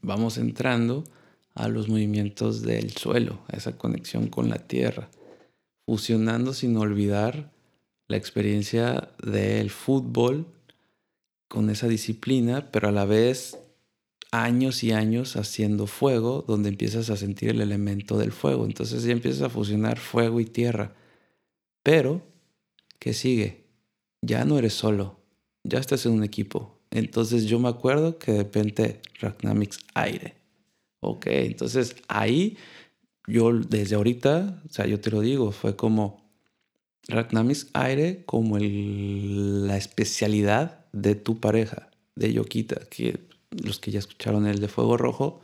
vamos 0.02 0.38
entrando 0.38 1.04
a 1.56 1.70
los 1.70 1.88
movimientos 1.88 2.62
del 2.62 2.92
suelo, 2.92 3.40
a 3.48 3.56
esa 3.56 3.78
conexión 3.78 4.28
con 4.28 4.50
la 4.50 4.60
tierra, 4.60 5.10
fusionando 5.86 6.54
sin 6.54 6.76
olvidar 6.78 7.52
la 8.08 8.18
experiencia 8.18 9.10
del 9.24 9.70
fútbol 9.72 10.46
con 11.48 11.70
esa 11.70 11.88
disciplina, 11.88 12.70
pero 12.72 12.90
a 12.90 12.92
la 12.92 13.06
vez 13.06 13.58
años 14.44 14.84
y 14.84 14.92
años 14.92 15.36
haciendo 15.36 15.88
fuego, 15.88 16.44
donde 16.48 16.70
empiezas 16.70 17.10
a 17.10 17.18
sentir 17.18 17.50
el 17.50 17.62
elemento 17.62 18.18
del 18.18 18.32
fuego. 18.32 18.66
Entonces 18.66 19.04
ya 19.04 19.12
empiezas 19.12 19.44
a 19.44 19.50
fusionar 19.50 19.98
fuego 19.98 20.40
y 20.40 20.46
tierra. 20.46 20.94
Pero, 21.84 22.22
¿qué 23.00 23.14
sigue? 23.14 23.66
Ya 24.22 24.46
no 24.46 24.58
eres 24.58 24.74
solo, 24.74 25.20
ya 25.64 25.80
estás 25.80 26.06
en 26.06 26.14
un 26.14 26.24
equipo. 26.24 26.80
Entonces 26.92 27.46
yo 27.46 27.60
me 27.60 27.70
acuerdo 27.70 28.18
que 28.18 28.32
de 28.32 28.38
repente 28.40 29.02
Ragnamix 29.20 29.80
aire. 29.94 30.36
Ok, 31.00 31.28
entonces 31.28 31.96
ahí 32.08 32.58
yo 33.28 33.54
desde 33.54 33.96
ahorita, 33.96 34.62
o 34.68 34.74
sea, 34.74 34.88
yo 34.88 35.00
te 35.00 35.12
lo 35.12 35.22
digo, 35.22 35.52
fue 35.52 35.76
como 35.76 36.26
Ragnamix 37.08 37.68
aire 37.74 38.24
como 38.26 38.58
la 38.58 39.78
especialidad 39.78 40.86
de 40.92 41.16
tu 41.16 41.40
pareja, 41.40 41.92
de 42.16 42.34
Yokita, 42.34 42.80
que 42.90 43.20
los 43.64 43.80
que 43.80 43.92
ya 43.92 44.00
escucharon 44.00 44.48
el 44.48 44.60
de 44.60 44.68
Fuego 44.68 44.98
Rojo, 44.98 45.42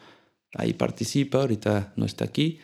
ahí 0.54 0.74
participa, 0.74 1.40
ahorita 1.40 1.94
no 1.96 2.06
está 2.06 2.26
aquí, 2.26 2.60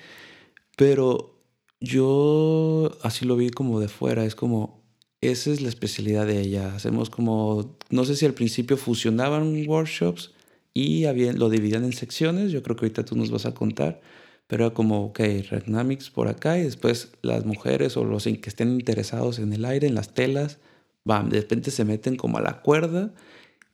pero 0.76 1.40
yo 1.80 2.92
así 3.04 3.26
lo 3.26 3.36
vi 3.36 3.50
como 3.50 3.80
de 3.80 3.88
fuera, 3.88 4.26
es 4.26 4.36
como 4.36 4.78
esa 5.22 5.52
es 5.52 5.62
la 5.62 5.70
especialidad 5.70 6.28
de 6.28 6.40
ella. 6.40 6.76
Hacemos 6.76 7.10
como, 7.10 7.78
no 7.90 8.06
sé 8.06 8.16
si 8.16 8.26
al 8.26 8.34
principio 8.34 8.78
fusionaban 8.78 9.68
workshops 9.68 10.32
y 10.74 11.06
lo 11.34 11.50
dividían 11.50 11.84
en 11.84 11.94
secciones, 11.94 12.52
yo 12.52 12.62
creo 12.62 12.76
que 12.76 12.86
ahorita 12.86 13.06
tú 13.06 13.16
nos 13.16 13.32
vas 13.32 13.46
a 13.48 13.54
contar, 13.54 14.00
pero 14.46 14.66
era 14.66 14.74
como, 14.74 15.06
ok, 15.06 15.20
Regnamics 15.50 16.10
por 16.12 16.28
acá 16.28 16.58
y 16.60 16.64
después 16.64 17.10
las 17.24 17.46
mujeres 17.46 17.98
o 17.98 18.04
los 18.06 18.26
que 18.26 18.40
estén 18.46 18.74
interesados 18.74 19.40
en 19.40 19.54
el 19.54 19.66
aire, 19.66 19.88
en 19.88 19.96
las 19.96 20.14
telas, 20.14 20.60
van, 21.04 21.30
de 21.30 21.40
repente 21.40 21.72
se 21.72 21.84
meten 21.84 22.16
como 22.16 22.38
a 22.38 22.42
la 22.42 22.62
cuerda 22.62 23.14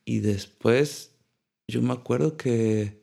y 0.06 0.20
después 0.20 1.13
yo 1.74 1.82
me 1.82 1.94
acuerdo 1.94 2.38
que 2.38 3.02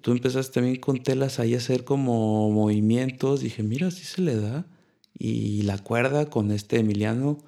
tú 0.00 0.12
empezaste 0.12 0.54
también 0.54 0.76
con 0.76 1.02
telas 1.02 1.40
ahí 1.40 1.54
a 1.54 1.58
hacer 1.58 1.84
como 1.84 2.48
movimientos, 2.50 3.40
dije, 3.40 3.64
mira, 3.64 3.90
sí 3.90 4.04
se 4.04 4.22
le 4.22 4.36
da 4.36 4.66
y 5.18 5.62
la 5.62 5.76
cuerda 5.78 6.30
con 6.30 6.52
este 6.52 6.78
Emiliano. 6.78 7.38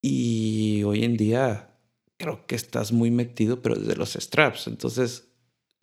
Y 0.00 0.82
hoy 0.84 1.04
en 1.04 1.16
día 1.18 1.76
creo 2.16 2.46
que 2.46 2.54
estás 2.56 2.92
muy 2.92 3.10
metido, 3.10 3.60
pero 3.60 3.74
desde 3.74 3.96
los 3.96 4.14
straps. 4.14 4.66
Entonces, 4.66 5.28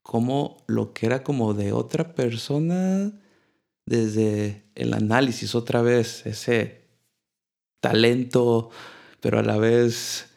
como 0.01 0.63
lo 0.67 0.93
que 0.93 1.05
era 1.05 1.23
como 1.23 1.53
de 1.53 1.71
otra 1.71 2.15
persona, 2.15 3.13
desde 3.85 4.65
el 4.73 4.93
análisis 4.93 5.53
otra 5.53 5.83
vez, 5.83 6.25
ese 6.25 6.81
talento, 7.79 8.71
pero 9.19 9.39
a 9.39 9.43
la 9.43 9.57
vez, 9.57 10.27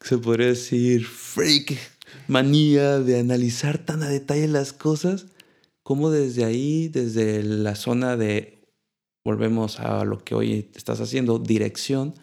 se 0.00 0.18
podría 0.18 0.48
decir, 0.48 1.04
freak, 1.04 1.97
manía 2.26 2.98
de 2.98 3.20
analizar 3.20 3.78
tan 3.78 4.02
a 4.02 4.08
detalle 4.08 4.48
las 4.48 4.72
cosas, 4.72 5.26
como 5.82 6.10
desde 6.10 6.44
ahí, 6.44 6.88
desde 6.88 7.42
la 7.42 7.74
zona 7.74 8.16
de 8.16 8.58
volvemos 9.24 9.80
a 9.80 10.04
lo 10.04 10.18
que 10.18 10.34
hoy 10.34 10.70
estás 10.74 11.00
haciendo, 11.00 11.38
dirección, 11.38 12.14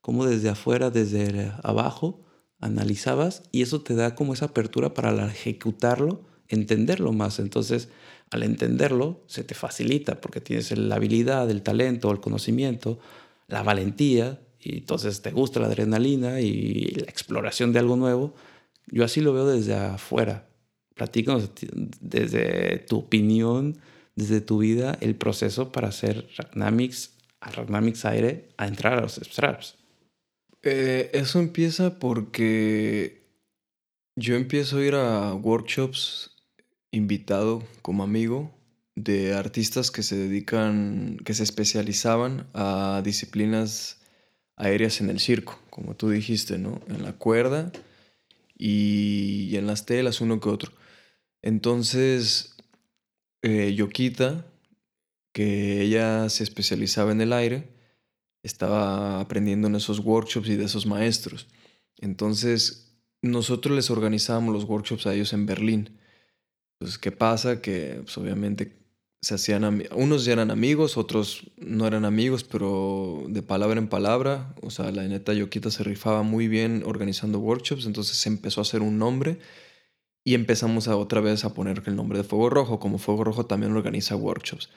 como 0.00 0.26
desde 0.26 0.48
afuera, 0.48 0.90
desde 0.90 1.52
abajo, 1.62 2.24
analizabas 2.60 3.42
y 3.52 3.62
eso 3.62 3.82
te 3.82 3.94
da 3.94 4.14
como 4.14 4.32
esa 4.32 4.46
apertura 4.46 4.94
para 4.94 5.26
ejecutarlo 5.26 6.24
entenderlo 6.52 7.12
más. 7.12 7.38
Entonces, 7.38 7.88
al 8.30 8.42
entenderlo, 8.42 9.24
se 9.26 9.42
te 9.42 9.54
facilita 9.54 10.20
porque 10.20 10.40
tienes 10.40 10.76
la 10.76 10.96
habilidad, 10.96 11.50
el 11.50 11.62
talento, 11.62 12.10
el 12.10 12.20
conocimiento, 12.20 12.98
la 13.48 13.62
valentía, 13.62 14.40
y 14.60 14.78
entonces 14.78 15.22
te 15.22 15.32
gusta 15.32 15.58
la 15.58 15.66
adrenalina 15.66 16.40
y 16.40 16.84
la 16.94 17.10
exploración 17.10 17.72
de 17.72 17.80
algo 17.80 17.96
nuevo. 17.96 18.34
Yo 18.86 19.04
así 19.04 19.20
lo 19.20 19.32
veo 19.32 19.46
desde 19.46 19.74
afuera. 19.74 20.48
Platícanos 20.94 21.50
desde 22.00 22.78
tu 22.78 22.98
opinión, 22.98 23.78
desde 24.14 24.40
tu 24.40 24.58
vida, 24.58 24.98
el 25.00 25.14
proceso 25.14 25.72
para 25.72 25.88
hacer 25.88 26.28
Ragnamix, 26.36 27.12
a 27.40 27.50
Ragnamix 27.50 28.04
Aire, 28.04 28.48
a 28.56 28.66
entrar 28.66 28.98
a 28.98 29.00
los 29.00 29.14
straps. 29.14 29.76
Eh, 30.62 31.10
eso 31.12 31.40
empieza 31.40 31.98
porque 31.98 33.22
yo 34.16 34.36
empiezo 34.36 34.78
a 34.78 34.84
ir 34.84 34.94
a 34.94 35.34
workshops 35.34 36.30
invitado 36.90 37.62
como 37.80 38.04
amigo 38.04 38.52
de 38.94 39.34
artistas 39.34 39.90
que 39.90 40.02
se 40.02 40.16
dedican, 40.16 41.18
que 41.24 41.34
se 41.34 41.42
especializaban 41.42 42.46
a 42.52 43.00
disciplinas 43.02 44.00
aéreas 44.56 45.00
en 45.00 45.08
el 45.08 45.18
circo, 45.18 45.58
como 45.70 45.96
tú 45.96 46.10
dijiste, 46.10 46.58
¿no? 46.58 46.80
En 46.88 47.02
la 47.02 47.14
cuerda 47.14 47.72
y, 48.64 49.56
en 49.56 49.66
las 49.66 49.86
telas, 49.86 50.20
uno 50.20 50.38
que 50.38 50.48
otro. 50.48 50.72
Entonces, 51.42 52.54
eh, 53.42 53.74
Yokita, 53.74 54.46
que 55.32 55.82
ella 55.82 56.28
se 56.28 56.44
especializaba 56.44 57.10
en 57.10 57.20
el 57.20 57.32
aire, 57.32 57.68
estaba 58.44 59.18
aprendiendo 59.20 59.66
en 59.66 59.74
esos 59.74 59.98
workshops 59.98 60.48
y 60.48 60.56
de 60.56 60.66
esos 60.66 60.86
maestros. 60.86 61.48
Entonces, 61.98 62.96
nosotros 63.20 63.74
les 63.74 63.90
organizábamos 63.90 64.54
los 64.54 64.64
workshops 64.64 65.06
a 65.06 65.14
ellos 65.14 65.32
en 65.32 65.46
Berlín. 65.46 65.98
Pues, 66.78 66.98
¿qué 66.98 67.10
pasa? 67.10 67.60
Que 67.60 68.00
pues, 68.04 68.16
obviamente 68.16 68.81
se 69.22 69.36
hacían, 69.36 69.84
unos 69.94 70.24
ya 70.24 70.32
eran 70.32 70.50
amigos, 70.50 70.96
otros 70.96 71.44
no 71.56 71.86
eran 71.86 72.04
amigos, 72.04 72.42
pero 72.42 73.22
de 73.28 73.40
palabra 73.40 73.78
en 73.78 73.86
palabra, 73.88 74.52
o 74.62 74.70
sea, 74.70 74.90
la 74.90 75.04
neta 75.04 75.32
Yoquita 75.32 75.70
se 75.70 75.84
rifaba 75.84 76.24
muy 76.24 76.48
bien 76.48 76.82
organizando 76.84 77.38
workshops, 77.38 77.86
entonces 77.86 78.16
se 78.16 78.28
empezó 78.28 78.60
a 78.60 78.62
hacer 78.62 78.82
un 78.82 78.98
nombre 78.98 79.38
y 80.24 80.34
empezamos 80.34 80.88
a 80.88 80.96
otra 80.96 81.20
vez 81.20 81.44
a 81.44 81.54
poner 81.54 81.84
el 81.86 81.94
nombre 81.94 82.18
de 82.18 82.24
Fuego 82.24 82.50
Rojo, 82.50 82.80
como 82.80 82.98
Fuego 82.98 83.22
Rojo 83.22 83.46
también 83.46 83.76
organiza 83.76 84.16
workshops. 84.16 84.70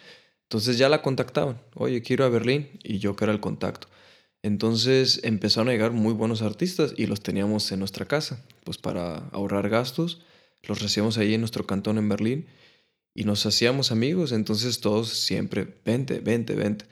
Entonces 0.43 0.77
ya 0.77 0.89
la 0.89 1.01
contactaban, 1.01 1.59
oye, 1.73 2.03
quiero 2.03 2.23
a 2.23 2.29
Berlín 2.29 2.69
y 2.83 2.99
yo 2.99 3.15
que 3.15 3.25
era 3.25 3.33
el 3.33 3.39
contacto. 3.39 3.87
Entonces 4.43 5.21
empezaron 5.23 5.69
a 5.69 5.71
llegar 5.71 5.91
muy 5.91 6.13
buenos 6.13 6.43
artistas 6.43 6.93
y 6.95 7.07
los 7.07 7.21
teníamos 7.21 7.71
en 7.71 7.79
nuestra 7.79 8.05
casa, 8.05 8.45
pues 8.63 8.77
para 8.77 9.27
ahorrar 9.29 9.69
gastos, 9.69 10.21
los 10.67 10.83
recibíamos 10.83 11.17
ahí 11.17 11.33
en 11.33 11.41
nuestro 11.41 11.65
cantón 11.65 11.97
en 11.97 12.09
Berlín 12.09 12.45
y 13.15 13.23
nos 13.23 13.45
hacíamos 13.45 13.91
amigos, 13.91 14.33
entonces 14.33 14.81
todos 14.81 15.09
siempre, 15.09 15.67
vente, 15.85 16.19
vente, 16.19 16.53
vente. 16.53 16.85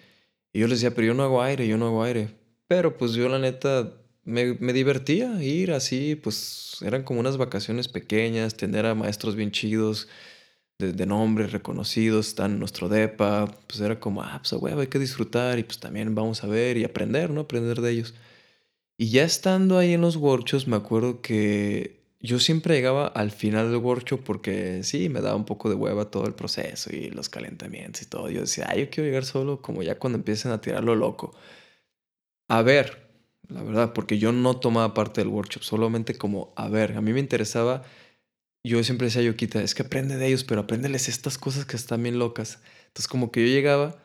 Y 0.54 0.60
yo 0.62 0.68
les 0.68 0.80
decía, 0.80 0.96
pero 0.96 1.08
yo 1.08 1.14
no 1.14 1.24
hago 1.24 1.44
aire, 1.44 1.68
yo 1.68 1.78
no 1.78 1.88
hago 1.88 2.04
aire. 2.04 2.30
Pero 2.68 2.98
pues 2.98 3.12
yo 3.14 3.28
la 3.28 3.40
neta 3.40 3.94
me, 4.24 4.54
me 4.56 4.72
divertía 4.74 5.44
ir 5.44 5.74
así, 5.74 6.16
pues 6.16 6.78
eran 6.82 7.04
como 7.04 7.20
unas 7.20 7.38
vacaciones 7.38 7.90
pequeñas, 7.90 8.56
tener 8.56 8.86
a 8.86 8.96
maestros 8.96 9.36
bien 9.36 9.52
chidos, 9.52 10.08
de, 10.80 10.94
de 10.94 11.06
nombres 11.06 11.52
reconocidos, 11.52 12.30
están 12.30 12.54
en 12.54 12.60
nuestro 12.60 12.90
DEPA, 12.90 13.48
pues 13.68 13.82
era 13.82 14.00
como, 14.00 14.24
ah, 14.24 14.40
pues 14.42 14.54
huevo, 14.54 14.82
hay 14.82 14.88
que 14.88 15.00
disfrutar 15.00 15.60
y 15.60 15.64
pues 15.64 15.80
también 15.80 16.16
vamos 16.16 16.44
a 16.44 16.48
ver 16.48 16.78
y 16.78 16.86
aprender, 16.86 17.32
¿no? 17.32 17.42
Aprender 17.42 17.82
de 17.82 17.92
ellos. 17.92 18.14
Y 18.98 19.10
ya 19.10 19.24
estando 19.26 19.78
ahí 19.78 19.94
en 19.94 20.02
los 20.02 20.16
workshops, 20.16 20.68
me 20.68 20.78
acuerdo 20.78 21.22
que 21.22 22.03
yo 22.24 22.40
siempre 22.40 22.76
llegaba 22.76 23.08
al 23.08 23.32
final 23.32 23.70
del 23.70 23.82
workshop 23.82 24.22
porque 24.24 24.82
sí, 24.84 25.10
me 25.10 25.20
daba 25.22 25.36
un 25.36 25.46
poco 25.46 25.70
de 25.70 25.76
hueva 25.76 26.10
todo 26.10 26.26
el 26.26 26.34
proceso 26.34 26.90
y 26.96 27.10
los 27.10 27.28
calentamientos 27.28 28.02
y 28.02 28.06
todo. 28.06 28.30
Yo 28.30 28.42
decía, 28.42 28.66
ay, 28.70 28.82
yo 28.86 28.90
quiero 28.90 29.08
llegar 29.10 29.26
solo 29.26 29.62
como 29.62 29.84
ya 29.84 30.00
cuando 30.00 30.18
empiecen 30.18 30.52
a 30.52 30.62
tirarlo 30.62 30.96
loco. 30.96 31.36
A 32.48 32.62
ver, 32.62 33.10
la 33.50 33.62
verdad, 33.62 33.94
porque 33.94 34.20
yo 34.20 34.32
no 34.32 34.58
tomaba 34.58 34.94
parte 34.94 35.22
del 35.22 35.28
workshop, 35.28 35.64
solamente 35.64 36.16
como 36.18 36.54
a 36.56 36.70
ver, 36.70 36.96
a 36.96 37.02
mí 37.02 37.12
me 37.12 37.20
interesaba, 37.20 37.84
yo 38.64 38.84
siempre 38.84 39.08
decía, 39.08 39.22
yo 39.22 39.36
quita, 39.36 39.62
es 39.62 39.76
que 39.76 39.84
aprende 39.84 40.18
de 40.18 40.28
ellos, 40.28 40.46
pero 40.46 40.62
apréndeles 40.62 41.10
estas 41.10 41.38
cosas 41.38 41.66
que 41.66 41.76
están 41.76 42.04
bien 42.04 42.20
locas. 42.20 42.60
Entonces 42.88 43.10
como 43.10 43.32
que 43.32 43.42
yo 43.42 43.48
llegaba 43.48 43.98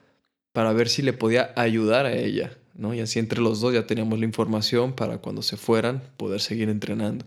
para 0.52 0.72
ver 0.72 0.88
si 0.88 1.02
le 1.02 1.12
podía 1.12 1.52
ayudar 1.56 2.06
a 2.06 2.12
ella, 2.14 2.58
¿no? 2.74 2.94
Y 2.94 3.00
así 3.00 3.20
entre 3.20 3.40
los 3.40 3.60
dos 3.60 3.74
ya 3.74 3.86
teníamos 3.86 4.18
la 4.18 4.24
información 4.24 4.94
para 4.94 5.18
cuando 5.18 5.42
se 5.42 5.56
fueran 5.56 6.02
poder 6.16 6.40
seguir 6.40 6.68
entrenando. 6.68 7.24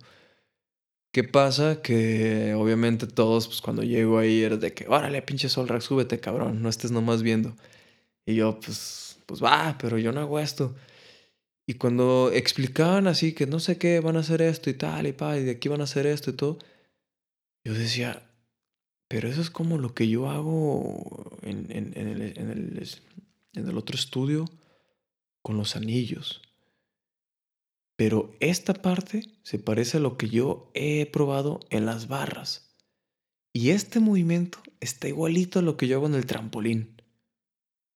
¿Qué 1.12 1.24
pasa? 1.26 1.82
Que 1.82 2.54
obviamente 2.54 3.06
todos, 3.06 3.48
pues 3.48 3.62
cuando 3.62 3.84
llego 3.84 4.18
ahí, 4.18 4.44
era 4.44 4.56
de 4.58 4.74
que, 4.74 4.88
órale, 4.88 5.22
pinche 5.22 5.50
Solrak, 5.50 5.82
súbete, 5.82 6.20
cabrón, 6.22 6.62
no 6.62 6.70
estés 6.70 6.92
nomás 6.92 7.22
viendo. 7.22 7.56
Y 8.26 8.36
yo, 8.36 8.60
pues, 8.60 9.20
pues 9.26 9.44
va, 9.44 9.78
pero 9.80 9.98
yo 9.98 10.14
no 10.14 10.22
hago 10.22 10.40
esto. 10.40 10.76
Y 11.68 11.76
cuando 11.76 12.32
explicaban 12.34 13.08
así 13.08 13.34
que 13.34 13.46
no 13.46 13.60
sé 13.60 13.78
qué, 13.78 14.00
van 14.00 14.18
a 14.18 14.22
hacer 14.22 14.42
esto 14.42 14.70
y 14.70 14.74
tal, 14.74 15.08
y 15.08 15.14
pa, 15.14 15.38
y 15.38 15.44
de 15.44 15.52
aquí 15.52 15.70
van 15.70 15.82
a 15.82 15.86
hacer 15.86 16.06
esto 16.08 16.32
y 16.32 16.34
todo, 16.34 16.60
yo 17.66 17.74
decía, 17.74 18.24
pero 19.08 19.28
eso 19.28 19.42
es 19.42 19.50
como 19.50 19.78
lo 19.78 19.94
que 19.94 20.08
yo 20.08 20.30
hago 20.30 21.38
en, 21.42 21.68
en, 21.70 21.94
en, 21.98 22.08
el, 22.08 22.22
en, 22.38 22.50
el, 22.50 22.90
el 23.54 23.78
otro 23.78 23.96
estudio 23.96 24.46
con 25.42 25.58
los 25.58 25.76
anillos. 25.76 26.42
Pero 28.02 28.36
esta 28.40 28.74
parte 28.74 29.30
se 29.44 29.60
parece 29.60 29.98
a 29.98 30.00
lo 30.00 30.18
que 30.18 30.28
yo 30.28 30.72
he 30.74 31.06
probado 31.06 31.60
en 31.70 31.86
las 31.86 32.08
barras. 32.08 32.76
Y 33.54 33.70
este 33.70 34.00
movimiento 34.00 34.58
está 34.80 35.08
igualito 35.08 35.60
a 35.60 35.62
lo 35.62 35.78
que 35.78 35.88
yo 35.88 35.98
hago 35.98 36.08
en 36.08 36.16
el 36.16 36.26
trampolín. 36.26 37.00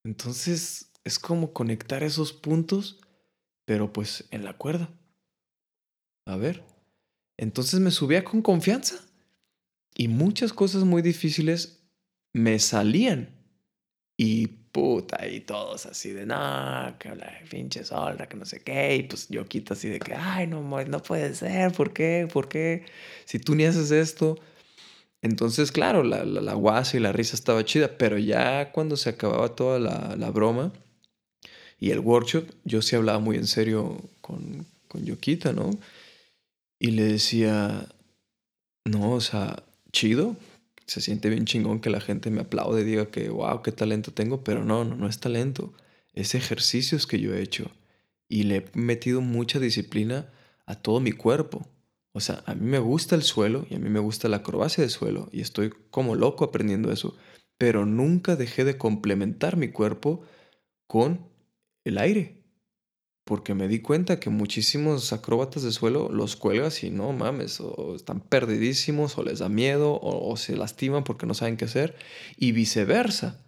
Entonces 0.06 0.92
es 1.04 1.18
como 1.18 1.54
conectar 1.54 2.04
esos 2.04 2.34
puntos, 2.34 3.02
pero 3.66 3.94
pues 3.94 4.28
en 4.30 4.46
la 4.46 4.56
cuerda. 4.56 4.94
A 6.28 6.36
ver. 6.36 6.64
Entonces 7.36 7.80
me 7.80 7.90
subía 7.90 8.24
con 8.24 8.44
confianza. 8.44 9.04
Y 9.96 10.08
muchas 10.08 10.54
cosas 10.54 10.84
muy 10.84 11.02
difíciles 11.02 11.90
me 12.32 12.60
salían. 12.60 13.44
Y 14.20 14.65
puta, 14.76 15.26
y 15.26 15.40
todos 15.40 15.86
así 15.86 16.12
de, 16.12 16.26
no, 16.26 16.98
que 17.00 17.16
la 17.16 17.32
pinche 17.50 17.86
solda, 17.86 18.28
que 18.28 18.36
no 18.36 18.44
sé 18.44 18.60
qué, 18.60 18.98
y 18.98 19.04
pues 19.04 19.30
yo 19.30 19.46
quito 19.46 19.74
así 19.74 19.88
de 19.88 20.00
que, 20.00 20.14
ay, 20.14 20.48
no, 20.48 20.62
no 20.62 21.02
puede 21.02 21.34
ser, 21.34 21.72
¿por 21.72 21.94
qué? 21.94 22.28
¿Por 22.32 22.50
qué? 22.50 22.84
Si 23.24 23.40
tú 23.40 23.56
ni 23.56 23.64
haces 23.64 23.92
esto. 23.92 24.38
Entonces, 25.22 25.72
claro, 25.72 26.04
la, 26.04 26.26
la, 26.26 26.42
la 26.42 26.54
guasa 26.56 26.98
y 26.98 27.00
la 27.00 27.14
risa 27.14 27.38
estaba 27.38 27.64
chida, 27.64 27.98
pero 27.98 28.18
ya 28.18 28.74
cuando 28.74 28.98
se 28.98 29.10
acababa 29.10 29.56
toda 29.56 29.80
la, 29.80 30.18
la 30.18 30.30
broma 30.30 30.74
y 31.80 31.92
el 31.92 32.00
workshop, 32.00 32.44
yo 32.66 32.82
sí 32.82 32.98
hablaba 32.98 33.20
muy 33.20 33.38
en 33.38 33.48
serio 33.48 34.02
con, 34.20 34.66
con 34.90 35.06
Yoquita, 35.06 35.54
¿no? 35.54 35.70
Y 36.80 36.92
le 36.92 37.04
decía, 37.04 37.88
no, 38.84 39.14
o 39.14 39.22
sea, 39.22 39.64
chido, 39.94 40.36
se 40.86 41.02
siente 41.02 41.30
bien 41.30 41.46
chingón 41.46 41.80
que 41.80 41.90
la 41.90 42.02
gente 42.02 42.30
me 42.30 42.42
aplaude 42.42 42.82
y 42.82 42.86
diga 42.86 43.08
que, 43.08 43.30
wow, 43.30 43.62
qué 43.62 43.72
talento 43.72 44.14
tengo, 44.14 44.44
pero 44.44 44.64
no, 44.64 44.86
no, 44.86 44.96
no 44.96 45.08
es 45.08 45.20
talento. 45.20 45.74
Es 46.14 46.36
ejercicios 46.36 47.08
que 47.08 47.20
yo 47.20 47.34
he 47.34 47.42
hecho 47.42 47.72
y 48.30 48.44
le 48.44 48.58
he 48.58 48.66
metido 48.74 49.22
mucha 49.22 49.60
disciplina 49.60 50.32
a 50.66 50.76
todo 50.76 51.00
mi 51.00 51.12
cuerpo. 51.12 51.68
O 52.14 52.20
sea, 52.20 52.44
a 52.46 52.56
mí 52.56 52.66
me 52.66 52.80
gusta 52.80 53.16
el 53.16 53.24
suelo 53.24 53.66
y 53.70 53.76
a 53.76 53.80
mí 53.80 53.90
me 53.90 54.00
gusta 54.00 54.30
la 54.30 54.38
acrobacia 54.38 54.84
de 54.84 54.90
suelo 54.90 55.28
y 55.32 55.42
estoy 55.42 55.72
como 55.90 56.16
loco 56.16 56.46
aprendiendo 56.46 56.92
eso, 56.92 57.18
pero 57.58 57.86
nunca 57.86 58.36
dejé 58.36 58.64
de 58.64 58.78
complementar 58.78 59.58
mi 59.58 59.70
cuerpo 59.70 60.24
con 60.88 61.28
el 61.84 61.98
aire 61.98 62.45
porque 63.26 63.56
me 63.56 63.68
di 63.68 63.80
cuenta 63.80 64.20
que 64.20 64.30
muchísimos 64.30 65.12
acróbatas 65.12 65.64
de 65.64 65.72
suelo 65.72 66.10
los 66.10 66.36
cuelgas 66.36 66.84
y 66.84 66.92
no 66.92 67.12
mames, 67.12 67.60
o 67.60 67.96
están 67.96 68.22
perdidísimos, 68.22 69.18
o 69.18 69.24
les 69.24 69.40
da 69.40 69.50
miedo, 69.50 70.00
o, 70.00 70.38
se 70.38 70.56
lastiman 70.56 71.04
porque 71.04 71.26
no 71.26 71.34
saben 71.34 71.58
qué 71.58 71.66
hacer, 71.66 71.96
y 72.38 72.52
viceversa. 72.52 73.42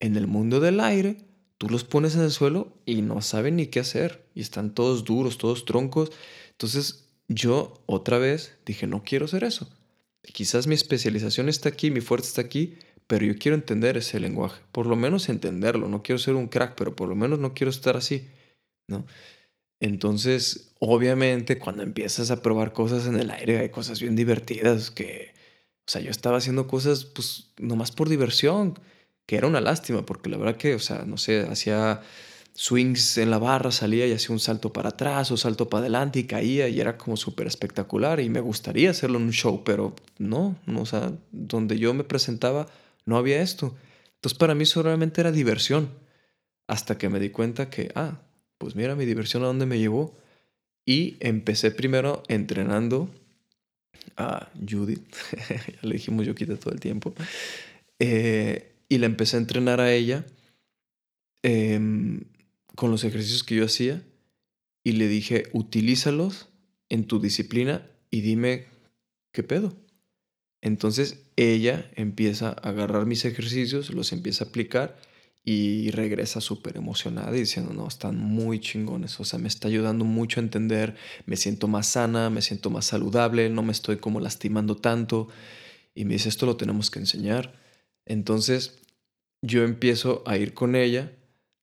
En 0.00 0.16
el 0.16 0.26
mundo 0.26 0.58
del 0.58 0.80
aire, 0.80 1.18
tú 1.58 1.68
los 1.68 1.84
pones 1.84 2.16
en 2.16 2.22
el 2.22 2.32
suelo 2.32 2.72
y 2.86 3.02
no 3.02 3.22
saben 3.22 3.56
ni 3.56 3.68
qué 3.68 3.78
hacer, 3.78 4.26
y 4.34 4.40
están 4.40 4.74
todos 4.74 5.04
duros, 5.04 5.38
todos 5.38 5.64
troncos. 5.64 6.10
Entonces 6.50 7.08
yo 7.28 7.80
otra 7.86 8.18
vez 8.18 8.58
dije, 8.66 8.88
no 8.88 9.04
quiero 9.04 9.26
hacer 9.26 9.44
eso. 9.44 9.70
Quizás 10.22 10.66
mi 10.66 10.74
especialización 10.74 11.48
está 11.48 11.68
aquí, 11.68 11.92
mi 11.92 12.00
fuerza 12.00 12.28
está 12.28 12.40
aquí, 12.40 12.78
pero 13.06 13.24
yo 13.24 13.36
quiero 13.38 13.54
entender 13.54 13.96
ese 13.96 14.18
lenguaje, 14.18 14.60
por 14.72 14.86
lo 14.86 14.96
menos 14.96 15.28
entenderlo, 15.28 15.88
no 15.88 16.02
quiero 16.02 16.18
ser 16.18 16.34
un 16.34 16.48
crack, 16.48 16.74
pero 16.74 16.96
por 16.96 17.08
lo 17.08 17.14
menos 17.14 17.38
no 17.38 17.54
quiero 17.54 17.70
estar 17.70 17.96
así. 17.96 18.26
Entonces, 19.80 20.72
obviamente, 20.78 21.58
cuando 21.58 21.82
empiezas 21.82 22.30
a 22.30 22.42
probar 22.42 22.72
cosas 22.72 23.06
en 23.06 23.18
el 23.18 23.30
aire, 23.30 23.58
hay 23.60 23.70
cosas 23.70 24.00
bien 24.00 24.16
divertidas 24.16 24.90
que, 24.90 25.32
o 25.86 25.90
sea, 25.90 26.00
yo 26.02 26.10
estaba 26.10 26.38
haciendo 26.38 26.66
cosas, 26.66 27.04
pues, 27.04 27.52
nomás 27.58 27.92
por 27.92 28.08
diversión, 28.08 28.78
que 29.26 29.36
era 29.36 29.46
una 29.46 29.60
lástima, 29.60 30.04
porque 30.04 30.30
la 30.30 30.36
verdad 30.36 30.56
que, 30.56 30.74
o 30.74 30.78
sea, 30.78 31.04
no 31.06 31.16
sé, 31.16 31.42
hacía 31.42 32.02
swings 32.54 33.18
en 33.18 33.30
la 33.30 33.38
barra, 33.38 33.70
salía 33.70 34.06
y 34.06 34.12
hacía 34.12 34.32
un 34.32 34.40
salto 34.40 34.72
para 34.72 34.90
atrás 34.90 35.30
o 35.30 35.36
salto 35.36 35.68
para 35.68 35.82
adelante 35.82 36.18
y 36.18 36.24
caía 36.24 36.68
y 36.68 36.80
era 36.80 36.98
como 36.98 37.16
súper 37.16 37.46
espectacular 37.46 38.20
y 38.20 38.28
me 38.28 38.40
gustaría 38.40 38.90
hacerlo 38.90 39.18
en 39.18 39.24
un 39.24 39.32
show, 39.32 39.62
pero 39.64 39.94
no, 40.18 40.56
no, 40.66 40.82
o 40.82 40.86
sea, 40.86 41.12
donde 41.30 41.78
yo 41.78 41.94
me 41.94 42.04
presentaba 42.04 42.66
no 43.06 43.16
había 43.16 43.40
esto. 43.40 43.76
Entonces 44.16 44.38
para 44.38 44.54
mí 44.54 44.66
solamente 44.66 45.20
era 45.20 45.32
diversión, 45.32 45.90
hasta 46.66 46.98
que 46.98 47.08
me 47.08 47.20
di 47.20 47.30
cuenta 47.30 47.70
que, 47.70 47.90
ah, 47.94 48.20
pues 48.60 48.76
mira 48.76 48.94
mi 48.94 49.06
diversión 49.06 49.42
a 49.42 49.46
dónde 49.46 49.64
me 49.64 49.78
llevó. 49.78 50.14
Y 50.84 51.16
empecé 51.20 51.70
primero 51.70 52.22
entrenando 52.28 53.08
a 54.16 54.50
Judith, 54.68 55.02
ya 55.48 55.80
le 55.82 55.94
dijimos 55.94 56.26
yo 56.26 56.34
quita 56.34 56.56
todo 56.56 56.74
el 56.74 56.80
tiempo, 56.80 57.14
eh, 57.98 58.72
y 58.88 58.98
la 58.98 59.06
empecé 59.06 59.36
a 59.36 59.40
entrenar 59.40 59.80
a 59.80 59.92
ella 59.92 60.26
em, 61.42 62.24
con 62.76 62.90
los 62.90 63.04
ejercicios 63.04 63.44
que 63.44 63.54
yo 63.54 63.64
hacía 63.64 64.02
y 64.84 64.92
le 64.92 65.08
dije, 65.08 65.44
utilízalos 65.52 66.48
en 66.90 67.06
tu 67.06 67.18
disciplina 67.18 67.88
y 68.10 68.20
dime 68.20 68.66
qué 69.32 69.42
pedo. 69.42 69.74
Entonces 70.60 71.24
ella 71.36 71.90
empieza 71.94 72.50
a 72.50 72.68
agarrar 72.68 73.06
mis 73.06 73.24
ejercicios, 73.24 73.90
los 73.90 74.12
empieza 74.12 74.44
a 74.44 74.48
aplicar 74.48 75.00
y 75.42 75.90
regresa 75.90 76.40
súper 76.40 76.76
emocionada 76.76 77.32
diciendo, 77.32 77.72
no, 77.72 77.88
están 77.88 78.18
muy 78.18 78.60
chingones, 78.60 79.18
o 79.20 79.24
sea, 79.24 79.38
me 79.38 79.48
está 79.48 79.68
ayudando 79.68 80.04
mucho 80.04 80.38
a 80.38 80.42
entender, 80.42 80.96
me 81.26 81.36
siento 81.36 81.66
más 81.66 81.86
sana, 81.86 82.28
me 82.30 82.42
siento 82.42 82.70
más 82.70 82.86
saludable, 82.86 83.48
no 83.48 83.62
me 83.62 83.72
estoy 83.72 83.96
como 83.96 84.20
lastimando 84.20 84.76
tanto. 84.76 85.28
Y 85.94 86.04
me 86.04 86.14
dice, 86.14 86.28
esto 86.28 86.46
lo 86.46 86.56
tenemos 86.56 86.90
que 86.90 86.98
enseñar. 86.98 87.58
Entonces 88.06 88.78
yo 89.42 89.64
empiezo 89.64 90.22
a 90.26 90.36
ir 90.36 90.54
con 90.54 90.76
ella, 90.76 91.12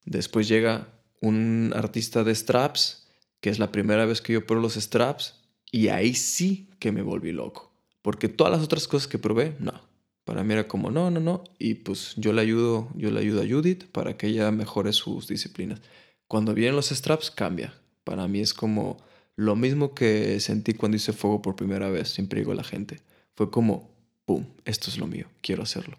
después 0.06 0.48
llega 0.48 0.88
un 1.22 1.72
artista 1.76 2.24
de 2.24 2.34
straps, 2.34 3.08
que 3.40 3.50
es 3.50 3.60
la 3.60 3.72
primera 3.72 4.06
vez 4.06 4.22
que 4.22 4.34
yo 4.34 4.46
pruebo 4.46 4.64
los 4.64 4.76
straps, 4.76 5.36
y 5.72 5.90
ahí 5.90 6.14
sí 6.16 6.70
que 6.80 6.92
me 6.92 7.02
volví 7.02 7.32
loco, 7.32 7.74
porque 8.02 8.30
todas 8.30 8.52
las 8.52 8.64
otras 8.64 8.88
cosas 8.88 9.08
que 9.08 9.20
probé, 9.20 9.56
no. 9.60 9.87
Para 10.28 10.44
mí 10.44 10.52
era 10.52 10.68
como, 10.68 10.92
no, 10.92 11.10
no, 11.10 11.22
no. 11.22 11.46
Y 11.58 11.76
pues 11.76 12.14
yo 12.18 12.34
le 12.34 12.42
ayudo, 12.42 12.90
yo 12.96 13.12
le 13.12 13.22
ayudo 13.22 13.42
a 13.42 13.48
Judith 13.48 13.86
para 13.86 14.18
que 14.18 14.28
ella 14.28 14.52
mejore 14.52 14.92
sus 14.92 15.26
disciplinas. 15.26 15.80
Cuando 16.28 16.54
vienen 16.54 16.76
los 16.76 16.90
straps, 16.90 17.32
cambia. 17.32 17.74
Para 18.04 18.28
mí 18.28 18.42
es 18.42 18.54
como 18.54 18.98
lo 19.38 19.56
mismo 19.56 19.96
que 19.96 20.38
sentí 20.42 20.74
cuando 20.74 20.98
hice 20.98 21.14
fuego 21.14 21.42
por 21.42 21.56
primera 21.56 21.90
vez, 21.90 22.10
siempre 22.10 22.42
digo 22.42 22.52
a 22.52 22.56
la 22.56 22.66
gente. 22.66 23.00
Fue 23.36 23.50
como, 23.50 23.90
¡pum! 24.26 24.46
Esto 24.66 24.90
es 24.90 24.98
lo 24.98 25.08
mío, 25.08 25.28
quiero 25.40 25.64
hacerlo. 25.64 25.98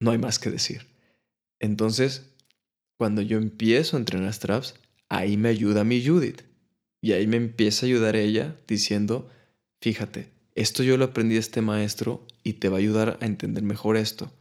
No 0.00 0.10
hay 0.10 0.18
más 0.18 0.40
que 0.40 0.50
decir. 0.50 0.88
Entonces, 1.60 2.34
cuando 2.98 3.22
yo 3.22 3.38
empiezo 3.38 3.96
a 3.96 4.00
entrenar 4.00 4.34
straps, 4.34 4.74
ahí 5.08 5.36
me 5.36 5.50
ayuda 5.50 5.84
mi 5.84 6.04
Judith. 6.04 6.42
Y 7.00 7.12
ahí 7.12 7.28
me 7.28 7.36
empieza 7.36 7.86
a 7.86 7.90
ayudar 7.90 8.16
ella 8.16 8.56
diciendo, 8.66 9.30
fíjate, 9.80 10.32
esto 10.54 10.82
yo 10.82 10.96
lo 10.96 11.06
aprendí 11.06 11.34
de 11.34 11.40
este 11.40 11.62
maestro 11.62 12.26
y 12.42 12.54
te 12.54 12.68
va 12.68 12.76
a 12.76 12.80
ayudar 12.80 13.18
a 13.20 13.26
entender 13.26 13.62
mejor 13.62 13.96
esto. 13.96 14.32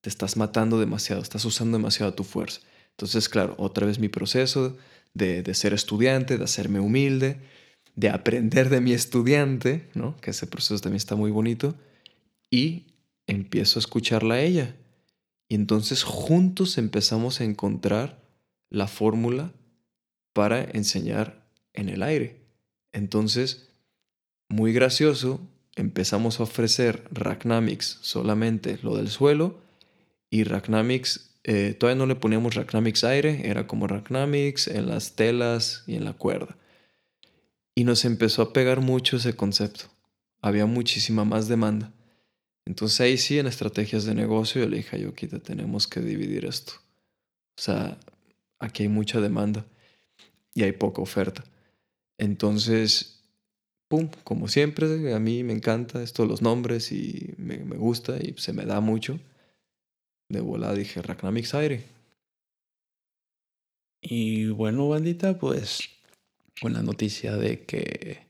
Te 0.00 0.08
estás 0.08 0.36
matando 0.36 0.78
demasiado, 0.78 1.22
estás 1.22 1.44
usando 1.44 1.78
demasiado 1.78 2.14
tu 2.14 2.24
fuerza. 2.24 2.60
Entonces, 2.90 3.28
claro, 3.28 3.54
otra 3.58 3.86
vez 3.86 3.98
mi 3.98 4.08
proceso 4.08 4.76
de, 5.14 5.42
de 5.42 5.54
ser 5.54 5.72
estudiante, 5.72 6.38
de 6.38 6.44
hacerme 6.44 6.80
humilde, 6.80 7.38
de 7.98 8.10
aprender 8.10 8.70
de 8.70 8.80
mi 8.80 8.92
estudiante, 8.92 9.88
¿no? 9.94 10.16
que 10.20 10.30
ese 10.30 10.46
proceso 10.46 10.78
también 10.78 10.98
está 10.98 11.16
muy 11.16 11.32
bonito, 11.32 11.74
y 12.50 12.86
empiezo 13.26 13.78
a 13.78 13.82
escucharla 13.82 14.34
a 14.34 14.40
ella. 14.40 14.76
Y 15.48 15.56
entonces 15.56 16.04
juntos 16.04 16.78
empezamos 16.78 17.40
a 17.40 17.44
encontrar 17.44 18.22
la 18.70 18.86
fórmula 18.86 19.52
para 20.32 20.62
enseñar 20.62 21.44
en 21.72 21.88
el 21.88 22.04
aire. 22.04 22.36
Entonces, 22.92 23.68
muy 24.48 24.72
gracioso, 24.72 25.40
empezamos 25.78 26.40
a 26.40 26.42
ofrecer 26.42 27.04
Racknamics 27.12 27.98
solamente 28.02 28.78
lo 28.82 28.96
del 28.96 29.08
suelo 29.08 29.60
y 30.30 30.44
Racknamics, 30.44 31.36
eh, 31.44 31.74
todavía 31.78 31.98
no 31.98 32.06
le 32.06 32.16
poníamos 32.16 32.54
Racknamics 32.54 33.04
aire, 33.04 33.48
era 33.48 33.66
como 33.66 33.86
Racknamics 33.86 34.68
en 34.68 34.88
las 34.88 35.14
telas 35.14 35.84
y 35.86 35.94
en 35.94 36.04
la 36.04 36.12
cuerda. 36.12 36.56
Y 37.74 37.84
nos 37.84 38.04
empezó 38.04 38.42
a 38.42 38.52
pegar 38.52 38.80
mucho 38.80 39.16
ese 39.16 39.36
concepto. 39.36 39.86
Había 40.42 40.66
muchísima 40.66 41.24
más 41.24 41.48
demanda. 41.48 41.92
Entonces 42.66 43.00
ahí 43.00 43.16
sí, 43.16 43.38
en 43.38 43.46
estrategias 43.46 44.04
de 44.04 44.14
negocio, 44.14 44.62
yo 44.62 44.68
le 44.68 44.78
dije 44.78 44.96
a 44.96 44.98
Yokita, 44.98 45.38
tenemos 45.38 45.86
que 45.86 46.00
dividir 46.00 46.44
esto. 46.44 46.72
O 47.56 47.60
sea, 47.60 47.98
aquí 48.58 48.82
hay 48.82 48.88
mucha 48.88 49.20
demanda 49.20 49.64
y 50.54 50.64
hay 50.64 50.72
poca 50.72 51.00
oferta. 51.00 51.44
Entonces 52.18 53.17
pum, 53.88 54.10
como 54.24 54.48
siempre, 54.48 55.14
a 55.14 55.18
mí 55.18 55.42
me 55.44 55.52
encanta 55.54 56.02
esto 56.02 56.26
los 56.26 56.42
nombres 56.42 56.92
y 56.92 57.34
me, 57.38 57.56
gusta 57.76 58.18
y 58.18 58.34
se 58.36 58.52
me 58.52 58.64
da 58.64 58.80
mucho. 58.80 59.18
De 60.30 60.40
volada 60.40 60.74
dije 60.74 61.02
Ragnamix 61.02 61.54
Aire. 61.54 61.84
Y 64.02 64.48
bueno, 64.48 64.88
bandita, 64.88 65.38
pues 65.38 65.88
con 66.60 66.72
la 66.74 66.82
noticia 66.82 67.36
de 67.36 67.64
que 67.64 68.26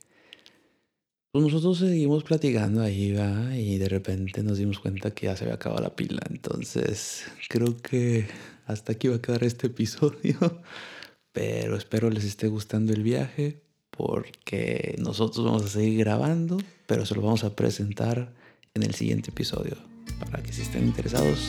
pues 1.30 1.44
nosotros 1.44 1.78
seguimos 1.78 2.24
platicando 2.24 2.82
ahí, 2.82 3.12
va, 3.12 3.54
y 3.56 3.78
de 3.78 3.88
repente 3.88 4.42
nos 4.42 4.58
dimos 4.58 4.78
cuenta 4.78 5.10
que 5.10 5.26
ya 5.26 5.36
se 5.36 5.44
había 5.44 5.56
acabado 5.56 5.82
la 5.82 5.94
pila. 5.94 6.22
Entonces, 6.30 7.24
creo 7.48 7.76
que 7.76 8.26
hasta 8.66 8.92
aquí 8.92 9.08
va 9.08 9.16
a 9.16 9.22
quedar 9.22 9.44
este 9.44 9.66
episodio. 9.66 10.62
Pero 11.32 11.76
espero 11.76 12.10
les 12.10 12.24
esté 12.24 12.48
gustando 12.48 12.92
el 12.92 13.02
viaje 13.02 13.67
porque 13.98 14.94
nosotros 14.98 15.44
vamos 15.44 15.64
a 15.64 15.68
seguir 15.68 15.98
grabando, 15.98 16.56
pero 16.86 17.04
se 17.04 17.16
lo 17.16 17.20
vamos 17.20 17.42
a 17.42 17.56
presentar 17.56 18.32
en 18.74 18.84
el 18.84 18.94
siguiente 18.94 19.30
episodio. 19.30 19.76
Para 20.20 20.40
que 20.40 20.52
si 20.52 20.62
estén 20.62 20.84
interesados, 20.84 21.40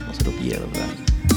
no 0.00 0.14
se 0.14 0.24
lo 0.24 0.30
pierdan. 0.38 1.31